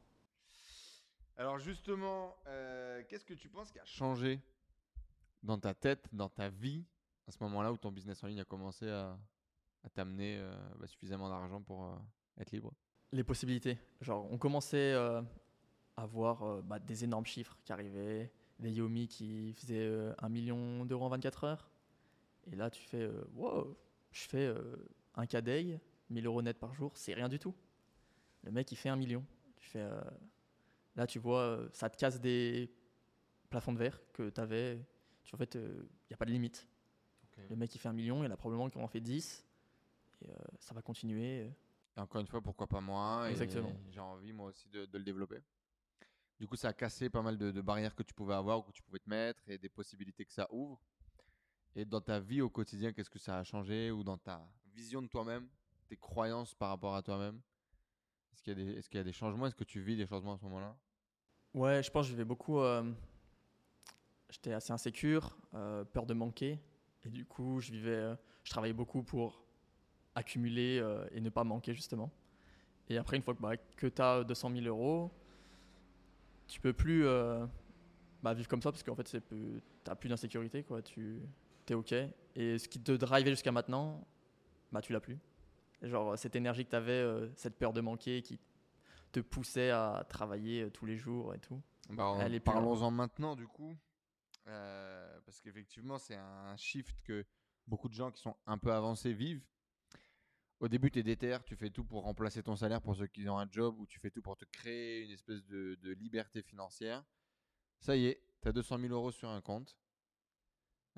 Alors 1.35 1.57
justement, 1.59 2.35
qu'est-ce 3.09 3.25
que 3.25 3.33
tu 3.33 3.49
penses 3.49 3.71
qui 3.71 3.79
a 3.79 3.85
changé 3.85 4.39
dans 5.43 5.59
ta 5.59 5.73
tête, 5.73 6.07
dans 6.13 6.29
ta 6.29 6.49
vie, 6.49 6.85
à 7.27 7.31
ce 7.31 7.43
moment-là 7.43 7.71
où 7.73 7.77
ton 7.77 7.91
business 7.91 8.23
en 8.23 8.27
ligne 8.27 8.41
a 8.41 8.45
commencé 8.45 8.87
à, 8.89 9.17
à 9.83 9.89
t'amener 9.89 10.41
bah, 10.79 10.87
suffisamment 10.87 11.27
d'argent 11.29 11.61
pour 11.61 11.99
être 12.37 12.51
libre? 12.51 12.73
Les 13.11 13.23
possibilités. 13.23 13.77
Genre, 14.01 14.27
on 14.31 14.37
commençait 14.37 14.93
euh, 14.93 15.21
à 15.97 16.05
voir 16.05 16.43
euh, 16.43 16.61
bah, 16.61 16.79
des 16.79 17.03
énormes 17.03 17.25
chiffres 17.25 17.57
qui 17.63 17.71
arrivaient, 17.71 18.31
des 18.59 18.71
Yomi 18.71 19.07
qui 19.07 19.53
faisaient 19.53 19.85
euh, 19.85 20.13
un 20.19 20.29
million 20.29 20.85
d'euros 20.85 21.05
en 21.05 21.09
24 21.09 21.43
heures. 21.43 21.69
Et 22.51 22.55
là, 22.55 22.69
tu 22.69 22.81
fais, 22.81 23.01
euh, 23.01 23.23
wow, 23.35 23.77
je 24.11 24.21
fais 24.21 24.53
un 25.15 25.25
cadeil, 25.25 25.79
1000 26.09 26.25
euros 26.25 26.41
net 26.41 26.57
par 26.57 26.73
jour, 26.73 26.91
c'est 26.95 27.13
rien 27.13 27.29
du 27.29 27.39
tout. 27.39 27.53
Le 28.43 28.51
mec, 28.51 28.71
il 28.71 28.75
fait 28.75 28.89
un 28.89 28.95
million. 28.95 29.23
Tu 29.57 29.69
fais, 29.69 29.87
là, 30.95 31.05
tu 31.05 31.19
vois, 31.19 31.59
ça 31.71 31.89
te 31.89 31.95
casse 31.95 32.19
des 32.19 32.73
plafonds 33.49 33.73
de 33.73 33.77
verre 33.77 34.01
que 34.11 34.29
tu 34.29 34.41
avais. 34.41 34.79
Tu, 35.23 35.35
en 35.35 35.37
fait, 35.37 35.55
il 35.55 35.87
n'y 36.09 36.13
a 36.13 36.17
pas 36.17 36.25
de 36.25 36.31
limite. 36.31 36.67
Le 37.49 37.55
mec, 37.55 37.73
il 37.73 37.77
fait 37.77 37.87
un 37.87 37.93
million, 37.93 38.23
il 38.23 38.31
a 38.31 38.35
probablement 38.35 38.69
qu'il 38.69 38.81
en 38.81 38.87
fait 38.87 38.99
10. 38.99 39.45
Et 40.23 40.27
ça 40.59 40.73
va 40.73 40.81
continuer. 40.81 41.51
Et 41.97 41.99
encore 41.99 42.21
une 42.21 42.27
fois, 42.27 42.41
pourquoi 42.41 42.67
pas 42.67 42.81
moi? 42.81 43.29
Exactement. 43.29 43.73
J'ai 43.89 43.99
envie 43.99 44.33
moi 44.33 44.47
aussi 44.47 44.69
de, 44.69 44.85
de 44.85 44.97
le 44.97 45.03
développer. 45.03 45.39
Du 46.39 46.47
coup, 46.47 46.55
ça 46.55 46.69
a 46.69 46.73
cassé 46.73 47.09
pas 47.09 47.21
mal 47.21 47.37
de, 47.37 47.51
de 47.51 47.61
barrières 47.61 47.93
que 47.95 48.03
tu 48.03 48.13
pouvais 48.13 48.33
avoir 48.33 48.59
ou 48.59 48.63
que 48.63 48.71
tu 48.71 48.81
pouvais 48.81 48.99
te 48.99 49.09
mettre 49.09 49.41
et 49.47 49.57
des 49.57 49.69
possibilités 49.69 50.25
que 50.25 50.33
ça 50.33 50.47
ouvre. 50.51 50.81
Et 51.75 51.85
dans 51.85 52.01
ta 52.01 52.19
vie 52.19 52.41
au 52.41 52.49
quotidien, 52.49 52.91
qu'est-ce 52.93 53.09
que 53.09 53.19
ça 53.19 53.37
a 53.37 53.43
changé? 53.43 53.91
Ou 53.91 54.03
dans 54.03 54.17
ta 54.17 54.41
vision 54.73 55.01
de 55.01 55.07
toi-même, 55.07 55.47
tes 55.87 55.97
croyances 55.97 56.55
par 56.55 56.69
rapport 56.69 56.95
à 56.95 57.01
toi-même? 57.03 57.41
Est-ce 58.33 58.41
qu'il 58.41 58.57
y, 58.57 58.61
a 58.61 58.65
des- 58.65 58.77
est-ce 58.79 58.89
qu'il 58.89 58.97
y 58.97 59.01
a 59.01 59.03
des 59.03 59.13
changements? 59.13 59.45
Est-ce 59.47 59.55
que 59.55 59.63
tu 59.63 59.81
vis 59.81 59.95
des 59.97 60.07
changements 60.07 60.33
à 60.33 60.37
ce 60.37 60.43
moment-là? 60.45 60.75
Ouais, 61.53 61.83
je 61.83 61.91
pense 61.91 62.05
que 62.05 62.09
je 62.09 62.13
vivais 62.13 62.25
beaucoup. 62.25 62.59
euh, 62.59 62.91
J'étais 64.29 64.53
assez 64.53 64.71
insécure, 64.71 65.37
euh, 65.53 65.83
peur 65.83 66.05
de 66.05 66.13
manquer. 66.13 66.59
Et 67.03 67.09
du 67.09 67.25
coup, 67.25 67.59
je 67.59 67.71
vivais, 67.71 67.89
euh, 67.91 68.15
je 68.43 68.49
travaillais 68.51 68.73
beaucoup 68.73 69.03
pour 69.03 69.43
accumuler 70.15 70.79
euh, 70.79 71.05
et 71.11 71.21
ne 71.21 71.29
pas 71.29 71.43
manquer, 71.43 71.73
justement. 71.73 72.11
Et 72.89 72.97
après, 72.97 73.17
une 73.17 73.23
fois 73.23 73.33
que, 73.33 73.41
bah, 73.41 73.57
que 73.77 73.87
tu 73.87 74.01
as 74.01 74.23
200 74.23 74.51
000 74.51 74.65
euros, 74.65 75.11
tu 76.47 76.59
peux 76.59 76.73
plus 76.73 77.05
euh, 77.05 77.45
bah, 78.21 78.33
vivre 78.33 78.47
comme 78.47 78.61
ça 78.61 78.71
parce 78.71 78.83
qu'en 78.83 78.95
fait, 78.95 79.03
tu 79.03 79.21
n'as 79.87 79.95
plus 79.95 80.09
d'insécurité. 80.09 80.63
quoi. 80.63 80.81
Tu 80.81 81.21
es 81.67 81.73
OK. 81.73 81.93
Et 82.35 82.57
ce 82.57 82.67
qui 82.67 82.81
te 82.81 82.91
drivait 82.91 83.31
jusqu'à 83.31 83.51
maintenant, 83.51 84.05
bah, 84.71 84.81
tu 84.81 84.93
l'as 84.93 84.99
plus. 84.99 85.17
Genre, 85.81 86.17
cette 86.17 86.35
énergie 86.35 86.65
que 86.65 86.71
tu 86.71 86.75
avais, 86.75 87.29
cette 87.35 87.57
peur 87.57 87.73
de 87.73 87.81
manquer 87.81 88.21
qui 88.21 88.39
te 89.11 89.19
poussait 89.19 89.69
à 89.69 90.05
travailler 90.07 90.63
euh, 90.63 90.69
tous 90.69 90.85
les 90.85 90.97
jours 90.97 91.33
et 91.33 91.39
tout. 91.39 91.61
Bah. 91.89 92.17
Parlons-en 92.43 92.91
maintenant, 92.91 93.35
du 93.35 93.47
coup. 93.47 93.75
Euh, 94.47 95.19
parce 95.25 95.39
qu'effectivement, 95.41 95.97
c'est 95.99 96.15
un 96.15 96.55
shift 96.57 96.99
que 97.03 97.25
beaucoup 97.67 97.89
de 97.89 97.93
gens 97.93 98.11
qui 98.11 98.21
sont 98.21 98.35
un 98.45 98.57
peu 98.57 98.73
avancés 98.73 99.13
vivent. 99.13 99.45
Au 100.61 100.67
début, 100.67 100.91
tu 100.91 100.99
es 100.99 101.03
déter, 101.03 101.35
tu 101.43 101.55
fais 101.55 101.71
tout 101.71 101.83
pour 101.83 102.03
remplacer 102.03 102.43
ton 102.43 102.55
salaire 102.55 102.83
pour 102.83 102.95
ceux 102.95 103.07
qui 103.07 103.27
ont 103.27 103.39
un 103.39 103.49
job, 103.49 103.79
ou 103.79 103.87
tu 103.87 103.99
fais 103.99 104.11
tout 104.11 104.21
pour 104.21 104.37
te 104.37 104.45
créer 104.45 105.03
une 105.03 105.09
espèce 105.09 105.43
de, 105.47 105.75
liberté 105.99 106.43
financière. 106.43 107.03
Ça 107.79 107.97
y 107.97 108.05
est, 108.05 108.21
tu 108.43 108.47
as 108.47 108.51
200 108.51 108.77
000 108.77 108.93
euros 108.93 109.11
sur 109.11 109.27
un 109.27 109.41
compte. 109.41 109.75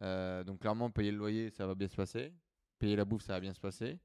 Euh, 0.02 0.44
donc 0.44 0.60
clairement, 0.60 0.92
payer 0.92 1.12
le 1.12 1.18
loyer, 1.18 1.50
ça 1.50 1.66
va 1.66 1.76
bien 1.76 1.88
se 1.88 1.96
passer. 1.96 2.34
Payer 2.78 2.98
la 2.98 3.06
bouffe, 3.06 3.24
ça 3.24 3.34
va 3.34 3.40
bien 3.40 3.54
se 3.54 3.60
passer. 3.62 3.98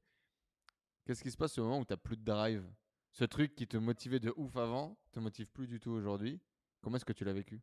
Qu'est-ce 1.03 1.21
qui 1.21 1.31
se 1.31 1.35
passe 1.35 1.57
au 1.57 1.63
moment 1.63 1.79
où 1.79 1.85
tu 1.85 1.91
n'as 1.91 1.97
plus 1.97 2.15
de 2.15 2.23
drive? 2.23 2.63
Ce 3.11 3.25
truc 3.25 3.53
qui 3.53 3.67
te 3.67 3.75
motivait 3.75 4.21
de 4.21 4.33
ouf 4.37 4.55
avant, 4.55 4.97
te 5.11 5.19
motive 5.19 5.47
plus 5.47 5.67
du 5.67 5.81
tout 5.81 5.91
aujourd'hui. 5.91 6.39
Comment 6.79 6.95
est-ce 6.95 7.05
que 7.05 7.11
tu 7.11 7.25
l'as 7.25 7.33
vécu? 7.33 7.59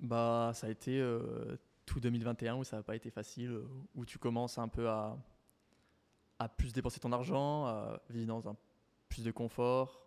Bah, 0.00 0.50
ça 0.52 0.66
a 0.66 0.70
été 0.70 1.00
euh, 1.00 1.56
tout 1.86 1.98
2021 1.98 2.56
où 2.56 2.64
ça 2.64 2.76
n'a 2.76 2.82
pas 2.82 2.94
été 2.94 3.08
facile, 3.08 3.52
euh, 3.52 3.66
où 3.94 4.04
tu 4.04 4.18
commences 4.18 4.58
un 4.58 4.68
peu 4.68 4.90
à, 4.90 5.16
à 6.38 6.48
plus 6.48 6.72
dépenser 6.72 7.00
ton 7.00 7.12
argent, 7.12 7.66
à 7.66 8.00
vivre 8.10 8.26
dans 8.26 8.48
un 8.48 8.56
plus 9.08 9.24
de 9.24 9.30
confort, 9.30 10.06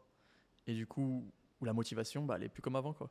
et 0.67 0.73
du 0.73 0.85
coup, 0.85 1.31
où 1.59 1.65
la 1.65 1.73
motivation, 1.73 2.25
bah, 2.25 2.35
elle 2.37 2.43
est 2.43 2.49
plus 2.49 2.61
comme 2.61 2.75
avant, 2.75 2.93
quoi. 2.93 3.09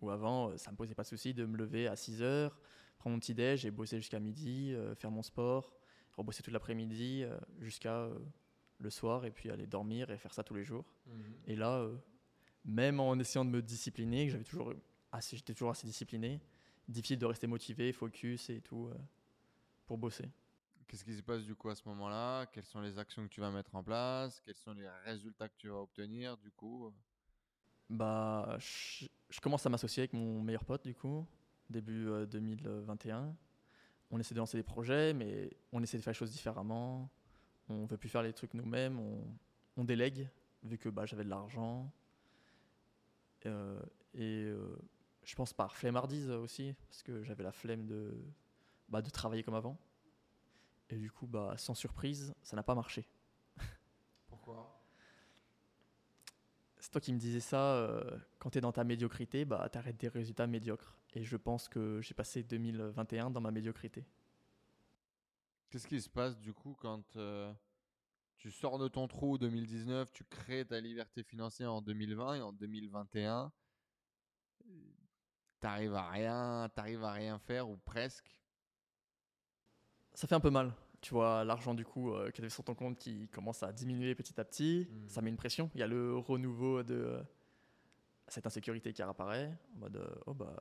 Où 0.00 0.10
avant, 0.10 0.50
euh, 0.50 0.56
ça 0.56 0.70
me 0.70 0.76
posait 0.76 0.94
pas 0.94 1.02
de 1.02 1.08
souci 1.08 1.34
de 1.34 1.44
me 1.44 1.56
lever 1.56 1.88
à 1.88 1.96
6 1.96 2.22
heures, 2.22 2.58
prendre 2.98 3.14
mon 3.14 3.20
petit 3.20 3.34
déj 3.34 3.64
et 3.64 3.70
bosser 3.70 3.96
jusqu'à 3.96 4.20
midi, 4.20 4.74
euh, 4.74 4.94
faire 4.94 5.10
mon 5.10 5.22
sport, 5.22 5.72
rebosser 6.16 6.42
toute 6.42 6.52
l'après-midi 6.52 7.22
euh, 7.24 7.38
jusqu'à 7.60 7.94
euh, 7.94 8.18
le 8.78 8.90
soir, 8.90 9.24
et 9.24 9.30
puis 9.30 9.50
aller 9.50 9.66
dormir 9.66 10.10
et 10.10 10.18
faire 10.18 10.34
ça 10.34 10.42
tous 10.44 10.54
les 10.54 10.64
jours. 10.64 10.84
Et 11.46 11.56
là, 11.56 11.88
même 12.64 13.00
en 13.00 13.18
essayant 13.18 13.44
de 13.44 13.50
me 13.50 13.62
discipliner, 13.62 14.26
que 14.26 14.32
j'avais 14.32 14.44
toujours 14.44 14.72
assez, 15.10 15.36
j'étais 15.36 15.52
toujours 15.54 15.70
assez 15.70 15.86
discipliné, 15.86 16.40
difficile 16.86 17.18
de 17.18 17.26
rester 17.26 17.46
motivé, 17.46 17.92
focus 17.92 18.50
et 18.50 18.60
tout. 18.60 18.90
pour 19.86 19.98
bosser. 19.98 20.26
Qu'est-ce 20.88 21.04
qui 21.04 21.14
se 21.14 21.22
passe 21.22 21.44
du 21.44 21.54
coup 21.54 21.68
à 21.68 21.74
ce 21.74 21.86
moment-là? 21.90 22.46
Quelles 22.46 22.64
sont 22.64 22.80
les 22.80 22.98
actions 22.98 23.22
que 23.22 23.28
tu 23.28 23.42
vas 23.42 23.50
mettre 23.50 23.74
en 23.74 23.84
place? 23.84 24.40
Quels 24.40 24.56
sont 24.56 24.72
les 24.72 24.88
résultats 25.04 25.48
que 25.48 25.56
tu 25.58 25.68
vas 25.68 25.82
obtenir 25.82 26.38
du 26.38 26.50
coup? 26.50 26.90
Bah, 27.90 28.56
je, 28.58 29.40
commence 29.40 29.64
à 29.66 29.68
m'associer 29.68 30.02
avec 30.02 30.14
mon 30.14 30.42
meilleur 30.42 30.64
pote 30.64 30.84
du 30.84 30.94
coup, 30.94 31.26
début 31.68 32.08
euh, 32.08 32.24
2021. 32.24 33.36
On 34.10 34.18
essaie 34.18 34.34
de 34.34 34.40
lancer 34.40 34.56
des 34.56 34.62
projets, 34.62 35.12
mais 35.12 35.50
on 35.72 35.82
essaie 35.82 35.98
de 35.98 36.02
faire 36.02 36.12
les 36.12 36.18
choses 36.18 36.30
différemment. 36.30 37.10
On 37.68 37.84
veut 37.84 37.98
plus 37.98 38.08
faire 38.08 38.22
les 38.22 38.32
trucs 38.32 38.54
nous-mêmes, 38.54 38.98
on, 38.98 39.22
on 39.76 39.84
délègue, 39.84 40.28
vu 40.62 40.78
que 40.78 40.88
bah, 40.88 41.04
j'avais 41.04 41.24
de 41.24 41.28
l'argent. 41.28 41.92
Euh, 43.44 43.80
et 44.14 44.44
euh, 44.46 44.78
je 45.22 45.34
pense 45.34 45.52
par 45.52 45.76
flemmardise 45.76 46.30
aussi, 46.30 46.74
parce 46.88 47.02
que 47.02 47.22
j'avais 47.22 47.44
la 47.44 47.52
flemme 47.52 47.86
de, 47.86 48.18
bah, 48.88 49.02
de 49.02 49.10
travailler 49.10 49.42
comme 49.42 49.54
avant. 49.54 49.78
Et 50.90 50.96
du 50.96 51.10
coup, 51.10 51.26
bah, 51.26 51.54
sans 51.56 51.74
surprise, 51.74 52.34
ça 52.42 52.56
n'a 52.56 52.62
pas 52.62 52.74
marché. 52.74 53.06
Pourquoi? 54.28 54.80
C'est 56.78 56.90
toi 56.90 57.00
qui 57.00 57.12
me 57.12 57.18
disais 57.18 57.40
ça, 57.40 57.74
euh, 57.74 58.18
quand 58.38 58.50
tu 58.50 58.58
es 58.58 58.60
dans 58.60 58.72
ta 58.72 58.84
médiocrité, 58.84 59.44
bah, 59.44 59.68
tu 59.70 59.78
arrêtes 59.78 59.98
des 59.98 60.08
résultats 60.08 60.46
médiocres. 60.46 60.96
Et 61.14 61.24
je 61.24 61.36
pense 61.36 61.68
que 61.68 62.00
j'ai 62.00 62.14
passé 62.14 62.42
2021 62.42 63.30
dans 63.30 63.40
ma 63.40 63.50
médiocrité. 63.50 64.06
Qu'est-ce 65.70 65.86
qui 65.86 66.00
se 66.00 66.08
passe 66.08 66.38
du 66.38 66.54
coup 66.54 66.74
quand 66.80 67.16
euh, 67.16 67.52
tu 68.38 68.50
sors 68.50 68.78
de 68.78 68.88
ton 68.88 69.06
trou 69.08 69.36
2019, 69.36 70.12
tu 70.12 70.24
crées 70.24 70.64
ta 70.64 70.80
liberté 70.80 71.22
financière 71.22 71.72
en 71.72 71.82
2020 71.82 72.34
et 72.36 72.40
en 72.40 72.52
2021, 72.52 73.52
t'arrives 75.60 75.94
à 75.94 76.08
rien, 76.08 76.70
t'arrives 76.74 77.04
à 77.04 77.12
rien 77.12 77.38
faire 77.38 77.68
ou 77.68 77.76
presque 77.76 78.37
Ça 80.18 80.26
fait 80.26 80.34
un 80.34 80.40
peu 80.40 80.50
mal. 80.50 80.74
Tu 81.00 81.14
vois, 81.14 81.44
l'argent 81.44 81.74
du 81.74 81.84
coup 81.84 82.12
euh, 82.12 82.32
qui 82.32 82.40
était 82.40 82.50
sur 82.50 82.64
ton 82.64 82.74
compte 82.74 82.98
qui 82.98 83.28
commence 83.28 83.62
à 83.62 83.72
diminuer 83.72 84.16
petit 84.16 84.40
à 84.40 84.44
petit, 84.44 84.88
Mm. 84.90 85.08
ça 85.08 85.22
met 85.22 85.30
une 85.30 85.36
pression. 85.36 85.70
Il 85.76 85.80
y 85.80 85.84
a 85.84 85.86
le 85.86 86.16
renouveau 86.16 86.82
de 86.82 86.94
euh, 86.94 87.22
cette 88.26 88.44
insécurité 88.44 88.92
qui 88.92 89.00
réapparaît. 89.00 89.56
En 89.76 89.78
mode, 89.78 89.96
euh, 89.98 90.08
oh 90.26 90.34
bah, 90.34 90.56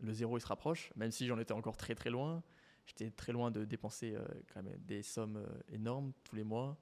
le 0.00 0.12
zéro 0.12 0.38
il 0.38 0.40
se 0.40 0.46
rapproche, 0.46 0.92
même 0.94 1.10
si 1.10 1.26
j'en 1.26 1.40
étais 1.40 1.54
encore 1.54 1.76
très 1.76 1.96
très 1.96 2.08
loin. 2.08 2.44
J'étais 2.86 3.10
très 3.10 3.32
loin 3.32 3.50
de 3.50 3.64
dépenser 3.64 4.14
euh, 4.14 4.24
quand 4.54 4.62
même 4.62 4.78
des 4.78 5.02
sommes 5.02 5.38
euh, 5.38 5.74
énormes 5.74 6.12
tous 6.22 6.36
les 6.36 6.44
mois. 6.44 6.78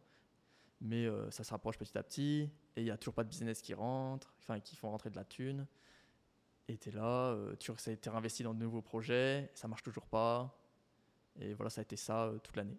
Mais 0.83 1.09
ça 1.31 1.45
se 1.45 1.51
rapproche 1.51 1.79
petit 1.79 1.97
à 1.97 2.03
petit. 2.03 2.51
Et 2.77 2.83
il 2.83 2.85
n'y 2.85 2.91
a 2.91 2.99
toujours 2.99 3.15
pas 3.15 3.25
de 3.25 3.29
business 3.31 3.63
qui 3.63 3.73
rentre, 3.73 4.35
enfin 4.39 4.61
qui 4.61 4.77
font 4.77 4.91
rentrer 4.91 5.09
de 5.09 5.17
la 5.17 5.25
thune. 5.25 5.67
Et 6.69 6.77
tu 6.77 6.91
es 6.91 6.93
là, 6.93 7.37
tu 7.59 7.73
es 7.73 7.99
réinvesti 8.11 8.45
dans 8.45 8.53
de 8.53 8.61
nouveaux 8.61 8.83
projets, 8.83 9.51
ça 9.55 9.67
marche 9.67 9.83
toujours 9.83 10.07
pas. 10.07 10.57
Et 11.41 11.55
voilà, 11.55 11.71
ça 11.71 11.81
a 11.81 11.83
été 11.83 11.97
ça 11.97 12.25
euh, 12.25 12.39
toute 12.39 12.57
l'année. 12.57 12.79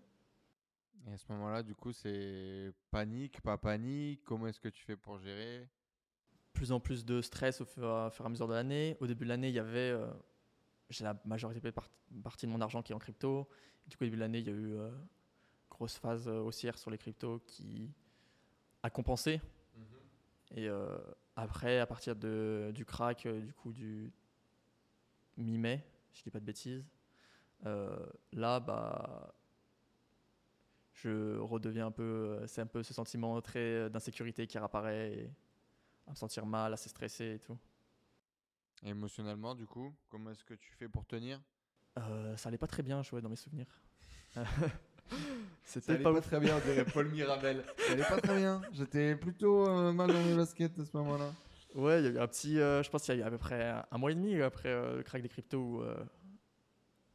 Et 1.08 1.14
à 1.14 1.18
ce 1.18 1.26
moment-là, 1.32 1.64
du 1.64 1.76
coup, 1.76 1.94
c'est 1.94 2.74
panique, 2.92 3.42
pas 3.42 3.58
panique 3.58 4.22
Comment 4.26 4.48
est-ce 4.48 4.60
que 4.60 4.68
tu 4.70 4.84
fais 4.84 4.98
pour 4.98 5.18
gérer? 5.20 5.68
Plus 6.54 6.72
en 6.72 6.80
plus 6.80 7.06
de 7.06 7.22
stress 7.22 7.62
au 7.62 7.66
fur, 7.66 7.84
et 7.84 8.24
à 8.24 8.30
mesure 8.30 8.48
de 8.48 8.54
l'année. 8.54 8.98
Au 9.00 9.08
début 9.08 9.24
de 9.24 9.30
l'année, 9.30 9.50
il 9.50 9.56
y 9.56 9.60
avait. 9.60 9.92
euh, 9.92 10.12
j'ai 10.90 11.04
la 11.04 11.20
majorité 11.26 11.62
de 11.62 11.70
part- 11.72 11.90
partie 12.24 12.48
de 12.48 12.52
mon 12.52 12.62
argent 12.62 12.82
qui 12.82 12.92
est 12.92 12.96
en 12.96 13.00
crypto. 13.00 13.48
du 13.88 13.96
coup, 13.96 14.04
au 14.04 14.08
début 14.08 14.18
de 14.18 14.22
l'année, 14.22 14.40
il 14.40 14.48
y 14.48 14.50
a 14.50 14.54
eu 14.54 14.74
euh, 14.74 14.92
grosse 15.70 15.98
phase 15.98 16.28
euh, 16.28 16.40
haussière 16.42 16.78
sur 16.78 16.92
les 16.92 16.98
cryptos 16.98 17.40
qui 17.46 17.92
a 18.84 18.90
compensé. 18.90 19.40
Et 20.52 20.68
euh, 20.68 20.98
après, 21.36 21.80
à 21.80 21.86
partir 21.86 22.16
de, 22.16 22.72
du 22.74 22.84
crack, 22.84 23.28
du 23.28 23.54
coup, 23.54 23.72
du 23.72 24.12
mi-mai, 25.38 25.86
je 26.14 26.24
dis 26.24 26.32
pas 26.32 26.40
de 26.40 26.46
bêtises, 26.46 26.84
là, 27.64 28.60
bah. 28.60 29.34
Je 30.94 31.38
redeviens 31.40 31.88
un 31.88 31.92
peu. 31.92 32.04
euh, 32.04 32.48
C'est 32.48 32.60
un 32.62 32.66
peu 32.68 32.84
ce 32.84 32.94
sentiment 32.94 33.40
très 33.42 33.60
euh, 33.60 33.90
d'insécurité 33.90 34.46
qui 34.48 34.58
réapparaît. 34.58 35.14
Et, 35.14 35.30
à 36.08 36.12
me 36.12 36.16
sentir 36.16 36.46
mal, 36.46 36.74
assez 36.74 36.90
stressé 36.90 37.36
et 37.36 37.40
tout. 37.40 37.58
Et 38.84 38.90
émotionnellement, 38.90 39.56
du 39.56 39.66
coup, 39.66 39.94
comment 40.10 40.32
est-ce 40.32 40.44
que 40.44 40.56
tu 40.56 40.74
fais 40.74 40.90
pour 40.90 41.06
tenir? 41.06 41.40
Euh, 42.00 42.36
ça 42.36 42.50
allait 42.50 42.58
pas 42.58 42.68
très 42.68 42.84
bien, 42.84 43.02
je 43.04 43.12
vois, 43.12 43.22
dans 43.22 43.30
mes 43.30 43.36
souvenirs. 43.36 43.68
Ça 44.36 44.46
C'était 45.64 45.94
allait 45.94 46.04
pas, 46.04 46.14
pas, 46.14 46.22
très 46.22 46.40
bien, 46.40 46.58
on 46.58 46.60
dirait 46.68 46.86
Paul 46.86 47.08
Mirabel. 47.12 47.64
Ça 47.78 47.94
allait 47.94 48.04
pas 48.04 48.20
très 48.22 48.36
bien. 48.38 48.62
J'étais 48.74 49.16
plutôt 49.16 49.68
euh, 49.70 49.92
mal 49.94 50.12
dans 50.12 50.22
mes 50.24 50.36
baskets 50.36 50.78
à 50.80 50.86
ce 50.86 50.98
moment-là. 50.98 51.32
Ouais, 51.76 52.02
il 52.02 52.06
y 52.06 52.08
a 52.08 52.12
eu 52.12 52.20
un 52.20 52.28
petit. 52.28 52.60
euh, 52.60 52.82
je 52.84 52.90
pense 52.90 53.04
qu'il 53.04 53.16
y 53.16 53.18
a 53.18 53.22
eu 53.22 53.28
à 53.28 53.30
peu 53.30 53.38
près 53.38 53.74
un 53.92 53.98
mois 53.98 54.12
et 54.12 54.16
demi 54.16 54.42
après 54.42 54.70
euh, 54.70 54.98
le 54.98 55.04
crack 55.04 55.22
des 55.22 55.30
cryptos 55.30 55.58
où. 55.58 55.84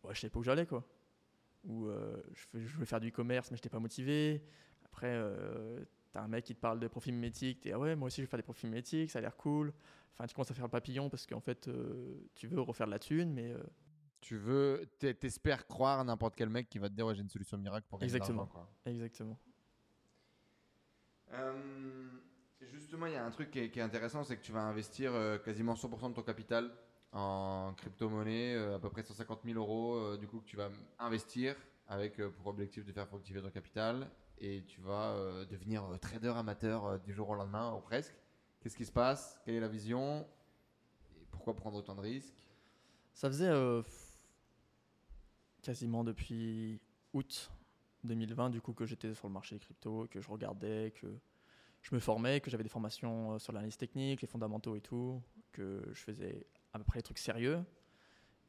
Ouais, 0.04 0.14
je 0.14 0.20
savais 0.20 0.30
pas 0.30 0.38
où 0.38 0.42
j'allais, 0.42 0.66
quoi. 0.66 0.84
Où 1.64 1.86
euh, 1.86 2.22
je, 2.34 2.58
je 2.60 2.74
voulais 2.74 2.86
faire 2.86 3.00
du 3.00 3.08
e-commerce, 3.08 3.50
mais 3.50 3.56
j'étais 3.56 3.68
pas 3.70 3.78
motivé. 3.80 4.44
Après, 4.84 5.10
euh, 5.12 5.84
t'as 6.12 6.22
un 6.22 6.28
mec 6.28 6.44
qui 6.44 6.54
te 6.54 6.60
parle 6.60 6.78
de 6.80 6.88
profil 6.88 7.14
mimétique. 7.14 7.60
T'es, 7.62 7.72
ah 7.72 7.78
ouais, 7.78 7.96
moi 7.96 8.06
aussi 8.06 8.16
je 8.16 8.22
vais 8.26 8.30
faire 8.30 8.38
des 8.38 8.42
profils 8.44 8.68
mimétiques, 8.68 9.10
ça 9.10 9.18
a 9.18 9.22
l'air 9.22 9.36
cool. 9.36 9.72
Enfin, 10.12 10.26
tu 10.26 10.34
commences 10.34 10.50
à 10.50 10.54
faire 10.54 10.66
le 10.66 10.70
papillon 10.70 11.10
parce 11.10 11.26
qu'en 11.26 11.40
fait, 11.40 11.66
euh, 11.68 12.20
tu 12.34 12.46
veux 12.46 12.60
refaire 12.60 12.86
de 12.86 12.92
la 12.92 12.98
thune, 12.98 13.32
mais. 13.32 13.50
euh, 13.52 13.58
Tu 14.20 14.36
veux, 14.38 14.86
t'es- 14.98 15.12
t'espères 15.14 15.66
croire 15.66 16.00
à 16.00 16.04
n'importe 16.04 16.34
quel 16.36 16.48
mec 16.48 16.68
qui 16.70 16.78
va 16.78 16.88
te 16.88 16.94
dire 16.94 17.06
ouais, 17.06 17.14
j'ai 17.14 17.20
une 17.22 17.28
solution 17.28 17.58
miracle 17.58 17.86
pour 17.90 17.98
gagner 17.98 18.06
Exactement. 18.14 18.46
quoi. 18.46 18.70
exactement. 18.86 19.38
Euh, 21.32 22.08
justement, 22.72 23.06
il 23.06 23.12
y 23.12 23.16
a 23.16 23.24
un 23.24 23.30
truc 23.30 23.50
qui 23.50 23.58
est, 23.58 23.70
qui 23.70 23.80
est 23.80 23.82
intéressant, 23.82 24.24
c'est 24.24 24.36
que 24.36 24.42
tu 24.42 24.52
vas 24.52 24.62
investir 24.62 25.12
quasiment 25.44 25.74
100% 25.74 26.10
de 26.10 26.14
ton 26.14 26.22
capital 26.22 26.70
en 27.14 27.72
crypto-monnaie, 27.74 28.54
euh, 28.54 28.76
à 28.76 28.78
peu 28.78 28.90
près 28.90 29.02
150 29.02 29.40
000 29.44 29.58
euros, 29.58 29.94
euh, 29.94 30.18
du 30.18 30.26
coup, 30.26 30.40
que 30.40 30.46
tu 30.46 30.56
vas 30.56 30.68
investir 30.98 31.54
avec 31.88 32.18
euh, 32.18 32.30
pour 32.30 32.48
objectif 32.48 32.84
de 32.84 32.92
faire 32.92 33.06
fructifier 33.06 33.40
ton 33.40 33.50
capital 33.50 34.10
et 34.38 34.64
tu 34.66 34.80
vas 34.80 35.16
devenir 35.48 35.84
trader 36.00 36.32
amateur 36.36 36.98
du 36.98 37.14
jour 37.14 37.28
au 37.30 37.34
lendemain, 37.36 37.72
ou 37.72 37.80
presque. 37.80 38.14
Qu'est-ce 38.60 38.76
qui 38.76 38.84
se 38.84 38.90
passe? 38.90 39.40
Quelle 39.44 39.54
est 39.54 39.60
la 39.60 39.68
vision? 39.68 40.26
Pourquoi 41.30 41.54
prendre 41.54 41.78
autant 41.78 41.94
de 41.94 42.00
risques? 42.00 42.48
Ça 43.12 43.28
faisait 43.28 43.52
quasiment 45.62 46.02
depuis 46.02 46.80
août 47.12 47.52
2020 48.02 48.50
du 48.50 48.60
coup 48.60 48.72
que 48.72 48.86
j'étais 48.86 49.14
sur 49.14 49.28
le 49.28 49.32
marché 49.32 49.54
des 49.54 49.60
cryptos, 49.60 50.08
que 50.10 50.20
je 50.20 50.28
regardais, 50.28 50.92
que 51.00 51.06
je 51.80 51.94
me 51.94 52.00
formais, 52.00 52.40
que 52.40 52.50
j'avais 52.50 52.64
des 52.64 52.68
formations 52.68 53.38
sur 53.38 53.52
l'analyse 53.52 53.76
technique, 53.76 54.20
les 54.20 54.28
fondamentaux 54.28 54.74
et 54.74 54.80
tout, 54.80 55.22
que 55.54 55.82
je 55.92 56.00
faisais 56.02 56.46
à 56.72 56.78
peu 56.78 56.84
près 56.84 56.98
les 56.98 57.02
trucs 57.02 57.18
sérieux. 57.18 57.60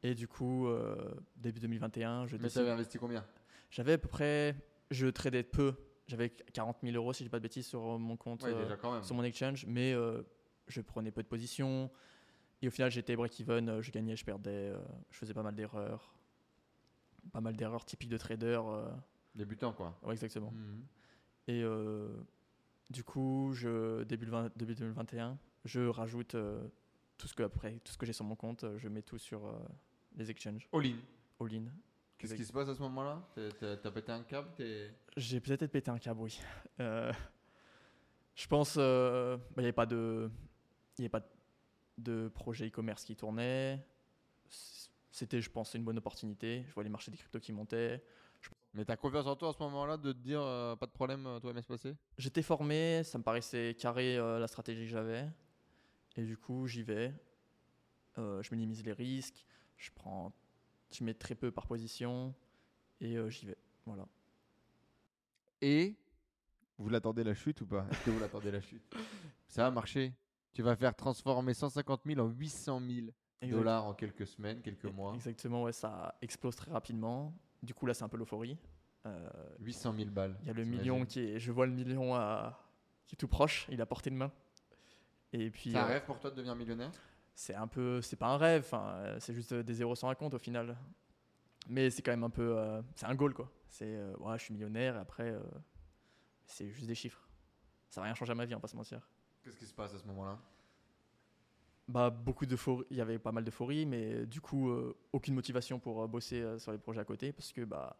Et 0.02 0.14
du 0.14 0.28
coup, 0.28 0.66
euh, 0.66 1.14
début 1.36 1.60
2021, 1.60 2.26
je 2.26 2.32
Mais 2.32 2.38
tu 2.38 2.42
décide- 2.44 2.58
avais 2.62 2.70
investi 2.70 2.98
combien? 2.98 3.24
J'avais 3.70 3.94
à 3.94 3.98
peu 3.98 4.08
près, 4.08 4.54
je 4.90 5.06
tradais 5.06 5.42
peu, 5.42 5.74
j'avais 6.06 6.30
40 6.30 6.78
000 6.82 6.94
euros 6.96 7.12
si 7.12 7.20
je 7.20 7.24
dis 7.24 7.30
pas 7.30 7.38
de 7.38 7.42
bêtises 7.42 7.66
sur 7.66 7.98
mon 7.98 8.16
compte 8.16 8.42
Ouais, 8.44 8.52
euh, 8.52 8.62
déjà 8.62 8.76
quand 8.76 8.92
même. 8.92 9.02
sur 9.02 9.14
mon 9.16 9.22
exchange, 9.24 9.64
mais 9.66 9.92
euh, 9.94 10.22
je 10.68 10.80
prenais 10.82 11.10
peu 11.10 11.22
de 11.22 11.28
positions. 11.28 11.90
Et 12.62 12.68
au 12.68 12.70
final, 12.70 12.90
j'étais 12.90 13.16
break-even, 13.16 13.80
je 13.80 13.90
gagnais, 13.90 14.16
je 14.16 14.24
perdais, 14.24 14.72
je 15.10 15.16
faisais 15.16 15.34
pas 15.34 15.42
mal 15.42 15.54
d'erreurs. 15.54 16.14
Pas 17.32 17.40
mal 17.40 17.56
d'erreurs 17.56 17.84
typiques 17.84 18.08
de 18.10 18.16
trader. 18.18 18.60
Débutant, 19.34 19.72
quoi. 19.72 19.98
ouais, 20.02 20.12
exactement. 20.12 20.52
Mhm. 20.52 20.84
Et 21.48 21.64
du 22.90 23.02
coup, 23.04 23.50
je, 23.54 24.04
début, 24.04 24.24
le 24.26 24.30
20 24.30 24.56
début 24.56 24.74
2021, 24.74 25.38
je 25.64 25.80
rajoute 25.80 26.36
tout 27.18 27.28
ce 27.28 27.34
que 27.34 27.42
après, 27.42 27.78
tout 27.84 27.92
ce 27.92 27.98
que 27.98 28.06
j'ai 28.06 28.12
sur 28.12 28.24
mon 28.24 28.36
compte, 28.36 28.64
euh, 28.64 28.78
je 28.78 28.88
mets 28.88 29.02
tout 29.02 29.18
sur 29.18 29.46
euh, 29.46 29.58
les 30.16 30.30
exchanges, 30.30 30.68
All-in. 30.72 30.96
all-in. 31.40 31.64
Qu'est-ce 32.18 32.32
Exact. 32.32 32.36
qui 32.36 32.44
se 32.48 32.52
passe 32.52 32.68
à 32.68 32.74
ce 32.74 32.80
moment-là? 32.82 33.22
T'as- 33.58 33.90
pété 33.90 34.12
un 34.12 34.22
câble 34.22 34.48
t'es- 34.56 34.90
J'ai 35.16 35.40
peut-être 35.40 35.66
pété 35.66 35.90
un 35.90 35.98
câble, 35.98 36.20
oui. 36.20 36.40
Euh, 36.80 37.12
je 38.34 38.46
pense, 38.46 38.76
euh, 38.78 39.36
bah, 39.36 39.42
il 39.58 39.60
n'y 39.60 39.64
avait 39.66 39.72
pas 39.72 39.86
de, 39.86 40.30
il 40.98 41.02
y 41.02 41.04
avait 41.04 41.10
pas 41.10 41.26
de 41.98 42.28
projet 42.28 42.68
e-commerce 42.68 43.04
qui 43.04 43.16
tournait. 43.16 43.86
C'était, 45.10 45.40
je 45.40 45.50
pense, 45.50 45.72
une 45.74 45.84
bonne 45.84 45.98
opportunité. 45.98 46.64
Je 46.68 46.74
vois 46.74 46.82
les 46.84 46.90
marchés 46.90 47.10
des 47.10 47.16
cryptos 47.16 47.40
qui 47.40 47.52
montaient. 47.52 48.02
Mais 48.74 48.84
t'as 48.84 48.96
confiance 48.96 49.26
en 49.26 49.34
toi 49.36 49.48
à 49.48 49.52
ce 49.54 49.58
moment-là 49.62 49.96
de 49.96 50.12
te 50.12 50.18
dire 50.18 50.42
euh, 50.42 50.76
pas 50.76 50.84
de 50.84 50.90
problème, 50.92 51.26
euh, 51.26 51.40
tout 51.40 51.46
va 51.46 51.54
bien 51.54 51.62
se 51.62 51.66
passer? 51.66 51.94
J'étais 52.18 52.42
formé, 52.42 53.02
ça 53.04 53.16
me 53.16 53.22
paraissait 53.24 53.74
carré 53.78 54.18
euh, 54.18 54.38
la 54.38 54.46
stratégie 54.46 54.82
que 54.84 54.90
j'avais. 54.90 55.26
Et 56.16 56.22
du 56.24 56.36
coup, 56.36 56.66
j'y 56.66 56.82
vais. 56.82 57.12
Euh, 58.18 58.42
je 58.42 58.54
minimise 58.54 58.84
les 58.84 58.92
risques. 58.92 59.44
Je 59.76 59.90
prends, 59.94 60.32
je 60.90 61.04
mets 61.04 61.14
très 61.14 61.34
peu 61.34 61.50
par 61.50 61.66
position 61.66 62.34
et 63.00 63.16
euh, 63.16 63.28
j'y 63.28 63.46
vais. 63.46 63.58
Voilà. 63.84 64.06
Et 65.60 65.94
vous 66.78 66.88
l'attendez 66.88 67.24
la 67.24 67.34
chute 67.34 67.60
ou 67.60 67.66
pas? 67.66 67.86
Est-ce 67.90 68.04
que 68.04 68.10
vous 68.10 68.20
l'attendez 68.20 68.50
la 68.50 68.60
chute? 68.60 68.82
Ça 69.48 69.66
a 69.66 69.70
marché. 69.70 70.12
Tu 70.52 70.62
vas 70.62 70.74
faire 70.76 70.94
transformer 70.94 71.52
150 71.54 72.02
000 72.06 72.20
en 72.20 72.28
800 72.30 72.80
000 72.80 72.90
Exact- 73.42 73.56
dollars 73.58 73.84
en 73.84 73.92
quelques 73.94 74.26
semaines, 74.26 74.62
quelques 74.62 74.84
mois. 74.86 75.14
Exactement, 75.14 75.64
ouais, 75.64 75.72
ça 75.72 76.14
explose 76.22 76.56
très 76.56 76.70
rapidement. 76.70 77.34
Du 77.62 77.74
coup, 77.74 77.84
là, 77.86 77.92
c'est 77.92 78.04
un 78.04 78.08
peu 78.08 78.16
l'euphorie. 78.16 78.56
Euh, 79.04 79.28
800 79.60 79.94
000 79.98 80.10
balles. 80.10 80.36
Il 80.40 80.46
y 80.46 80.50
a 80.50 80.54
le 80.54 80.64
million 80.64 81.04
qui 81.04 81.20
est, 81.20 81.38
je 81.38 81.52
vois 81.52 81.66
le 81.66 81.72
million 81.72 82.14
à, 82.14 82.58
qui 83.06 83.14
est 83.14 83.18
tout 83.18 83.28
proche, 83.28 83.66
il 83.70 83.78
est 83.78 83.82
à 83.82 83.86
portée 83.86 84.08
de 84.10 84.16
main. 84.16 84.32
Et 85.32 85.50
puis, 85.50 85.72
C'est 85.72 85.78
un 85.78 85.84
euh, 85.84 85.88
rêve 85.88 86.04
pour 86.04 86.18
toi 86.18 86.30
de 86.30 86.36
devenir 86.36 86.54
millionnaire? 86.54 86.90
c'est 87.34 87.54
un 87.54 87.66
peu, 87.66 88.00
c'est 88.00 88.16
pas 88.16 88.28
un 88.28 88.38
rêve, 88.38 88.62
enfin, 88.64 88.84
euh, 88.96 89.16
c'est 89.20 89.34
juste 89.34 89.52
des 89.52 89.74
zéros 89.74 89.94
sans 89.94 90.08
un 90.08 90.14
compte 90.14 90.34
au 90.34 90.38
final. 90.38 90.76
Mais 91.68 91.90
c'est 91.90 92.00
quand 92.02 92.12
même 92.12 92.24
un 92.24 92.30
peu. 92.30 92.56
euh, 92.58 92.80
c'est 92.94 93.06
un 93.06 93.14
goal, 93.14 93.34
quoi. 93.34 93.50
C'est. 93.68 93.84
euh, 93.96 94.14
ouais, 94.18 94.38
je 94.38 94.44
suis 94.44 94.54
millionnaire, 94.54 94.96
et 94.96 94.98
après, 95.00 95.30
euh, 95.30 95.40
c'est 96.46 96.68
juste 96.70 96.86
des 96.86 96.94
chiffres. 96.94 97.28
Ça 97.90 98.00
va 98.00 98.06
rien 98.06 98.14
changer 98.14 98.32
à 98.32 98.34
ma 98.34 98.44
vie, 98.44 98.54
on 98.54 98.58
va 98.58 98.62
pas 98.62 98.68
se 98.68 98.76
mentir. 98.76 99.06
Qu'est-ce 99.42 99.56
qui 99.56 99.66
se 99.66 99.74
passe 99.74 99.94
à 99.94 99.98
ce 99.98 100.06
moment-là? 100.06 100.38
Bah, 101.88 102.10
beaucoup 102.10 102.46
d'euphorie. 102.46 102.84
Il 102.90 102.96
y 102.96 103.00
avait 103.00 103.18
pas 103.18 103.30
mal 103.32 103.44
d'euphorie, 103.44 103.86
mais 103.86 104.12
euh, 104.14 104.26
du 104.26 104.40
coup, 104.40 104.70
euh, 104.70 104.96
aucune 105.12 105.34
motivation 105.34 105.78
pour 105.78 106.02
euh, 106.02 106.06
bosser 106.08 106.40
euh, 106.42 106.58
sur 106.58 106.72
les 106.72 106.78
projets 106.78 107.00
à 107.00 107.04
côté, 107.04 107.32
parce 107.32 107.52
que, 107.52 107.60
bah, 107.62 107.96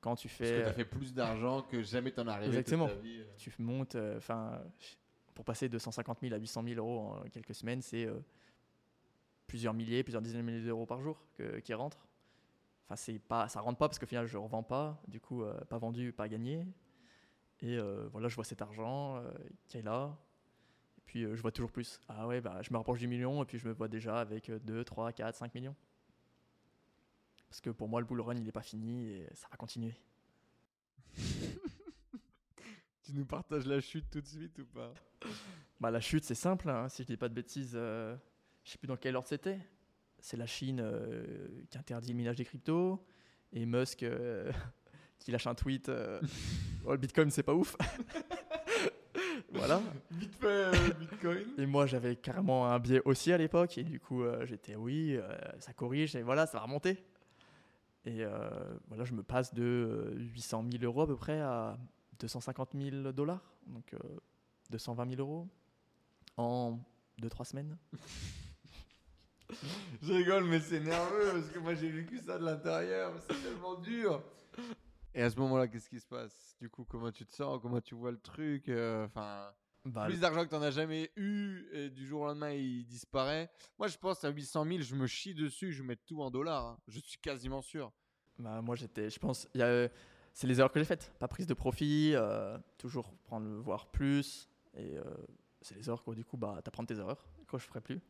quand 0.00 0.14
tu 0.16 0.28
Parce 0.28 0.38
que 0.38 0.44
fais. 0.56 0.62
t'as 0.64 0.72
fait 0.72 0.84
plus 0.84 1.12
d'argent 1.12 1.62
que 1.62 1.82
jamais 1.82 2.12
t'en 2.12 2.26
as 2.28 2.32
arrivé 2.34 2.48
Exactement. 2.58 2.86
ta 2.86 2.94
vie. 2.94 3.20
euh. 3.20 3.24
tu 3.36 3.52
montes, 3.58 3.96
euh, 3.96 4.18
enfin, 4.18 4.62
pour 5.36 5.44
passer 5.44 5.68
de 5.68 5.78
150 5.78 6.20
000 6.22 6.34
à 6.34 6.38
800 6.38 6.64
000 6.64 6.76
euros 6.78 7.12
en 7.12 7.28
quelques 7.28 7.54
semaines, 7.54 7.82
c'est 7.82 8.06
euh, 8.06 8.18
plusieurs 9.46 9.74
milliers, 9.74 10.02
plusieurs 10.02 10.22
dizaines 10.22 10.40
de 10.40 10.50
milliers 10.50 10.64
d'euros 10.64 10.86
par 10.86 11.00
jour 11.00 11.22
qui 11.62 11.74
rentrent. 11.74 12.08
Enfin, 12.86 12.96
c'est 12.96 13.18
pas, 13.18 13.46
ça 13.48 13.60
rentre 13.60 13.78
pas 13.78 13.86
parce 13.86 13.98
qu'au 13.98 14.06
final, 14.06 14.26
je 14.26 14.38
revends 14.38 14.62
pas, 14.62 14.98
du 15.08 15.20
coup, 15.20 15.42
euh, 15.42 15.60
pas 15.66 15.76
vendu, 15.76 16.10
pas 16.12 16.26
gagné. 16.26 16.66
Et 17.60 17.76
euh, 17.76 18.08
voilà, 18.12 18.28
je 18.28 18.34
vois 18.34 18.44
cet 18.44 18.62
argent 18.62 19.22
qui 19.68 19.76
est 19.76 19.82
là. 19.82 20.16
Et 20.96 21.02
puis, 21.04 21.22
je 21.22 21.42
vois 21.42 21.52
toujours 21.52 21.70
plus. 21.70 22.00
Ah 22.08 22.26
ouais, 22.26 22.40
bah, 22.40 22.62
je 22.62 22.72
me 22.72 22.78
rapproche 22.78 22.98
du 22.98 23.06
million 23.06 23.42
et 23.42 23.46
puis 23.46 23.58
je 23.58 23.68
me 23.68 23.74
vois 23.74 23.88
déjà 23.88 24.18
avec 24.20 24.48
euh, 24.48 24.58
2, 24.60 24.84
3, 24.84 25.12
4, 25.12 25.36
5 25.36 25.54
millions. 25.54 25.76
Parce 27.50 27.60
que 27.60 27.68
pour 27.68 27.88
moi, 27.88 28.00
le 28.00 28.06
bull 28.06 28.22
run, 28.22 28.36
il 28.36 28.42
n'est 28.42 28.52
pas 28.52 28.62
fini 28.62 29.10
et 29.10 29.28
ça 29.34 29.48
va 29.50 29.58
continuer. 29.58 29.94
Tu 33.02 33.05
nous 33.16 33.24
partages 33.24 33.66
la 33.66 33.80
chute 33.80 34.04
tout 34.10 34.20
de 34.20 34.26
suite 34.26 34.58
ou 34.58 34.66
pas? 34.66 34.92
Bah, 35.80 35.90
la 35.90 36.00
chute, 36.00 36.24
c'est 36.24 36.34
simple, 36.34 36.68
hein, 36.68 36.88
si 36.88 37.02
je 37.02 37.08
dis 37.08 37.16
pas 37.16 37.28
de 37.28 37.34
bêtises, 37.34 37.72
euh, 37.74 38.14
je 38.64 38.72
sais 38.72 38.78
plus 38.78 38.86
dans 38.86 38.96
quel 38.96 39.16
ordre 39.16 39.28
c'était. 39.28 39.58
C'est 40.18 40.36
la 40.36 40.46
Chine 40.46 40.80
euh, 40.80 41.48
qui 41.70 41.78
interdit 41.78 42.10
le 42.10 42.16
minage 42.16 42.36
des 42.36 42.44
cryptos 42.44 43.04
et 43.52 43.64
Musk 43.64 44.02
euh, 44.02 44.52
qui 45.18 45.30
lâche 45.30 45.46
un 45.46 45.54
tweet 45.54 45.88
euh, 45.88 46.20
Oh, 46.84 46.92
le 46.92 46.98
Bitcoin, 46.98 47.30
c'est 47.30 47.42
pas 47.42 47.54
ouf. 47.54 47.76
voilà. 49.52 49.82
Vite 50.10 50.34
fait, 50.36 50.98
Bitcoin. 50.98 51.46
Et 51.58 51.66
moi, 51.66 51.86
j'avais 51.86 52.16
carrément 52.16 52.70
un 52.70 52.78
biais 52.78 53.02
aussi 53.04 53.32
à 53.32 53.38
l'époque 53.38 53.76
et 53.78 53.82
du 53.82 53.98
coup, 53.98 54.22
j'étais 54.44 54.76
oui, 54.76 55.18
ça 55.58 55.72
corrige 55.72 56.14
et 56.14 56.22
voilà, 56.22 56.46
ça 56.46 56.58
va 56.58 56.64
remonter. 56.64 57.04
Et 58.04 58.24
voilà, 58.86 59.04
je 59.04 59.14
me 59.14 59.24
passe 59.24 59.52
de 59.52 59.64
euh, 59.64 60.14
800 60.16 60.66
000 60.70 60.84
euros 60.84 61.02
à 61.02 61.06
peu 61.08 61.16
près 61.16 61.40
à 61.40 61.76
250 62.18 62.70
000 62.74 63.12
dollars, 63.12 63.42
donc 63.66 63.92
euh, 63.94 63.98
220 64.70 65.08
000 65.16 65.20
euros 65.20 65.48
en 66.36 66.78
2-3 67.20 67.44
semaines. 67.44 67.76
Je 70.02 70.12
rigole, 70.12 70.44
mais 70.44 70.60
c'est 70.60 70.80
nerveux 70.80 71.30
parce 71.32 71.48
que 71.50 71.58
moi 71.58 71.74
j'ai 71.74 71.88
vécu 71.90 72.18
ça 72.18 72.38
de 72.38 72.44
l'intérieur. 72.44 73.12
C'est 73.28 73.40
tellement 73.42 73.74
dur. 73.80 74.22
Et 75.14 75.22
à 75.22 75.30
ce 75.30 75.36
moment-là, 75.38 75.68
qu'est-ce 75.68 75.88
qui 75.88 76.00
se 76.00 76.06
passe? 76.06 76.56
Du 76.60 76.68
coup, 76.68 76.84
comment 76.84 77.10
tu 77.12 77.24
te 77.24 77.32
sens? 77.32 77.60
Comment 77.62 77.80
tu 77.80 77.94
vois 77.94 78.10
le 78.10 78.18
truc? 78.18 78.68
Euh, 78.68 79.06
Enfin, 79.06 79.50
Bah, 79.84 80.06
plus 80.06 80.18
d'argent 80.20 80.44
que 80.44 80.50
t'en 80.50 80.60
as 80.62 80.72
jamais 80.72 81.10
eu 81.16 81.64
et 81.72 81.88
du 81.90 82.06
jour 82.06 82.22
au 82.22 82.26
lendemain 82.26 82.50
il 82.50 82.84
disparaît. 82.86 83.48
Moi, 83.78 83.86
je 83.88 83.96
pense 83.96 84.24
à 84.24 84.30
800 84.30 84.64
000, 84.66 84.80
je 84.82 84.94
me 84.96 85.06
chie 85.06 85.34
dessus, 85.34 85.72
je 85.72 85.82
mets 85.82 85.96
tout 85.96 86.20
en 86.20 86.30
dollars. 86.30 86.66
hein. 86.66 86.78
Je 86.88 86.98
suis 87.00 87.18
quasiment 87.18 87.62
sûr. 87.62 87.92
Bah, 88.38 88.60
moi, 88.60 88.74
j'étais, 88.74 89.08
je 89.10 89.18
pense, 89.18 89.48
il 89.54 89.60
y 89.60 89.62
a, 89.62 89.66
euh, 89.66 89.88
c'est 90.38 90.46
les 90.46 90.58
erreurs 90.60 90.70
que 90.70 90.78
j'ai 90.78 90.84
faites. 90.84 91.14
Pas 91.18 91.28
prise 91.28 91.46
de 91.46 91.54
profit, 91.54 92.12
euh, 92.14 92.58
toujours 92.76 93.10
prendre 93.24 93.46
le 93.48 93.56
voir 93.56 93.86
plus. 93.86 94.50
Et 94.74 94.98
euh, 94.98 95.02
c'est 95.62 95.74
les 95.76 95.88
erreurs 95.88 96.04
quoi. 96.04 96.14
Du 96.14 96.26
coup, 96.26 96.36
bah, 96.36 96.60
t'apprends 96.62 96.84
tes 96.84 96.98
erreurs. 96.98 97.26
Quoi, 97.48 97.58
je 97.58 97.64
ferai 97.64 97.80
plus. 97.80 98.02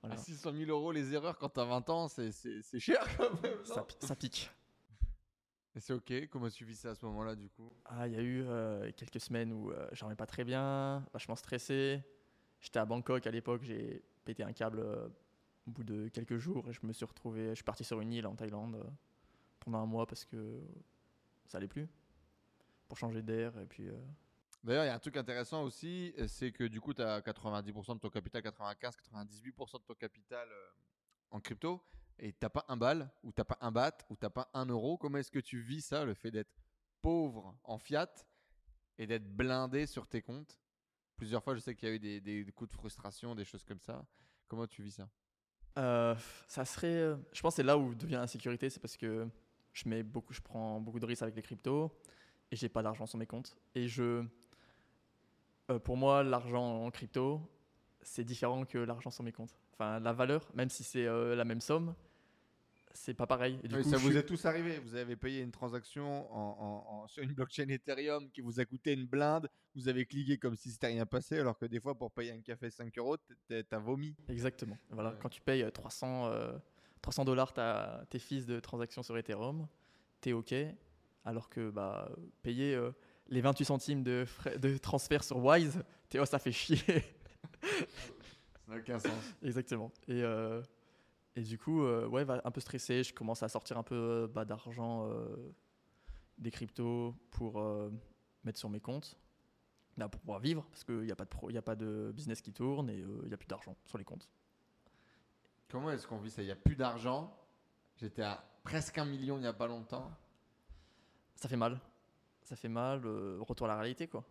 Voilà. 0.00 0.14
À 0.14 0.18
600 0.18 0.52
000 0.54 0.70
euros 0.70 0.92
les 0.92 1.12
erreurs 1.12 1.36
quand 1.36 1.50
t'as 1.50 1.66
20 1.66 1.90
ans, 1.90 2.08
c'est- 2.08 2.32
c'est 2.32 2.80
cher 2.80 3.06
quand 3.18 3.42
même. 3.42 3.62
ça, 3.64 4.16
pique. 4.16 4.50
Et 5.74 5.80
c'est 5.80 5.92
ok. 5.92 6.28
Comment 6.30 6.48
tu 6.48 6.64
vis 6.64 6.76
ça 6.76 6.90
à 6.92 6.94
ce 6.94 7.04
moment-là 7.04 7.34
du 7.36 7.50
coup? 7.50 7.70
Ah, 7.84 8.08
il 8.08 8.14
y 8.14 8.16
a 8.16 8.22
eu 8.22 8.42
euh, 8.46 8.90
quelques 8.96 9.20
semaines 9.20 9.52
où 9.52 9.72
j'en 9.92 10.10
ai 10.10 10.14
pas 10.14 10.24
très 10.26 10.42
bien, 10.44 11.04
vachement 11.12 11.36
stressé. 11.36 12.00
J'étais 12.60 12.78
à 12.78 12.86
Bangkok 12.86 13.26
à 13.26 13.30
l'époque, 13.30 13.62
j'ai 13.62 14.02
pété 14.24 14.42
un 14.42 14.54
câble 14.54 14.80
au 15.66 15.70
bout 15.70 15.84
de 15.84 16.08
quelques 16.08 16.38
jours 16.38 16.66
et 16.70 16.72
je 16.72 16.80
me 16.84 16.94
suis 16.94 17.04
retrouvé, 17.04 17.50
je 17.50 17.56
suis 17.56 17.64
parti 17.64 17.84
sur 17.84 18.00
une 18.00 18.10
île 18.14 18.26
en 18.26 18.34
Thaïlande 18.34 18.82
pendant 19.60 19.78
un 19.82 19.86
mois 19.86 20.06
parce 20.06 20.24
que 20.24 20.62
ça 21.48 21.58
allait 21.58 21.68
plus. 21.68 21.88
Pour 22.88 22.96
changer 22.98 23.22
d'air 23.22 23.58
et 23.58 23.66
puis. 23.66 23.88
euh, 23.88 23.96
D'ailleurs, 24.64 24.84
il 24.84 24.88
y 24.88 24.90
a 24.90 24.94
un 24.94 24.98
truc 24.98 25.16
intéressant 25.16 25.62
aussi, 25.62 26.12
euh, 26.18 26.26
c'est 26.26 26.50
que 26.50 26.64
du 26.64 26.80
coup, 26.80 26.92
tu 26.92 27.00
as 27.00 27.20
90% 27.20 27.94
de 27.94 28.00
ton 28.00 28.10
capital, 28.10 28.42
95, 28.42 28.96
98% 28.96 29.78
de 29.78 29.84
ton 29.84 29.94
capital 29.94 30.48
euh, 30.50 30.68
en 31.30 31.40
crypto, 31.40 31.80
et 32.18 32.32
t'as 32.32 32.48
pas 32.48 32.64
un 32.68 32.76
bal, 32.76 33.08
ou 33.22 33.30
t'as 33.30 33.44
pas 33.44 33.58
un 33.60 33.70
bat, 33.70 33.96
ou 34.10 34.16
t'as 34.16 34.30
pas 34.30 34.50
un 34.54 34.66
euro. 34.66 34.96
Comment 34.98 35.18
est-ce 35.18 35.30
que 35.30 35.38
tu 35.38 35.60
vis 35.60 35.82
ça, 35.82 36.04
le 36.04 36.14
fait 36.14 36.32
d'être 36.32 36.50
pauvre 37.00 37.56
en 37.62 37.78
fiat 37.78 38.12
et 38.98 39.06
d'être 39.06 39.28
blindé 39.36 39.86
sur 39.86 40.08
tes 40.08 40.20
comptes? 40.20 40.58
Plusieurs 41.16 41.44
fois, 41.44 41.54
je 41.54 41.60
sais 41.60 41.76
qu'il 41.76 41.88
y 41.88 41.92
a 41.92 41.94
eu 41.94 42.20
des, 42.20 42.52
coups 42.52 42.70
de 42.70 42.74
frustration, 42.76 43.36
des 43.36 43.44
choses 43.44 43.62
comme 43.64 43.80
ça. 43.80 44.04
Comment 44.48 44.66
tu 44.66 44.82
vis 44.82 44.92
ça? 44.92 45.08
Euh, 45.78 46.16
ça 46.48 46.64
serait. 46.64 47.16
Je 47.32 47.40
pense 47.40 47.52
que 47.52 47.56
c'est 47.56 47.62
là 47.62 47.78
où 47.78 47.94
devient 47.94 48.14
l'insécurité, 48.14 48.68
c'est 48.68 48.80
parce 48.80 48.96
que 48.96 49.28
je 49.76 49.88
mets 49.88 50.02
beaucoup, 50.02 50.32
je 50.32 50.40
prends 50.40 50.80
beaucoup 50.80 50.98
de 50.98 51.04
risques 51.06 51.22
avec 51.22 51.36
les 51.36 51.42
cryptos 51.42 51.90
et 52.50 52.56
j'ai 52.56 52.68
pas 52.70 52.82
d'argent 52.82 53.04
sur 53.06 53.18
mes 53.18 53.26
comptes. 53.26 53.56
Et 53.74 53.88
je, 53.88 54.24
euh, 55.70 55.78
pour 55.78 55.96
moi, 55.96 56.22
l'argent 56.22 56.84
en 56.84 56.90
crypto, 56.90 57.40
c'est 58.00 58.24
différent 58.24 58.64
que 58.64 58.78
l'argent 58.78 59.10
sur 59.10 59.22
mes 59.22 59.32
comptes. 59.32 59.54
Enfin, 59.74 60.00
la 60.00 60.12
valeur, 60.14 60.48
même 60.54 60.70
si 60.70 60.82
c'est 60.82 61.06
euh, 61.06 61.34
la 61.36 61.44
même 61.44 61.60
somme, 61.60 61.94
c'est 62.94 63.12
pas 63.12 63.26
pareil. 63.26 63.58
Et 63.62 63.68
du 63.68 63.74
Oui, 63.74 63.82
coup, 63.82 63.90
ça 63.90 63.98
vous 63.98 64.08
suis- 64.08 64.16
est 64.16 64.22
tous 64.24 64.46
arrivé. 64.46 64.78
Vous 64.78 64.94
avez 64.94 65.16
payé 65.16 65.42
une 65.42 65.50
transaction 65.50 66.32
en- 66.34 66.56
en- 66.58 67.02
en- 67.02 67.08
sur 67.08 67.22
une 67.22 67.34
blockchain 67.34 67.68
Ethereum 67.68 68.30
qui 68.30 68.40
vous 68.40 68.58
a 68.58 68.64
coûté 68.64 68.94
une 68.94 69.04
blinde. 69.04 69.50
Vous 69.74 69.88
avez 69.88 70.06
cliqué 70.06 70.38
comme 70.38 70.56
si 70.56 70.70
c'était 70.70 70.86
rien 70.86 71.04
passé, 71.04 71.38
alors 71.38 71.58
que 71.58 71.66
des 71.66 71.80
fois, 71.80 71.94
pour 71.94 72.10
payer 72.10 72.32
un 72.32 72.40
café 72.40 72.70
5 72.70 72.96
euros, 72.96 73.18
t'as 73.68 73.78
vomi. 73.78 74.14
Exactement. 74.28 74.78
Voilà, 74.88 75.10
Ouais. 75.10 75.16
quand 75.20 75.28
tu 75.28 75.42
payes 75.42 75.62
euh, 75.64 75.70
300 75.70 76.28
euh, 76.28 76.52
300 77.06 77.24
dollars 77.24 77.52
tes 78.10 78.18
fees 78.18 78.46
de 78.46 78.58
transaction 78.58 79.00
sur 79.04 79.16
Ethereum, 79.16 79.68
t'es 80.20 80.32
ok. 80.32 80.52
Alors 81.24 81.48
que 81.48 81.70
bah, 81.70 82.08
payer 82.42 82.74
euh, 82.74 82.90
les 83.28 83.40
28 83.40 83.64
centimes 83.64 84.02
de, 84.02 84.24
frais, 84.26 84.58
de 84.58 84.76
transfert 84.76 85.22
sur 85.22 85.36
Wise, 85.38 85.84
t'es 86.08 86.18
oh, 86.18 86.24
ça 86.24 86.40
fait 86.40 86.50
chier. 86.50 86.76
Ça 87.62 88.72
n'a 88.72 88.78
aucun 88.78 88.98
sens. 88.98 89.12
Exactement. 89.40 89.92
Et, 90.08 90.20
euh, 90.24 90.60
et 91.36 91.42
du 91.42 91.58
coup, 91.58 91.84
euh, 91.84 92.08
ouais, 92.08 92.24
va- 92.24 92.40
un 92.44 92.50
peu 92.50 92.60
stressé. 92.60 93.04
Je 93.04 93.14
commence 93.14 93.40
à 93.44 93.48
sortir 93.48 93.78
un 93.78 93.84
peu 93.84 94.28
bah, 94.34 94.44
d'argent 94.44 95.08
des 96.38 96.50
cryptos 96.50 97.14
pour 97.30 97.62
mettre 98.42 98.58
sur 98.58 98.68
mes 98.68 98.80
comptes. 98.80 99.16
Là, 99.96 100.08
pour 100.08 100.20
pouvoir 100.20 100.40
vivre, 100.40 100.66
parce 100.72 100.82
qu'il 100.82 101.02
n'y 101.02 101.12
a, 101.12 101.16
pas 101.16 101.24
de 101.24 101.30
pro- 101.30 101.50
y 101.50 101.56
a 101.56 101.62
pas 101.62 101.76
de 101.76 102.10
business 102.12 102.40
qui 102.40 102.52
tourne 102.52 102.90
et 102.90 102.96
il 102.98 103.28
n'y 103.28 103.34
a 103.34 103.36
plus 103.36 103.46
d'argent 103.46 103.76
sur 103.86 103.96
les 103.96 104.04
comptes. 104.04 104.28
Comment 105.68 105.90
est-ce 105.90 106.06
qu'on 106.06 106.18
vit 106.18 106.30
ça? 106.30 106.42
Il 106.42 106.46
n'y 106.46 106.52
a 106.52 106.56
plus 106.56 106.76
d'argent. 106.76 107.36
J'étais 107.96 108.22
à 108.22 108.44
presque 108.62 108.98
un 108.98 109.04
million 109.04 109.36
il 109.36 109.40
n'y 109.40 109.46
a 109.46 109.52
pas 109.52 109.66
longtemps. 109.66 110.10
ça 111.34 111.48
fait 111.48 111.56
mal. 111.56 111.80
Ça 112.42 112.54
fait 112.56 112.68
mal, 112.68 113.02
euh, 113.04 113.38
retour 113.40 113.66
à 113.66 113.70
la 113.70 113.76
réalité, 113.76 114.06
quoi. 114.06 114.24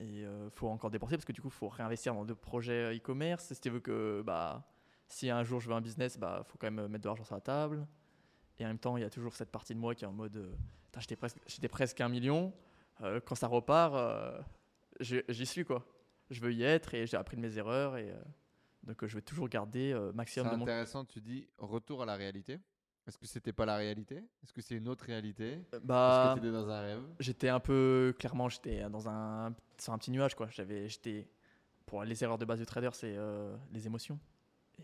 Et 0.00 0.22
il 0.22 0.50
faut 0.54 0.68
encore 0.68 0.90
dépenser 0.90 1.16
parce 1.16 1.24
que 1.24 1.32
du 1.32 1.40
coup, 1.40 1.50
faut 1.50 1.68
réinvestir 1.68 2.14
dans 2.14 2.24
d'autres 2.24 2.40
projets 2.40 2.84
euh, 2.84 2.96
e-commerce. 2.96 3.52
Si 3.52 3.60
tu 3.60 3.70
veux 3.70 3.80
que, 3.80 4.22
bah, 4.24 4.66
si 5.08 5.30
un 5.30 5.42
jour 5.42 5.60
je 5.60 5.68
veux 5.68 5.74
un 5.74 5.80
business, 5.80 6.18
bah, 6.18 6.42
faut 6.44 6.58
quand 6.58 6.70
même 6.70 6.88
mettre 6.88 7.04
de 7.04 7.08
l'argent 7.08 7.24
sur 7.24 7.34
la 7.34 7.40
table. 7.40 7.86
Et 8.58 8.64
en 8.64 8.68
même 8.68 8.78
temps, 8.78 8.96
il 8.96 9.02
y 9.02 9.04
a 9.04 9.10
toujours 9.10 9.34
cette 9.34 9.50
partie 9.50 9.74
de 9.74 9.78
moi 9.78 9.94
qui 9.94 10.04
est 10.04 10.06
en 10.06 10.12
mode, 10.12 10.36
euh, 10.36 10.54
j'étais 10.98 11.16
presque, 11.16 11.38
j'étais 11.46 11.68
presque 11.68 12.00
un 12.00 12.08
million. 12.08 12.52
Euh, 13.02 13.20
quand 13.20 13.34
ça 13.34 13.46
repart, 13.46 13.94
euh, 13.94 14.40
j'y 15.00 15.46
suis, 15.46 15.64
quoi. 15.64 15.84
Je 16.30 16.40
veux 16.40 16.52
y 16.52 16.62
être 16.62 16.94
et 16.94 17.06
j'ai 17.06 17.16
appris 17.16 17.36
de 17.36 17.42
mes 17.42 17.58
erreurs. 17.58 17.96
Et, 17.96 18.10
euh, 18.10 18.16
donc, 18.86 19.02
euh, 19.02 19.08
je 19.08 19.14
vais 19.16 19.22
toujours 19.22 19.48
garder 19.48 19.92
euh, 19.92 20.10
C'est 20.10 20.16
maximum 20.16 20.50
de 20.52 20.56
mon 20.56 20.62
intéressant, 20.62 21.04
tu 21.04 21.20
dis 21.20 21.46
retour 21.58 22.02
à 22.02 22.06
la 22.06 22.14
réalité. 22.16 22.60
Est-ce 23.06 23.18
que 23.18 23.26
c'était 23.26 23.52
pas 23.52 23.66
la 23.66 23.76
réalité? 23.76 24.16
Est-ce 24.42 24.52
que 24.52 24.60
c'est 24.60 24.74
une 24.74 24.88
autre 24.88 25.04
réalité? 25.04 25.60
Est-ce 25.72 25.80
Bah, 25.84 26.32
que 26.34 26.40
t'étais 26.40 26.52
dans 26.52 26.68
un 26.68 26.80
rêve? 26.80 27.02
J'étais 27.20 27.48
un 27.48 27.60
peu, 27.60 28.12
clairement, 28.18 28.48
j'étais 28.48 28.88
dans 28.90 29.08
un, 29.08 29.54
sur 29.78 29.92
un 29.92 29.98
petit 29.98 30.10
nuage, 30.10 30.34
quoi. 30.34 30.48
J'avais, 30.50 30.88
j'étais, 30.88 31.28
pour 31.84 32.02
les 32.02 32.24
erreurs 32.24 32.38
de 32.38 32.44
base 32.44 32.58
du 32.58 32.66
trader, 32.66 32.90
c'est 32.94 33.14
euh, 33.16 33.56
les 33.72 33.86
émotions. 33.86 34.18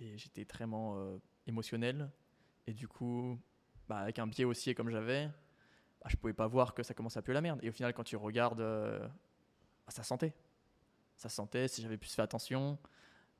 Et 0.00 0.16
j'étais 0.18 0.44
vraiment 0.44 0.94
euh, 0.98 1.18
émotionnel. 1.48 2.10
Et 2.68 2.72
du 2.72 2.86
coup, 2.86 3.38
bah, 3.88 3.98
avec 3.98 4.20
un 4.20 4.26
biais 4.28 4.44
haussier 4.44 4.72
comme 4.74 4.88
j'avais, 4.90 5.26
bah, 6.00 6.06
je 6.08 6.16
pouvais 6.16 6.32
pas 6.32 6.46
voir 6.46 6.74
que 6.74 6.84
ça 6.84 6.94
commençait 6.94 7.18
à 7.18 7.22
puer 7.22 7.34
la 7.34 7.40
merde. 7.40 7.58
Et 7.64 7.70
au 7.70 7.72
final, 7.72 7.92
quand 7.92 8.04
tu 8.04 8.14
regardes, 8.14 8.60
euh, 8.60 9.00
bah, 9.00 9.90
ça 9.90 10.04
sentait. 10.04 10.32
Ça 11.16 11.28
sentait, 11.28 11.66
si 11.66 11.82
j'avais 11.82 11.98
plus 11.98 12.14
fait 12.14 12.22
attention. 12.22 12.78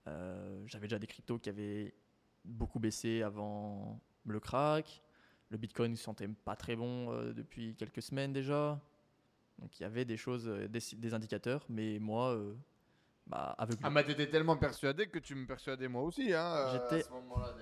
Euh, 0.06 0.62
j'avais 0.66 0.86
déjà 0.86 0.98
des 0.98 1.06
cryptos 1.06 1.38
qui 1.38 1.48
avaient 1.48 1.94
beaucoup 2.44 2.78
baissé 2.80 3.22
avant 3.22 4.00
le 4.26 4.40
crack. 4.40 5.02
Le 5.50 5.58
Bitcoin 5.58 5.92
ne 5.92 5.96
sentait 5.96 6.28
pas 6.28 6.56
très 6.56 6.76
bon 6.76 7.12
euh, 7.12 7.32
depuis 7.32 7.74
quelques 7.76 8.02
semaines 8.02 8.32
déjà. 8.32 8.80
Donc 9.58 9.78
il 9.78 9.82
y 9.82 9.86
avait 9.86 10.04
des 10.04 10.16
choses, 10.16 10.48
euh, 10.48 10.66
des, 10.66 10.80
des 10.96 11.14
indicateurs, 11.14 11.64
mais 11.68 11.98
moi, 11.98 12.34
euh, 12.34 12.54
bah, 13.26 13.54
aveuglé. 13.58 13.80
Ah, 13.84 13.90
mais 13.90 14.02
t'étais 14.02 14.28
tellement 14.28 14.56
persuadé 14.56 15.06
que 15.06 15.18
tu 15.18 15.34
me 15.34 15.46
persuadais 15.46 15.88
moi 15.88 16.02
aussi. 16.02 16.32
Hein, 16.32 16.70
J'étais 16.72 17.04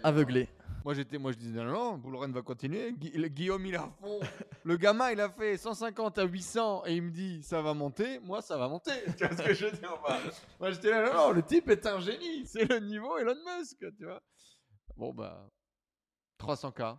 aveuglé. 0.03 0.49
Moi, 0.85 0.95
j'étais, 0.95 1.18
moi, 1.18 1.33
je 1.33 1.37
disais 1.37 1.59
non, 1.59 1.72
non, 1.72 1.99
Bullrun 1.99 2.33
va 2.33 2.43
continuer. 2.43 2.93
Le 2.93 3.28
Guillaume, 3.28 3.66
il 3.66 3.76
à 3.76 3.89
fond. 4.01 4.20
Le 4.64 4.76
gamin, 4.76 5.11
il 5.11 5.20
a 5.20 5.28
fait 5.28 5.57
150 5.57 6.18
à 6.18 6.24
800 6.24 6.85
et 6.87 6.97
il 6.97 7.03
me 7.03 7.11
dit 7.11 7.43
ça 7.43 7.61
va 7.61 7.74
monter. 7.74 8.18
Moi, 8.20 8.41
ça 8.43 8.57
va 8.57 8.68
monter. 8.68 8.93
Tu 9.16 9.26
vois 9.26 9.37
ce 9.37 9.43
que 9.43 9.55
je 9.55 9.66
veux 9.66 9.72
dire 9.72 9.95
bah, 10.07 10.18
Moi, 10.59 10.70
j'étais 10.70 10.91
là, 10.91 11.12
non, 11.12 11.28
non, 11.28 11.31
le 11.33 11.43
type 11.43 11.68
est 11.68 11.87
un 11.87 12.01
génie. 12.01 12.47
C'est 12.47 12.64
le 12.64 12.78
niveau 12.81 13.18
Elon 13.18 13.37
Musk, 13.59 13.78
tu 13.97 14.05
vois. 14.05 14.22
Bon, 14.97 15.12
bah, 15.12 15.51
300K. 16.39 16.99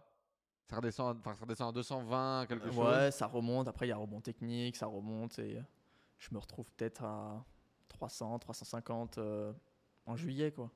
Ça 0.70 0.78
redescend, 0.78 1.18
enfin, 1.20 1.36
ça 1.36 1.42
redescend 1.42 1.70
à 1.70 1.72
220, 1.74 2.46
quelque 2.48 2.72
chose. 2.72 2.88
Ouais, 2.88 3.12
ça 3.12 3.28
remonte. 3.28 3.68
Après, 3.68 3.88
il 3.88 3.90
y 3.90 3.92
a 3.92 3.98
rebond 3.98 4.22
technique, 4.22 4.76
ça 4.76 4.86
remonte 4.86 5.38
et 5.40 5.60
je 6.18 6.30
me 6.32 6.40
retrouve 6.40 6.72
peut-être 6.72 7.04
à 7.04 7.44
300, 7.90 8.40
350 8.40 9.18
euh, 9.18 9.54
en 10.06 10.16
juillet, 10.16 10.52
quoi. 10.52 10.72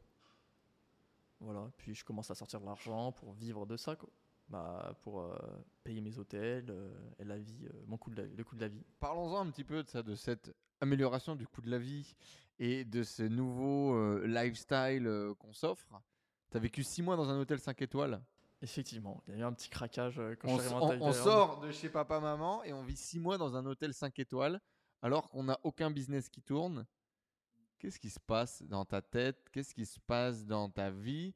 Voilà. 1.39 1.69
Puis 1.77 1.93
je 1.95 2.03
commence 2.05 2.31
à 2.31 2.35
sortir 2.35 2.59
de 2.61 2.65
l'argent 2.65 3.11
pour 3.11 3.33
vivre 3.33 3.65
de 3.65 3.77
ça, 3.77 3.95
quoi. 3.95 4.09
Bah, 4.47 4.95
pour 5.01 5.21
euh, 5.21 5.35
payer 5.83 6.01
mes 6.01 6.19
hôtels 6.19 6.69
euh, 6.69 6.93
et 7.17 7.23
la 7.23 7.37
vie, 7.39 7.65
euh, 7.65 7.83
mon 7.87 7.97
coût 7.97 8.11
de 8.11 8.21
la, 8.21 8.27
le 8.27 8.43
coût 8.43 8.55
de 8.55 8.61
la 8.61 8.67
vie. 8.67 8.83
Parlons-en 8.99 9.39
un 9.47 9.49
petit 9.49 9.63
peu 9.63 9.81
de 9.81 9.87
ça, 9.89 10.03
de 10.03 10.13
cette 10.13 10.55
amélioration 10.81 11.35
du 11.35 11.47
coût 11.47 11.61
de 11.61 11.69
la 11.71 11.79
vie 11.79 12.15
et 12.59 12.85
de 12.85 13.01
ce 13.01 13.23
nouveau 13.23 14.19
lifestyle 14.25 15.09
qu'on 15.39 15.51
s'offre. 15.53 15.99
Tu 16.51 16.57
as 16.57 16.59
vécu 16.59 16.83
6 16.83 17.01
mois 17.01 17.15
dans 17.15 17.27
un 17.29 17.39
hôtel 17.39 17.59
5 17.59 17.81
étoiles. 17.81 18.21
Effectivement, 18.61 19.21
il 19.27 19.33
y 19.33 19.37
a 19.37 19.39
eu 19.41 19.43
un 19.43 19.51
petit 19.53 19.69
craquage 19.69 20.21
quand 20.39 20.47
On, 20.49 20.57
je 20.57 20.61
suis 20.63 20.73
on- 21.01 21.11
sort 21.11 21.59
de 21.59 21.71
chez 21.71 21.89
papa-maman 21.89 22.63
et 22.63 22.71
on 22.73 22.83
vit 22.83 22.95
6 22.95 23.19
mois 23.19 23.37
dans 23.37 23.55
un 23.55 23.65
hôtel 23.65 23.93
5 23.93 24.17
étoiles 24.19 24.61
alors 25.01 25.29
qu'on 25.29 25.43
n'a 25.43 25.59
aucun 25.63 25.91
business 25.91 26.29
qui 26.29 26.41
tourne. 26.41 26.85
Qu'est-ce 27.79 27.99
qui 27.99 28.09
se 28.09 28.19
passe 28.19 28.63
dans 28.63 28.85
ta 28.85 29.01
tête? 29.01 29.49
Qu'est-ce 29.51 29.73
qui 29.73 29.85
se 29.85 29.99
passe 29.99 30.45
dans 30.45 30.69
ta 30.69 30.89
vie 30.89 31.33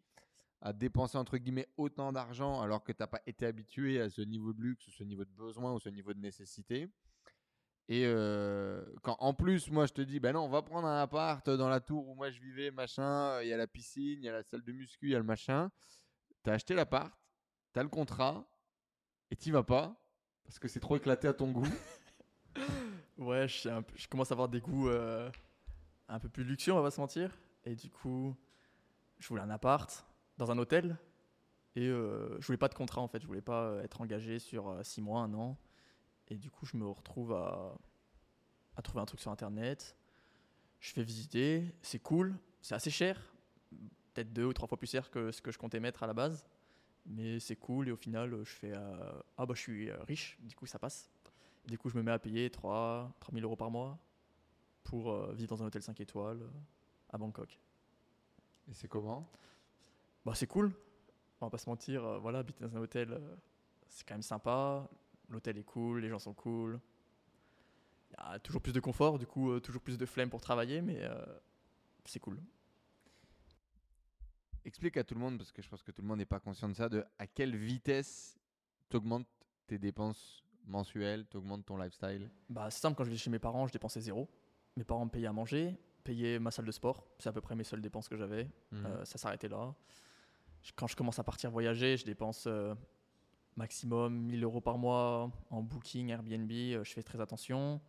à 0.62 0.74
dépenser 0.74 1.18
entre 1.18 1.38
guillemets 1.38 1.70
autant 1.78 2.12
d'argent 2.12 2.62
alors 2.62 2.84
que 2.84 2.92
tu 2.92 3.02
n'as 3.02 3.08
pas 3.08 3.22
été 3.26 3.46
habitué 3.46 4.02
à 4.02 4.10
ce 4.10 4.22
niveau 4.22 4.52
de 4.54 4.62
luxe, 4.62 4.88
ou 4.88 4.92
ce 4.92 5.04
niveau 5.04 5.24
de 5.24 5.32
besoin 5.32 5.74
ou 5.74 5.80
ce 5.80 5.90
niveau 5.90 6.14
de 6.14 6.20
nécessité? 6.20 6.90
Et 7.88 8.04
euh, 8.06 8.86
quand 9.02 9.18
en 9.20 9.34
plus, 9.34 9.72
moi 9.72 9.86
je 9.88 9.94
te 9.94 10.02
dis, 10.02 10.20
ben 10.20 10.34
non, 10.34 10.42
on 10.42 10.50
va 10.50 10.62
prendre 10.62 10.88
un 10.88 11.02
appart 11.02 11.50
dans 11.50 11.70
la 11.70 11.80
tour 11.80 12.08
où 12.08 12.16
moi 12.16 12.30
je 12.30 12.40
vivais, 12.40 12.72
machin, 12.72 13.42
il 13.42 13.48
y 13.48 13.54
a 13.54 13.58
la 13.58 13.68
piscine, 13.68 14.20
il 14.20 14.26
y 14.26 14.30
a 14.30 14.34
la 14.34 14.44
salle 14.44 14.64
de 14.64 14.72
muscu, 14.72 15.08
il 15.08 15.12
y 15.12 15.16
a 15.16 15.20
le 15.20 15.24
machin. 15.24 15.72
Tu 16.44 16.50
as 16.50 16.54
acheté 16.54 16.76
l'appart, 16.76 17.12
tu 17.74 17.80
as 17.80 17.84
le 17.84 17.90
contrat 17.90 18.48
et 19.32 19.36
tu 19.36 19.52
vas 19.52 19.64
pas 19.64 19.96
parce 20.44 20.60
que 20.60 20.68
c'est 20.68 20.80
trop 20.80 20.96
éclaté 20.96 21.28
à 21.28 21.34
ton 21.34 21.52
goût. 21.52 21.68
Ouais, 23.18 23.50
je 23.50 24.08
commence 24.08 24.32
à 24.32 24.34
avoir 24.34 24.48
des 24.48 24.62
goûts 24.62 24.88
euh, 24.88 25.30
un 26.10 26.20
peu 26.20 26.30
plus 26.30 26.44
luxueux, 26.44 26.74
on 26.74 26.78
va 26.78 26.84
pas 26.84 26.92
se 26.92 27.00
mentir. 27.00 27.38
Et 27.66 27.76
du 27.76 27.90
coup, 27.90 28.36
je 29.20 29.28
voulais 29.28 29.42
un 29.42 29.50
appart 29.50 30.06
dans 30.38 30.52
un 30.52 30.58
hôtel. 30.58 30.98
Et 31.76 31.88
euh, 31.88 32.40
je 32.42 32.46
voulais 32.48 32.58
pas 32.58 32.68
de 32.68 32.74
contrat 32.74 33.02
en 33.02 33.08
fait. 33.08 33.22
Je 33.22 33.28
voulais 33.28 33.42
pas 33.42 33.64
euh, 33.64 33.84
être 33.84 34.02
engagé 34.02 34.40
sur 34.40 34.78
6 34.84 35.02
mois, 35.02 35.22
un 35.22 35.34
an. 35.34 35.58
Et 36.30 36.38
du 36.38 36.52
coup, 36.52 36.66
je 36.66 36.78
me 36.78 36.88
retrouve 36.88 37.34
à, 37.34 37.78
trouver 38.84 39.02
un 39.02 39.06
truc 39.06 39.20
sur 39.20 39.32
internet. 39.32 39.98
Je 40.80 40.94
fais 40.94 41.04
visiter, 41.04 41.76
c'est 41.82 42.00
cool, 42.00 42.38
c'est 42.62 42.76
assez 42.76 42.92
cher. 42.92 43.34
Peut-être 44.14 44.32
deux 44.32 44.46
ou 44.46 44.54
trois 44.54 44.68
fois 44.68 44.78
plus 44.78 44.90
cher 44.90 45.10
que 45.10 45.32
ce 45.32 45.42
que 45.42 45.52
je 45.52 45.58
comptais 45.58 45.80
mettre 45.80 46.04
à 46.04 46.08
la 46.08 46.14
base. 46.14 46.46
Mais 47.06 47.40
c'est 47.40 47.56
cool 47.56 47.90
et 47.90 47.92
au 47.92 47.96
final, 47.96 48.34
euh, 48.34 48.46
je 48.46 48.52
fais 48.52 48.72
euh, 48.74 49.12
Ah 49.38 49.46
bah 49.46 49.54
je 49.56 49.62
suis 49.62 49.90
euh, 49.90 49.98
riche, 50.04 50.38
du 50.42 50.56
coup 50.56 50.66
ça 50.66 50.78
passe. 50.78 51.10
Du 51.66 51.78
coup, 51.78 51.90
je 51.90 51.98
me 51.98 52.04
mets 52.04 52.12
à 52.12 52.20
payer 52.20 52.50
3, 52.50 53.12
000 53.32 53.44
euros 53.44 53.56
par 53.56 53.72
mois 53.72 53.98
pour 54.84 55.12
euh, 55.12 55.34
vivre 55.34 55.50
dans 55.56 55.64
un 55.64 55.68
hôtel 55.68 55.82
5 55.82 56.00
étoiles 56.00 56.42
euh, 56.42 56.50
à 57.10 57.18
Bangkok. 57.18 57.60
Et 58.70 58.74
c'est 58.74 58.88
comment? 58.88 59.30
Bah, 60.26 60.34
c'est 60.36 60.48
cool, 60.48 60.72
on 61.42 61.46
va 61.46 61.50
pas 61.50 61.58
se 61.58 61.70
mentir. 61.70 62.04
euh, 62.04 62.20
voilà, 62.20 62.40
habiter 62.40 62.64
dans 62.64 62.76
un 62.76 62.82
hôtel, 62.82 63.12
euh, 63.14 63.36
c'est 63.88 64.08
quand 64.08 64.16
même 64.16 64.22
sympa. 64.22 64.88
L'hôtel 65.30 65.58
est 65.58 65.64
cool, 65.64 66.02
les 66.02 66.10
gens 66.10 66.20
sont 66.20 66.34
cool. 66.34 66.80
Il 68.12 68.14
y 68.14 68.36
a 68.36 68.40
toujours 68.40 68.62
plus 68.62 68.74
de 68.74 68.80
confort, 68.80 69.20
du 69.20 69.28
coup, 69.28 69.60
toujours 69.60 69.82
plus 69.82 69.98
de 69.98 70.06
flemme 70.06 70.30
pour 70.32 70.42
travailler, 70.42 70.82
mais 70.82 71.08
c'est 72.06 72.20
cool. 72.20 72.40
Explique 74.66 74.98
à 74.98 75.04
tout 75.04 75.14
le 75.14 75.20
monde, 75.20 75.38
parce 75.38 75.52
que 75.52 75.62
je 75.62 75.70
pense 75.70 75.84
que 75.84 75.92
tout 75.92 76.02
le 76.02 76.08
monde 76.08 76.18
n'est 76.18 76.26
pas 76.26 76.40
conscient 76.40 76.68
de 76.68 76.74
ça, 76.74 76.90
de 76.90 77.06
à 77.20 77.28
quelle 77.28 77.56
vitesse 77.56 78.40
tu 78.90 78.98
augmentes 78.98 79.28
tes 79.68 79.78
dépenses 79.78 80.44
mensuelles, 80.66 81.28
tu 81.30 81.38
augmentes 81.38 81.66
ton 81.66 81.78
lifestyle? 81.78 82.30
Bah, 82.50 82.70
c'est 82.72 82.80
simple, 82.82 82.98
quand 82.98 83.04
je 83.04 83.10
vivais 83.10 83.22
chez 83.22 83.30
mes 83.30 83.40
parents, 83.40 83.68
je 83.68 83.74
dépensais 83.74 84.02
zéro. 84.02 84.28
Mes 84.80 84.86
parents 84.86 85.04
me 85.04 85.10
payaient 85.10 85.28
à 85.28 85.34
manger, 85.34 85.78
payaient 86.06 86.40
ma 86.40 86.52
salle 86.52 86.64
de 86.64 86.72
sport. 86.72 87.06
C'est 87.20 87.28
à 87.28 87.34
peu 87.34 87.42
près 87.42 87.54
mes 87.54 87.66
seules 87.66 87.82
dépenses 87.82 88.08
que 88.08 88.16
j'avais. 88.16 88.46
Mhm. 88.72 88.86
Euh, 88.86 89.04
ça 89.04 89.18
s'arrêtait 89.18 89.50
là. 89.50 89.76
Quand 90.78 90.88
je 90.88 90.96
commence 90.96 91.20
à 91.20 91.24
partir 91.26 91.52
voyager, 91.52 91.98
je 91.98 92.06
dépense 92.06 92.46
euh, 92.48 92.74
maximum 93.58 94.18
1000 94.18 94.42
euros 94.42 94.62
par 94.62 94.78
mois 94.78 95.32
en 95.50 95.62
booking, 95.62 96.08
Airbnb. 96.12 96.50
euh, 96.50 96.82
je 96.86 96.94
fais 96.94 97.04
très 97.04 97.20
attention. 97.20 97.82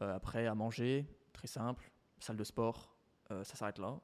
Après, 0.00 0.48
à 0.48 0.54
manger, 0.56 1.06
très 1.32 1.46
simple. 1.46 1.92
Salle 2.18 2.36
de 2.36 2.42
sport, 2.42 2.96
ça 3.28 3.44
s'arrête 3.44 3.78
là. 3.78 4.00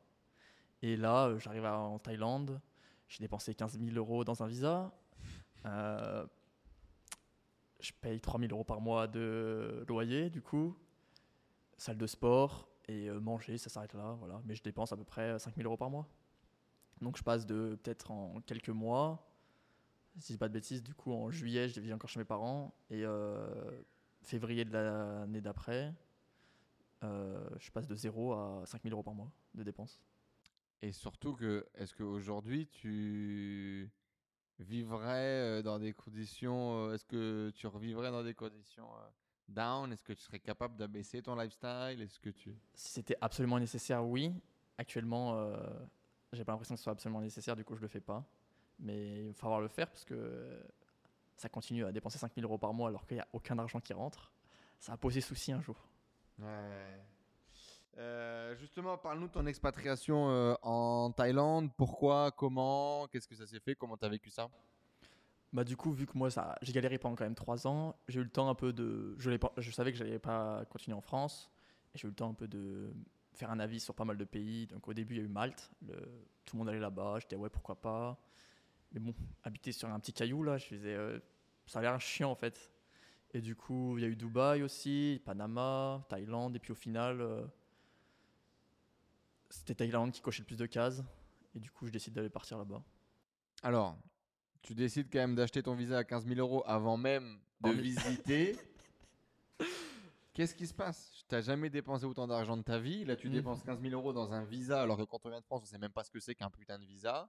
Et 0.81 0.97
là, 0.97 1.37
j'arrive 1.39 1.65
en 1.65 1.99
Thaïlande. 1.99 2.61
J'ai 3.09 3.19
dépensé 3.19 3.53
15 3.53 3.81
000 3.81 3.97
euros 3.97 4.23
dans 4.23 4.45
un 4.45 4.47
visa. 4.47 4.93
Je 5.65 6.23
paye 8.01 8.21
3 8.21 8.39
000 8.39 8.53
euros 8.53 8.63
par 8.63 8.81
mois 8.81 9.09
de 9.09 9.85
loyer, 9.89 10.31
du 10.31 10.41
coup. 10.41 10.77
Salle 11.79 11.97
de 11.97 12.07
sport 12.07 12.69
et 12.87 13.09
euh, 13.09 13.21
manger, 13.21 13.57
ça 13.57 13.71
s'arrête 13.71 13.95
là. 13.95 14.17
Voilà. 14.19 14.43
Mais 14.45 14.55
je 14.55 14.63
dépense 14.63 14.93
à 14.93 14.97
peu 14.97 15.05
près 15.05 15.39
5 15.39 15.55
000 15.57 15.67
euros 15.67 15.77
par 15.77 15.91
mois. 15.91 16.07
Donc 17.01 17.17
je 17.17 17.23
passe 17.23 17.47
de 17.47 17.79
peut-être 17.83 18.11
en 18.11 18.41
quelques 18.41 18.69
mois, 18.69 19.25
si 20.19 20.29
je 20.29 20.33
dis 20.35 20.39
pas 20.39 20.49
de 20.49 20.55
bêtises, 20.55 20.83
du 20.83 20.95
coup 20.95 21.13
en 21.13 21.31
juillet 21.31 21.69
je 21.69 21.81
vis 21.81 21.93
encore 21.93 22.11
chez 22.11 22.19
mes 22.19 22.25
parents 22.25 22.75
et 22.91 23.05
euh, 23.05 23.47
février 24.23 24.65
de 24.65 24.73
l'année 24.73 25.41
d'après, 25.41 25.95
euh, 27.05 27.49
je 27.61 27.71
passe 27.71 27.87
de 27.87 27.95
0 27.95 28.33
à 28.33 28.63
5000 28.67 28.93
euros 28.93 29.05
par 29.05 29.15
mois 29.15 29.31
de 29.55 29.63
dépenses. 29.63 30.01
Et 30.83 30.91
surtout 30.91 31.35
que, 31.35 31.67
est-ce 31.75 31.95
qu'aujourd'hui 31.95 32.67
tu 32.67 33.93
vivrais 34.59 35.59
euh, 35.59 35.63
dans 35.63 35.79
des 35.79 35.93
conditions, 35.93 36.89
euh, 36.89 36.95
est-ce 36.95 37.07
que 37.07 37.51
tu 37.55 37.67
revivrais 37.67 38.11
dans 38.11 38.23
des 38.23 38.35
conditions 38.35 38.87
euh, 38.87 39.09
down? 39.49 39.93
Est-ce 39.93 40.05
que 40.05 40.13
tu 40.13 40.23
serais 40.23 40.39
capable 40.39 40.77
d'abaisser 40.77 41.23
ton 41.23 41.35
lifestyle? 41.35 42.01
Est-ce 42.03 42.19
que 42.21 42.31
tu... 42.31 42.57
Si 42.75 42.91
c'était 42.91 43.17
absolument 43.21 43.59
nécessaire, 43.59 44.05
oui. 44.05 44.33
Actuellement, 44.77 45.35
euh, 45.35 45.57
j'ai 46.33 46.45
pas 46.45 46.53
l'impression 46.53 46.75
que 46.75 46.79
ce 46.79 46.85
soit 46.85 46.93
absolument 46.93 47.21
nécessaire, 47.21 47.57
du 47.57 47.65
coup 47.65 47.75
je 47.75 47.83
le 47.83 47.89
fais 47.89 48.01
pas. 48.01 48.25
Mais 48.79 49.25
il 49.25 49.29
va 49.29 49.35
falloir 49.35 49.61
le 49.61 49.69
faire 49.69 49.89
parce 49.89 50.05
que 50.05 50.63
ça 51.37 51.49
continue 51.49 51.85
à 51.85 51.93
dépenser 51.93 52.19
5000 52.19 52.45
euros 52.45 52.59
par 52.59 52.73
mois 52.73 52.89
alors 52.89 53.07
qu'il 53.07 53.17
n'y 53.17 53.23
a 53.23 53.29
aucun 53.33 53.59
argent 53.59 53.81
qui 53.81 53.93
rentre. 53.93 54.33
Ça 54.79 54.93
va 54.93 54.99
poser 54.99 55.21
souci 55.21 55.53
un 55.53 55.61
jour. 55.61 55.77
Ouais. 56.39 57.01
Euh, 57.97 58.55
justement, 58.57 58.97
parle-nous 58.97 59.27
de 59.27 59.33
ton 59.33 59.47
expatriation 59.47 60.31
euh, 60.31 60.55
en 60.63 61.11
Thaïlande. 61.11 61.71
Pourquoi? 61.77 62.31
Comment? 62.31 63.09
Qu'est-ce 63.09 63.27
que 63.27 63.35
ça 63.35 63.47
s'est 63.47 63.59
fait? 63.59 63.75
Comment 63.75 63.97
tu 63.97 64.05
as 64.05 64.09
vécu 64.09 64.31
ça? 64.31 64.49
Bah 65.53 65.65
du 65.65 65.77
coup, 65.77 65.93
vu 65.93 66.07
que 66.07 66.17
moi, 66.17 66.29
j'ai 66.61 66.73
galéré 66.73 66.99
pendant 66.99 67.17
quand 67.17 67.25
même 67.25 67.35
trois 67.35 67.67
ans, 67.67 67.97
j'ai 68.07 68.21
eu 68.21 68.23
le 68.23 68.29
temps 68.29 68.51
un 68.51 68.55
peu 68.55 68.73
de... 68.73 69.17
Je, 69.19 69.31
je 69.57 69.71
savais 69.71 69.93
que 69.93 69.99
j'allais 69.99 70.19
pas 70.19 70.65
continuer 70.67 70.97
en 70.97 71.01
France. 71.01 71.51
J'ai 71.95 72.07
eu 72.07 72.11
le 72.11 72.15
temps 72.15 72.31
un 72.31 72.35
peu 72.35 72.47
de 72.47 72.93
faire 73.33 73.51
un 73.51 73.59
avis 73.59 73.81
sur 73.81 73.95
pas 73.95 74.05
mal 74.05 74.19
de 74.19 74.25
pays. 74.25 74.67
Donc 74.67 74.89
au 74.89 74.93
début, 74.93 75.15
il 75.15 75.19
y 75.19 75.21
a 75.21 75.25
eu 75.25 75.29
Malte. 75.29 75.71
Tout 76.45 76.57
le 76.57 76.59
monde 76.59 76.69
allait 76.69 76.79
là-bas. 76.79 77.19
J'étais 77.21 77.37
ouais, 77.37 77.49
pourquoi 77.49 77.81
pas. 77.81 78.21
Mais 78.93 79.01
bon, 79.01 79.15
habiter 79.43 79.73
sur 79.73 79.89
un 79.89 79.99
petit 80.01 80.13
caillou, 80.13 80.43
là, 80.43 80.59
je 80.59 80.67
faisais... 80.67 80.95
euh, 80.95 81.19
ça 81.67 81.79
a 81.79 81.83
l'air 81.83 81.99
chiant, 82.01 82.31
en 82.31 82.35
fait. 82.35 82.71
Et 83.33 83.41
du 83.41 83.57
coup, 83.57 83.97
il 83.97 84.03
y 84.03 84.05
a 84.07 84.09
eu 84.09 84.17
Dubaï 84.17 84.63
aussi, 84.63 85.21
Panama, 85.25 86.05
Thaïlande. 86.09 86.57
Et 86.57 86.59
puis 86.59 86.73
au 86.73 86.75
final, 86.75 87.21
euh, 87.21 87.43
c'était 89.49 89.75
Thaïlande 89.75 90.13
qui 90.13 90.21
cochait 90.21 90.43
le 90.43 90.47
plus 90.47 90.57
de 90.57 90.67
cases. 90.67 91.03
Et 91.55 91.61
du 91.61 91.71
coup, 91.71 91.87
je 91.87 91.93
décide 91.93 92.13
d'aller 92.13 92.31
partir 92.31 92.59
là-bas. 92.59 92.83
Alors, 93.63 93.97
tu 94.63 94.75
décides 94.75 95.09
quand 95.13 95.19
même 95.19 95.35
d'acheter 95.35 95.63
ton 95.63 95.75
visa 95.75 95.99
à 95.99 96.05
15 96.05 96.27
000 96.27 96.39
euros 96.41 96.63
avant 96.67 96.97
même 96.97 97.39
de 97.63 97.71
visiter. 97.71 98.57
Qu'est-ce 100.35 100.55
qui 100.55 100.67
se 100.67 100.75
passe? 100.75 101.25
Tu 101.29 101.35
n'as 101.35 101.41
jamais 101.41 101.69
dépensé 101.69 102.05
autant 102.05 102.27
d'argent 102.27 102.57
de 102.57 102.63
ta 102.63 102.79
vie. 102.79 103.05
Là, 103.05 103.17
tu 103.17 103.27
Mhm. 103.29 103.35
dépenses 103.35 103.63
15 103.65 103.81
000 103.81 103.93
euros 103.95 104.13
dans 104.13 104.33
un 104.33 104.45
visa, 104.45 104.81
alors 104.83 104.97
que 104.97 105.03
quand 105.03 105.19
on 105.25 105.31
vient 105.31 105.41
de 105.41 105.45
France, 105.45 105.63
on 105.65 105.67
sait 105.67 105.79
même 105.79 105.91
pas 105.91 106.05
ce 106.05 106.11
que 106.11 106.21
c'est 106.21 106.35
qu'un 106.35 106.51
putain 106.51 106.79
de 106.79 106.85
visa. 106.85 107.29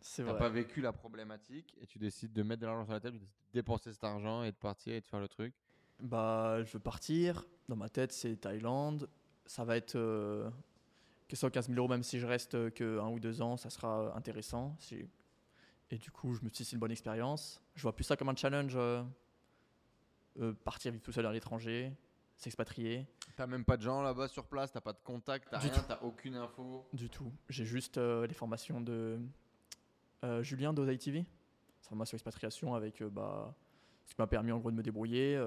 C'est 0.00 0.22
Tu 0.24 0.28
n'as 0.28 0.34
pas 0.34 0.48
vécu 0.48 0.80
la 0.80 0.92
problématique 0.92 1.74
et 1.80 1.86
tu 1.86 1.98
décides 1.98 2.32
de 2.32 2.42
mettre 2.42 2.60
de 2.62 2.66
l'argent 2.66 2.84
sur 2.84 2.92
la 2.92 3.00
table, 3.00 3.18
de 3.20 3.24
dépenser 3.52 3.92
cet 3.92 4.04
argent 4.04 4.42
et 4.42 4.50
de 4.50 4.56
partir 4.56 4.92
et 4.94 5.00
de 5.00 5.06
faire 5.06 5.20
le 5.20 5.28
truc. 5.28 5.54
Bah, 6.00 6.62
je 6.64 6.72
veux 6.72 6.80
partir. 6.80 7.46
Dans 7.68 7.76
ma 7.76 7.88
tête, 7.88 8.12
c'est 8.12 8.36
Thaïlande. 8.36 9.08
Ça 9.46 9.64
va 9.64 9.76
être 9.76 9.94
euh, 9.94 10.50
que 11.28 11.36
ce 11.36 11.40
soit 11.40 11.50
15 11.50 11.68
000 11.68 11.78
euros, 11.78 11.88
même 11.88 12.02
si 12.02 12.18
je 12.18 12.26
reste 12.26 12.70
que 12.74 12.98
un 12.98 13.08
ou 13.08 13.20
deux 13.20 13.40
ans, 13.40 13.56
ça 13.56 13.70
sera 13.70 14.14
intéressant. 14.16 14.74
Si- 14.80 15.06
Et 15.90 15.98
du 15.98 16.10
coup, 16.10 16.34
je 16.34 16.40
me 16.42 16.48
suis 16.48 16.58
dit, 16.58 16.64
c'est 16.64 16.72
une 16.74 16.80
bonne 16.80 16.90
expérience. 16.90 17.60
Je 17.74 17.82
vois 17.82 17.94
plus 17.94 18.04
ça 18.04 18.16
comme 18.16 18.28
un 18.28 18.36
challenge. 18.36 18.74
euh, 18.76 19.02
euh, 20.40 20.52
partir 20.64 20.90
vivre 20.90 21.04
tout 21.04 21.12
seul 21.12 21.26
à 21.26 21.32
l'étranger, 21.32 21.92
s'expatrier. 22.36 23.06
T'as 23.36 23.46
même 23.46 23.64
pas 23.64 23.76
de 23.76 23.82
gens 23.82 24.02
là-bas 24.02 24.26
sur 24.26 24.44
place, 24.46 24.72
t'as 24.72 24.80
pas 24.80 24.92
de 24.92 24.98
contact, 25.04 25.48
t'as 25.50 25.58
rien, 25.58 25.70
t'as 25.86 26.00
aucune 26.02 26.34
info. 26.34 26.84
Du 26.92 27.08
tout. 27.08 27.32
J'ai 27.48 27.64
juste 27.64 27.98
euh, 27.98 28.26
les 28.26 28.34
formations 28.34 28.80
de 28.80 29.18
Euh, 30.24 30.42
Julien 30.42 30.72
d'Ozai 30.72 30.96
TV. 30.98 31.24
Formation 31.82 32.16
expatriation 32.16 32.74
avec 32.74 33.02
bah, 33.02 33.54
ce 34.06 34.14
qui 34.14 34.20
m'a 34.20 34.26
permis 34.26 34.50
en 34.52 34.58
gros 34.58 34.70
de 34.70 34.76
me 34.76 34.82
débrouiller, 34.82 35.38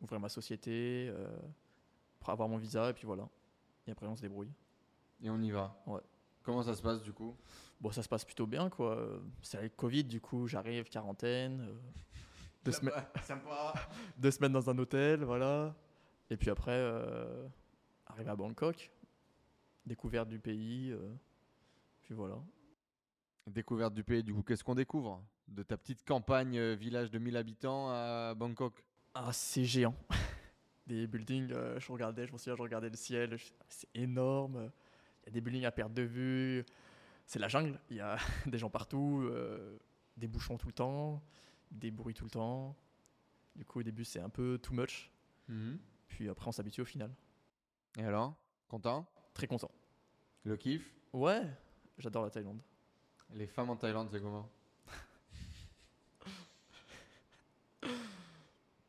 ouvrir 0.00 0.18
ma 0.20 0.30
société, 0.30 1.12
pour 2.18 2.30
avoir 2.30 2.48
mon 2.48 2.56
visa 2.56 2.88
et 2.90 2.94
puis 2.94 3.04
voilà. 3.06 3.28
Et 3.86 3.90
après 3.90 4.06
on 4.06 4.16
se 4.16 4.22
débrouille. 4.22 4.50
Et 5.22 5.28
on 5.28 5.40
y 5.42 5.50
va. 5.50 5.76
Ouais. 5.86 6.00
Comment 6.42 6.62
ça 6.62 6.74
se 6.74 6.82
passe 6.82 7.02
du 7.02 7.12
coup? 7.12 7.36
Bon, 7.80 7.90
ça 7.90 8.02
se 8.02 8.08
passe 8.08 8.24
plutôt 8.24 8.46
bien 8.46 8.68
quoi. 8.70 9.20
C'est 9.42 9.58
avec 9.58 9.76
Covid 9.76 10.04
du 10.04 10.20
coup, 10.20 10.46
j'arrive, 10.46 10.84
quarantaine. 10.88 11.60
euh, 11.68 11.72
deux, 12.64 12.72
semaines, 12.72 12.94
Sympa. 13.22 13.74
deux 14.16 14.30
semaines 14.30 14.52
dans 14.52 14.70
un 14.70 14.78
hôtel, 14.78 15.24
voilà. 15.24 15.74
Et 16.30 16.36
puis 16.36 16.50
après, 16.50 16.70
euh, 16.72 17.46
arrive 18.06 18.28
à 18.28 18.36
Bangkok, 18.36 18.90
découverte 19.84 20.28
du 20.28 20.38
pays, 20.38 20.90
euh, 20.92 21.12
puis 22.02 22.14
voilà. 22.14 22.36
Découverte 23.48 23.92
du 23.94 24.04
pays, 24.04 24.22
du 24.22 24.32
coup, 24.32 24.42
qu'est-ce 24.42 24.62
qu'on 24.62 24.76
découvre? 24.76 25.22
De 25.48 25.62
ta 25.64 25.76
petite 25.76 26.04
campagne, 26.06 26.56
euh, 26.56 26.74
village 26.76 27.10
de 27.10 27.18
1000 27.18 27.36
habitants 27.36 27.88
à 27.90 28.34
Bangkok? 28.36 28.84
Ah, 29.14 29.32
c'est 29.32 29.64
géant. 29.64 29.96
Des 30.86 31.06
buildings, 31.06 31.52
je 31.78 31.92
regardais, 31.92 32.26
je 32.26 32.32
me 32.32 32.38
souviens, 32.38 32.56
je 32.56 32.62
regardais 32.62 32.88
le 32.88 32.96
ciel, 32.96 33.36
je- 33.36 33.50
c'est 33.68 33.88
énorme. 33.94 34.70
Il 35.22 35.26
y 35.26 35.28
a 35.28 35.32
des 35.32 35.40
buildings 35.40 35.64
à 35.64 35.72
perte 35.72 35.92
de 35.92 36.02
vue. 36.02 36.64
C'est 37.26 37.38
la 37.38 37.48
jungle, 37.48 37.78
il 37.90 37.96
y 37.96 38.00
a 38.00 38.16
des 38.46 38.58
gens 38.58 38.70
partout, 38.70 39.22
euh, 39.24 39.78
des 40.16 40.26
bouchons 40.26 40.58
tout 40.58 40.66
le 40.66 40.72
temps, 40.72 41.22
des 41.70 41.90
bruits 41.90 42.14
tout 42.14 42.24
le 42.24 42.30
temps. 42.30 42.76
Du 43.54 43.64
coup, 43.64 43.80
au 43.80 43.82
début, 43.82 44.04
c'est 44.04 44.20
un 44.20 44.30
peu 44.30 44.58
too 44.62 44.74
much. 44.74 45.10
Puis 46.08 46.28
après, 46.28 46.48
on 46.48 46.52
s'habitue 46.52 46.80
au 46.80 46.86
final. 46.86 47.10
Et 47.98 48.04
alors? 48.04 48.34
Content? 48.68 49.06
Très 49.34 49.46
content. 49.46 49.70
Le 50.44 50.56
kiff? 50.56 50.90
Ouais, 51.12 51.42
j'adore 51.98 52.24
la 52.24 52.30
Thaïlande. 52.30 52.62
Les 53.34 53.46
femmes 53.46 53.70
en 53.70 53.76
Thaïlande, 53.76 54.08
c'est 54.10 54.20
comment? 54.20 54.50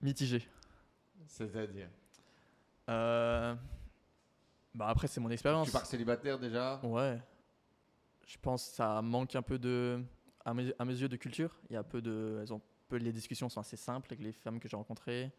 Mitigé. 0.02 0.48
C'est-à-dire? 1.28 1.90
Euh, 2.90 3.56
Bah 4.74 4.88
après, 4.88 5.08
c'est 5.08 5.20
mon 5.20 5.30
expérience. 5.30 5.68
Tu 5.68 5.74
pars 5.74 5.86
célibataire 5.86 6.40
déjà 6.40 6.80
Ouais. 6.84 7.20
Je 8.26 8.38
pense 8.38 8.70
que 8.70 8.76
ça 8.76 9.02
manque 9.02 9.36
un 9.36 9.42
peu 9.42 9.60
de. 9.60 10.04
À 10.46 10.54
mes, 10.54 10.74
à 10.78 10.86
mes 10.86 10.94
yeux, 10.94 11.08
de 11.08 11.16
culture. 11.16 11.56
Il 11.70 11.74
y 11.74 11.78
a 11.78 11.84
peu 11.84 12.02
de. 12.02 12.40
Elles 12.42 12.54
ont 12.54 12.62
peu, 12.88 12.98
les 12.98 13.14
discussions 13.14 13.50
sont 13.50 13.60
assez 13.62 13.78
simples 13.78 14.08
avec 14.12 14.24
les 14.24 14.32
femmes 14.34 14.60
que 14.60 14.68
j'ai 14.68 14.76
rencontrées. 14.76 15.32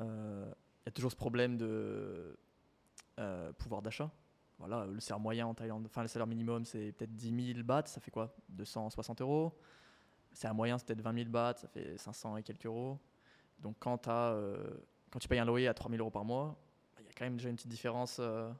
Euh, 0.00 0.44
Il 0.84 0.86
y 0.86 0.88
a 0.88 0.92
toujours 0.92 1.10
ce 1.10 1.16
problème 1.16 1.56
de 1.56 2.36
euh, 3.18 3.52
pouvoir 3.54 3.82
d'achat. 3.82 4.10
Voilà, 4.58 4.86
le 4.86 5.00
salaire 5.00 5.20
moyen 5.20 5.46
en 5.46 5.54
Thaïlande, 5.54 5.84
enfin 5.84 6.00
le 6.00 6.08
salaire 6.08 6.26
minimum 6.26 6.64
c'est 6.64 6.92
peut-être 6.92 7.14
10 7.14 7.52
000 7.54 7.62
bahts, 7.62 7.86
ça 7.86 8.00
fait 8.00 8.10
quoi? 8.10 8.34
260 8.48 9.20
euros. 9.20 9.52
Le 10.30 10.36
salaire 10.36 10.54
moyen 10.54 10.78
c'est 10.78 10.86
peut-être 10.86 11.02
20 11.02 11.14
000 11.14 11.28
bahts, 11.28 11.56
ça 11.58 11.68
fait 11.68 11.98
500 11.98 12.38
et 12.38 12.42
quelques 12.42 12.64
euros. 12.64 12.98
Donc 13.58 13.76
quand, 13.78 14.08
euh, 14.08 14.56
quand 15.10 15.18
tu 15.18 15.28
payes 15.28 15.40
un 15.40 15.44
loyer 15.44 15.68
à 15.68 15.74
3 15.74 15.90
000 15.90 16.00
euros 16.00 16.10
par 16.10 16.24
mois, 16.24 16.56
quand 17.16 17.24
même 17.24 17.36
déjà 17.36 17.48
une 17.48 17.56
petite 17.56 17.70
différence 17.70 18.18
euh, 18.20 18.50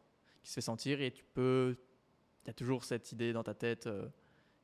qui 0.42 0.50
se 0.50 0.54
fait 0.54 0.60
sentir 0.60 1.00
et 1.00 1.10
tu 1.10 1.24
peux. 1.24 1.76
Il 2.44 2.48
y 2.48 2.50
a 2.50 2.54
toujours 2.54 2.84
cette 2.84 3.10
idée 3.12 3.32
dans 3.32 3.42
ta 3.42 3.54
tête 3.54 3.86
euh, 3.86 4.06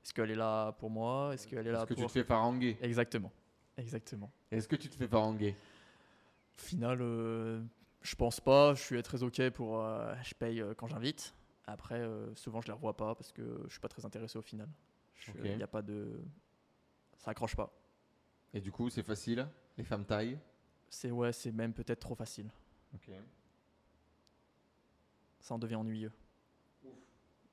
est-ce 0.02 0.14
qu'elle 0.14 0.30
est 0.30 0.36
là 0.36 0.72
pour 0.72 0.90
moi 0.90 1.32
Est-ce 1.34 1.46
qu'elle 1.46 1.66
est 1.66 1.72
là 1.72 1.78
Est-ce 1.78 1.86
que 1.86 1.94
pour. 1.94 2.04
tu 2.04 2.08
te 2.08 2.12
fais 2.12 2.24
faranguer 2.24 2.76
Exactement. 2.80 3.32
Exactement. 3.76 4.32
Est-ce 4.50 4.66
que 4.68 4.76
tu 4.76 4.88
te 4.88 4.94
fais 4.96 5.06
faranguer? 5.06 5.56
Au 6.58 6.60
final, 6.60 6.98
euh, 7.00 7.62
je 8.02 8.14
pense 8.16 8.40
pas. 8.40 8.74
Je 8.74 8.82
suis 8.82 9.02
très 9.02 9.22
ok 9.22 9.50
pour. 9.50 9.80
je 10.22 10.34
paye 10.34 10.62
quand 10.76 10.88
j'invite. 10.88 11.34
Après, 11.66 12.04
souvent, 12.34 12.60
je 12.60 12.66
les 12.66 12.72
revois 12.72 12.96
pas 12.96 13.14
parce 13.14 13.32
que 13.32 13.62
je 13.66 13.70
suis 13.70 13.80
pas 13.80 13.88
très 13.88 14.04
intéressé 14.04 14.38
au 14.38 14.42
final. 14.42 14.68
Il 15.44 15.56
n'y 15.56 15.62
a 15.62 15.68
pas 15.68 15.82
de. 15.82 16.20
Ça 17.18 17.30
accroche 17.30 17.54
pas. 17.54 17.72
Et 18.52 18.60
du 18.60 18.72
coup, 18.72 18.90
c'est 18.90 19.04
facile? 19.04 19.48
Les 19.78 19.84
femmes 19.84 20.04
taillent? 20.04 20.38
C'est 20.88 21.10
ouais, 21.10 21.32
c'est 21.32 21.52
même 21.52 21.72
peut-être 21.72 22.00
trop 22.00 22.14
facile. 22.14 22.50
Ok. 22.94 23.10
Ça 25.42 25.54
en 25.54 25.58
devient 25.58 25.74
ennuyeux. 25.74 26.12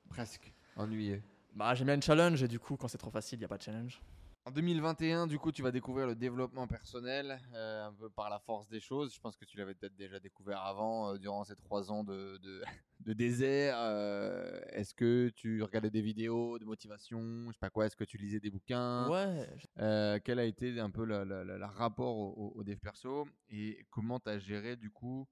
Presque. 0.08 0.52
Ennuyé. 0.76 1.22
Bah, 1.54 1.74
j'aime 1.74 1.86
bien 1.86 1.96
une 1.96 2.02
challenge 2.02 2.42
et 2.42 2.48
du 2.48 2.58
coup, 2.58 2.76
quand 2.76 2.88
c'est 2.88 2.98
trop 2.98 3.10
facile, 3.10 3.38
il 3.40 3.42
y 3.42 3.44
a 3.44 3.48
pas 3.48 3.58
de 3.58 3.62
challenge. 3.62 4.00
En 4.46 4.50
2021, 4.52 5.26
du 5.26 5.38
coup, 5.38 5.52
tu 5.52 5.60
vas 5.62 5.70
découvrir 5.70 6.06
le 6.06 6.14
développement 6.14 6.66
personnel 6.66 7.38
euh, 7.52 7.86
un 7.88 7.92
peu 7.92 8.08
par 8.08 8.30
la 8.30 8.38
force 8.38 8.68
des 8.68 8.80
choses. 8.80 9.12
Je 9.14 9.20
pense 9.20 9.36
que 9.36 9.44
tu 9.44 9.58
l'avais 9.58 9.74
peut-être 9.74 9.96
déjà 9.96 10.18
découvert 10.18 10.62
avant, 10.62 11.12
euh, 11.12 11.18
durant 11.18 11.44
ces 11.44 11.54
trois 11.56 11.90
ans 11.92 12.04
de, 12.04 12.38
de, 12.38 12.62
de 13.00 13.12
désert. 13.12 13.76
Euh, 13.78 14.60
est-ce 14.70 14.94
que 14.94 15.28
tu 15.34 15.62
regardais 15.62 15.90
des 15.90 16.00
vidéos 16.00 16.58
de 16.58 16.64
motivation 16.64 17.20
Je 17.48 17.52
sais 17.52 17.58
pas 17.60 17.70
quoi. 17.70 17.86
Est-ce 17.86 17.96
que 17.96 18.04
tu 18.04 18.16
lisais 18.16 18.40
des 18.40 18.50
bouquins? 18.50 19.08
Ouais, 19.10 20.20
Quel 20.24 20.38
a 20.38 20.44
été 20.44 20.78
un 20.80 20.90
peu 20.90 21.04
le, 21.04 21.24
le- 21.24 21.44
le- 21.44 21.58
le 21.58 21.64
rapport 21.66 22.16
au 22.16 22.62
dev 22.64 22.78
perso? 22.78 23.26
Et 23.50 23.84
comment 23.90 24.20
tu 24.20 24.30
as 24.30 24.38
géré 24.38 24.76
du 24.76 24.90
coup 24.90 25.26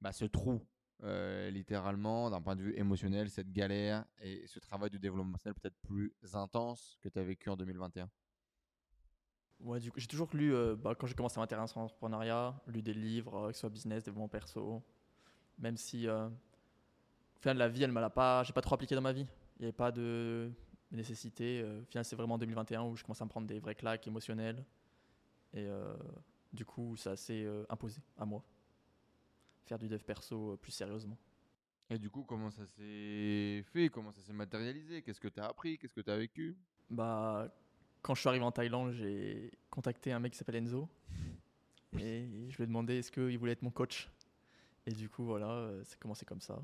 bah, 0.00 0.12
ce 0.12 0.26
trou? 0.26 0.60
Euh, 1.02 1.50
littéralement 1.50 2.30
d'un 2.30 2.40
point 2.40 2.56
de 2.56 2.62
vue 2.62 2.78
émotionnel, 2.78 3.28
cette 3.28 3.52
galère 3.52 4.04
et 4.20 4.46
ce 4.46 4.58
travail 4.58 4.90
de 4.90 4.96
développement 4.96 5.32
personnel 5.32 5.54
peut-être 5.54 5.76
plus 5.82 6.14
intense 6.32 6.98
que 7.02 7.08
tu 7.08 7.18
as 7.18 7.24
vécu 7.24 7.50
en 7.50 7.56
2021 7.56 8.08
Ouais, 9.60 9.80
du 9.80 9.90
coup, 9.90 10.00
j'ai 10.00 10.06
toujours 10.06 10.28
lu, 10.34 10.54
euh, 10.54 10.76
bah, 10.76 10.94
quand 10.94 11.06
j'ai 11.06 11.14
commencé 11.14 11.38
à 11.38 11.40
m'intéresser 11.40 11.74
à 11.76 11.80
l'entrepreneuriat, 11.80 12.54
lu 12.66 12.82
des 12.82 12.94
livres, 12.94 13.34
euh, 13.36 13.48
que 13.48 13.54
ce 13.54 13.60
soit 13.60 13.70
business, 13.70 14.02
développement 14.02 14.28
perso. 14.28 14.82
Même 15.58 15.76
si, 15.76 16.08
au 16.08 16.30
final, 17.38 17.56
la 17.58 17.68
vie, 17.68 17.82
elle 17.84 17.92
m'a 17.92 18.00
l'a 18.00 18.10
pas, 18.10 18.42
j'ai 18.42 18.52
pas 18.52 18.60
trop 18.60 18.74
appliqué 18.74 18.94
dans 18.94 19.00
ma 19.00 19.12
vie. 19.12 19.26
Il 19.56 19.62
n'y 19.62 19.66
avait 19.66 19.72
pas 19.72 19.92
de 19.92 20.50
nécessité. 20.90 21.62
au 21.62 21.84
final, 21.84 22.04
c'est 22.04 22.16
vraiment 22.16 22.34
en 22.34 22.38
2021 22.38 22.82
où 22.82 22.96
je 22.96 23.04
commence 23.04 23.22
à 23.22 23.24
me 23.24 23.30
prendre 23.30 23.46
des 23.46 23.60
vrais 23.60 23.76
claques 23.76 24.06
émotionnelles. 24.06 24.64
Et 25.52 25.68
du 26.52 26.64
coup, 26.64 26.96
ça 26.96 27.14
s'est 27.14 27.46
imposé 27.68 28.02
à 28.18 28.24
moi. 28.24 28.42
Faire 29.64 29.78
du 29.78 29.88
dev 29.88 30.02
perso 30.02 30.52
euh, 30.52 30.56
plus 30.56 30.72
sérieusement. 30.72 31.18
Et 31.90 31.98
du 31.98 32.10
coup, 32.10 32.24
comment 32.24 32.50
ça 32.50 32.66
s'est 32.66 33.62
fait? 33.72 33.88
Comment 33.90 34.12
ça 34.12 34.20
s'est 34.20 34.32
matérialisé? 34.32 35.02
Qu'est-ce 35.02 35.20
que 35.20 35.28
tu 35.28 35.40
as 35.40 35.46
appris? 35.46 35.78
Qu'est-ce 35.78 35.94
que 35.94 36.00
tu 36.00 36.10
as 36.10 36.16
vécu? 36.16 36.56
Bah, 36.90 37.54
quand 38.02 38.14
je 38.14 38.20
suis 38.20 38.28
arrivé 38.28 38.44
en 38.44 38.52
Thaïlande, 38.52 38.92
j'ai 38.92 39.52
contacté 39.70 40.12
un 40.12 40.18
mec 40.18 40.32
qui 40.32 40.38
s'appelle 40.38 40.56
Enzo. 40.56 40.88
Et 41.98 42.48
je 42.50 42.56
lui 42.56 42.64
ai 42.64 42.66
demandé 42.66 42.98
est-ce 42.98 43.12
qu'il 43.12 43.38
voulait 43.38 43.52
être 43.52 43.62
mon 43.62 43.70
coach. 43.70 44.10
Et 44.86 44.92
du 44.92 45.08
coup, 45.08 45.24
voilà, 45.24 45.48
euh, 45.50 45.82
c'est 45.84 45.98
commencé 45.98 46.24
comme 46.24 46.40
ça. 46.40 46.62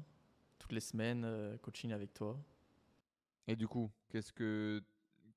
Toutes 0.59 0.72
les 0.72 0.80
semaines, 0.80 1.24
euh, 1.24 1.57
coaching 1.59 1.92
avec 1.92 2.12
toi. 2.12 2.38
Et 3.46 3.57
du 3.57 3.66
coup, 3.66 3.90
qu'est-ce 4.11 4.32
que, 4.32 4.82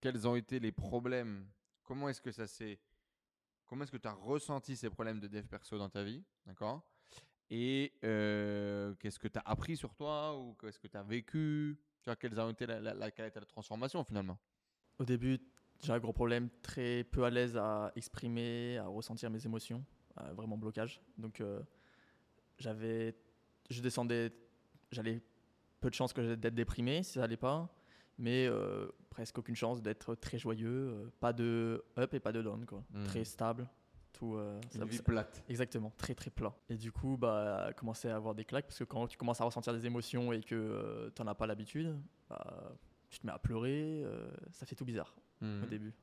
quels 0.01 0.27
ont 0.27 0.35
été 0.35 0.59
les 0.59 0.71
problèmes? 0.71 1.45
Comment 1.83 2.09
est-ce 2.09 2.21
que 2.21 2.31
ça 2.31 2.47
s'est 2.47 2.79
Comment 3.65 3.83
est-ce 3.83 3.91
que 3.91 3.97
tu 3.97 4.07
as 4.07 4.13
ressenti 4.13 4.75
ces 4.75 4.89
problèmes 4.89 5.19
de 5.19 5.27
dev 5.27 5.45
perso 5.45 5.77
dans 5.77 5.89
ta 5.89 6.03
vie? 6.03 6.23
D'accord? 6.45 6.83
Et 7.55 7.93
euh, 8.03 8.95
qu'est-ce 8.99 9.19
que 9.19 9.27
tu 9.27 9.37
as 9.37 9.43
appris 9.45 9.77
sur 9.77 9.93
toi 9.93 10.35
Ou 10.39 10.55
qu'est-ce 10.59 10.79
que 10.79 10.87
tu 10.87 10.97
as 10.97 11.03
vécu? 11.03 11.77
Tu 12.01 12.05
vois, 12.09 12.15
quelles 12.15 12.39
ont 12.39 12.49
été 12.49 12.65
la, 12.65 12.79
la- 12.79 12.95
la- 12.95 13.11
quelle 13.11 13.25
a 13.25 13.27
été 13.27 13.39
la 13.39 13.45
transformation 13.45 14.03
finalement? 14.03 14.39
Au 14.97 15.05
début, 15.05 15.39
j'ai 15.83 15.93
un 15.93 15.99
gros 15.99 16.13
problème, 16.13 16.49
très 16.63 17.03
peu 17.03 17.23
à 17.25 17.29
l'aise 17.29 17.55
à 17.55 17.91
exprimer, 17.95 18.79
à 18.79 18.87
ressentir 18.87 19.29
mes 19.29 19.45
émotions, 19.45 19.85
euh, 20.19 20.33
vraiment 20.33 20.57
blocage. 20.57 20.99
Donc, 21.17 21.41
euh, 21.41 21.61
j'avais, 22.57 23.15
je 23.69 23.81
descendais, 23.81 24.31
j'allais 24.91 25.21
peu 25.79 25.89
de 25.91 25.95
chances 25.95 26.11
que 26.13 26.33
d'être 26.33 26.55
déprimé 26.55 27.03
si 27.03 27.13
ça 27.13 27.23
allait 27.23 27.37
pas, 27.37 27.69
mais 28.17 28.47
euh, 28.47 28.87
presque 29.11 29.37
aucune 29.37 29.55
chance 29.55 29.79
d'être 29.81 30.15
très 30.15 30.39
joyeux, 30.39 31.11
pas 31.19 31.33
de 31.33 31.83
up 31.99 32.13
et 32.15 32.19
pas 32.19 32.31
de 32.31 32.41
down, 32.41 32.65
quoi. 32.65 32.83
Mhm. 32.91 33.03
Très 33.05 33.25
stable, 33.25 33.69
tout. 34.13 34.35
euh, 34.35 34.59
ça- 34.69 34.79
Une 34.79 34.85
vie 34.89 34.97
ça- 34.97 35.03
plate. 35.03 35.43
Exactement, 35.49 35.91
très 35.97 36.15
très 36.15 36.29
plat. 36.31 36.53
Et 36.69 36.75
du 36.77 36.91
coup, 36.91 37.17
bah, 37.17 37.71
commencer 37.75 38.07
à 38.09 38.15
avoir 38.15 38.33
des 38.35 38.45
claques, 38.45 38.65
parce 38.67 38.79
que 38.79 38.83
quand 38.85 39.07
tu 39.07 39.17
commences 39.17 39.41
à 39.41 39.43
ressentir 39.45 39.73
des 39.73 39.85
émotions 39.85 40.31
et 40.31 40.41
que 40.41 41.11
tu 41.15 41.21
n'en 41.21 41.27
as 41.29 41.35
pas 41.35 41.47
l'habitude, 41.47 41.97
bah, 42.29 42.71
tu 43.09 43.19
te 43.19 43.25
mets 43.27 43.33
à 43.33 43.39
pleurer, 43.39 44.01
euh, 44.05 44.31
ça 44.51 44.65
fait 44.65 44.75
tout 44.75 44.85
bizarre 44.85 45.13
Mhm. 45.41 45.63
au 45.63 45.65
début. 45.67 45.93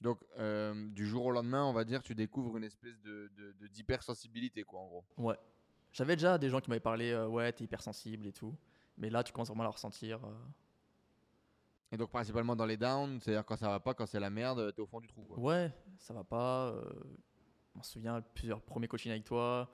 Donc, 0.00 0.20
euh, 0.38 0.88
du 0.90 1.06
jour 1.06 1.24
au 1.26 1.30
lendemain, 1.30 1.64
on 1.64 1.72
va 1.72 1.84
dire, 1.84 2.02
tu 2.02 2.14
découvres 2.14 2.56
une 2.58 2.64
espèce 2.64 3.00
de, 3.00 3.30
de, 3.36 3.52
de- 3.60 3.66
d'hypersensibilité, 3.68 4.62
quoi, 4.62 4.80
en 4.80 4.86
gros. 4.86 5.04
Ouais. 5.18 5.38
J'avais 5.92 6.16
déjà 6.16 6.36
des 6.38 6.50
gens 6.50 6.60
qui 6.60 6.68
m'avaient 6.68 6.80
parlé, 6.80 7.10
euh, 7.12 7.26
ouais, 7.26 7.50
t'es 7.52 7.64
hypersensible 7.64 8.26
et 8.26 8.32
tout. 8.32 8.54
Mais 8.98 9.08
là, 9.10 9.22
tu 9.24 9.32
commences 9.32 9.48
vraiment 9.48 9.62
à 9.62 9.66
le 9.66 9.70
ressentir. 9.72 10.22
euh. 10.24 10.30
Et 11.92 11.96
donc, 11.96 12.10
principalement 12.10 12.56
dans 12.56 12.66
les 12.66 12.76
downs, 12.76 13.20
c'est-à-dire 13.20 13.44
quand 13.44 13.56
ça 13.56 13.68
va 13.68 13.78
pas, 13.80 13.94
quand 13.94 14.06
c'est 14.06 14.18
la 14.20 14.30
merde, 14.30 14.72
t'es 14.74 14.80
au 14.82 14.86
fond 14.86 15.00
du 15.00 15.06
trou. 15.06 15.22
Quoi. 15.22 15.38
Ouais, 15.38 15.72
ça 15.98 16.12
va 16.12 16.24
pas. 16.24 16.70
euh, 16.70 16.82
m'en 17.76 17.82
souviens, 17.82 18.20
plusieurs 18.34 18.60
premiers 18.62 18.88
coachings 18.88 19.10
avec 19.12 19.24
toi. 19.24 19.68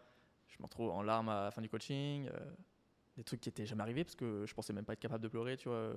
Je 0.48 0.56
me 0.58 0.64
retrouve 0.64 0.90
en 0.90 1.02
larmes 1.02 1.28
à 1.28 1.44
la 1.44 1.50
fin 1.50 1.62
du 1.62 1.68
coaching. 1.68 2.28
euh, 2.28 2.38
Des 3.16 3.24
trucs 3.24 3.40
qui 3.40 3.48
étaient 3.48 3.66
jamais 3.66 3.82
arrivés 3.82 4.04
parce 4.04 4.16
que 4.16 4.44
je 4.46 4.54
pensais 4.54 4.72
même 4.72 4.84
pas 4.84 4.92
être 4.94 5.00
capable 5.00 5.22
de 5.22 5.28
pleurer, 5.28 5.56
tu 5.56 5.68
vois. 5.68 5.92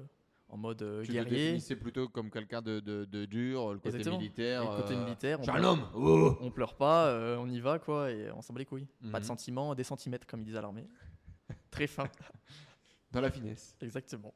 En 0.49 0.57
mode 0.57 0.81
euh, 0.83 1.03
Tu 1.03 1.13
guerrier. 1.13 1.29
définissais 1.53 1.75
plutôt 1.77 2.09
comme 2.09 2.29
quelqu'un 2.29 2.61
de, 2.61 2.79
de, 2.79 3.05
de 3.05 3.25
dur, 3.25 3.71
le 3.73 3.79
côté 3.79 3.89
Exactement. 3.95 4.17
militaire. 4.19 4.61
Le 4.63 4.81
côté 4.81 4.93
euh, 4.93 5.03
militaire, 5.03 5.39
on 5.39 5.43
Je 5.43 5.49
suis 5.49 5.57
un 5.57 5.59
pleure- 5.61 5.71
homme 5.71 5.87
oh 5.95 6.37
On 6.41 6.51
pleure 6.51 6.75
pas, 6.75 7.07
euh, 7.07 7.37
on 7.37 7.49
y 7.49 7.59
va, 7.59 7.79
quoi, 7.79 8.11
et 8.11 8.29
on 8.31 8.41
s'en 8.41 8.53
bat 8.53 8.59
les 8.59 8.65
couilles. 8.65 8.87
Pas 9.11 9.19
de 9.19 9.23
Mhm. 9.23 9.27
sentiments, 9.29 9.73
des 9.73 9.83
centimètres, 9.85 10.27
comme 10.27 10.41
ils 10.41 10.45
disent 10.45 10.57
à 10.57 10.61
l'armée. 10.61 10.87
Très 11.71 11.87
fin, 11.87 12.03
Dans 13.11 13.21
la 13.21 13.31
finesse. 13.31 13.75
exactement. 13.81 14.33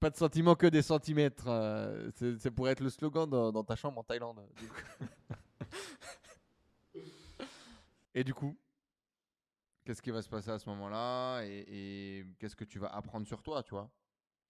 Pas 0.00 0.10
de 0.10 0.16
sentiments 0.16 0.54
que 0.56 0.66
des 0.66 0.82
centimètres. 0.82 1.46
euh, 1.48 2.10
c'est 2.16 2.38
c'est 2.38 2.50
pour 2.50 2.68
être 2.68 2.80
le 2.80 2.90
slogan 2.90 3.28
dans, 3.30 3.50
dans 3.52 3.64
ta 3.64 3.76
chambre 3.76 3.98
en 3.98 4.04
Thaïlande. 4.04 4.40
et 8.14 8.24
du 8.24 8.34
coup, 8.34 8.56
qu'est-ce 9.84 10.02
qui 10.02 10.10
va 10.10 10.22
se 10.22 10.28
passer 10.28 10.50
à 10.50 10.58
ce 10.58 10.68
moment-là 10.70 11.42
et, 11.44 11.64
et 11.68 12.26
qu'est-ce 12.38 12.56
que 12.56 12.64
tu 12.64 12.78
vas 12.78 12.88
apprendre 12.88 13.26
sur 13.26 13.42
toi, 13.42 13.62
tu 13.62 13.70
vois? 13.70 13.90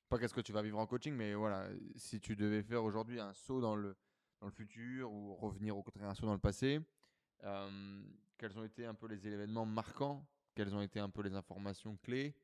Pas 0.09 0.19
qu'est-ce 0.19 0.35
que 0.35 0.41
tu 0.41 0.53
vas 0.53 0.63
vivre 0.63 0.79
en 0.79 0.87
coaching, 0.87 1.15
mais 1.15 1.35
voilà, 1.35 1.69
si 1.97 2.21
tu 2.21 2.37
devais 2.37 2.63
faire 2.63 2.85
aujourd'hui 2.85 3.21
un 3.21 3.33
saut 3.35 3.61
dans 3.61 3.77
le, 3.77 3.97
dans 4.41 4.47
le 4.47 4.53
futur 4.53 5.13
ou 5.13 5.35
revenir 5.35 5.77
au 5.77 5.83
contraire 5.83 6.09
un 6.09 6.15
saut 6.15 6.27
dans 6.27 6.33
le 6.33 6.39
passé, 6.39 6.81
euh, 7.45 8.03
quels 8.39 8.59
ont 8.59 8.65
été 8.65 8.87
un 8.87 8.95
peu 8.95 9.09
les 9.09 9.27
événements 9.27 9.67
marquants? 9.67 10.27
Quelles 10.55 10.75
ont 10.75 10.83
été 10.83 11.01
un 11.01 11.11
peu 11.11 11.23
les 11.23 11.35
informations 11.35 11.97
clés 11.99 12.35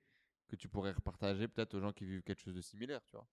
que 0.48 0.56
tu 0.56 0.68
pourrais 0.68 0.92
repartager 0.92 1.48
peut-être 1.48 1.74
aux 1.74 1.80
gens 1.80 1.92
qui 1.92 2.04
vivent 2.04 2.22
quelque 2.22 2.40
chose 2.40 2.54
de 2.54 2.60
similaire, 2.60 3.02
tu 3.06 3.16
vois? 3.16 3.26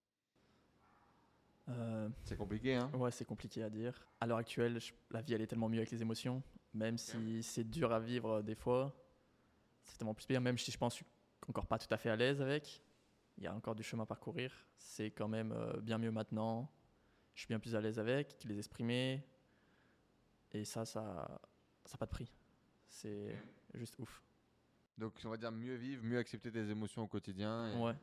Euh, 1.69 2.09
C'est 2.23 2.35
compliqué, 2.37 2.75
hein 2.75 2.89
Ouais, 2.95 3.11
c'est 3.11 3.25
compliqué 3.25 3.63
à 3.63 3.69
dire. 3.69 4.07
À 4.19 4.25
l'heure 4.27 4.37
actuelle, 4.37 4.79
je- 4.79 4.91
la 5.11 5.21
vie 5.21 5.33
elle 5.33 5.41
est 5.41 5.47
tellement 5.47 5.69
mieux 5.69 5.77
avec 5.79 5.91
les 5.91 6.01
émotions, 6.01 6.41
même 6.73 6.97
si 6.97 7.43
c'est 7.43 7.63
dur 7.69 7.91
à 7.91 7.99
vivre 7.99 8.29
euh, 8.37 8.41
des 8.41 8.55
fois. 8.55 8.95
C'est 9.83 9.97
tellement 9.97 10.13
plus 10.13 10.25
pire, 10.25 10.41
même 10.41 10.57
si 10.57 10.71
je 10.71 10.77
pense 10.77 10.93
que 10.95 10.99
je 10.99 11.03
suis 11.05 11.13
encore 11.49 11.67
pas 11.67 11.77
tout 11.77 11.91
à 11.93 11.97
fait 11.97 12.09
à 12.09 12.15
l'aise 12.15 12.41
avec. 12.41 12.81
Il 13.37 13.43
y 13.43 13.47
a 13.47 13.53
encore 13.53 13.75
du 13.75 13.83
chemin 13.83 14.03
à 14.03 14.05
parcourir. 14.05 14.51
C'est 14.77 15.11
quand 15.11 15.27
même 15.27 15.51
euh, 15.51 15.79
bien 15.79 15.97
mieux 15.97 16.11
maintenant. 16.11 16.69
Je 17.35 17.41
suis 17.41 17.47
bien 17.47 17.59
plus 17.59 17.75
à 17.75 17.81
l'aise 17.81 17.97
avec, 17.99 18.43
les 18.43 18.57
exprimer. 18.57 19.23
Et 20.51 20.65
ça, 20.65 20.85
ça 20.85 21.01
n'a 21.91 21.97
pas 21.97 22.05
de 22.05 22.11
prix. 22.11 22.31
C'est 22.87 23.37
juste 23.75 23.97
ouf. 23.99 24.23
Donc 24.97 25.13
on 25.23 25.29
va 25.29 25.37
dire 25.37 25.51
mieux 25.51 25.75
vivre, 25.75 26.03
mieux 26.03 26.17
accepter 26.17 26.51
tes 26.51 26.67
émotions 26.69 27.03
au 27.03 27.07
quotidien 27.07 27.71
et 27.71 27.77
Ouais, 27.77 27.95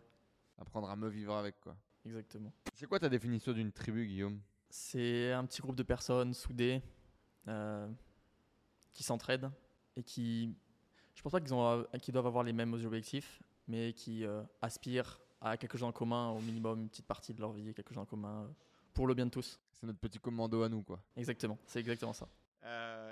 apprendre 0.56 0.88
à 0.88 0.96
mieux 0.96 1.08
vivre 1.08 1.34
avec 1.34 1.60
quoi. 1.60 1.76
Exactement. 2.06 2.52
C'est 2.74 2.86
quoi 2.86 2.98
ta 2.98 3.08
définition 3.08 3.52
d'une 3.52 3.72
tribu, 3.72 4.06
Guillaume? 4.06 4.40
C'est 4.70 5.32
un 5.32 5.44
petit 5.44 5.60
groupe 5.60 5.76
de 5.76 5.82
personnes 5.82 6.34
soudées 6.34 6.82
euh, 7.48 7.88
qui 8.92 9.02
s'entraident 9.02 9.50
et 9.96 10.02
qui, 10.02 10.54
je 11.14 11.22
pense 11.22 11.32
pas 11.32 11.40
qu'ils 11.40 12.12
doivent 12.12 12.26
avoir 12.26 12.44
les 12.44 12.52
mêmes 12.52 12.74
objectifs, 12.74 13.42
mais 13.68 13.92
qui 13.92 14.24
euh, 14.24 14.42
aspirent 14.60 15.20
à 15.40 15.56
quelque 15.56 15.78
chose 15.78 15.88
en 15.88 15.92
commun, 15.92 16.30
au 16.30 16.40
minimum 16.40 16.82
une 16.82 16.88
petite 16.88 17.06
partie 17.06 17.34
de 17.34 17.40
leur 17.40 17.52
vie, 17.52 17.72
quelque 17.74 17.88
chose 17.88 18.02
en 18.02 18.06
commun 18.06 18.42
euh, 18.42 18.48
pour 18.94 19.06
le 19.06 19.14
bien 19.14 19.26
de 19.26 19.30
tous. 19.30 19.60
C'est 19.72 19.86
notre 19.86 19.98
petit 19.98 20.18
commando 20.18 20.62
à 20.62 20.68
nous 20.68 20.82
quoi. 20.82 21.00
Exactement, 21.16 21.58
c'est 21.66 21.80
exactement 21.80 22.12
ça. 22.12 22.28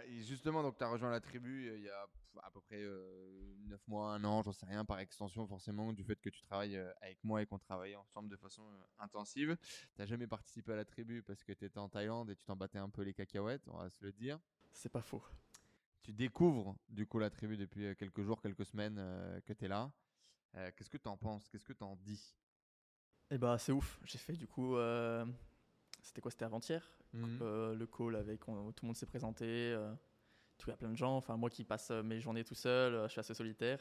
Euh, 0.04 0.10
et 0.10 0.22
justement, 0.22 0.62
donc 0.62 0.76
tu 0.78 0.84
as 0.84 0.88
rejoint 0.88 1.10
la 1.10 1.20
tribu 1.20 1.68
euh, 1.68 1.78
il 1.78 1.84
y 1.84 1.88
a 1.88 2.06
à 2.42 2.50
peu 2.50 2.60
près 2.60 2.82
9 3.74 3.80
mois, 3.86 4.12
un 4.14 4.24
an, 4.24 4.42
j'en 4.42 4.52
sais 4.52 4.66
rien, 4.66 4.84
par 4.84 4.98
extension 4.98 5.46
forcément, 5.46 5.92
du 5.92 6.04
fait 6.04 6.16
que 6.16 6.30
tu 6.30 6.42
travailles 6.42 6.76
euh, 6.76 6.92
avec 7.00 7.22
moi 7.22 7.42
et 7.42 7.46
qu'on 7.46 7.58
travaille 7.58 7.94
ensemble 7.96 8.28
de 8.28 8.36
façon 8.36 8.62
euh, 8.62 8.84
intensive. 8.98 9.56
Tu 9.96 10.06
jamais 10.06 10.26
participé 10.26 10.72
à 10.72 10.76
la 10.76 10.84
tribu 10.84 11.22
parce 11.22 11.42
que 11.44 11.52
tu 11.52 11.64
étais 11.64 11.78
en 11.78 11.88
Thaïlande 11.88 12.30
et 12.30 12.36
tu 12.36 12.44
t'en 12.44 12.56
battais 12.56 12.78
un 12.78 12.90
peu 12.90 13.02
les 13.02 13.14
cacahuètes, 13.14 13.66
on 13.68 13.78
va 13.78 13.88
se 13.88 14.02
le 14.04 14.12
dire. 14.12 14.38
C'est 14.72 14.88
pas 14.88 15.02
faux. 15.02 15.22
Tu 16.02 16.12
découvres 16.12 16.76
du 16.88 17.06
coup 17.06 17.18
la 17.18 17.30
tribu 17.30 17.56
depuis 17.56 17.86
euh, 17.86 17.94
quelques 17.94 18.22
jours, 18.22 18.40
quelques 18.42 18.66
semaines 18.66 18.96
euh, 18.98 19.40
que 19.42 19.52
tu 19.52 19.64
es 19.64 19.68
là. 19.68 19.92
Euh, 20.56 20.70
Qu'est-ce 20.76 20.90
que 20.90 20.98
tu 20.98 21.08
en 21.08 21.16
penses? 21.16 21.48
Qu'est-ce 21.48 21.64
que 21.64 21.72
tu 21.72 21.84
en 21.84 21.96
dis? 21.96 22.34
Et 23.30 23.38
bah 23.38 23.58
c'est 23.58 23.72
ouf. 23.72 23.98
J'ai 24.04 24.18
fait 24.18 24.34
du 24.34 24.46
coup, 24.46 24.76
euh, 24.76 25.24
c'était 26.04 26.20
quoi 26.20 26.30
C'était 26.30 26.44
avant-hier. 26.44 26.88
Mhm. 27.12 27.38
Euh, 27.42 27.74
le 27.74 27.86
call 27.86 28.14
avec 28.16 28.46
on- 28.48 28.70
tout 28.72 28.84
le 28.84 28.88
monde 28.88 28.96
s'est 28.96 29.06
présenté. 29.06 29.44
euh, 29.46 29.92
tout 30.58 30.68
il 30.68 30.70
y 30.70 30.74
a 30.74 30.76
plein 30.76 30.90
de 30.90 30.96
gens. 30.96 31.16
Enfin 31.16 31.36
moi 31.36 31.50
qui 31.50 31.64
passe 31.64 31.90
euh, 31.90 32.02
mes 32.02 32.20
journées 32.20 32.44
tout 32.44 32.54
seul, 32.54 33.02
je 33.04 33.08
suis 33.08 33.18
assez 33.20 33.34
solitaire. 33.34 33.80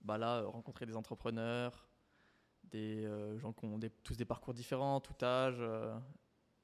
Bah 0.00 0.16
là 0.18 0.42
rencontrer 0.44 0.86
des 0.86 0.96
entrepreneurs, 0.96 1.86
des 2.64 3.06
gens 3.38 3.52
qui 3.52 3.64
ont 3.66 3.78
des- 3.78 3.90
tous 3.90 4.16
des 4.16 4.24
parcours 4.24 4.54
différents, 4.54 5.00
tout 5.00 5.14
âge, 5.24 5.62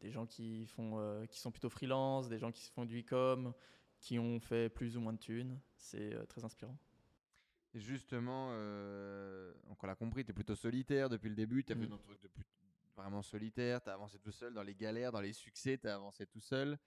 des 0.01 0.11
gens 0.11 0.27
qui 0.27 0.67
font 0.67 1.27
qui 1.29 1.39
sont 1.41 1.51
plutôt 1.51 1.69
freelance, 1.71 2.29
des 2.29 2.39
gens 2.39 2.51
qui 2.53 2.71
font 2.71 2.85
du 2.87 3.01
e-com, 3.01 3.53
qui 3.99 4.19
ont 4.19 4.41
fait 4.41 4.69
plus 4.71 4.97
ou 4.97 5.01
moins 5.01 5.13
de 5.13 5.19
thunes. 5.19 5.59
C'est 5.77 6.27
très 6.29 6.45
inspirant. 6.45 6.77
Et 7.75 7.81
justement, 7.81 8.49
euh, 8.53 9.53
donc 9.69 9.83
on 9.83 9.87
l'a 9.87 9.95
compris, 9.95 10.25
tu 10.25 10.31
es 10.33 10.35
plutôt 10.35 10.57
solitaire 10.57 11.09
depuis 11.09 11.29
le 11.29 11.37
début, 11.37 11.63
tu 11.65 11.73
as 11.73 11.77
fait 11.77 11.87
Mm. 11.87 11.91
ton 11.91 11.99
truc 11.99 12.21
de 12.23 12.29
plus- 12.29 12.45
vraiment 12.97 13.23
solitaire, 13.23 13.83
tu 13.83 13.91
as 13.91 13.95
avancé 13.95 14.19
tout 14.19 14.33
seul 14.33 14.55
dans 14.55 14.63
les 14.63 14.75
galères, 14.75 15.13
dans 15.13 15.21
les 15.21 15.33
succès, 15.33 15.79
tu 15.79 15.89
as 15.89 15.95
avancé 15.95 16.27
tout 16.27 16.41
seul. 16.41 16.79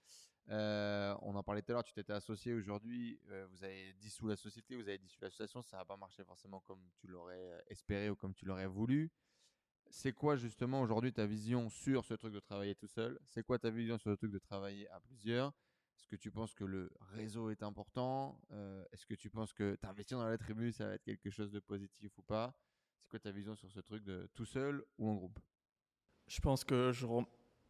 Euh, 0.50 1.16
on 1.22 1.34
en 1.34 1.42
parlait 1.42 1.62
tout 1.62 1.72
à 1.72 1.74
l'heure, 1.74 1.84
tu 1.84 1.94
t'étais 1.94 2.12
associé 2.12 2.52
aujourd'hui, 2.52 3.18
euh, 3.30 3.46
vous 3.50 3.64
avez 3.64 3.94
dissous 3.94 4.26
la 4.26 4.36
société, 4.36 4.76
vous 4.76 4.88
avez 4.88 4.98
dissous 4.98 5.18
l'association, 5.22 5.62
ça 5.62 5.78
n'a 5.78 5.84
pas 5.86 5.96
marché 5.96 6.22
forcément 6.22 6.60
comme 6.60 6.90
tu 6.96 7.06
l'aurais 7.06 7.52
euh, 7.52 7.60
espéré 7.68 8.10
ou 8.10 8.16
comme 8.16 8.34
tu 8.34 8.44
l'aurais 8.44 8.66
voulu. 8.66 9.10
C'est 9.88 10.12
quoi 10.12 10.36
justement 10.36 10.82
aujourd'hui 10.82 11.12
ta 11.12 11.24
vision 11.24 11.70
sur 11.70 12.04
ce 12.04 12.14
truc 12.14 12.34
de 12.34 12.40
travailler 12.40 12.74
tout 12.74 12.88
seul? 12.88 13.18
C'est 13.24 13.42
quoi 13.42 13.58
ta 13.58 13.70
vision 13.70 13.96
sur 13.96 14.10
le 14.10 14.16
truc 14.16 14.32
de 14.32 14.38
travailler 14.38 14.88
à 14.90 15.00
plusieurs? 15.00 15.48
Est-ce 15.96 16.08
que 16.08 16.16
tu 16.16 16.30
penses 16.30 16.52
que 16.52 16.64
le 16.64 16.90
réseau 17.12 17.50
est 17.50 17.62
important? 17.62 18.40
Est-ce 18.92 19.06
que 19.06 19.14
tu 19.14 19.30
penses 19.30 19.52
que 19.52 19.76
t'investir 19.76 20.18
dans 20.18 20.26
la 20.26 20.36
tribu, 20.36 20.72
ça 20.72 20.86
va 20.86 20.94
être 20.94 21.04
quelque 21.04 21.30
chose 21.30 21.52
de 21.52 21.60
positif 21.60 22.18
ou 22.18 22.22
pas? 22.22 22.56
C'est 22.98 23.08
quoi 23.08 23.20
ta 23.20 23.30
vision 23.30 23.54
sur 23.54 23.70
ce 23.70 23.80
truc 23.80 24.02
de 24.02 24.28
tout 24.34 24.46
seul 24.46 24.82
ou 24.98 25.08
en 25.08 25.14
groupe? 25.14 25.38
Je 26.26 26.40
pense 26.40 26.64
que 26.64 26.92
je 26.92 27.06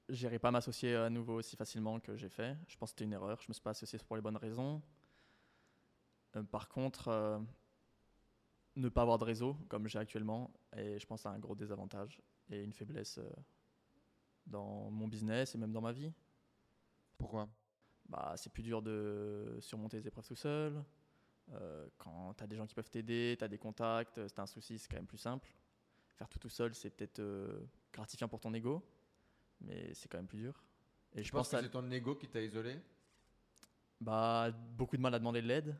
n'irai 0.09 0.39
pas 0.39 0.51
m'associer 0.51 0.95
à 0.95 1.11
nouveau 1.11 1.35
aussi 1.35 1.57
facilement 1.57 1.99
que 2.01 2.17
j'ai 2.17 2.29
fait. 2.29 2.57
Je 2.69 2.77
pense 2.77 2.91
que 2.91 2.95
c'était 2.95 3.05
une 3.05 3.13
erreur. 3.13 3.41
Je 3.41 3.47
ne 3.47 3.51
me 3.51 3.55
suis 3.55 3.63
pas 3.63 3.71
associé 3.71 3.99
pour 4.07 4.17
les 4.17 4.23
bonnes 4.23 4.37
raisons. 4.37 4.83
Euh, 6.37 6.43
par 6.43 6.69
contre, 6.69 7.09
euh, 7.09 7.39
ne 8.77 8.89
pas 8.89 9.03
avoir 9.03 9.19
de 9.19 9.25
réseau 9.25 9.57
comme 9.69 9.87
j'ai 9.87 9.99
actuellement, 9.99 10.53
et 10.77 10.99
je 10.99 11.07
pense 11.07 11.23
c'est 11.23 11.29
un 11.29 11.39
gros 11.39 11.55
désavantage 11.55 12.21
et 12.51 12.63
une 12.63 12.73
faiblesse 12.73 13.19
euh, 13.19 13.31
dans 14.47 14.91
mon 14.91 15.09
business 15.09 15.55
et 15.55 15.59
même 15.59 15.73
dans 15.73 15.81
ma 15.81 15.93
vie. 15.93 16.13
Pourquoi? 17.19 17.49
Bah, 18.07 18.35
c'est 18.37 18.53
plus 18.53 18.63
dur 18.63 18.83
de 18.83 19.57
surmonter 19.61 19.99
les 19.99 20.09
épreuves 20.09 20.27
tout 20.27 20.35
seul. 20.35 20.85
Quand 21.99 22.33
tu 22.35 22.43
as 22.43 22.47
des 22.47 22.57
gens 22.57 22.67
qui 22.67 22.75
peuvent 22.75 22.91
t'aider, 22.91 23.37
tu 23.39 23.45
as 23.45 23.49
des 23.49 23.59
contacts, 23.59 24.15
tu 24.15 24.41
un 24.41 24.47
souci, 24.47 24.79
c'est 24.79 24.89
quand 24.89 24.97
même 24.97 25.07
plus 25.07 25.19
simple. 25.19 25.47
Faire 26.17 26.29
tout 26.29 26.39
tout 26.39 26.49
seul, 26.49 26.75
c'est 26.75 26.91
peut-être 26.91 27.19
euh, 27.19 27.61
gratifiant 27.93 28.29
pour 28.29 28.41
ton 28.41 28.55
ego, 28.55 28.85
mais 29.61 29.93
c'est 29.95 30.09
quand 30.09 30.19
même 30.19 30.29
plus 30.29 30.39
dur. 30.39 30.62
Et 31.15 31.23
Je 31.23 31.29
je 31.29 31.33
pense 31.33 31.49
que 31.49 31.61
c'est 31.61 31.69
ton 31.71 31.91
ego 31.91 32.15
qui 32.15 32.29
t'a 32.29 32.41
isolé? 32.41 32.79
Bah, 34.01 34.51
beaucoup 34.51 34.97
de 34.97 35.03
mal 35.03 35.15
à 35.15 35.19
demander 35.19 35.43
de 35.43 35.47
l'aide. 35.47 35.77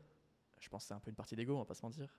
Je 0.59 0.69
pense 0.69 0.83
que 0.83 0.87
c'est 0.87 0.93
un 0.93 0.99
peu 0.99 1.09
une 1.09 1.15
partie 1.15 1.35
d'ego, 1.35 1.55
on 1.55 1.59
va 1.59 1.65
pas 1.65 1.73
se 1.73 1.85
mentir. 1.85 2.17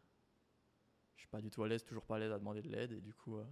Je 1.17 1.23
suis 1.23 1.29
pas 1.29 1.41
du 1.41 1.51
tout 1.51 1.63
à 1.63 1.69
l'aise, 1.69 1.85
toujours 1.85 2.05
pas 2.05 2.17
à 2.17 2.19
l'aise 2.19 2.33
à 2.33 2.39
demander 2.39 2.63
de 2.63 2.69
l'aide, 2.69 2.93
et 2.93 3.01
du 3.01 3.13
coup, 3.15 3.37
euh, 3.37 3.45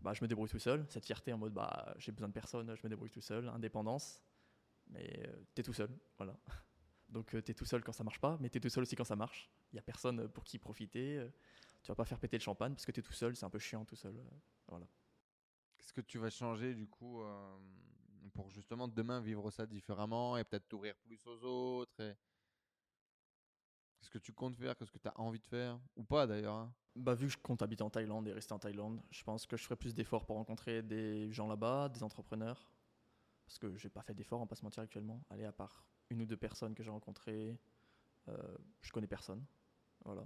bah, 0.00 0.12
je 0.14 0.22
me 0.22 0.28
débrouille 0.28 0.48
tout 0.48 0.58
seul. 0.58 0.84
Cette 0.88 1.04
fierté 1.04 1.32
en 1.32 1.38
mode, 1.38 1.52
bah, 1.52 1.94
j'ai 1.98 2.12
besoin 2.12 2.28
de 2.28 2.32
personne, 2.32 2.74
je 2.74 2.82
me 2.82 2.88
débrouille 2.88 3.10
tout 3.10 3.20
seul, 3.20 3.48
indépendance. 3.48 4.22
Mais 4.88 5.22
euh, 5.28 5.32
t'es 5.54 5.62
tout 5.62 5.72
seul, 5.72 5.90
voilà. 6.16 6.36
Donc 7.08 7.34
euh, 7.34 7.40
t'es 7.42 7.54
tout 7.54 7.64
seul 7.64 7.82
quand 7.82 7.92
ça 7.92 8.04
marche 8.04 8.20
pas, 8.20 8.36
mais 8.40 8.48
t'es 8.48 8.60
tout 8.60 8.68
seul 8.68 8.82
aussi 8.82 8.96
quand 8.96 9.04
ça 9.04 9.16
marche. 9.16 9.50
Il 9.72 9.76
y 9.76 9.78
a 9.78 9.82
personne 9.82 10.28
pour 10.28 10.44
qui 10.44 10.58
profiter. 10.58 11.24
Tu 11.84 11.88
vas 11.90 11.94
pas 11.94 12.06
faire 12.06 12.18
péter 12.18 12.38
le 12.38 12.42
champagne 12.42 12.72
parce 12.72 12.86
que 12.86 12.92
t'es 12.92 13.02
tout 13.02 13.12
seul, 13.12 13.36
c'est 13.36 13.44
un 13.44 13.50
peu 13.50 13.58
chiant 13.58 13.84
tout 13.84 13.94
seul. 13.94 14.16
euh, 14.16 14.22
voilà. 14.68 14.86
Qu'est-ce 15.76 15.92
que 15.92 16.00
tu 16.00 16.18
vas 16.18 16.30
changer 16.30 16.74
du 16.74 16.88
coup 16.88 17.22
euh, 17.22 17.58
pour 18.32 18.48
justement 18.48 18.88
demain 18.88 19.20
vivre 19.20 19.50
ça 19.50 19.66
différemment 19.66 20.38
et 20.38 20.44
peut-être 20.44 20.66
t'ouvrir 20.66 20.96
plus 20.96 21.24
aux 21.26 21.44
autres 21.44 22.00
et... 22.00 22.14
Qu'est-ce 23.98 24.10
que 24.10 24.18
tu 24.18 24.32
comptes 24.32 24.56
faire 24.56 24.76
Qu'est-ce 24.76 24.90
que 24.90 24.98
tu 24.98 25.08
as 25.08 25.18
envie 25.20 25.40
de 25.40 25.46
faire 25.46 25.78
Ou 25.96 26.04
pas 26.04 26.26
d'ailleurs 26.26 26.54
hein? 26.54 26.74
Bah, 26.96 27.14
vu 27.14 27.26
que 27.26 27.32
je 27.32 27.38
compte 27.38 27.60
habiter 27.60 27.82
en 27.82 27.90
Thaïlande 27.90 28.28
et 28.28 28.32
rester 28.32 28.54
en 28.54 28.58
Thaïlande, 28.58 29.02
je 29.10 29.22
pense 29.24 29.46
que 29.46 29.56
je 29.56 29.64
ferai 29.64 29.76
plus 29.76 29.94
d'efforts 29.94 30.24
pour 30.24 30.36
rencontrer 30.36 30.82
des 30.82 31.32
gens 31.32 31.48
là-bas, 31.48 31.88
des 31.88 32.02
entrepreneurs. 32.02 32.70
Parce 33.46 33.58
que 33.58 33.76
j'ai 33.76 33.88
pas 33.90 34.02
fait 34.02 34.14
d'efforts, 34.14 34.40
on 34.40 34.44
va 34.44 34.48
pas 34.48 34.54
se 34.54 34.62
mentir 34.64 34.82
actuellement. 34.82 35.22
Allez, 35.28 35.44
à 35.44 35.52
part 35.52 35.86
une 36.10 36.22
ou 36.22 36.26
deux 36.26 36.36
personnes 36.36 36.74
que 36.74 36.82
j'ai 36.82 36.90
rencontrées, 36.90 37.58
euh, 38.28 38.56
je 38.80 38.92
connais 38.92 39.06
personne. 39.08 39.44
Voilà. 40.04 40.24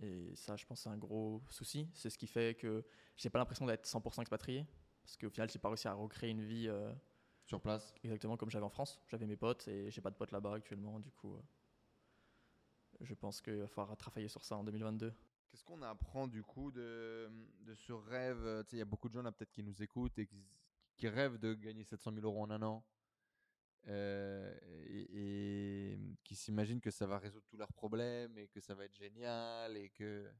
Et 0.00 0.34
ça, 0.36 0.56
je 0.56 0.66
pense, 0.66 0.80
c'est 0.80 0.88
un 0.88 0.98
gros 0.98 1.42
souci. 1.48 1.88
C'est 1.94 2.10
ce 2.10 2.18
qui 2.18 2.26
fait 2.26 2.54
que 2.54 2.84
j'ai 3.16 3.30
pas 3.30 3.38
l'impression 3.38 3.66
d'être 3.66 3.86
100% 3.86 4.20
expatrié. 4.20 4.66
Parce 5.02 5.16
qu'au 5.16 5.30
final, 5.30 5.48
j'ai 5.50 5.58
pas 5.58 5.68
réussi 5.68 5.88
à 5.88 5.94
recréer 5.94 6.30
une 6.30 6.42
vie 6.42 6.68
euh, 6.68 6.92
Sur 7.44 7.60
place 7.60 7.94
exactement 8.02 8.36
comme 8.36 8.50
j'avais 8.50 8.64
en 8.64 8.70
France. 8.70 9.00
J'avais 9.06 9.26
mes 9.26 9.36
potes 9.36 9.68
et 9.68 9.90
j'ai 9.90 10.00
pas 10.00 10.10
de 10.10 10.16
potes 10.16 10.32
là-bas 10.32 10.54
actuellement. 10.54 11.00
Du 11.00 11.10
coup, 11.10 11.34
euh, 11.34 11.40
je 13.00 13.14
pense 13.14 13.40
qu'il 13.40 13.56
va 13.56 13.68
falloir 13.68 13.96
travailler 13.96 14.28
sur 14.28 14.44
ça 14.44 14.56
en 14.56 14.64
2022. 14.64 15.14
Qu'est-ce 15.48 15.64
qu'on 15.64 15.80
apprend 15.82 16.26
du 16.26 16.42
coup 16.42 16.70
de, 16.70 17.30
de 17.60 17.74
ce 17.74 17.92
rêve? 17.92 18.64
Tu 18.64 18.70
sais, 18.70 18.76
il 18.76 18.78
y 18.80 18.82
a 18.82 18.86
beaucoup 18.86 19.08
de 19.08 19.14
gens 19.14 19.22
là 19.22 19.32
peut-être 19.32 19.52
qui 19.52 19.62
nous 19.62 19.80
écoutent 19.82 20.18
et 20.18 20.26
qui, 20.26 20.44
qui 20.96 21.08
rêvent 21.08 21.38
de 21.38 21.54
gagner 21.54 21.84
700 21.84 22.12
000 22.14 22.26
euros 22.26 22.42
en 22.42 22.50
un 22.50 22.62
an 22.62 22.84
euh, 23.88 24.54
et, 24.88 25.98
qui 26.24 26.34
s'imaginent 26.34 26.80
que 26.80 26.90
ça 26.90 27.06
va 27.06 27.18
résoudre 27.18 27.46
tous 27.46 27.56
leurs 27.56 27.72
problèmes 27.72 28.36
et 28.38 28.48
que 28.48 28.60
ça 28.60 28.74
va 28.74 28.84
être 28.84 28.96
génial 28.96 29.76
et 29.76 29.90
que. 29.90 30.30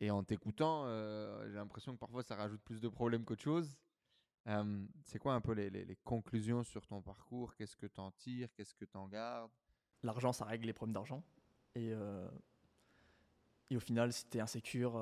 Et 0.00 0.10
en 0.10 0.24
t'écoutant, 0.24 0.84
euh, 0.86 1.48
j'ai 1.48 1.54
l'impression 1.54 1.94
que 1.94 1.98
parfois 1.98 2.22
ça 2.22 2.34
rajoute 2.34 2.60
plus 2.62 2.80
de 2.80 2.88
problèmes 2.88 3.24
qu'autre 3.24 3.42
chose. 3.42 3.76
Euh, 4.48 4.84
c'est 5.04 5.20
quoi 5.20 5.34
un 5.34 5.40
peu 5.40 5.52
les, 5.52 5.96
conclusions 6.02 6.64
sur 6.64 6.86
ton 6.86 7.00
parcours? 7.00 7.54
Qu'est-ce 7.54 7.76
que 7.76 7.86
tu 7.86 8.00
en 8.00 8.10
tires? 8.10 8.52
Qu'est-ce 8.54 8.74
que 8.74 8.84
tu 8.84 8.96
en 8.96 9.06
gardes? 9.06 9.52
L'argent, 10.02 10.32
ça 10.32 10.44
règle 10.44 10.66
les 10.66 10.72
problèmes 10.72 10.94
d'argent. 10.94 11.22
Et, 11.76 11.92
et 13.70 13.76
au 13.76 13.80
final, 13.80 14.12
si 14.12 14.28
tu 14.28 14.38
es 14.38 14.40
insécure, 14.40 14.98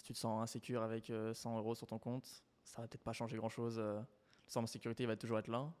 si 0.00 0.04
tu 0.04 0.12
te 0.14 0.18
sens 0.18 0.42
insécure 0.42 0.82
avec 0.82 1.10
euh, 1.10 1.34
100 1.34 1.58
euros 1.58 1.74
sur 1.74 1.86
ton 1.86 1.98
compte, 1.98 2.24
ça 2.64 2.80
va 2.80 2.88
peut-être 2.88 3.04
pas 3.04 3.12
changer 3.12 3.36
grand-chose. 3.36 3.78
euh, 3.78 4.00
de 4.54 4.66
sécurité 4.66 5.06
va 5.06 5.16
toujours 5.16 5.38
être 5.38 5.48
là. 5.48 5.72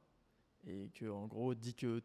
Et 0.66 0.90
que, 0.90 1.06
en 1.06 1.26
gros, 1.26 1.54
dis 1.54 1.74
que 1.74 2.02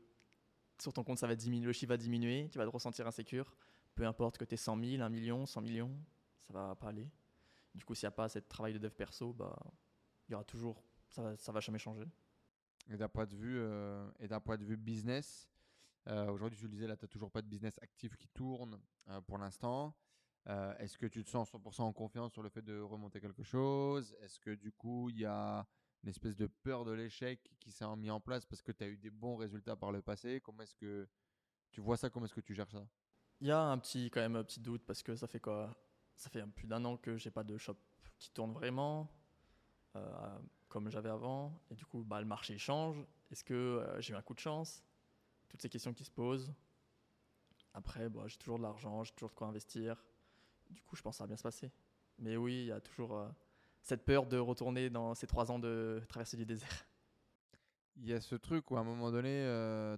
sur 0.82 0.94
ton 0.94 1.04
compte, 1.04 1.20
ça 1.20 1.28
va 1.28 1.36
diminuer, 1.36 1.68
le 1.68 1.74
chiffre 1.74 1.90
va 1.90 1.98
diminuer, 1.98 2.50
tu 2.52 2.58
vas 2.58 2.66
te 2.66 2.70
ressentir 2.70 3.08
insécure. 3.08 3.56
Peu 3.96 4.06
importe 4.06 4.38
que 4.38 4.46
tu 4.46 4.56
aies 4.56 4.58
100 4.58 4.78
000, 4.80 5.04
1 5.04 5.10
million, 5.10 5.46
100 5.46 5.62
millions, 5.62 5.92
ça 6.42 6.54
va 6.54 6.76
pas 6.76 6.90
aller. 6.90 7.10
Du 7.74 7.86
coup, 7.86 7.96
s'il 7.96 8.06
n'y 8.06 8.14
a 8.14 8.16
pas 8.16 8.30
cette 8.30 8.48
travail 8.50 8.74
de 8.74 8.78
dev 8.78 8.92
perso, 8.92 9.34
bah, 9.34 9.56
il 10.28 10.32
y 10.32 10.36
aura 10.36 10.44
toujours, 10.44 10.84
ça 11.10 11.36
ça 11.38 11.52
va 11.52 11.60
jamais 11.60 11.80
changer. 11.80 12.06
Et 12.90 12.98
d'un 12.98 13.10
point 13.10 13.26
de 13.26 13.36
vue, 13.36 13.58
euh, 13.60 14.08
et 14.20 14.28
d'un 14.28 14.40
point 14.40 14.58
de 14.58 14.64
vue 14.64 14.78
business, 14.78 15.50
euh, 16.08 16.30
aujourd'hui, 16.30 16.60
tu 16.60 16.68
disais, 16.70 16.88
là, 16.88 16.96
tu 16.96 17.06
n'as 17.06 17.10
toujours 17.10 17.32
pas 17.32 17.42
de 17.42 17.48
business 17.48 17.80
actif 17.82 18.16
qui 18.16 18.28
tourne 18.28 18.80
euh, 19.10 19.22
pour 19.22 19.38
l'instant. 19.38 19.96
Est-ce 20.78 21.00
que 21.00 21.08
tu 21.08 21.24
te 21.24 21.30
sens 21.32 21.52
100% 21.52 21.82
en 21.82 21.92
confiance 21.92 22.32
sur 22.32 22.44
le 22.44 22.50
fait 22.50 22.62
de 22.62 22.80
remonter 22.80 23.20
quelque 23.20 23.42
chose? 23.42 24.16
Est-ce 24.22 24.40
que 24.40 24.54
du 24.54 24.72
coup, 24.72 25.10
il 25.10 25.18
y 25.18 25.26
a 25.26 25.66
une 26.06 26.12
espèce 26.12 26.36
de 26.36 26.46
peur 26.46 26.86
de 26.86 26.92
l'échec 26.92 27.52
qui 27.60 27.72
s'est 27.72 27.86
mis 27.98 28.12
en 28.12 28.20
place 28.20 28.46
parce 28.46 28.62
que 28.62 28.72
tu 28.72 28.84
as 28.84 28.88
eu 28.88 28.98
des 28.98 29.10
bons 29.10 29.36
résultats 29.36 29.76
par 29.76 29.92
le 29.92 30.04
passé 30.04 30.40
Comment 30.40 30.62
est-ce 30.62 30.76
que 30.76 31.08
tu 31.72 31.82
vois 31.82 31.98
ça? 31.98 32.12
Comment 32.12 32.26
est-ce 32.26 32.36
que 32.36 32.42
tu 32.42 32.54
gères 32.54 32.70
ça? 32.70 32.88
Il 33.42 33.48
y 33.48 33.52
a 33.52 33.60
un 33.60 33.78
petit, 33.80 34.12
quand 34.12 34.22
même 34.22 34.36
un 34.36 34.44
petit 34.44 34.60
doute 34.60 34.86
parce 34.86 35.02
que 35.02 35.16
ça 35.16 35.28
fait 35.28 35.40
quoi? 35.40 35.76
Ça 36.16 36.30
fait 36.30 36.46
plus 36.46 36.68
d'un 36.68 36.86
an 36.86 36.96
que 36.96 37.18
j'ai 37.18 37.32
pas 37.32 37.44
de 37.44 37.58
shop 37.58 37.76
qui 38.20 38.30
tourne 38.32 38.54
vraiment 38.54 39.12
euh, 39.96 40.40
comme 40.70 40.90
j'avais 40.90 41.10
avant. 41.10 41.60
Et 41.72 41.76
du 41.76 41.86
coup, 41.86 42.04
bah, 42.04 42.20
le 42.20 42.28
marché 42.28 42.58
change. 42.58 43.04
Est-ce 43.32 43.44
que 43.44 43.54
euh, 43.54 44.00
j'ai 44.00 44.14
eu 44.14 44.16
un 44.16 44.22
coup 44.22 44.36
de 44.36 44.40
chance? 44.40 44.84
Toutes 45.50 45.62
ces 45.62 45.70
questions 45.70 45.94
qui 45.94 46.06
se 46.06 46.12
posent. 46.12 46.54
Après, 47.74 48.10
bah, 48.10 48.24
j'ai 48.28 48.38
toujours 48.38 48.58
de 48.58 48.64
l'argent, 48.64 49.04
j'ai 49.04 49.14
toujours 49.14 49.32
de 49.32 49.36
quoi 49.36 49.48
investir. 49.48 50.02
Du 50.70 50.82
coup, 50.84 50.96
je 50.96 51.02
pense 51.02 51.16
que 51.16 51.18
ça 51.18 51.24
va 51.24 51.30
bien 51.30 51.38
se 51.38 51.44
passer. 51.44 51.72
Mais 52.20 52.38
oui, 52.38 52.62
il 52.62 52.66
y 52.68 52.72
a 52.72 52.80
toujours 52.80 53.18
euh, 53.18 53.28
cette 53.86 54.04
peur 54.04 54.26
de 54.26 54.38
retourner 54.38 54.90
dans 54.90 55.14
ces 55.16 55.28
trois 55.28 55.52
ans 55.52 55.60
de 55.60 56.02
traversée 56.10 56.36
du 56.38 56.46
désert. 56.46 56.86
Il 57.98 58.06
y 58.08 58.14
a 58.14 58.20
ce 58.20 58.36
truc 58.36 58.70
où 58.72 58.78
à 58.78 58.82
un 58.82 58.84
moment 58.84 59.12
donné, 59.12 59.30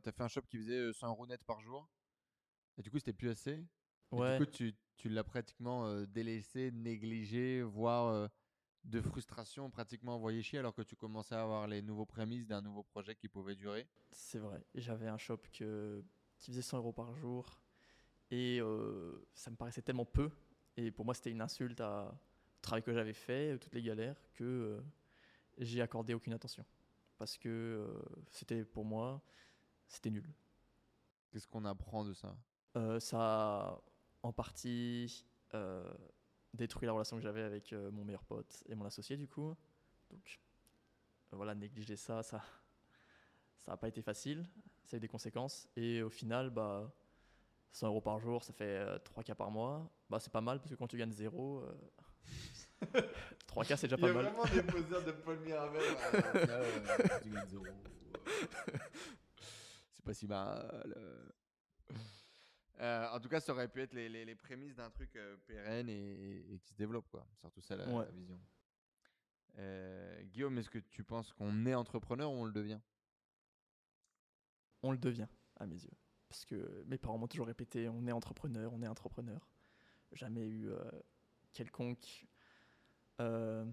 tu 0.04 0.10
as 0.10 0.12
fait 0.12 0.22
un 0.24 0.28
shop 0.28 0.42
qui 0.44 0.58
faisait 0.58 0.78
euh, 0.78 0.94
100 0.94 1.08
euros 1.10 1.26
net 1.26 1.44
par 1.46 1.62
jour. 1.62 1.90
Et 2.78 2.82
du 2.84 2.92
coup, 2.92 3.00
c'était 3.00 3.14
plus 3.14 3.30
assez. 3.30 3.54
Et 3.54 3.66
Ouais. 4.12 4.38
Du 4.38 4.46
coup, 4.46 4.52
tu, 4.52 4.76
tu 4.98 5.10
l'as 5.10 5.24
pratiquement 5.24 5.88
euh, 5.88 6.06
délaissé, 6.06 6.70
négligé, 6.72 7.64
voire 7.64 8.08
euh, 8.10 8.28
de 8.84 9.02
frustration, 9.02 9.70
pratiquement 9.72 10.16
envoyé 10.16 10.42
chier 10.44 10.60
alors 10.60 10.76
que 10.76 10.82
tu 10.84 10.96
commençais 10.96 11.36
à 11.36 11.42
avoir 11.42 11.66
les 11.68 11.82
nouveaux 11.82 12.06
prémices 12.06 12.46
d'un 12.46 12.62
nouveau 12.62 12.84
projet 12.84 13.16
qui 13.16 13.28
pouvait 13.30 13.56
durer. 13.56 13.88
C'est 14.12 14.40
vrai. 14.40 14.64
Et 14.76 14.82
J'avais 14.82 15.08
un 15.08 15.18
shop 15.18 15.40
que, 15.54 16.04
qui 16.40 16.52
faisait 16.52 16.62
100 16.62 16.78
euros 16.78 16.94
par 16.94 17.16
jour. 17.16 17.60
Et 18.32 18.60
euh, 18.62 19.26
ça 19.34 19.50
me 19.50 19.56
paraissait 19.56 19.82
tellement 19.82 20.06
peu. 20.06 20.30
Et 20.76 20.92
pour 20.92 21.04
moi, 21.06 21.14
c'était 21.16 21.32
une 21.32 21.42
insulte 21.42 21.80
à- 21.82 22.14
travail 22.62 22.84
que 22.84 22.94
j'avais 22.94 23.14
fait, 23.14 23.54
euh, 23.54 23.58
toutes 23.58 23.74
les 23.74 23.82
galères, 23.82 24.16
que 24.34 24.44
euh, 24.44 24.82
j'ai 25.58 25.82
accordé 25.82 26.14
aucune 26.14 26.34
attention. 26.34 26.66
Parce 27.18 27.38
que 27.38 27.50
euh, 27.50 27.88
c'était 28.32 28.64
pour 28.64 28.86
moi, 28.86 29.22
c'était 29.88 30.10
nul. 30.10 30.30
Qu'est-ce 31.32 31.48
qu'on 31.48 31.66
apprend 31.66 32.04
de 32.06 32.14
ça? 32.14 32.36
Euh, 32.76 33.00
ça 33.00 33.20
a 33.20 33.82
en 34.24 34.32
partie 34.34 35.26
détruit 36.54 36.86
la 36.86 36.92
relation 36.92 37.16
que 37.16 37.24
j'avais 37.24 37.44
avec 37.44 37.72
mon 37.72 38.04
meilleur 38.04 38.24
pote 38.24 38.64
et 38.68 38.76
mon 38.76 38.86
associé 38.86 39.16
du 39.16 39.28
coup. 39.28 39.56
Donc 40.12 40.40
voilà, 41.32 41.56
négliger 41.56 41.96
ça, 41.96 42.22
ça 42.24 42.44
ça 43.58 43.72
n'a 43.72 43.78
pas 43.78 43.88
été 43.88 44.02
facile, 44.02 44.46
ça 44.86 44.96
a 44.96 44.98
eu 44.98 45.00
des 45.00 45.08
conséquences. 45.08 45.68
Et 45.76 46.02
au 46.02 46.10
final, 46.10 46.50
bah, 46.50 46.92
100 47.72 47.88
euros 47.88 48.02
par 48.02 48.20
jour, 48.20 48.44
ça 48.44 48.54
fait 48.54 48.82
3K 49.00 49.36
par 49.36 49.52
mois. 49.52 49.90
Bah, 50.10 50.20
c'est 50.20 50.32
pas 50.32 50.42
mal 50.42 50.60
parce 50.60 50.72
que 50.72 50.76
quand 50.76 50.88
tu 50.88 50.98
gagnes 50.98 51.12
zéro, 51.12 51.64
3K 53.48 53.76
c'est 53.78 53.88
déjà 53.88 53.98
pas 53.98 54.14
mal. 54.14 54.32
des 54.54 54.64
poseurs 54.64 55.04
de 55.04 55.12
Paul 55.12 55.40
Mirabel. 55.40 55.82
zéro. 57.48 57.66
C'est 59.94 60.04
pas 60.06 60.14
si 60.14 60.28
mal. 60.28 60.94
euh. 60.98 61.30
En 63.12 63.20
tout 63.20 63.30
cas, 63.30 63.40
ça 63.40 63.52
aurait 63.54 63.68
pu 63.68 63.82
être 63.82 63.94
les, 63.94 64.08
les- 64.10 64.26
les 64.26 64.36
prémices 64.36 64.76
d'un 64.76 64.92
truc 64.92 65.16
euh, 65.16 65.36
pérenne 65.48 65.90
et, 65.90 66.54
et 66.54 66.60
qui 66.60 66.74
se 66.74 66.78
développe, 66.78 67.08
quoi. 67.10 67.26
Surtout 67.40 67.62
ça, 67.62 67.76
la, 67.76 67.88
Ouais. 67.88 68.06
la 68.06 68.12
vision. 68.12 68.40
Euh, 69.58 70.22
Guillaume, 70.26 70.56
est-ce 70.60 70.70
que 70.70 70.78
tu 70.78 71.04
penses 71.04 71.34
qu'on 71.34 71.66
est 71.66 71.74
entrepreneur 71.74 72.30
ou 72.32 72.36
on 72.36 72.46
le 72.46 72.52
devient? 72.52 72.80
On 74.84 74.92
le 74.92 75.00
devient 75.00 75.28
à 75.56 75.66
mes 75.66 75.82
yeux. 75.84 75.98
Parce 76.30 76.46
que 76.46 76.84
mes 76.86 77.00
parents 77.00 77.18
m'ont 77.18 77.28
toujours 77.28 77.48
répété 77.48 77.90
on 77.90 78.06
est 78.06 78.12
entrepreneur, 78.12 78.72
on 78.74 78.84
est 78.84 78.88
entrepreneur. 78.88 79.48
Jamais 80.12 80.46
eu 80.46 80.70
euh, 80.70 80.80
quelconque 81.58 82.28
euh, 83.20 83.66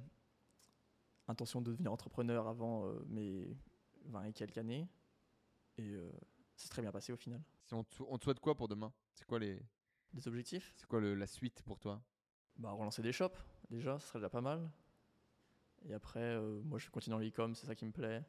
intention 1.29 1.61
de 1.61 1.71
devenir 1.71 1.93
entrepreneur 1.93 2.49
avant 2.49 2.87
euh, 2.87 3.05
mes 3.09 3.57
20 4.07 4.25
et 4.25 4.33
quelques 4.33 4.57
années. 4.59 4.89
Et 5.77 5.91
euh, 5.91 6.11
c'est 6.57 6.71
très 6.71 6.81
bien 6.81 6.93
passé 6.93 7.13
au 7.13 7.17
final. 7.17 7.43
Si 7.65 7.75
on, 7.75 7.85
te, 7.85 8.03
on 8.09 8.17
te 8.19 8.25
souhaite 8.25 8.41
quoi 8.41 8.55
pour 8.55 8.69
demain? 8.69 8.91
C'est 9.13 9.27
quoi, 9.27 9.39
les, 9.39 9.61
Des 10.15 10.27
objectifs? 10.29 10.73
C'est 10.77 10.87
quoi 10.87 11.01
le- 11.01 11.15
la 11.15 11.27
suite 11.27 11.63
pour 11.63 11.79
toi? 11.79 12.03
Bah, 12.57 12.71
Relancer 12.73 13.03
des 13.03 13.13
shops, 13.13 13.37
déjà, 13.71 13.99
ce 13.99 14.07
serait 14.09 14.19
déjà 14.21 14.31
pas 14.31 14.41
mal. 14.41 14.71
Et 15.87 15.93
après, 15.93 16.41
moi 16.63 16.79
je 16.79 16.89
continue 16.89 17.13
dans 17.15 17.19
l'e-com, 17.19 17.55
c'est 17.55 17.67
ça 17.67 17.75
qui 17.75 17.85
me 17.85 17.93
plaît. 17.93 18.25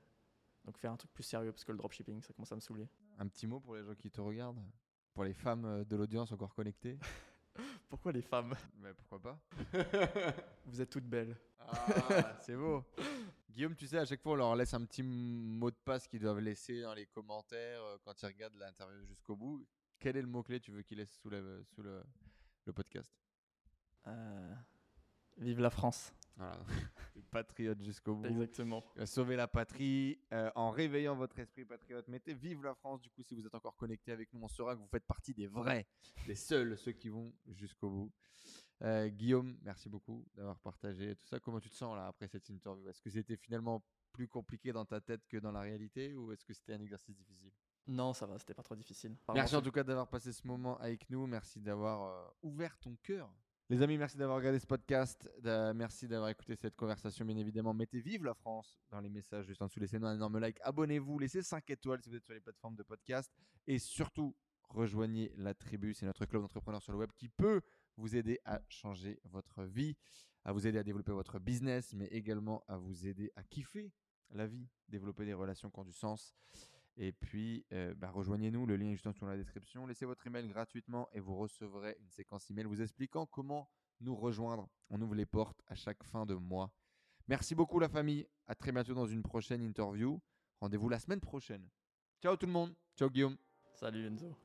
Donc 0.66 0.78
faire 0.78 0.91
un 0.91 0.97
truc 0.97 1.14
plus 1.14 1.24
sérieux 1.24 1.51
parce 1.53 1.64
que 1.64 1.72
le 1.72 1.78
dropshipping, 1.78 2.22
ça 2.22 2.34
commence 2.34 2.51
à 2.51 2.56
me 2.56 2.60
saouler. 2.60 2.89
Un 3.18 3.28
petit 3.28 3.47
mot 3.47 3.62
pour 3.62 3.76
les 3.78 3.84
gens 3.86 3.95
qui 3.95 4.12
te 4.12 4.20
regardent? 4.20 4.62
Pour 5.14 5.24
les 5.24 5.34
femmes 5.34 5.86
de 5.86 5.95
l'audience 5.95 6.34
encore 6.34 6.53
connectées? 6.53 6.99
Pourquoi 7.89 8.12
les 8.12 8.22
femmes? 8.22 8.53
Mais 8.80 8.93
pourquoi 8.93 9.20
pas 9.22 9.39
Vous 10.66 10.82
êtes 10.82 10.89
toutes 10.89 11.06
belles. 11.06 11.36
Ah, 11.60 12.38
c'est 12.41 12.56
beau. 12.56 12.84
Guillaume, 13.49 13.76
tu 13.76 13.88
sais, 13.88 13.97
à 13.97 14.06
chaque 14.06 14.22
fois, 14.22 14.34
on 14.34 14.36
leur 14.36 14.56
laisse 14.56 14.74
un 14.74 14.84
petit 14.86 15.01
mot 15.03 15.72
de 15.72 15.76
passe 15.86 16.08
qu'ils 16.08 16.20
doivent 16.20 16.39
laisser 16.39 16.82
dans 16.82 16.93
les 16.93 17.06
commentaires 17.06 17.82
euh, 17.84 17.97
quand 18.03 18.22
ils 18.22 18.26
regardent 18.26 18.58
l'interview 18.58 19.03
jusqu'au 19.06 19.36
bout. 19.36 19.66
Quel 19.99 20.18
est 20.18 20.22
le 20.22 20.28
mot-clé 20.28 20.60
que 20.60 20.66
tu 20.66 20.72
veux 20.72 20.82
qu'ils 20.82 20.97
laissent 20.97 21.18
sous, 21.22 21.30
la- 21.30 21.64
sous 21.64 21.82
le, 21.82 22.03
le 22.66 22.74
podcast? 22.74 23.16
Euh, 24.08 24.53
vive 25.38 25.62
la 25.62 25.70
France. 25.70 26.14
Voilà. 26.38 26.60
Patriote 27.32 27.82
jusqu'au 27.82 28.16
bout. 28.16 28.26
Exactement. 28.26 28.84
Il 28.96 29.00
va 29.00 29.06
sauver 29.06 29.36
la 29.36 29.48
patrie 29.48 30.20
euh, 30.32 30.52
en 30.56 30.70
réveillant 30.70 31.16
votre 31.16 31.38
esprit 31.40 31.66
patriote. 31.66 32.08
Mettez 32.08 32.34
vive 32.34 32.64
la 32.64 32.76
France. 32.76 33.02
Du 33.02 33.10
coup, 33.10 33.24
si 33.24 33.36
vous 33.36 33.46
êtes 33.46 33.56
encore 33.56 33.76
connecté 33.76 34.12
avec 34.12 34.34
nous, 34.34 34.42
on 34.42 34.48
saura 34.48 34.76
que 34.76 34.80
vous 34.80 34.88
faites 34.88 35.06
partie 35.06 35.34
des 35.34 35.48
vrais, 35.48 35.86
des 36.28 36.36
seuls, 36.36 36.78
ceux 36.78 36.92
qui 36.94 37.10
vont 37.10 37.34
jusqu'au 37.48 37.90
bout. 37.90 38.12
Euh, 38.84 39.08
Guillaume, 39.08 39.58
merci 39.64 39.90
beaucoup 39.90 40.26
d'avoir 40.36 40.60
partagé 40.60 41.16
tout 41.16 41.26
ça. 41.28 41.40
Comment 41.40 41.60
tu 41.60 41.70
te 41.70 41.76
sens 41.76 41.95
là 41.95 42.07
après 42.07 42.28
cette 42.28 42.49
interview? 42.49 42.88
Est-ce 42.90 43.02
que 43.02 43.10
c'était 43.10 43.38
finalement 43.38 43.84
plus 44.12 44.28
compliqué 44.28 44.72
dans 44.72 44.86
ta 44.86 45.02
tête 45.02 45.26
que 45.28 45.38
dans 45.38 45.52
la 45.52 45.62
réalité 45.62 46.14
ou 46.14 46.32
est-ce 46.32 46.44
que 46.44 46.53
c'était 46.53 46.74
un 46.74 46.82
exercice 46.82 47.16
difficile? 47.16 47.52
Non, 47.88 48.14
ça 48.14 48.26
va, 48.26 48.40
c'était 48.40 48.53
pas 48.53 48.64
trop 48.64 48.76
difficile. 48.76 49.16
Merci 49.34 49.56
en 49.56 49.62
tout 49.62 49.72
cas 49.72 49.84
d'avoir 49.84 50.10
passé 50.10 50.32
ce 50.32 50.45
moment 50.48 50.78
avec 50.80 51.10
nous. 51.10 51.28
Merci 51.28 51.62
d'avoir 51.62 52.03
euh, 52.03 52.28
ouvert 52.41 52.78
ton 52.80 52.95
cœur. 53.03 53.30
Les 53.70 53.82
amis, 53.82 53.98
merci 53.98 54.16
d'avoir 54.18 54.38
regardé 54.38 54.60
ce 54.60 54.68
podcast. 54.68 55.28
d'a- 55.40 55.74
merci 55.74 56.08
d'avoir 56.08 56.30
écouté 56.30 56.56
cette 56.56 56.76
conversation, 56.76 57.26
bien 57.26 57.36
évidemment. 57.38 57.74
Mettez 57.74 58.00
vive 58.00 58.24
la 58.24 58.36
France 58.36 58.80
dans 58.92 59.00
les 59.00 59.10
messages 59.10 59.46
juste 59.48 59.62
en 59.62 59.66
dessous. 59.66 59.80
Laissez-nous 59.80 60.06
un 60.06 60.14
énorme 60.16 60.38
like. 60.38 60.60
Abonnez-vous. 60.62 61.18
Laissez 61.18 61.42
5 61.42 61.68
étoiles 61.72 62.00
si 62.02 62.10
vous 62.10 62.16
êtes 62.16 62.26
sur 62.26 62.36
les 62.36 62.42
plateformes 62.42 62.76
de 62.76 62.84
podcast. 62.84 63.32
Et 63.66 63.80
surtout, 63.80 64.36
rejoignez 64.70 65.32
la 65.38 65.56
tribu. 65.56 65.96
C'est 65.96 66.06
notre 66.06 66.26
club 66.26 66.44
d'entrepreneurs 66.44 66.84
sur 66.84 66.92
le 66.94 67.00
web 67.00 67.10
qui 67.16 67.28
peut 67.28 67.62
vous 67.98 68.16
aider 68.16 68.40
à 68.46 68.62
changer 68.70 69.20
votre 69.24 69.64
vie, 69.64 69.96
à 70.44 70.52
vous 70.52 70.68
aider 70.68 70.78
à 70.78 70.84
développer 70.84 71.12
votre 71.14 71.40
business, 71.40 71.92
mais 71.94 72.06
également 72.08 72.64
à 72.68 72.78
vous 72.78 73.08
aider 73.08 73.32
à 73.36 73.44
kiffer 73.44 73.92
la 74.30 74.46
vie, 74.46 74.68
développer 74.90 75.26
des 75.26 75.34
relations 75.34 75.72
qui 75.72 75.80
ont 75.80 75.86
du 75.86 75.94
sens. 75.94 76.36
Et 76.97 77.11
puis, 77.11 77.65
euh, 77.73 77.93
bah, 77.95 78.09
rejoignez-nous, 78.09 78.65
le 78.65 78.77
lien 78.77 78.88
est 78.88 78.93
juste 78.93 79.07
en 79.07 79.11
dessous 79.11 79.26
dans 79.26 79.31
la 79.31 79.38
description. 79.38 79.85
Laissez 79.85 80.05
votre 80.05 80.26
email 80.27 80.47
gratuitement 80.47 81.09
et 81.11 81.19
vous 81.19 81.35
recevrez 81.35 81.97
une 81.99 82.09
séquence 82.09 82.49
email 82.49 82.65
vous 82.65 82.81
expliquant 82.81 83.26
comment 83.26 83.69
nous 83.99 84.15
rejoindre. 84.15 84.69
On 84.89 85.01
ouvre 85.01 85.15
les 85.15 85.26
portes 85.26 85.61
à 85.67 85.76
chaque 85.76 86.03
fin 86.03 86.26
de 86.26 86.35
mois. 86.35 86.72
Merci 87.27 87.55
beaucoup 87.55 87.80
la 87.80 87.89
famille. 87.89 88.27
À 88.47 88.55
très 88.55 88.72
bientôt 88.72 88.93
dans 88.93 89.07
une 89.07 89.23
prochaine 89.23 89.61
interview. 89.61 90.22
Rendez-vous 90.61 90.89
la 90.89 90.99
semaine 90.99 91.19
prochaine. 91.19 91.67
Ciao 92.22 92.38
tout 92.38 92.45
le 92.45 92.53
monde. 92.53 92.73
Ciao 92.95 93.09
Guillaume. 93.09 93.38
Salut 93.73 94.07
Enzo. 94.07 94.35